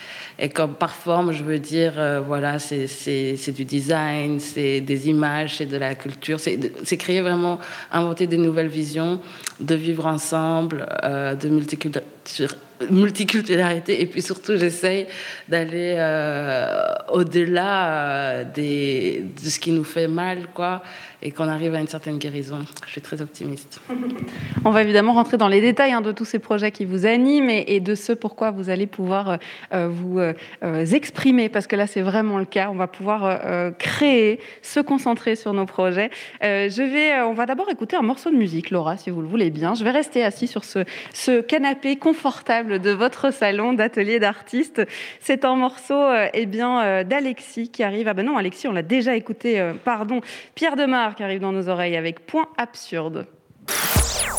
Et 0.44 0.50
comme 0.50 0.74
par 0.74 0.96
forme, 0.96 1.32
je 1.32 1.44
veux 1.44 1.60
dire, 1.60 1.94
voilà, 2.26 2.58
c'est 2.58 3.52
du 3.52 3.64
design, 3.64 4.40
c'est 4.40 4.82
des 4.82 5.08
images, 5.08 5.58
c'est 5.58 5.68
de 5.68 5.78
la 5.78 5.94
culture, 5.94 6.40
c'est 6.40 6.98
créer 6.98 7.22
vraiment, 7.22 7.60
inventer 7.92 8.26
des 8.26 8.38
nouvelles 8.38 8.68
visions, 8.68 9.22
de 9.60 9.76
vivre 9.76 10.08
ensemble, 10.08 10.88
de 11.04 11.48
multiculturalité. 11.48 14.02
Et 14.02 14.06
puis 14.06 14.22
surtout 14.22 14.58
j'essaye 14.58 15.08
d'aller 15.48 15.96
euh, 15.98 16.94
au-delà 17.10 17.88
euh, 17.88 18.44
de 18.44 19.50
ce 19.50 19.60
qui 19.60 19.72
nous 19.72 19.84
fait 19.84 20.08
mal 20.08 20.48
quoi 20.54 20.84
et 21.22 21.32
qu'on 21.32 21.48
arrive 21.48 21.76
à 21.76 21.80
une 21.80 21.88
certaine 21.88 22.18
guérison. 22.18 22.60
Je 22.86 22.92
suis 22.92 23.02
très 23.02 23.22
optimiste. 23.22 23.82
On 24.66 24.72
va 24.72 24.82
évidemment 24.82 25.14
rentrer 25.14 25.38
dans 25.38 25.48
les 25.48 25.62
détails 25.62 25.94
hein, 25.94 26.02
de 26.02 26.12
tous 26.12 26.26
ces 26.26 26.40
projets 26.40 26.72
qui 26.72 26.86
vous 26.86 27.06
animent 27.06 27.50
et, 27.50 27.80
de 27.80 27.96
ce 27.96 28.14
pourquoi 28.14 28.52
vous 28.52 28.70
allez 28.70 28.88
pouvoir 28.88 29.38
euh, 29.74 29.88
vous 29.88 30.20
exprimer 30.62 31.50
parce 31.50 31.68
que 31.68 31.76
là 31.76 31.88
c'est 31.88 32.02
vraiment 32.02 32.38
le 32.38 32.46
cas. 32.46 32.70
On 32.70 32.76
va 32.76 32.88
pouvoir 32.88 33.40
créer, 33.78 34.40
se 34.62 34.80
concentrer 34.80 35.36
sur 35.36 35.54
nos 35.54 35.66
projets. 35.66 36.10
je 36.42 36.82
vais, 36.82 37.22
on 37.22 37.34
va 37.34 37.46
d'abord 37.46 37.70
écouter 37.70 37.96
un 37.96 38.02
morceau 38.02 38.30
de 38.30 38.36
musique, 38.36 38.70
Laura, 38.70 38.98
si 38.98 39.10
vous 39.10 39.22
le 39.22 39.28
voulez 39.28 39.50
bien. 39.50 39.74
Je 39.76 39.84
vais 39.84 39.92
rester 39.92 40.24
assis 40.24 40.48
sur 40.48 40.64
ce, 40.64 41.42
canapé 41.42 41.96
confortable 41.96 42.80
de 42.80 42.92
votre 42.92 43.32
salon 43.32 43.74
d'atelier 43.74 44.20
d'artistes. 44.20 44.82
C'est 45.20 45.46
un 45.46 45.56
morceau 45.56 45.94
euh, 45.94 46.28
eh 46.34 46.46
bien 46.46 46.82
euh, 46.82 47.04
d'Alexis 47.04 47.70
qui 47.70 47.84
arrive. 47.84 48.08
Ah 48.08 48.14
ben 48.14 48.26
non, 48.26 48.38
Alexis, 48.38 48.68
on 48.68 48.72
l'a 48.72 48.84
déjà 48.84 49.16
écouté. 49.16 49.60
Euh, 49.60 49.74
pardon, 49.74 50.22
Pierre 50.56 50.76
Demar 50.76 51.11
qui 51.16 51.24
arrive 51.24 51.42
dans 51.42 51.52
nos 51.52 51.70
oreilles 51.70 51.98
avec 51.98 52.26
Point 52.26 52.48
absurde. 52.58 53.28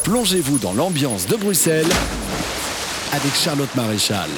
Plongez-vous 0.05 0.59
dans 0.59 0.73
l'ambiance 0.73 1.27
de 1.27 1.37
Bruxelles 1.37 1.87
avec 3.13 3.33
Charlotte 3.35 3.75
Maréchal. 3.77 4.31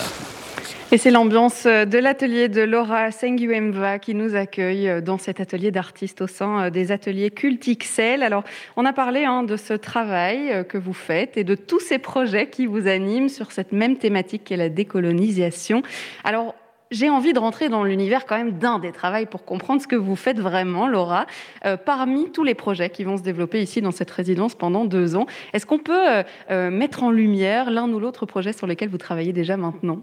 Et 0.93 0.99
c'est 0.99 1.11
l'ambiance 1.11 1.65
de 1.65 1.99
l'atelier 1.99 2.49
de 2.49 2.61
Laura 2.63 3.11
Senguemva 3.11 3.99
qui 3.99 4.15
nous 4.15 4.37
accueille 4.37 5.03
dans 5.03 5.19
cet 5.19 5.41
atelier 5.41 5.71
d'artistes 5.71 6.21
au 6.21 6.27
sein 6.27 6.71
des 6.71 6.93
ateliers 6.93 7.31
Cultixel. 7.31 8.23
Alors, 8.23 8.45
on 8.77 8.85
a 8.85 8.93
parlé 8.93 9.25
hein, 9.25 9.43
de 9.43 9.57
ce 9.57 9.75
travail 9.75 10.65
que 10.69 10.79
vous 10.79 10.93
faites 10.93 11.37
et 11.37 11.43
de 11.43 11.55
tous 11.55 11.81
ces 11.81 11.99
projets 11.99 12.49
qui 12.49 12.67
vous 12.67 12.87
animent 12.87 13.29
sur 13.29 13.51
cette 13.51 13.73
même 13.73 13.97
thématique 13.97 14.45
qu'est 14.45 14.57
la 14.57 14.69
décolonisation. 14.69 15.83
Alors, 16.23 16.55
j'ai 16.95 17.11
envie 17.11 17.33
de 17.33 17.39
rentrer 17.39 17.69
dans 17.69 17.85
l'univers 17.85 18.27
quand 18.27 18.37
même 18.37 18.53
d'un 18.53 18.79
des 18.79 18.93
travaux 18.93 19.05
pour 19.31 19.45
comprendre 19.45 19.83
ce 19.83 19.87
que 19.87 19.97
vous 19.97 20.17
faites 20.17 20.39
vraiment, 20.39 20.89
Laura. 20.89 21.27
Euh, 21.65 21.77
parmi 21.77 22.31
tous 22.31 22.45
les 22.45 22.55
projets 22.55 22.91
qui 22.91 23.05
vont 23.05 23.17
se 23.17 23.23
développer 23.23 23.63
ici 23.63 23.83
dans 23.83 23.91
cette 23.91 24.11
résidence 24.11 24.55
pendant 24.55 24.85
deux 24.85 25.17
ans, 25.17 25.27
est-ce 25.53 25.67
qu'on 25.67 25.79
peut 25.79 26.09
euh, 26.09 26.23
euh, 26.51 26.71
mettre 26.71 27.03
en 27.03 27.11
lumière 27.11 27.71
l'un 27.71 27.91
ou 27.91 28.01
l'autre 28.01 28.27
projet 28.27 28.53
sur 28.53 28.67
lesquels 28.67 28.89
vous 28.89 28.99
travaillez 28.99 29.33
déjà 29.33 29.57
maintenant? 29.57 30.01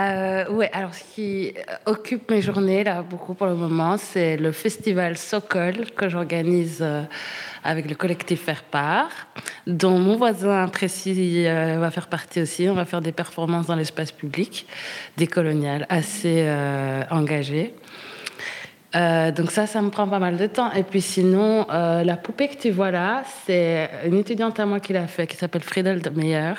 Euh, 0.00 0.44
oui, 0.50 0.66
alors 0.72 0.94
ce 0.94 1.02
qui 1.14 1.54
occupe 1.86 2.30
mes 2.30 2.40
journées 2.40 2.84
là 2.84 3.02
beaucoup 3.02 3.34
pour 3.34 3.48
le 3.48 3.54
moment, 3.54 3.96
c'est 3.96 4.36
le 4.36 4.52
festival 4.52 5.16
Sokol 5.16 5.90
que 5.96 6.08
j'organise 6.08 6.78
euh, 6.82 7.02
avec 7.64 7.88
le 7.88 7.96
collectif 7.96 8.44
Faire 8.44 8.62
Part, 8.62 9.10
dont 9.66 9.98
mon 9.98 10.16
voisin 10.16 10.68
précis 10.68 11.44
euh, 11.46 11.78
va 11.80 11.90
faire 11.90 12.06
partie 12.06 12.40
aussi. 12.40 12.68
On 12.68 12.74
va 12.74 12.84
faire 12.84 13.00
des 13.00 13.10
performances 13.10 13.66
dans 13.66 13.74
l'espace 13.74 14.12
public, 14.12 14.68
décolonial, 15.16 15.84
assez 15.88 16.44
euh, 16.46 17.02
engagées. 17.10 17.74
donc 18.94 19.50
ça, 19.50 19.66
ça 19.66 19.82
me 19.82 19.90
prend 19.90 20.06
pas 20.06 20.20
mal 20.20 20.36
de 20.36 20.46
temps. 20.46 20.72
Et 20.74 20.84
puis 20.84 21.00
sinon, 21.00 21.66
la 21.68 22.16
poupée 22.16 22.48
que 22.48 22.56
tu 22.56 22.70
vois 22.70 22.92
là, 22.92 23.24
c'est 23.44 23.90
une 24.06 24.16
étudiante 24.18 24.60
à 24.60 24.66
moi 24.66 24.78
qui 24.78 24.92
l'a 24.92 25.08
fait, 25.08 25.26
qui 25.26 25.36
s'appelle 25.36 25.62
Friedel 25.62 26.00
Meyer 26.14 26.54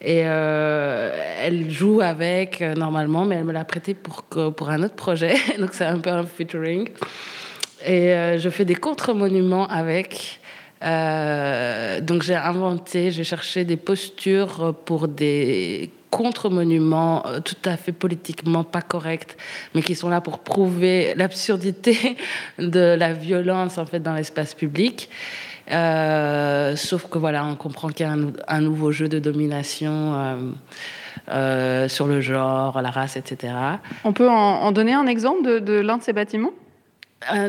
et 0.00 0.22
euh, 0.24 1.10
elle 1.42 1.70
joue 1.70 2.00
avec 2.00 2.62
euh, 2.62 2.74
normalement, 2.74 3.24
mais 3.24 3.36
elle 3.36 3.44
me 3.44 3.52
l'a 3.52 3.64
prêté 3.64 3.94
pour, 3.94 4.22
pour 4.22 4.70
un 4.70 4.82
autre 4.84 4.94
projet. 4.94 5.34
Donc 5.58 5.70
c'est 5.72 5.86
un 5.86 5.98
peu 5.98 6.10
un 6.10 6.24
featuring. 6.24 6.88
Et 7.84 8.12
euh, 8.12 8.38
je 8.38 8.48
fais 8.48 8.64
des 8.64 8.74
contre-monuments 8.74 9.66
avec. 9.66 10.40
donc 10.80 12.22
j'ai 12.22 12.36
inventé, 12.36 13.10
j'ai 13.10 13.24
cherché 13.24 13.64
des 13.64 13.76
postures 13.76 14.74
pour 14.84 15.08
des 15.08 15.90
contre-monuments 16.10 17.24
tout 17.44 17.62
à 17.64 17.76
fait 17.76 17.92
politiquement 17.92 18.64
pas 18.64 18.82
corrects, 18.82 19.36
mais 19.74 19.82
qui 19.82 19.94
sont 19.94 20.08
là 20.08 20.20
pour 20.20 20.38
prouver 20.38 21.14
l'absurdité 21.16 22.16
de 22.58 22.96
la 22.96 23.12
violence 23.12 23.78
en 23.78 23.86
fait 23.86 24.00
dans 24.00 24.14
l'espace 24.14 24.54
public. 24.54 25.08
Euh, 25.70 26.76
sauf 26.76 27.08
que 27.08 27.18
voilà, 27.18 27.44
on 27.44 27.56
comprend 27.56 27.88
qu'il 27.88 28.06
y 28.06 28.08
a 28.08 28.16
un, 28.48 28.60
nouveau 28.60 28.92
jeu 28.92 29.08
de 29.08 29.18
domination 29.18 30.14
euh, 30.14 30.36
euh, 31.30 31.88
sur 31.88 32.06
le 32.06 32.20
genre, 32.20 32.80
la 32.80 32.90
race, 32.90 33.16
etc. 33.16 33.52
On 34.04 34.12
peut 34.12 34.28
en, 34.28 34.72
donner 34.72 34.94
un 34.94 35.06
exemple 35.06 35.60
de, 35.60 35.74
l'un 35.80 35.98
de 35.98 36.02
ces 36.02 36.12
bâtiments? 36.12 36.52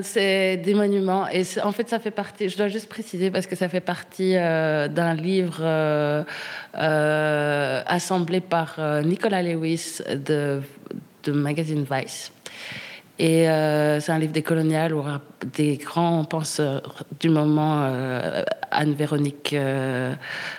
C'est 0.02 0.58
des 0.58 0.74
monuments 0.74 1.28
et 1.28 1.44
en 1.64 1.72
fait 1.72 1.88
ça 1.88 2.00
fait 2.00 2.10
partie. 2.10 2.50
Je 2.50 2.58
dois 2.58 2.70
juste 2.70 2.90
préciser 2.90 3.30
parce 3.30 3.46
que 3.46 3.56
ça 3.56 3.70
fait 3.70 3.82
partie 3.82 4.34
d'un 4.34 5.14
livre 5.14 6.26
assemblé 6.74 8.42
par 8.42 8.80
Nicolas 9.04 9.44
Lewis 9.44 10.00
de, 10.10 10.64
de 11.24 11.32
magazine 11.32 11.86
Vice. 11.90 12.32
Et 13.20 13.50
euh, 13.50 14.00
c'est 14.00 14.14
un 14.14 14.18
livre 14.18 14.32
décolonial 14.32 14.94
où 14.94 15.04
des 15.54 15.76
grands 15.76 16.24
penseurs 16.24 17.04
du 17.20 17.30
moment, 17.30 17.82
euh, 17.84 18.44
Anne-Véronique, 18.72 19.52
euh, 19.52 20.14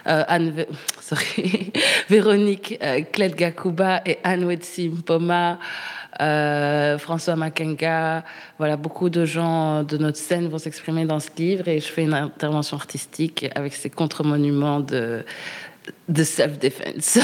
Anne, 0.04 0.66
sorry, 1.00 1.72
Véronique 2.10 2.78
Gakuba 3.16 4.02
et 4.04 4.18
Anne 4.24 4.44
Wetsi 4.44 4.90
Mpoma, 4.90 5.58
François 6.98 7.34
Makenga, 7.34 8.24
voilà, 8.58 8.76
beaucoup 8.76 9.08
de 9.08 9.24
gens 9.24 9.82
de 9.82 9.96
notre 9.96 10.18
scène 10.18 10.48
vont 10.48 10.58
s'exprimer 10.58 11.06
dans 11.06 11.18
ce 11.18 11.30
livre 11.38 11.66
et 11.66 11.80
je 11.80 11.86
fais 11.86 12.02
une 12.02 12.12
intervention 12.12 12.76
artistique 12.76 13.46
avec 13.54 13.72
ces 13.72 13.88
contre-monuments 13.88 14.80
de, 14.80 15.24
de 16.08 16.24
self-defense. 16.24 17.18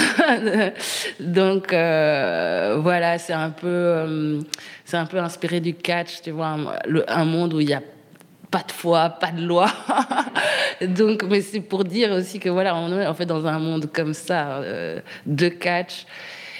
Donc 1.21 1.73
euh, 1.73 2.79
voilà, 2.81 3.19
c'est 3.19 3.33
un 3.33 3.51
peu, 3.51 3.67
euh, 3.67 4.41
c'est 4.85 4.97
un 4.97 5.07
peu 5.07 5.19
inspiré 5.19 5.61
du 5.61 5.75
catch, 5.75 6.23
tu 6.23 6.31
vois, 6.31 6.57
un, 7.09 7.25
monde 7.25 7.55
où 7.55 7.61
il 7.61 7.67
n'y 7.67 7.75
a 7.75 7.83
pas 8.51 8.63
de 8.67 8.73
foi, 8.73 9.11
pas 9.11 9.33
de 9.33 9.45
loi. 9.45 9.69
Donc, 10.81 11.25
mais 11.25 11.41
c'est 11.41 11.61
pour 11.61 11.85
dire 11.85 12.13
aussi 12.13 12.39
que 12.39 12.49
voilà, 12.49 12.77
on 12.77 12.93
est 12.99 13.07
en 13.07 13.15
fait 13.15 13.27
dans 13.27 13.47
un 13.47 13.59
monde 13.59 13.91
comme 13.93 14.15
ça 14.15 14.59
euh, 14.59 15.01
de 15.27 15.49
catch. 15.49 16.07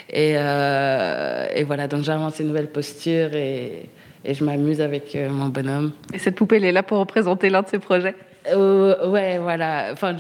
Et, 0.09 0.35
et 0.35 1.65
voilà, 1.65 1.89
donc 1.89 2.05
j'ai 2.05 2.13
inventé 2.13 2.45
une 2.45 2.51
nouvelle 2.51 2.71
posture 2.71 3.35
et, 3.35 3.91
et 4.25 4.35
je 4.35 4.45
m'amuse 4.45 4.81
avec 4.81 5.17
mon 5.17 5.49
bonhomme. 5.49 5.91
Et 6.15 6.21
cette 6.21 6.37
poupée, 6.37 6.59
elle 6.59 6.65
est 6.65 6.71
là 6.71 6.85
pour 6.85 6.99
représenter 6.99 7.51
l'un 7.51 7.63
de 7.63 7.67
ses 7.67 7.81
projets. 7.81 8.15
Euh, 8.49 9.09
ouais, 9.09 9.39
voilà. 9.39 9.89
Enfin, 9.93 10.17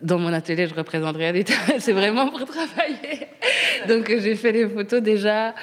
dans 0.00 0.18
mon 0.18 0.32
atelier, 0.32 0.66
je 0.66 0.74
représente 0.74 1.16
rien 1.16 1.32
du 1.32 1.44
tout. 1.44 1.52
C'est 1.78 1.92
vraiment 1.92 2.28
pour 2.28 2.44
travailler. 2.44 3.28
Donc, 3.88 4.08
j'ai 4.08 4.36
fait 4.36 4.52
les 4.52 4.68
photos 4.68 5.02
déjà. 5.02 5.54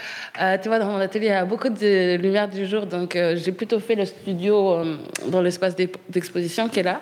Euh, 0.42 0.58
tu 0.62 0.68
vois, 0.68 0.80
dans 0.80 0.92
mon 0.92 1.00
atelier, 1.00 1.28
il 1.28 1.30
y 1.30 1.34
a 1.34 1.46
beaucoup 1.46 1.70
de 1.70 2.16
lumière 2.18 2.48
du 2.48 2.66
jour. 2.66 2.86
Donc, 2.86 3.16
euh, 3.16 3.36
j'ai 3.38 3.52
plutôt 3.52 3.80
fait 3.80 3.96
le 3.96 4.06
studio 4.06 4.84
dans 5.28 5.42
l'espace 5.42 5.76
d'exposition 5.76 6.70
qui 6.70 6.80
est 6.80 6.84
là 6.84 7.02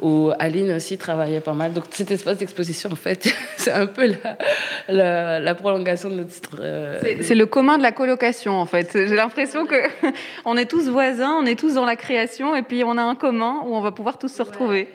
où 0.00 0.30
Aline 0.38 0.72
aussi 0.72 0.98
travaillait 0.98 1.40
pas 1.40 1.52
mal. 1.52 1.72
Donc 1.72 1.84
cet 1.90 2.10
espace 2.10 2.38
d'exposition, 2.38 2.90
en 2.92 2.96
fait, 2.96 3.34
c'est 3.56 3.72
un 3.72 3.86
peu 3.86 4.14
la, 4.88 5.40
la, 5.40 5.54
prolongation 5.54 6.10
de 6.10 6.16
notre... 6.16 6.56
Euh, 6.60 7.00
c'est 7.22 7.34
le 7.34 7.46
commun 7.46 7.78
de 7.78 7.82
la 7.82 7.92
colocation, 7.92 8.52
en 8.60 8.66
fait. 8.66 8.90
J'ai 8.92 9.14
l'impression 9.14 9.66
que 9.66 9.76
on 10.44 10.56
est 10.56 10.66
tous 10.66 10.88
voisins, 10.88 11.36
on 11.40 11.46
est 11.46 11.58
tous 11.58 11.74
dans 11.74 11.84
la 11.84 11.96
création, 11.96 12.54
et 12.56 12.62
puis 12.62 12.84
on 12.84 12.96
a 12.98 13.02
un 13.02 13.14
commun 13.14 13.62
où 13.66 13.74
on 13.74 13.80
va 13.80 13.92
pouvoir 13.92 14.18
tous 14.18 14.32
se 14.32 14.42
retrouver. 14.42 14.88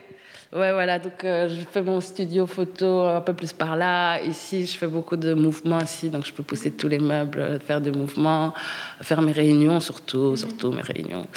Ouais, 0.51 0.73
voilà, 0.73 0.97
donc 0.97 1.23
euh, 1.23 1.47
je 1.47 1.63
fais 1.71 1.83
mon 1.83 2.01
studio 2.01 2.47
photo 2.47 3.01
un 3.01 3.21
peu 3.21 3.33
plus 3.33 3.53
par 3.53 3.75
là. 3.75 4.19
Ici, 4.19 4.65
je 4.65 4.75
fais 4.75 4.87
beaucoup 4.87 5.15
de 5.15 5.35
mouvements 5.35 5.77
aussi, 5.77 6.09
donc 6.09 6.25
je 6.25 6.33
peux 6.33 6.41
pousser 6.41 6.71
tous 6.71 6.87
les 6.87 6.97
meubles, 6.97 7.59
faire 7.67 7.79
des 7.79 7.91
mouvements, 7.91 8.55
faire 8.99 9.21
mes 9.21 9.31
réunions 9.31 9.79
surtout, 9.79 10.35
surtout 10.35 10.71
mes 10.71 10.81
réunions. 10.81 11.27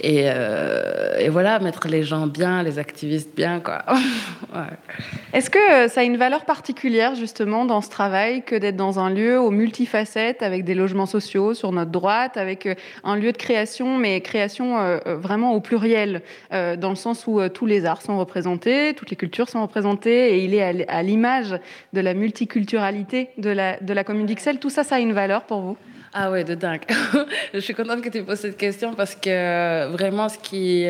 Et, 0.00 0.24
euh, 0.26 1.18
et, 1.18 1.28
voilà, 1.28 1.58
mettre 1.58 1.86
les 1.86 2.02
gens 2.02 2.26
bien, 2.26 2.62
les 2.62 2.78
activistes 2.78 3.34
bien, 3.36 3.60
quoi. 3.60 3.84
Est-ce 5.32 5.50
que 5.50 5.88
ça 5.88 6.00
a 6.00 6.04
une 6.04 6.16
valeur 6.16 6.44
particulière, 6.44 7.14
justement, 7.14 7.66
dans 7.66 7.82
ce 7.82 7.90
travail, 7.90 8.42
que 8.42 8.54
d'être 8.54 8.76
dans 8.76 8.98
un 8.98 9.10
lieu 9.10 9.38
aux 9.38 9.50
multifacettes, 9.50 10.42
avec 10.42 10.64
des 10.64 10.74
logements 10.74 11.06
sociaux 11.06 11.52
sur 11.52 11.72
notre 11.72 11.90
droite, 11.90 12.36
avec 12.36 12.66
euh, 12.66 12.74
un 13.04 13.16
lieu 13.16 13.32
de 13.32 13.36
création, 13.36 13.98
mais 13.98 14.20
création 14.22 14.78
euh, 14.78 14.98
vraiment 15.06 15.54
au 15.54 15.60
pluriel, 15.60 16.22
dans 16.50 16.90
le 16.90 16.96
sens 16.96 17.26
où 17.26 17.40
tous 17.48 17.66
les 17.66 17.84
arts 17.84 18.02
sont 18.02 18.18
représentés, 18.18 18.94
toutes 18.94 19.10
les 19.10 19.16
cultures 19.16 19.48
sont 19.48 19.62
représentées, 19.62 20.34
et 20.34 20.44
il 20.44 20.54
est 20.54 20.88
à 20.88 21.02
l'image 21.02 21.58
de 21.92 22.00
la 22.00 22.14
multiculturalité 22.14 23.30
de 23.38 23.50
la, 23.50 23.78
de 23.78 23.92
la 23.92 24.04
commune 24.04 24.26
d'Ixelles. 24.26 24.58
Tout 24.58 24.70
ça, 24.70 24.84
ça 24.84 24.96
a 24.96 25.00
une 25.00 25.12
valeur 25.12 25.42
pour 25.42 25.60
vous? 25.60 25.76
Ah 26.14 26.30
ouais, 26.30 26.44
de 26.44 26.54
dingue. 26.54 26.82
je 27.54 27.58
suis 27.60 27.72
contente 27.72 28.02
que 28.02 28.10
tu 28.10 28.22
poses 28.22 28.40
cette 28.40 28.58
question 28.58 28.92
parce 28.92 29.14
que 29.14 29.90
vraiment, 29.92 30.28
ce 30.28 30.36
qui, 30.36 30.86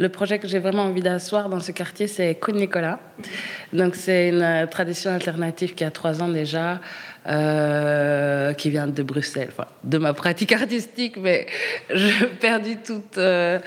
le 0.00 0.08
projet 0.08 0.40
que 0.40 0.48
j'ai 0.48 0.58
vraiment 0.58 0.82
envie 0.82 1.00
d'asseoir 1.00 1.48
dans 1.48 1.60
ce 1.60 1.70
quartier, 1.70 2.08
c'est 2.08 2.34
Côte 2.34 2.56
Nicolas. 2.56 2.98
Donc 3.72 3.94
c'est 3.94 4.30
une 4.30 4.66
tradition 4.68 5.12
alternative 5.12 5.74
qui 5.74 5.84
a 5.84 5.92
trois 5.92 6.20
ans 6.22 6.28
déjà. 6.28 6.80
Euh, 7.26 8.52
qui 8.52 8.68
vient 8.68 8.86
de 8.86 9.02
Bruxelles, 9.02 9.48
de 9.82 9.96
ma 9.96 10.12
pratique 10.12 10.52
artistique, 10.52 11.16
mais 11.16 11.46
je 11.88 12.26
perdu 12.26 12.76
toute, 12.76 13.16
euh, 13.16 13.58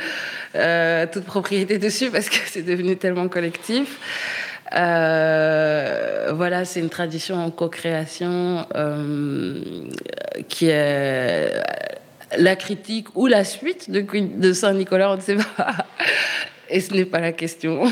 euh, 0.53 1.07
toute 1.11 1.23
propriété 1.23 1.79
dessus 1.79 2.11
parce 2.11 2.29
que 2.29 2.35
c'est 2.45 2.61
devenu 2.61 2.97
tellement 2.97 3.27
collectif. 3.27 3.97
Euh, 4.75 6.31
voilà, 6.33 6.65
c'est 6.65 6.79
une 6.79 6.89
tradition 6.89 7.35
en 7.35 7.51
co-création 7.51 8.65
euh, 8.75 9.61
qui 10.49 10.67
est 10.67 11.53
la 12.37 12.55
critique 12.55 13.07
ou 13.15 13.27
la 13.27 13.43
suite 13.43 13.89
de, 13.89 14.53
Saint-Nicolas, 14.53 15.11
on 15.11 15.17
ne 15.17 15.21
sait 15.21 15.37
pas. 15.37 15.75
Et 16.69 16.81
ce 16.81 16.93
n'est 16.93 17.05
pas 17.05 17.21
la 17.21 17.31
question. 17.31 17.83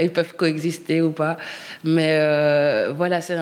Ils 0.00 0.10
peuvent 0.10 0.34
coexister 0.34 1.00
ou 1.00 1.12
pas. 1.12 1.36
Mais 1.84 2.18
euh, 2.18 2.92
voilà, 2.92 3.20
c'est 3.20 3.36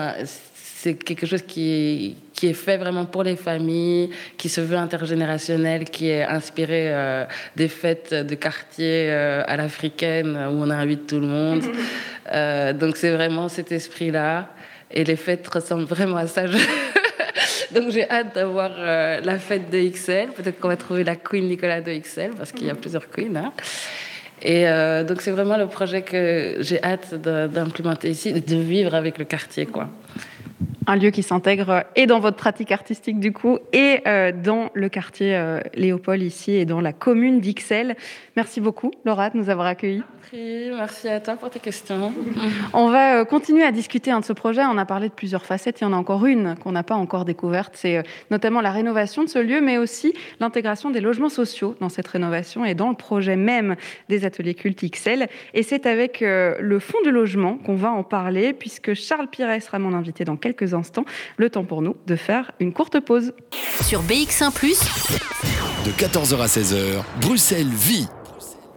quelque 0.91 1.25
chose 1.25 1.41
qui, 1.41 2.15
qui 2.33 2.47
est 2.49 2.53
fait 2.53 2.75
vraiment 2.75 3.05
pour 3.05 3.23
les 3.23 3.37
familles, 3.37 4.09
qui 4.37 4.49
se 4.49 4.59
veut 4.59 4.75
intergénérationnel, 4.75 5.85
qui 5.85 6.09
est 6.09 6.23
inspiré 6.23 6.93
euh, 6.93 7.25
des 7.55 7.69
fêtes 7.69 8.13
de 8.13 8.35
quartier 8.35 9.07
euh, 9.09 9.43
à 9.47 9.55
l'africaine 9.55 10.35
où 10.35 10.63
on 10.63 10.69
invite 10.69 11.07
tout 11.07 11.19
le 11.19 11.27
monde. 11.27 11.63
Euh, 12.31 12.71
donc 12.71 12.95
c'est 12.95 13.11
vraiment 13.11 13.49
cet 13.49 13.73
esprit-là. 13.73 14.47
Et 14.89 15.03
les 15.03 15.17
fêtes 15.17 15.45
ressemblent 15.45 15.83
vraiment 15.83 16.15
à 16.15 16.25
ça. 16.25 16.45
donc 17.75 17.89
j'ai 17.89 18.09
hâte 18.09 18.33
d'avoir 18.33 18.71
la 18.79 19.37
fête 19.39 19.69
de 19.69 19.77
XL. 19.89 20.29
Peut-être 20.29 20.57
qu'on 20.57 20.69
va 20.69 20.77
trouver 20.77 21.03
la 21.03 21.17
Queen 21.17 21.45
Nicolas 21.45 21.81
de 21.81 21.93
XL 21.93 22.31
parce 22.37 22.53
qu'il 22.53 22.65
y 22.65 22.69
a 22.69 22.75
plusieurs 22.75 23.09
queens. 23.09 23.35
Hein. 23.35 23.51
Et 24.41 24.63
donc 25.03 25.21
c'est 25.21 25.31
vraiment 25.31 25.57
le 25.57 25.67
projet 25.67 26.01
que 26.01 26.55
j'ai 26.61 26.81
hâte 26.81 27.13
d'implémenter 27.15 28.09
ici, 28.09 28.31
de 28.31 28.55
vivre 28.55 28.95
avec 28.95 29.17
le 29.17 29.25
quartier, 29.25 29.65
quoi 29.65 29.89
un 30.87 30.95
lieu 30.95 31.11
qui 31.11 31.23
s'intègre 31.23 31.85
et 31.95 32.07
dans 32.07 32.19
votre 32.19 32.37
pratique 32.37 32.71
artistique 32.71 33.19
du 33.19 33.31
coup 33.31 33.59
et 33.71 34.01
euh, 34.07 34.31
dans 34.31 34.69
le 34.73 34.89
quartier 34.89 35.35
euh, 35.35 35.59
Léopold 35.75 36.21
ici 36.21 36.51
et 36.53 36.65
dans 36.65 36.81
la 36.81 36.93
commune 36.93 37.39
d'Ixelles. 37.39 37.95
Merci 38.35 38.61
beaucoup 38.61 38.91
Laura 39.05 39.29
de 39.29 39.37
nous 39.37 39.49
avoir 39.49 39.67
accueillis. 39.67 40.03
Merci 40.33 41.09
à 41.09 41.19
toi 41.19 41.35
pour 41.35 41.51
tes 41.51 41.59
questions. 41.59 42.11
On 42.73 42.89
va 42.89 43.19
euh, 43.19 43.25
continuer 43.25 43.63
à 43.63 43.71
discuter 43.71 44.11
de 44.11 44.23
ce 44.23 44.33
projet. 44.33 44.61
On 44.65 44.77
a 44.77 44.85
parlé 44.85 45.09
de 45.09 45.13
plusieurs 45.13 45.45
facettes. 45.45 45.81
Il 45.81 45.83
y 45.83 45.87
en 45.87 45.93
a 45.93 45.95
encore 45.95 46.25
une 46.25 46.55
qu'on 46.55 46.71
n'a 46.71 46.83
pas 46.83 46.95
encore 46.95 47.23
découverte. 47.23 47.73
C'est 47.75 48.03
notamment 48.31 48.61
la 48.61 48.71
rénovation 48.71 49.23
de 49.23 49.29
ce 49.29 49.39
lieu, 49.39 49.61
mais 49.61 49.77
aussi 49.77 50.13
l'intégration 50.39 50.89
des 50.89 51.01
logements 51.01 51.29
sociaux 51.29 51.75
dans 51.79 51.89
cette 51.89 52.07
rénovation 52.07 52.65
et 52.65 52.73
dans 52.73 52.89
le 52.89 52.95
projet 52.95 53.35
même 53.35 53.75
des 54.09 54.25
ateliers 54.25 54.55
cultes 54.55 54.83
XL. 54.83 55.27
Et 55.53 55.61
c'est 55.61 55.85
avec 55.85 56.21
le 56.21 56.79
fonds 56.79 57.01
du 57.03 57.11
logement 57.11 57.57
qu'on 57.57 57.75
va 57.75 57.91
en 57.91 58.03
parler, 58.03 58.53
puisque 58.53 58.93
Charles 58.93 59.27
Piret 59.27 59.59
sera 59.59 59.77
mon 59.77 59.93
invité 59.93 60.25
dans 60.25 60.37
quelques 60.37 60.72
instants. 60.73 61.05
Le 61.37 61.49
temps 61.49 61.65
pour 61.65 61.81
nous 61.81 61.95
de 62.07 62.15
faire 62.15 62.51
une 62.59 62.73
courte 62.73 62.99
pause. 62.99 63.33
Sur 63.81 64.01
BX1⁇ 64.03 64.51
de 65.85 65.91
14h 65.91 66.39
à 66.39 66.45
16h, 66.45 67.03
Bruxelles 67.19 67.67
vit. 67.67 68.07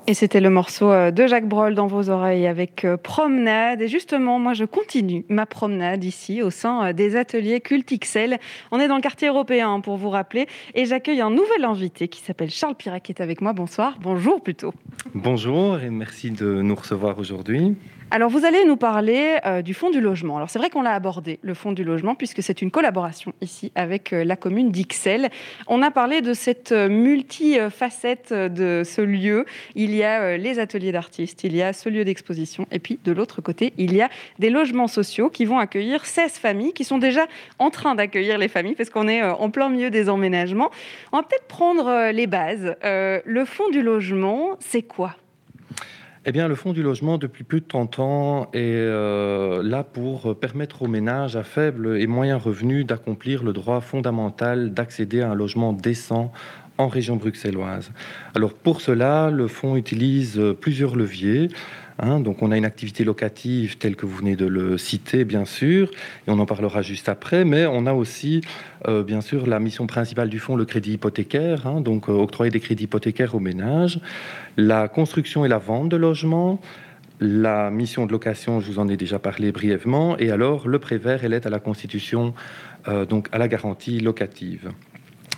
Et 0.08 0.14
c'était 0.14 0.40
le 0.40 0.50
morceau 0.50 0.90
euh, 0.90 1.10
de 1.12 1.26
Jacques 1.26 1.48
Brol 1.48 1.74
dans 1.74 1.86
vos 1.86 2.10
oreilles 2.10 2.46
avec 2.46 2.84
euh, 2.84 2.96
Promenade. 2.96 3.80
Et 3.80 3.88
justement, 3.88 4.40
moi, 4.40 4.54
je 4.54 4.64
continue 4.64 5.24
ma 5.28 5.46
promenade 5.46 6.02
ici 6.02 6.42
au 6.42 6.50
sein 6.50 6.86
euh, 6.86 6.92
des 6.92 7.16
ateliers 7.16 7.60
Cultixel. 7.60 8.38
On 8.72 8.80
est 8.80 8.88
dans 8.88 8.96
le 8.96 9.02
quartier 9.02 9.28
européen 9.28 9.72
hein, 9.72 9.80
pour 9.80 9.96
vous 9.96 10.10
rappeler. 10.10 10.46
Et 10.74 10.84
j'accueille 10.84 11.20
un 11.20 11.30
nouvel 11.30 11.64
invité 11.64 12.08
qui 12.08 12.20
s'appelle 12.20 12.50
Charles 12.50 12.76
Pirac 12.76 13.02
qui 13.02 13.12
est 13.12 13.20
avec 13.20 13.40
moi. 13.40 13.52
Bonsoir. 13.52 13.98
Bonjour 14.00 14.40
plutôt. 14.40 14.74
Bonjour 15.14 15.78
et 15.80 15.90
merci 15.90 16.32
de 16.32 16.60
nous 16.60 16.74
recevoir 16.74 17.18
aujourd'hui. 17.18 17.76
Alors, 18.12 18.30
vous 18.30 18.44
allez 18.44 18.64
nous 18.64 18.76
parler 18.76 19.38
euh, 19.44 19.62
du 19.62 19.74
fonds 19.74 19.90
du 19.90 20.00
logement. 20.00 20.36
Alors, 20.36 20.48
c'est 20.48 20.60
vrai 20.60 20.70
qu'on 20.70 20.82
l'a 20.82 20.92
abordé, 20.92 21.40
le 21.42 21.54
fonds 21.54 21.72
du 21.72 21.82
logement, 21.82 22.14
puisque 22.14 22.40
c'est 22.40 22.62
une 22.62 22.70
collaboration 22.70 23.32
ici 23.40 23.72
avec 23.74 24.12
euh, 24.12 24.22
la 24.22 24.36
commune 24.36 24.70
d'Ixelles. 24.70 25.28
On 25.66 25.82
a 25.82 25.90
parlé 25.90 26.20
de 26.20 26.32
cette 26.32 26.70
euh, 26.70 26.88
multifacette 26.88 28.32
de 28.32 28.82
ce 28.84 29.00
lieu. 29.00 29.44
Il 29.74 29.92
y 29.92 30.04
a 30.04 30.36
les 30.36 30.60
ateliers 30.60 30.92
d'artistes, 30.92 31.42
il 31.42 31.56
y 31.56 31.62
a 31.62 31.72
ce 31.72 31.88
lieu 31.88 32.04
d'exposition, 32.04 32.68
et 32.70 32.78
puis 32.78 33.00
de 33.02 33.10
l'autre 33.10 33.40
côté, 33.40 33.72
il 33.76 33.92
y 33.92 34.00
a 34.00 34.08
des 34.38 34.50
logements 34.50 34.86
sociaux 34.86 35.28
qui 35.28 35.44
vont 35.44 35.58
accueillir 35.58 36.06
16 36.06 36.34
familles, 36.34 36.74
qui 36.74 36.84
sont 36.84 36.98
déjà 36.98 37.26
en 37.58 37.70
train 37.70 37.96
d'accueillir 37.96 38.38
les 38.38 38.48
familles, 38.48 38.76
parce 38.76 38.88
qu'on 38.88 39.08
est 39.08 39.24
en 39.24 39.50
plein 39.50 39.68
milieu 39.68 39.90
des 39.90 40.08
emménagements. 40.08 40.70
On 41.10 41.16
va 41.16 41.22
peut-être 41.24 41.48
prendre 41.48 42.12
les 42.12 42.28
bases. 42.28 42.76
le 42.82 43.44
fonds 43.44 43.68
du 43.70 43.82
logement, 43.82 44.56
c'est 44.60 44.82
quoi? 44.82 45.16
Eh 46.28 46.32
bien, 46.32 46.48
le 46.48 46.56
Fonds 46.56 46.72
du 46.72 46.82
logement, 46.82 47.18
depuis 47.18 47.44
plus 47.44 47.60
de 47.60 47.66
30 47.66 48.00
ans, 48.00 48.50
est 48.52 48.58
euh, 48.58 49.62
là 49.62 49.84
pour 49.84 50.36
permettre 50.36 50.82
aux 50.82 50.88
ménages 50.88 51.36
à 51.36 51.44
faible 51.44 52.00
et 52.00 52.08
moyen 52.08 52.36
revenu 52.36 52.82
d'accomplir 52.82 53.44
le 53.44 53.52
droit 53.52 53.80
fondamental 53.80 54.74
d'accéder 54.74 55.20
à 55.20 55.30
un 55.30 55.34
logement 55.36 55.72
décent 55.72 56.32
en 56.78 56.88
région 56.88 57.14
bruxelloise. 57.14 57.92
Alors, 58.34 58.54
pour 58.54 58.80
cela, 58.80 59.30
le 59.30 59.46
fonds 59.46 59.76
utilise 59.76 60.42
plusieurs 60.60 60.96
leviers. 60.96 61.48
Hein, 61.98 62.20
donc 62.20 62.42
on 62.42 62.50
a 62.50 62.56
une 62.56 62.64
activité 62.64 63.04
locative 63.04 63.78
telle 63.78 63.96
que 63.96 64.04
vous 64.04 64.16
venez 64.16 64.36
de 64.36 64.46
le 64.46 64.76
citer, 64.76 65.24
bien 65.24 65.44
sûr, 65.44 65.90
et 66.26 66.30
on 66.30 66.38
en 66.38 66.46
parlera 66.46 66.82
juste 66.82 67.08
après, 67.08 67.44
mais 67.44 67.66
on 67.66 67.86
a 67.86 67.94
aussi, 67.94 68.42
euh, 68.86 69.02
bien 69.02 69.22
sûr, 69.22 69.46
la 69.46 69.58
mission 69.60 69.86
principale 69.86 70.28
du 70.28 70.38
fonds, 70.38 70.56
le 70.56 70.66
crédit 70.66 70.94
hypothécaire, 70.94 71.66
hein, 71.66 71.80
donc 71.80 72.08
euh, 72.08 72.12
octroyer 72.12 72.50
des 72.50 72.60
crédits 72.60 72.84
hypothécaires 72.84 73.34
aux 73.34 73.40
ménages, 73.40 74.00
la 74.58 74.88
construction 74.88 75.44
et 75.44 75.48
la 75.48 75.58
vente 75.58 75.88
de 75.88 75.96
logements, 75.96 76.60
la 77.18 77.70
mission 77.70 78.04
de 78.04 78.12
location, 78.12 78.60
je 78.60 78.70
vous 78.70 78.78
en 78.78 78.88
ai 78.88 78.98
déjà 78.98 79.18
parlé 79.18 79.50
brièvement, 79.50 80.18
et 80.18 80.30
alors 80.30 80.68
le 80.68 80.78
prévert 80.78 81.24
et 81.24 81.28
l'aide 81.28 81.46
à 81.46 81.50
la 81.50 81.60
constitution, 81.60 82.34
euh, 82.88 83.06
donc 83.06 83.28
à 83.32 83.38
la 83.38 83.48
garantie 83.48 84.00
locative. 84.00 84.70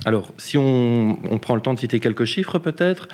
Alors, 0.05 0.33
si 0.39 0.57
on, 0.57 1.19
prend 1.43 1.57
le 1.57 1.61
temps 1.61 1.75
de 1.75 1.79
citer 1.79 1.99
quelques 1.99 2.25
chiffres, 2.25 2.59
peut-être, 2.59 3.09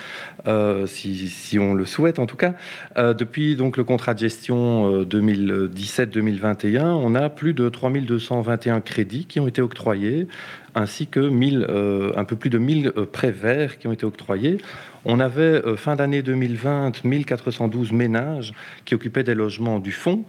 euh, 0.47 0.85
si, 0.85 1.57
on 1.59 1.73
le 1.73 1.85
souhaite 1.85 2.19
en 2.19 2.27
tout 2.27 2.37
cas, 2.37 2.53
euh, 2.97 3.13
depuis 3.13 3.55
donc 3.55 3.77
le 3.77 3.83
contrat 3.83 4.13
de 4.13 4.19
gestion 4.19 5.03
2017-2021, 5.03 6.75
euh, 6.75 6.81
on 6.83 7.15
a 7.15 7.29
plus 7.29 7.53
de 7.53 7.69
3221 7.69 8.81
crédits 8.81 9.25
qui 9.25 9.39
ont 9.39 9.47
été 9.47 9.61
octroyés, 9.61 10.27
ainsi 10.75 11.07
que 11.07 11.19
1000, 11.19 11.67
un 12.15 12.23
peu 12.25 12.35
plus 12.35 12.49
de 12.49 12.57
1000 12.57 12.91
prêts 13.11 13.31
verts 13.31 13.79
qui 13.79 13.87
ont 13.87 13.93
été 13.93 14.05
octroyés. 14.05 14.57
On 15.05 15.19
avait 15.19 15.61
fin 15.77 15.95
d'année 15.95 16.21
2020 16.21 17.03
1412 17.05 17.93
ménages 17.93 18.53
qui 18.83 18.93
occupaient 18.93 19.23
des 19.23 19.35
logements 19.35 19.79
du 19.79 19.91
fonds. 19.91 20.25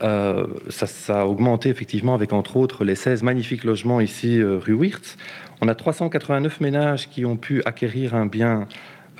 Ça, 0.00 0.86
ça, 0.86 1.22
a 1.22 1.24
augmenté 1.26 1.68
effectivement 1.68 2.14
avec 2.14 2.32
entre 2.32 2.56
autres 2.56 2.84
les 2.84 2.94
16 2.94 3.22
magnifiques 3.22 3.64
logements 3.64 4.00
ici 4.00 4.42
rue 4.42 4.74
Wirtz. 4.74 5.16
On 5.60 5.68
a 5.68 5.74
389 5.74 6.60
ménages 6.60 7.08
qui 7.08 7.24
ont 7.24 7.36
pu 7.36 7.62
acquérir 7.64 8.14
un 8.14 8.26
bien 8.26 8.68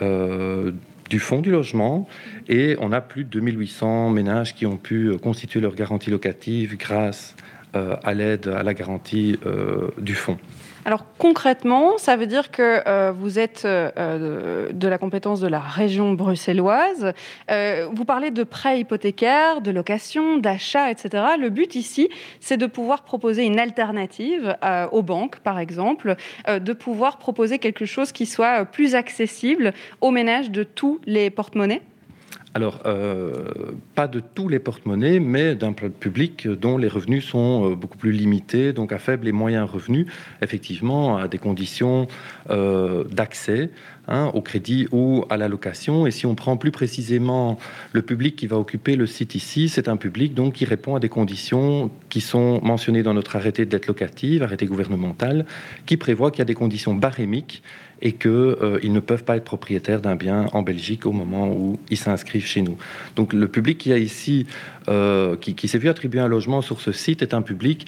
euh, 0.02 0.72
du 1.08 1.20
fonds 1.20 1.40
du 1.40 1.52
logement 1.52 2.08
et 2.48 2.76
on 2.80 2.90
a 2.90 3.00
plus 3.00 3.22
de 3.22 3.30
2800 3.30 4.10
ménages 4.10 4.56
qui 4.56 4.66
ont 4.66 4.76
pu 4.76 5.16
constituer 5.22 5.60
leur 5.60 5.76
garantie 5.76 6.10
locative 6.10 6.76
grâce 6.76 7.36
euh, 7.76 7.94
à 8.02 8.12
l'aide 8.12 8.48
à 8.48 8.64
la 8.64 8.74
garantie 8.74 9.38
euh, 9.46 9.90
du 9.98 10.16
fonds. 10.16 10.36
Alors 10.86 11.04
concrètement, 11.18 11.98
ça 11.98 12.14
veut 12.14 12.28
dire 12.28 12.52
que 12.52 12.80
euh, 12.86 13.10
vous 13.10 13.40
êtes 13.40 13.64
euh, 13.64 14.70
de 14.72 14.86
la 14.86 14.98
compétence 14.98 15.40
de 15.40 15.48
la 15.48 15.58
région 15.58 16.12
bruxelloise. 16.12 17.12
Euh, 17.50 17.88
vous 17.92 18.04
parlez 18.04 18.30
de 18.30 18.44
prêts 18.44 18.78
hypothécaires, 18.78 19.62
de 19.62 19.72
location, 19.72 20.36
d'achat, 20.36 20.92
etc. 20.92 21.24
Le 21.40 21.50
but 21.50 21.74
ici, 21.74 22.08
c'est 22.38 22.56
de 22.56 22.66
pouvoir 22.66 23.02
proposer 23.02 23.42
une 23.42 23.58
alternative 23.58 24.56
aux 24.92 25.02
banques, 25.02 25.40
par 25.40 25.58
exemple, 25.58 26.14
de 26.48 26.72
pouvoir 26.72 27.18
proposer 27.18 27.58
quelque 27.58 27.84
chose 27.84 28.12
qui 28.12 28.24
soit 28.24 28.64
plus 28.64 28.94
accessible 28.94 29.72
aux 30.00 30.12
ménages 30.12 30.52
de 30.52 30.62
tous 30.62 31.00
les 31.04 31.30
porte-monnaies 31.30 31.82
alors, 32.56 32.80
euh, 32.86 33.50
pas 33.94 34.08
de 34.08 34.18
tous 34.18 34.48
les 34.48 34.58
porte-monnaies, 34.58 35.20
mais 35.20 35.54
d'un 35.54 35.74
public 35.74 36.48
dont 36.48 36.78
les 36.78 36.88
revenus 36.88 37.26
sont 37.26 37.72
euh, 37.72 37.74
beaucoup 37.74 37.98
plus 37.98 38.12
limités, 38.12 38.72
donc 38.72 38.92
à 38.92 38.98
faible 38.98 39.28
et 39.28 39.32
moyen 39.32 39.64
revenu, 39.64 40.06
effectivement, 40.40 41.18
à 41.18 41.28
des 41.28 41.36
conditions 41.36 42.06
euh, 42.48 43.04
d'accès 43.04 43.68
hein, 44.08 44.30
au 44.32 44.40
crédit 44.40 44.88
ou 44.90 45.26
à 45.28 45.36
la 45.36 45.48
location. 45.48 46.06
Et 46.06 46.10
si 46.10 46.24
on 46.24 46.34
prend 46.34 46.56
plus 46.56 46.70
précisément 46.70 47.58
le 47.92 48.00
public 48.00 48.36
qui 48.36 48.46
va 48.46 48.56
occuper 48.56 48.96
le 48.96 49.06
site 49.06 49.34
ici, 49.34 49.68
c'est 49.68 49.86
un 49.86 49.98
public 49.98 50.34
qui 50.54 50.64
répond 50.64 50.94
à 50.94 51.00
des 51.00 51.10
conditions 51.10 51.90
qui 52.08 52.22
sont 52.22 52.62
mentionnées 52.62 53.02
dans 53.02 53.12
notre 53.12 53.36
arrêté 53.36 53.66
de 53.66 53.70
dette 53.70 53.86
locative, 53.86 54.42
arrêté 54.42 54.64
gouvernemental, 54.64 55.44
qui 55.84 55.98
prévoit 55.98 56.30
qu'il 56.30 56.38
y 56.38 56.42
a 56.42 56.46
des 56.46 56.54
conditions 56.54 56.94
barémiques 56.94 57.62
et 58.02 58.12
qu'ils 58.12 58.30
euh, 58.30 58.78
ne 58.82 59.00
peuvent 59.00 59.24
pas 59.24 59.36
être 59.36 59.44
propriétaires 59.44 60.00
d'un 60.00 60.16
bien 60.16 60.46
en 60.52 60.62
Belgique 60.62 61.06
au 61.06 61.12
moment 61.12 61.48
où 61.48 61.78
ils 61.90 61.96
s'inscrivent 61.96 62.46
chez 62.46 62.62
nous. 62.62 62.76
Donc 63.14 63.32
le 63.32 63.48
public 63.48 63.78
qui 63.78 63.92
qui, 65.56 65.68
s'est 65.68 65.78
vu 65.78 65.88
attribuer 65.88 66.20
un 66.20 66.28
logement 66.28 66.60
sur 66.60 66.80
ce 66.80 66.92
site 66.92 67.22
est 67.22 67.34
un 67.34 67.42
public 67.42 67.86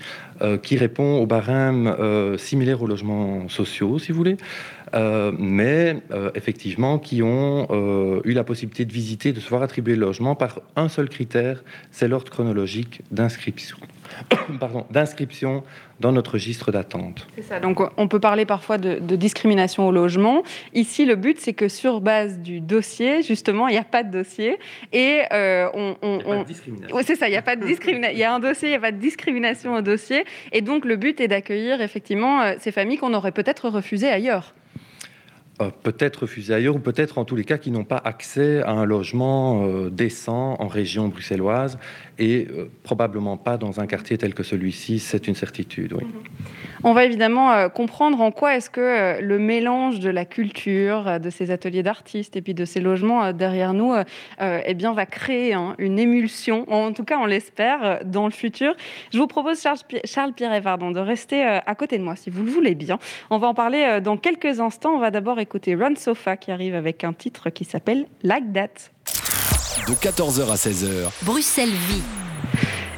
qui 0.62 0.77
répond 0.77 1.19
au 1.19 1.27
barème 1.27 1.95
similaire 2.39 2.83
aux 2.83 2.87
logements 2.87 3.49
sociaux, 3.49 3.99
si 3.99 4.11
vous 4.11 4.19
voulez. 4.19 4.37
mais 5.39 6.03
effectivement 6.35 6.99
qui 6.99 7.23
ont 7.23 7.69
eu 8.24 8.33
la 8.33 8.43
possibilité 8.43 8.85
de 8.85 8.93
visiter, 8.93 9.33
de 9.33 9.39
se 9.39 9.49
voir 9.49 9.62
attribuer 9.62 9.95
le 9.95 10.01
logement 10.07 10.35
par 10.35 10.61
un 10.74 10.89
seul 10.89 11.09
critère, 11.09 11.62
c'est 11.93 12.09
l'ordre 12.09 12.31
chronologique 12.31 13.03
d'inscription. 13.12 13.77
d'inscription 14.91 15.63
dans 16.01 16.13
notre 16.13 16.33
registre 16.33 16.71
d'attente. 16.71 17.27
C'est 17.35 17.43
ça. 17.43 17.61
Donc, 17.61 17.81
on 17.97 18.09
peut 18.09 18.21
parler 18.21 18.45
parfois 18.45 18.79
de, 18.79 18.99
discrimination 19.17 19.87
au 19.89 19.93
logement. 19.93 20.43
Ici, 20.75 21.05
le 21.05 21.17
but, 21.17 21.41
c'est 21.41 21.55
que 21.55 21.69
sur 21.69 22.01
base 22.01 22.39
du 22.39 22.61
dossier, 22.61 23.23
justement, 23.23 23.69
il 23.69 23.73
n'y 23.73 23.79
a 23.79 23.85
pas 23.85 24.05
de 24.05 24.11
dossier 24.11 24.59
et 24.93 25.23
euh, 25.33 25.69
on, 25.75 25.97
on, 26.03 26.21
on... 26.25 26.43
discrimination. 26.45 26.97
c'est 27.05 27.17
ça. 27.17 27.29
Il 27.29 27.33
n'y 27.33 27.37
a 27.37 27.43
pas 27.43 27.57
de 27.57 27.67
discrimination. 27.67 28.17
il 28.17 28.21
y 28.21 28.25
a 28.25 28.33
un 28.33 28.41
dossier, 28.41 28.69
il 28.69 28.73
n'y 28.73 28.77
a 28.77 28.81
pas 28.81 28.93
de 28.93 28.99
discrimination 28.99 29.75
au 29.75 29.81
dossier. 29.81 30.25
Et 30.53 30.61
donc, 30.61 30.85
le 30.85 30.97
but 30.97 31.21
est 31.21 31.29
d'accueillir 31.29 31.81
effectivement 31.81 32.43
euh, 32.43 32.55
ces 32.61 32.71
familles 32.71 32.99
qu'on 32.99 33.15
aurait 33.15 33.33
peut-être 33.33 33.69
refusées 33.69 34.09
ailleurs. 34.09 34.55
Euh, 35.61 35.71
peut-être 35.83 36.23
refusés 36.23 36.55
ailleurs 36.55 36.77
ou 36.77 36.79
peut-être 36.79 37.19
en 37.19 37.25
tous 37.25 37.35
les 37.35 37.45
cas 37.45 37.59
qui 37.59 37.73
n'ont 37.73 37.85
pas 37.85 38.01
accès 38.05 38.63
à 38.63 38.71
un 38.71 38.85
logement 38.85 39.67
euh, 39.67 39.91
décent 39.91 40.57
en 40.61 40.69
région 40.69 41.09
bruxelloise 41.09 41.79
et 42.17 42.47
euh, 42.49 42.71
probablement 42.85 43.37
pas 43.37 43.57
dans 43.57 43.81
un 43.81 43.89
quartier 43.89 44.17
tel 44.19 44.35
que 44.35 44.45
celui-ci, 44.45 45.01
c'est 45.01 45.27
une 45.27 45.35
certitude. 45.35 45.95
Oui. 45.95 46.05
On 46.85 46.93
va 46.93 47.05
évidemment 47.05 47.69
comprendre 47.69 48.21
en 48.21 48.31
quoi 48.31 48.57
est-ce 48.57 48.71
que 48.71 49.21
le 49.21 49.39
mélange 49.39 50.01
de 50.01 50.11
la 50.11 50.25
culture, 50.25 51.21
de 51.21 51.31
ces 51.31 51.51
ateliers 51.51 51.83
d'artistes 51.83 52.37
et 52.37 52.43
puis 52.43 52.55
de 52.55 52.65
ces 52.65 52.81
logements 52.81 53.33
derrière 53.33 53.75
nous, 53.75 53.95
eh 54.41 54.75
bien, 54.75 54.93
va 54.93 55.07
créer 55.07 55.55
hein, 55.55 55.75
une 55.79 55.99
émulsion, 55.99 56.71
en 56.73 56.93
tout 56.93 57.05
cas 57.05 57.19
on 57.19 57.27
l'espère, 57.27 58.01
dans 58.05 58.27
le 58.27 58.33
futur. 58.33 58.75
Je 59.13 59.19
vous 59.19 59.27
propose, 59.27 59.61
Charles, 59.61 59.79
Charles 60.05 60.33
Pierre 60.33 60.63
pardon, 60.63 60.91
de 60.91 61.01
rester 61.01 61.43
à 61.43 61.75
côté 61.75 61.99
de 61.99 62.05
moi 62.05 62.17
si 62.17 62.31
vous 62.31 62.45
le 62.45 62.51
voulez 62.51 62.75
bien. 62.75 62.99
On 63.31 63.39
va 63.39 63.49
en 63.49 63.55
parler 63.55 64.01
dans 64.03 64.17
quelques 64.17 64.61
instants. 64.61 64.95
On 64.95 65.01
va 65.01 65.11
d'abord 65.11 65.41
écouter 65.41 65.75
Run 65.75 65.97
Sofa 65.97 66.37
qui 66.37 66.51
arrive 66.51 66.75
avec 66.75 67.05
un 67.05 67.13
titre 67.13 67.51
qui 67.51 67.65
s'appelle 67.65 68.07
Like 68.23 68.53
That. 68.53 68.91
De 69.87 69.95
14h 69.95 70.51
à 70.51 70.57
16h. 70.57 71.25
Bruxelles 71.25 71.69
Vie. 71.69 72.03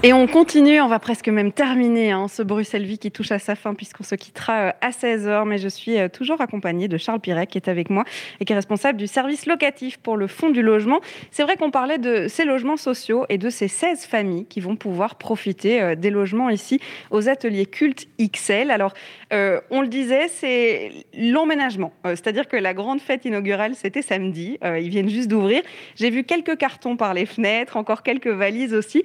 Et 0.03 0.15
on 0.15 0.27
continue, 0.27 0.81
on 0.81 0.89
va 0.89 0.99
presque 0.99 1.29
même 1.29 1.53
terminer 1.53 2.11
hein, 2.11 2.27
ce 2.27 2.43
Bruxelles 2.43 2.87
Vie 2.87 2.97
qui 2.97 3.11
touche 3.11 3.33
à 3.33 3.39
sa 3.39 3.55
fin 3.55 3.75
puisqu'on 3.75 4.03
se 4.03 4.15
quittera 4.15 4.61
euh, 4.61 4.73
à 4.81 4.93
16h. 4.93 5.45
Mais 5.47 5.59
je 5.59 5.69
suis 5.69 5.99
euh, 5.99 6.09
toujours 6.09 6.41
accompagnée 6.41 6.89
de 6.89 6.97
Charles 6.97 7.21
Piret 7.21 7.47
qui 7.47 7.59
est 7.59 7.69
avec 7.69 7.91
moi 7.91 8.05
et 8.41 8.47
qui 8.47 8.55
est 8.55 8.57
responsable 8.57 8.97
du 8.99 9.07
service 9.07 9.45
locatif 9.45 9.99
pour 9.99 10.17
le 10.17 10.27
fonds 10.27 10.49
du 10.49 10.63
logement. 10.63 11.01
C'est 11.31 11.43
vrai 11.43 11.59
qu'on 11.59 11.71
parlait 11.71 11.99
de 11.99 12.29
ces 12.29 12.47
logements 12.47 12.79
sociaux 12.79 13.27
et 13.29 13.37
de 13.37 13.51
ces 13.51 13.69
16 13.69 14.07
familles 14.07 14.47
qui 14.47 14.61
vont 14.61 14.75
pouvoir 14.75 15.17
profiter 15.17 15.83
euh, 15.83 15.95
des 15.97 16.09
logements 16.09 16.49
ici 16.49 16.81
aux 17.11 17.29
ateliers 17.29 17.67
Culte 17.67 18.09
XL. 18.19 18.71
Alors, 18.71 18.95
on 19.33 19.81
le 19.81 19.87
disait, 19.87 20.27
c'est 20.29 20.91
l'emménagement. 21.15 21.93
C'est-à-dire 22.05 22.49
que 22.49 22.57
la 22.57 22.75
grande 22.75 23.01
fête 23.01 23.25
inaugurale, 23.25 23.77
c'était 23.77 24.03
samedi. 24.03 24.59
ils 24.65 24.89
viennent 24.89 25.09
juste 25.09 25.29
d'ouvrir. 25.29 25.63
J'ai 25.95 26.11
vu 26.11 26.25
quelques 26.25 26.57
cartons 26.57 26.97
par 26.97 27.15
les 27.15 27.27
fenêtres, 27.27 27.77
encore 27.77 28.03
quelques 28.03 28.27
valises 28.27 28.75
aussi. 28.75 29.05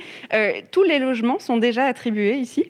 Les 0.87 0.99
logements 0.99 1.39
sont 1.39 1.57
déjà 1.57 1.85
attribués 1.85 2.37
ici? 2.37 2.65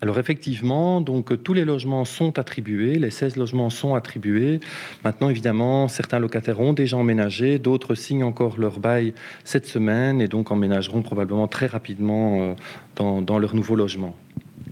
Alors 0.00 0.18
effectivement, 0.20 1.00
donc 1.00 1.42
tous 1.42 1.54
les 1.54 1.64
logements 1.64 2.04
sont 2.04 2.38
attribués, 2.38 2.94
les 2.98 3.10
16 3.10 3.36
logements 3.36 3.68
sont 3.68 3.94
attribués. 3.94 4.60
Maintenant, 5.04 5.28
évidemment, 5.28 5.88
certains 5.88 6.20
locataires 6.20 6.60
ont 6.60 6.72
déjà 6.72 6.96
emménagé, 6.96 7.58
d'autres 7.58 7.96
signent 7.96 8.22
encore 8.22 8.58
leur 8.58 8.78
bail 8.78 9.12
cette 9.42 9.66
semaine 9.66 10.20
et 10.20 10.28
donc 10.28 10.52
emménageront 10.52 11.02
probablement 11.02 11.48
très 11.48 11.66
rapidement 11.66 12.54
euh, 13.00 13.20
dans 13.22 13.38
leur 13.40 13.56
nouveau 13.56 13.74
logement. 13.74 14.14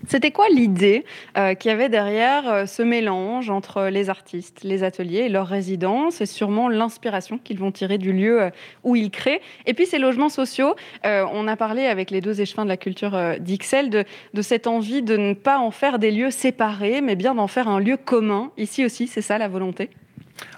C'était 0.08 0.30
quoi 0.30 0.48
l'idée 0.48 1.04
euh, 1.36 1.54
qu'il 1.54 1.70
y 1.70 1.74
avait 1.74 1.88
derrière 1.88 2.48
euh, 2.48 2.66
ce 2.66 2.82
mélange 2.82 3.50
entre 3.50 3.88
les 3.88 4.08
artistes, 4.08 4.62
les 4.62 4.84
ateliers 4.84 5.24
et 5.24 5.28
leurs 5.28 5.48
résidences 5.48 6.20
et 6.20 6.26
sûrement 6.26 6.68
l'inspiration 6.68 7.38
qu'ils 7.38 7.58
vont 7.58 7.72
tirer 7.72 7.98
du 7.98 8.12
lieu 8.12 8.42
euh, 8.42 8.50
où 8.84 8.94
ils 8.94 9.10
créent? 9.10 9.40
Et 9.66 9.74
puis 9.74 9.84
ces 9.86 9.98
logements 9.98 10.28
sociaux, 10.28 10.74
on 11.04 11.48
a 11.48 11.56
parlé 11.56 11.86
avec 11.86 12.10
les 12.10 12.20
deux 12.20 12.40
échevins 12.40 12.64
de 12.64 12.68
la 12.68 12.76
culture 12.76 13.36
d'Ixelles 13.40 13.90
de, 13.90 14.42
cette 14.42 14.66
envie 14.66 15.02
de 15.02 15.16
ne 15.16 15.34
pas 15.34 15.58
en 15.58 15.70
faire 15.70 15.98
des 15.98 16.10
lieux 16.10 16.30
séparés, 16.30 17.00
mais 17.00 17.16
bien 17.16 17.34
d'en 17.34 17.46
faire 17.46 17.68
un 17.68 17.80
lieu 17.80 17.96
commun. 17.96 18.50
Ici 18.56 18.84
aussi, 18.84 19.06
c'est 19.06 19.22
ça 19.22 19.38
la 19.38 19.48
volonté? 19.48 19.90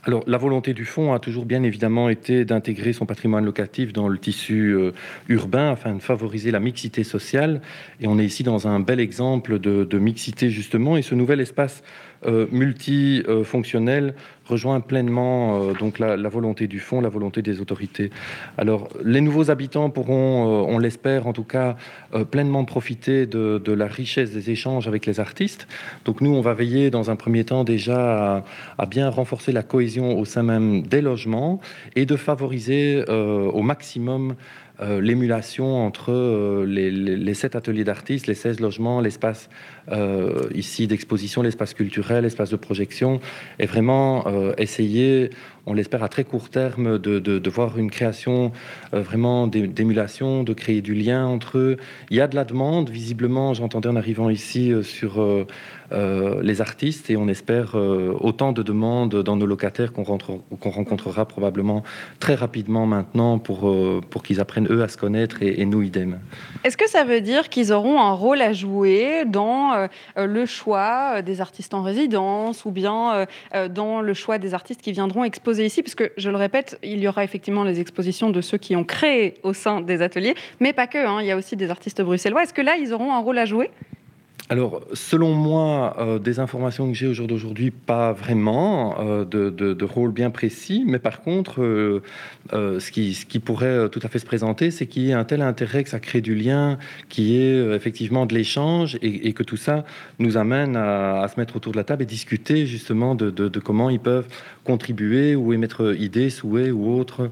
Alors, 0.04 0.24
la 0.26 0.38
volonté 0.38 0.74
du 0.74 0.84
fonds 0.84 1.12
a 1.12 1.18
toujours 1.18 1.44
bien 1.44 1.62
évidemment 1.62 2.08
été 2.08 2.44
d'intégrer 2.44 2.92
son 2.92 3.06
patrimoine 3.06 3.44
locatif 3.44 3.92
dans 3.92 4.08
le 4.08 4.18
tissu 4.18 4.74
euh, 4.74 4.92
urbain 5.28 5.72
afin 5.72 5.94
de 5.94 6.00
favoriser 6.00 6.50
la 6.50 6.60
mixité 6.60 7.04
sociale. 7.04 7.60
Et 8.00 8.06
on 8.06 8.18
est 8.18 8.24
ici 8.24 8.42
dans 8.42 8.68
un 8.68 8.80
bel 8.80 9.00
exemple 9.00 9.58
de, 9.58 9.98
mixité 9.98 10.50
justement. 10.50 10.96
Et 10.96 11.02
ce 11.02 11.14
nouvel 11.14 11.40
espace 11.40 11.82
multifonctionnel 12.26 14.14
rejoint 14.48 14.80
pleinement 14.80 15.62
euh, 15.62 15.72
donc 15.74 15.98
la, 15.98 16.16
volonté 16.28 16.66
du 16.66 16.80
fonds, 16.80 17.00
la 17.00 17.08
volonté 17.08 17.42
des 17.42 17.60
autorités. 17.60 18.10
Alors, 18.56 18.88
les 19.04 19.20
nouveaux 19.20 19.50
habitants 19.50 19.90
pourront, 19.90 20.64
euh, 20.64 20.72
on 20.72 20.78
l'espère 20.78 21.26
en 21.26 21.32
tout 21.32 21.44
cas, 21.44 21.76
pleinement 22.30 22.64
profiter 22.64 23.26
de, 23.26 23.72
la 23.72 23.86
richesse 23.86 24.30
des 24.32 24.50
échanges 24.50 24.88
avec 24.88 25.04
les 25.06 25.20
artistes. 25.20 25.68
Donc, 26.04 26.20
nous, 26.20 26.34
on 26.34 26.40
va 26.40 26.54
veiller 26.54 26.90
dans 26.90 27.10
un 27.10 27.16
premier 27.16 27.44
temps 27.44 27.64
déjà 27.64 28.44
à, 28.78 28.86
bien 28.86 29.10
renforcer 29.10 29.52
la 29.52 29.62
cohésion 29.62 30.18
au 30.18 30.24
sein 30.24 30.42
même 30.42 30.82
des 30.82 31.02
logements 31.02 31.60
et 31.96 32.06
de 32.06 32.16
favoriser 32.16 33.04
au 33.08 33.60
maximum 33.62 34.36
euh, 34.80 35.00
l'émulation 35.00 35.84
entre 35.84 36.12
euh, 36.12 36.64
les, 36.64 37.34
sept 37.34 37.56
ateliers 37.56 37.84
d'artistes, 37.84 38.28
les 38.28 38.34
16 38.34 38.60
logements, 38.60 39.00
l'espace 39.00 39.50
euh, 39.90 40.48
ici 40.54 40.86
d'exposition, 40.86 41.42
l'espace 41.42 41.74
culturel, 41.74 42.22
l'espace 42.22 42.50
de 42.50 42.56
projection, 42.56 43.20
et 43.58 43.66
vraiment 43.66 44.24
essayer, 44.56 45.30
on 45.66 45.74
l'espère 45.74 46.02
à 46.02 46.08
très 46.08 46.24
court 46.24 46.50
terme, 46.50 46.98
de, 46.98 47.50
voir 47.50 47.78
une 47.78 47.90
création 47.90 48.52
vraiment 48.92 49.46
d'émulation, 49.46 50.44
de 50.44 50.52
créer 50.52 50.82
du 50.82 50.94
lien 50.94 51.26
entre 51.26 51.58
eux. 51.58 51.76
Il 52.10 52.16
y 52.16 52.20
a 52.20 52.28
de 52.28 52.36
la 52.36 52.44
demande, 52.44 52.90
visiblement, 52.90 53.54
j'entendais 53.54 53.88
en 53.88 53.96
arrivant 53.96 54.30
ici 54.30 54.72
sur 54.82 55.46
euh, 55.92 56.42
les 56.42 56.60
artistes 56.60 57.08
et 57.10 57.16
on 57.16 57.28
espère 57.28 57.74
euh, 57.74 58.14
autant 58.20 58.52
de 58.52 58.62
demandes 58.62 59.22
dans 59.22 59.36
nos 59.36 59.46
locataires 59.46 59.92
qu'on 59.92 60.04
rencontrera 60.04 61.26
probablement 61.26 61.82
très 62.20 62.34
rapidement 62.34 62.86
maintenant 62.86 63.38
pour, 63.38 63.68
euh, 63.68 64.00
pour 64.10 64.22
qu'ils 64.22 64.40
apprennent 64.40 64.70
eux 64.70 64.82
à 64.82 64.88
se 64.88 64.98
connaître 64.98 65.42
et, 65.42 65.64
nous 65.64 65.82
idem. 65.82 66.18
Est-ce 66.64 66.76
que 66.76 66.88
ça 66.88 67.04
veut 67.04 67.20
dire 67.20 67.48
qu'ils 67.48 67.72
auront 67.72 68.00
un 68.00 68.12
rôle 68.12 68.40
à 68.40 68.52
jouer 68.52 69.24
dans 69.26 69.88
le 70.16 70.46
choix 70.46 71.20
des 71.20 71.42
artistes 71.42 71.74
en 71.74 71.82
résidence 71.82 72.64
ou 72.64 72.70
bien 72.70 73.26
dans 73.70 74.00
le 74.00 74.14
choix 74.14 74.38
des 74.38 74.54
artistes 74.54 74.80
qui 74.80 74.92
viendront 74.92 75.24
exposer 75.24 75.66
ici? 75.66 75.82
Parce 75.82 75.94
que 75.94 76.10
je 76.16 76.30
le 76.30 76.36
répète, 76.36 76.78
il 76.82 77.00
y 77.00 77.08
aura 77.08 77.22
effectivement 77.22 77.64
les 77.64 77.80
expositions 77.80 78.30
de 78.30 78.40
ceux 78.40 78.56
qui 78.56 78.76
ont 78.76 78.84
créé 78.84 79.34
au 79.42 79.52
sein 79.52 79.82
des 79.82 80.00
ateliers, 80.00 80.34
mais 80.58 80.72
pas 80.72 80.86
que, 80.86 80.98
hein. 80.98 81.20
il 81.20 81.26
y 81.26 81.30
a 81.30 81.36
aussi 81.36 81.54
des 81.54 81.68
artistes 81.68 82.00
bruxellois. 82.00 82.44
Est-ce 82.44 82.54
que 82.54 82.62
là, 82.62 82.76
ils 82.76 82.94
auront 82.94 83.12
un 83.12 83.20
rôle 83.20 83.36
à 83.36 83.44
jouer? 83.44 83.70
Alors, 84.50 84.80
selon 84.94 85.34
moi, 85.34 85.94
euh, 85.98 86.18
des 86.18 86.40
informations 86.40 86.88
que 86.88 86.94
j'ai 86.94 87.06
au 87.06 87.12
jour 87.12 87.26
d'aujourd'hui, 87.26 87.70
pas 87.70 88.14
vraiment 88.14 88.98
euh, 88.98 89.26
de, 89.26 89.84
rôle 89.84 90.10
bien 90.10 90.30
précis, 90.30 90.84
mais 90.86 90.98
par 90.98 91.20
contre, 91.20 91.60
euh, 91.60 92.00
ce, 92.50 92.90
qui, 92.90 93.38
pourrait 93.40 93.90
tout 93.90 94.00
à 94.02 94.08
fait 94.08 94.18
se 94.18 94.24
présenter, 94.24 94.70
c'est 94.70 94.86
qu'il 94.86 95.02
y 95.02 95.10
ait 95.10 95.14
un 95.14 95.24
tel 95.24 95.42
intérêt 95.42 95.84
que 95.84 95.90
ça 95.90 96.00
crée 96.00 96.22
du 96.22 96.34
lien, 96.34 96.78
qui 97.10 97.36
est 97.36 97.58
effectivement 97.74 98.24
de 98.24 98.34
l'échange, 98.34 98.98
et, 99.02 99.34
que 99.34 99.42
tout 99.42 99.58
ça 99.58 99.84
nous 100.18 100.38
amène 100.38 100.76
à, 100.76 101.28
se 101.28 101.38
mettre 101.38 101.56
autour 101.56 101.72
de 101.72 101.76
la 101.76 101.84
table 101.84 102.02
et 102.02 102.06
discuter 102.06 102.64
justement 102.64 103.14
de, 103.14 103.58
comment 103.58 103.90
ils 103.90 104.00
peuvent 104.00 104.28
contribuer 104.64 105.36
ou 105.36 105.52
émettre 105.52 105.94
idées, 105.98 106.30
souhaits 106.30 106.72
ou 106.72 106.88
autres 106.88 107.30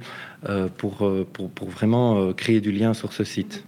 pour, 0.77 1.11
vraiment 1.67 2.35
créer 2.35 2.61
du 2.61 2.73
lien 2.73 2.93
sur 2.93 3.15
ce 3.15 3.25
site. 3.25 3.65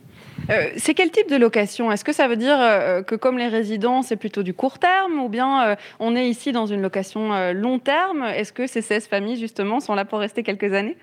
Euh, 0.50 0.70
c'est 0.76 0.94
quel 0.94 1.10
type 1.10 1.28
de 1.30 1.36
location? 1.36 1.92
Est-ce 1.92 2.04
que 2.04 2.12
ça 2.12 2.28
veut 2.28 2.36
dire 2.36 2.56
euh, 2.58 3.02
que 3.02 3.14
comme 3.14 3.38
les 3.38 3.48
résidents, 3.48 4.02
c'est 4.02 4.16
plutôt 4.16 4.42
du 4.42 4.54
court 4.54 4.78
terme 4.78 5.18
ou 5.20 5.28
bien 5.28 5.68
euh, 5.68 5.76
on 5.98 6.16
est 6.16 6.28
ici 6.28 6.52
dans 6.52 6.66
une 6.66 6.80
location 6.80 7.52
long 7.52 7.78
terme? 7.78 8.24
Est-ce 8.24 8.52
que 8.52 8.66
ces 8.66 8.82
16 8.82 9.06
familles, 9.06 9.38
justement, 9.38 9.80
sont 9.80 9.94
là 9.94 10.04
pour 10.04 10.18
rester 10.18 10.42
quelques 10.42 10.72
années? 10.72 10.96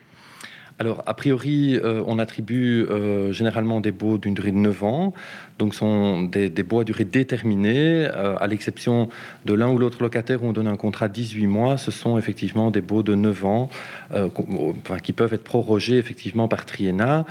Alors, 0.78 1.04
a 1.06 1.14
priori, 1.14 1.80
on 2.06 2.20
attribue 2.20 2.86
généralement 3.32 3.80
des 3.80 3.94
baux 3.94 4.18
d'une 4.18 4.34
durée 4.34 4.52
de 4.52 4.58
9 4.58 4.84
ans, 4.84 5.14
donc 5.58 5.74
sont 5.74 6.24
des, 6.24 6.50
des 6.50 6.64
baux 6.64 6.82
à 6.82 6.84
durée 6.84 7.06
déterminée, 7.06 8.06
à 8.08 8.46
l'exception 8.48 9.08
de 9.46 9.54
l'un 9.54 9.70
ou 9.70 9.78
l'autre 9.78 10.04
locataire 10.04 10.44
où 10.44 10.48
on 10.48 10.52
donne 10.52 10.68
un 10.68 10.76
contrat 10.76 11.08
de 11.08 11.14
18 11.14 11.48
mois, 11.48 11.78
ce 11.78 11.92
sont 11.92 12.18
effectivement 12.18 12.72
des 12.72 12.82
baux 12.82 13.04
de 13.04 13.16
9 13.16 13.46
ans 13.46 13.70
qui 15.02 15.14
peuvent 15.14 15.34
être 15.34 15.46
prorogés 15.46 15.98
effectivement 15.98 16.50
par 16.50 16.66
triennat. 16.66 17.26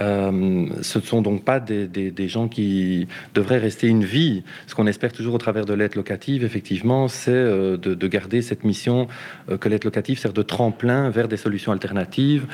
Euh, 0.00 0.66
ce 0.80 0.98
ne 0.98 1.04
sont 1.04 1.22
donc 1.22 1.44
pas 1.44 1.60
des, 1.60 2.28
gens 2.28 2.48
qui 2.48 3.06
devraient 3.34 3.58
rester 3.58 3.86
une 3.86 4.04
vie. 4.04 4.42
Ce 4.66 4.74
qu'on 4.74 4.86
espère 4.86 5.12
toujours 5.12 5.34
au 5.34 5.38
travers 5.38 5.66
de 5.66 5.74
l'aide 5.74 5.94
locative, 5.94 6.44
effectivement, 6.44 7.08
c'est 7.08 7.30
euh, 7.30 7.76
de, 7.76 8.08
garder 8.08 8.42
cette 8.42 8.64
mission 8.64 9.08
euh, 9.50 9.58
que 9.58 9.68
l'aide 9.68 9.84
locative 9.84 10.18
sert 10.18 10.32
de 10.32 10.42
tremplin 10.42 11.10
vers 11.10 11.28
des 11.28 11.36
solutions 11.36 11.72
alternatives 11.72 12.46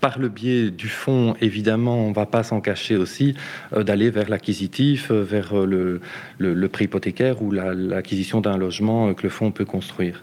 par 0.00 0.18
le 0.18 0.28
biais 0.28 0.70
du 0.70 0.88
fonds, 0.88 1.34
évidemment, 1.40 1.96
on 1.96 2.10
ne 2.10 2.14
va 2.14 2.26
pas 2.26 2.42
s'en 2.42 2.60
cacher 2.60 2.96
aussi, 2.96 3.34
d'aller 3.74 4.10
vers 4.10 4.28
l'acquisitif, 4.28 5.10
vers 5.10 5.54
le, 5.64 6.02
le, 6.36 6.68
prix 6.68 6.84
hypothécaire 6.84 7.40
ou 7.40 7.50
l'acquisition 7.50 8.42
d'un 8.42 8.58
logement 8.58 9.14
que 9.14 9.22
le 9.22 9.30
fonds 9.30 9.50
peut 9.50 9.64
construire. 9.64 10.22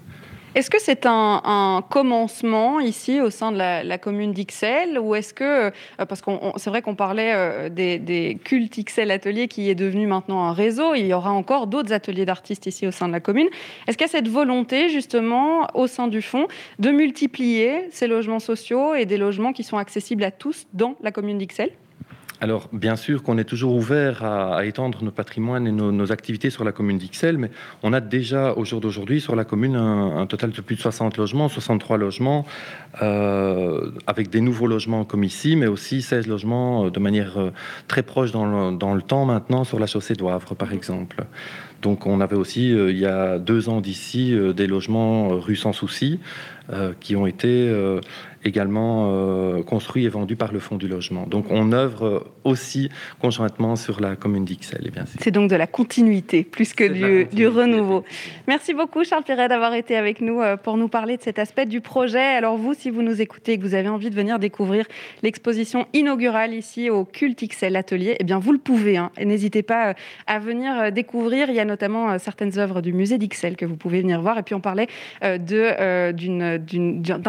Est-ce 0.53 0.69
que 0.69 0.82
c'est 0.82 1.06
un, 1.06 1.82
commencement 1.90 2.82
ici 2.82 3.22
au 3.22 3.30
sein 3.30 3.53
de 3.53 3.57
la, 3.57 3.98
commune 3.98 4.34
d'Ixelles 4.34 4.99
ou 4.99 5.15
est-ce 5.15 5.34
que, 5.34 5.44
euh, 5.44 6.06
parce 6.10 6.22
que 6.22 6.32
c'est 6.57 6.69
vrai 6.69 6.82
qu'on 6.82 6.95
parlait 6.95 7.32
euh, 7.34 7.69
des, 7.69 8.38
cultes 8.44 8.78
Ixelles 8.78 9.11
Ateliers 9.11 9.48
qui 9.48 9.69
est 9.69 9.76
devenu 9.76 10.07
maintenant 10.07 10.44
un 10.44 10.52
réseau, 10.52 10.94
il 10.94 11.06
y 11.06 11.14
aura 11.14 11.32
encore 11.32 11.68
d'autres 11.68 11.94
ateliers 11.94 12.26
d'artistes 12.26 12.65
ici 12.65 12.86
au 12.86 12.91
sein 12.91 13.07
de 13.07 13.14
la 13.14 13.22
commune. 13.22 13.48
Est-ce 13.88 13.98
qu'il 13.98 14.06
y 14.06 14.10
a 14.10 14.11
cette 14.11 14.28
volonté 14.28 14.90
justement 14.90 15.68
au 15.73 15.88
sein 15.88 16.10
du 16.10 16.22
fonds 16.22 16.48
de 16.80 16.90
multiplier 16.91 17.88
ces 17.91 18.07
logements 18.07 18.40
sociaux 18.40 18.94
et 18.94 19.06
des 19.06 19.18
logements 19.18 19.53
qui 19.53 19.64
sont 19.64 19.78
accessibles 19.78 20.23
à 20.26 20.32
tous 20.32 20.68
dans 20.73 20.95
la 21.02 21.14
commune 21.14 21.38
d'Ixelles? 21.38 21.72
Alors, 22.41 22.69
bien 22.73 22.95
sûr 22.95 23.22
qu'on 23.22 23.38
est 23.38 23.43
toujours 23.43 23.76
ouvert 23.76 24.23
à, 24.23 24.65
étendre 24.65 25.03
nos 25.03 25.11
patrimoines 25.11 25.68
et 25.68 25.72
nos, 25.72 26.11
activités 26.11 26.49
sur 26.49 26.63
la 26.63 26.72
commune 26.72 26.97
d'Ixelles, 26.97 27.38
mais 27.38 27.51
on 27.84 27.93
a 27.93 28.01
déjà 28.01 28.53
au 28.53 28.65
jour 28.65 28.81
d'aujourd'hui 28.81 29.22
sur 29.22 29.35
la 29.35 29.45
commune 29.45 29.76
un, 29.76 30.26
total 30.26 30.49
de 30.49 30.59
plus 30.59 30.76
de 30.76 30.81
60 30.81 31.18
logements, 31.18 31.49
63 31.49 31.97
logements, 31.97 32.47
euh, 33.03 33.91
avec 34.07 34.31
des 34.31 34.41
nouveaux 34.41 34.65
logements 34.65 35.05
comme 35.05 35.23
ici, 35.23 35.55
mais 35.55 35.68
aussi 35.68 36.01
16 36.01 36.26
logements 36.26 36.85
euh, 36.85 36.89
de 36.89 36.99
manière 36.99 37.38
euh, 37.38 37.51
très 37.88 38.01
proche 38.01 38.31
dans 38.31 38.45
le, 38.72 39.01
temps 39.03 39.26
maintenant 39.26 39.63
sur 39.63 39.77
la 39.77 39.85
chaussée 39.85 40.15
d'Oivre, 40.15 40.55
par 40.55 40.73
exemple. 40.73 41.23
Donc 41.82 42.06
on 42.06 42.22
avait 42.22 42.36
aussi, 42.36 42.70
il 42.72 42.98
y 42.98 43.06
a 43.06 43.40
deux 43.40 43.70
ans 43.70 43.82
d'ici, 43.82 44.36
des 44.56 44.68
logements 44.68 45.30
rue 45.40 45.56
Sans 45.56 45.74
Souci, 45.74 46.20
qui 46.99 47.16
ont 47.16 47.28
été 47.28 47.70
également 48.44 49.12
euh, 49.12 49.64
construit 49.64 50.06
et 50.06 50.10
vendu 50.10 50.36
par 50.36 50.52
le 50.52 50.60
Fonds 50.60 50.78
du 50.78 50.88
logement. 50.88 51.26
Donc 51.28 51.45
on 51.49 51.72
œuvre 51.72 52.26
aussi 52.44 52.90
conjointement 53.20 53.76
sur 53.76 54.02
la 54.02 54.16
commune 54.16 54.45
d'Ixelles. 54.45 54.91
Eh 54.95 54.99
C'est 55.20 55.32
donc 55.32 55.49
de 55.49 55.56
la 55.56 55.68
continuité 55.68 56.44
plus 56.44 56.74
que 56.74 56.84
du, 56.84 57.26
du, 57.34 57.48
renouveau. 57.48 58.03
Merci 58.48 58.74
beaucoup 58.74 59.03
Charles 59.03 59.24
Perret 59.24 59.48
d'avoir 59.48 59.74
été 59.74 59.95
avec 59.95 60.22
nous 60.22 60.41
euh, 60.41 60.58
pour 60.58 60.78
nous 60.78 60.88
parler 60.88 61.18
de 61.18 61.22
cet 61.22 61.40
aspect 61.40 61.66
du 61.66 61.82
projet. 61.82 62.20
Alors 62.20 62.58
vous, 62.58 62.74
si 62.74 62.90
vous 62.90 63.02
nous 63.02 63.22
écoutez 63.22 63.53
et 63.53 63.58
que 63.58 63.64
vous 63.64 63.76
avez 63.76 63.90
envie 63.90 64.10
de 64.10 64.16
venir 64.16 64.40
découvrir 64.40 64.86
l'exposition 65.24 65.88
inaugurale 65.94 66.53
ici 66.53 66.90
au 66.90 67.06
Culte 67.06 67.48
XL 67.48 67.76
Atelier, 67.76 68.16
eh 68.20 68.24
bien 68.24 68.40
vous 68.40 68.52
le 68.52 68.60
pouvez. 68.60 68.98
Hein. 68.98 69.12
N'hésitez 69.24 69.64
pas 69.64 69.90
euh, 69.90 69.94
à 70.28 70.40
venir 70.40 70.91
découvrir. 70.91 71.49
Il 71.49 71.56
y 71.56 71.60
a 71.60 71.66
notamment 71.72 72.19
certaines 72.19 72.60
œuvres 72.60 72.81
du 72.81 72.93
musée 72.93 73.18
d'Ixelles 73.18 73.56
que 73.56 73.65
vous 73.65 73.77
pouvez 73.77 74.02
venir 74.02 74.22
voir. 74.22 74.38
Et 74.38 74.43
puis 74.43 74.56
on 74.56 74.61
parlait 74.61 74.88
d'un 75.22 76.14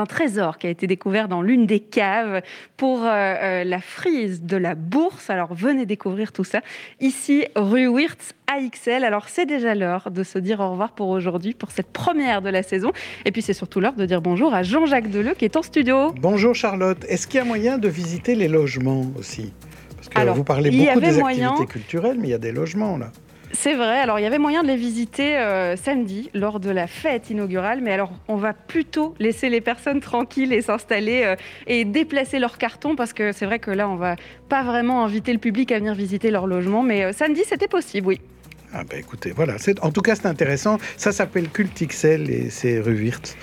trésor 0.06 0.58
qui 0.58 0.66
a 0.66 0.70
été 0.70 0.86
découvert 0.86 1.28
dans 1.28 1.42
l'une 1.42 1.66
des 1.66 1.80
caves 1.80 2.42
pour 2.76 3.04
euh, 3.04 3.08
euh, 3.08 3.64
la 3.64 3.80
frise 3.80 4.42
de 4.42 4.56
la 4.56 4.74
bourse. 4.74 5.30
Alors 5.30 5.54
venez 5.54 5.86
découvrir 5.86 6.32
tout 6.32 6.44
ça 6.44 6.60
ici, 7.00 7.44
rue 7.54 7.86
Wirtz 7.86 8.32
à 8.52 8.60
XL. 8.60 9.04
Alors 9.04 9.28
c'est 9.28 9.46
déjà 9.46 9.74
l'heure 9.74 10.10
de 10.10 10.22
se 10.22 10.38
dire 10.38 10.60
au 10.60 10.70
revoir 10.70 10.92
pour 10.92 11.08
aujourd'hui, 11.08 11.54
pour 11.54 11.70
cette 11.70 11.92
première 11.92 12.42
de 12.42 12.50
la 12.50 12.62
saison. 12.62 12.92
Et 13.24 13.32
puis 13.32 13.42
c'est 13.42 13.52
surtout 13.52 13.80
l'heure 13.80 13.94
de 13.94 14.06
dire 14.06 14.20
bonjour 14.20 14.52
à 14.54 14.62
Jean-Jacques 14.62 15.10
Deleu 15.10 15.34
qui 15.34 15.44
est 15.44 15.56
en 15.56 15.62
studio. 15.62 16.12
Bonjour 16.20 16.54
Charlotte. 16.54 17.04
Est-ce 17.08 17.26
qu'il 17.26 17.38
y 17.38 17.40
a 17.40 17.44
moyen 17.44 17.78
de 17.78 17.88
visiter 17.88 18.34
les 18.34 18.48
logements 18.48 19.06
aussi? 19.18 19.52
Parce 19.96 20.08
que 20.08 20.18
Alors, 20.18 20.34
vous 20.34 20.44
parlez 20.44 20.70
beaucoup 20.70 21.00
des 21.00 21.18
activités 21.20 21.66
culturelles, 21.66 22.16
mais 22.18 22.28
il 22.28 22.32
y 22.32 22.34
a 22.34 22.38
des 22.38 22.52
logements 22.52 22.98
là. 22.98 23.12
C'est 23.52 23.74
vrai. 23.74 23.98
Alors, 23.98 24.18
il 24.18 24.22
y 24.22 24.26
avait 24.26 24.38
moyen 24.38 24.62
de 24.62 24.68
les 24.68 24.76
visiter 24.76 25.36
euh, 25.36 25.76
samedi 25.76 26.30
lors 26.32 26.58
de 26.58 26.70
la 26.70 26.86
fête 26.86 27.28
inaugurale, 27.28 27.80
mais 27.82 27.92
alors 27.92 28.10
on 28.26 28.36
va 28.36 28.54
plutôt 28.54 29.14
laisser 29.18 29.50
les 29.50 29.60
personnes 29.60 30.00
tranquilles 30.00 30.54
et 30.54 30.62
s'installer 30.62 31.22
euh, 31.24 31.36
et 31.66 31.84
déplacer 31.84 32.38
leurs 32.38 32.56
cartons 32.56 32.96
parce 32.96 33.12
que 33.12 33.32
c'est 33.32 33.44
vrai 33.44 33.58
que 33.58 33.70
là, 33.70 33.88
on 33.88 33.96
va 33.96 34.16
pas 34.48 34.62
vraiment 34.62 35.04
inviter 35.04 35.34
le 35.34 35.38
public 35.38 35.70
à 35.70 35.78
venir 35.78 35.94
visiter 35.94 36.30
leur 36.30 36.46
logement, 36.46 36.82
mais 36.82 37.04
euh, 37.04 37.12
samedi, 37.12 37.42
c'était 37.46 37.68
possible, 37.68 38.06
oui. 38.06 38.20
Ah 38.74 38.84
ben 38.88 38.98
écoutez, 38.98 39.32
voilà. 39.32 39.56
En 39.82 39.90
tout 39.90 40.00
cas, 40.00 40.14
c'est 40.14 40.26
intéressant. 40.26 40.78
Ça 40.96 41.12
s'appelle 41.12 41.50
Cult 41.50 41.86
XL 41.86 42.30
et 42.30 42.48
c'est 42.48 42.80
rue 42.80 42.94
Wirtz. 42.94 43.36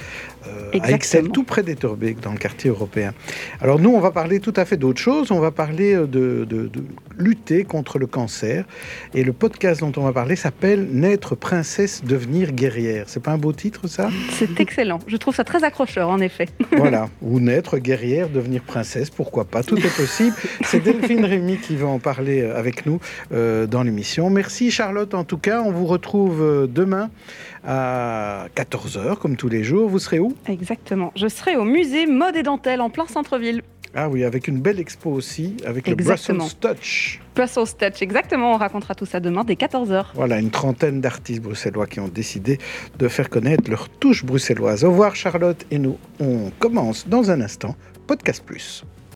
Euh, 0.47 0.79
à 0.81 0.91
Excel, 0.91 1.29
tout 1.29 1.43
près 1.43 1.63
d'Etterbeek, 1.63 2.21
dans 2.21 2.31
le 2.31 2.37
quartier 2.37 2.69
européen. 2.69 3.13
Alors 3.61 3.79
nous, 3.79 3.89
on 3.89 3.99
va 3.99 4.11
parler 4.11 4.39
tout 4.39 4.53
à 4.55 4.65
fait 4.65 4.77
d'autre 4.77 4.99
chose. 4.99 5.31
On 5.31 5.39
va 5.39 5.51
parler 5.51 5.93
euh, 5.93 6.07
de, 6.07 6.45
de, 6.45 6.69
lutter 7.17 7.65
contre 7.65 7.99
le 7.99 8.07
cancer. 8.07 8.65
Et 9.13 9.23
le 9.23 9.33
podcast 9.33 9.81
dont 9.81 9.91
on 9.97 10.03
va 10.03 10.13
parler 10.13 10.35
s'appelle 10.35 10.87
Naître 10.91 11.35
princesse, 11.35 12.03
devenir 12.03 12.53
guerrière. 12.53 13.05
C'est 13.07 13.21
pas 13.21 13.31
un 13.31 13.37
beau 13.37 13.51
titre, 13.51 13.87
ça? 13.87 14.09
C'est 14.31 14.59
excellent. 14.59 14.99
Je 15.07 15.17
trouve 15.17 15.35
ça 15.35 15.43
très 15.43 15.63
accrocheur, 15.63 16.09
en 16.09 16.19
effet. 16.19 16.47
voilà. 16.77 17.09
Ou 17.21 17.39
naître 17.39 17.77
guerrière, 17.77 18.29
devenir 18.29 18.61
princesse, 18.61 19.09
pourquoi 19.09 19.45
pas? 19.45 19.63
Tout 19.63 19.77
est 19.77 19.95
possible. 19.95 20.35
C'est 20.63 20.79
Delphine 20.79 21.25
Rémy 21.25 21.57
qui 21.57 21.75
va 21.75 21.87
en 21.87 21.99
parler 21.99 22.41
euh, 22.41 22.57
avec 22.57 22.85
nous 22.85 22.99
dans 23.31 23.83
l'émission. 23.83 24.29
Merci 24.29 24.71
Charlotte, 24.71 25.13
en 25.13 25.23
tout 25.23 25.37
cas. 25.37 25.61
On 25.61 25.71
vous 25.71 25.85
retrouve 25.85 26.67
demain 26.71 27.09
à 27.65 28.47
14h, 28.55 29.17
comme 29.17 29.35
tous 29.35 29.49
les 29.49 29.63
jours. 29.63 29.89
Vous 29.89 29.99
serez 29.99 30.19
où? 30.19 30.33
Exactement. 30.47 31.11
Je 31.15 31.27
serai 31.27 31.55
au 31.55 31.63
musée 31.63 32.05
Mode 32.05 32.35
et 32.35 32.43
Dentelle, 32.43 32.81
en 32.81 32.89
plein 32.89 33.07
centre-ville. 33.07 33.61
Ah 33.95 34.07
oui, 34.07 34.23
avec 34.23 34.47
une 34.47 34.59
belle 34.59 34.79
expo 34.79 35.09
aussi, 35.09 35.57
avec 35.65 35.87
le 35.87 35.95
Brussels 35.95 36.37
Touch. 36.59 37.19
Brussels 37.35 37.75
Touch, 37.77 38.01
exactement. 38.01 38.53
On 38.53 38.57
racontera 38.57 38.93
tout 38.93 39.07
ça 39.07 39.19
demain 39.19 39.43
dès 39.43 39.55
14h. 39.55 40.07
Voilà, 40.13 40.39
une 40.39 40.51
trentaine 40.51 41.01
d'artistes 41.01 41.41
bruxellois 41.41 41.87
qui 41.87 41.99
ont 41.99 42.07
décidé 42.07 42.59
de 42.99 43.07
faire 43.07 43.31
connaître 43.31 43.69
leur 43.69 43.89
touche 43.89 44.23
bruxelloise. 44.23 44.83
Au 44.83 44.91
revoir 44.91 45.15
Charlotte 45.15 45.65
et 45.71 45.79
nous, 45.79 45.97
on 46.19 46.51
commence 46.59 47.07
dans 47.07 47.31
un 47.31 47.41
instant 47.41 47.75
Podcast 48.05 48.43
Plus. 48.45 48.83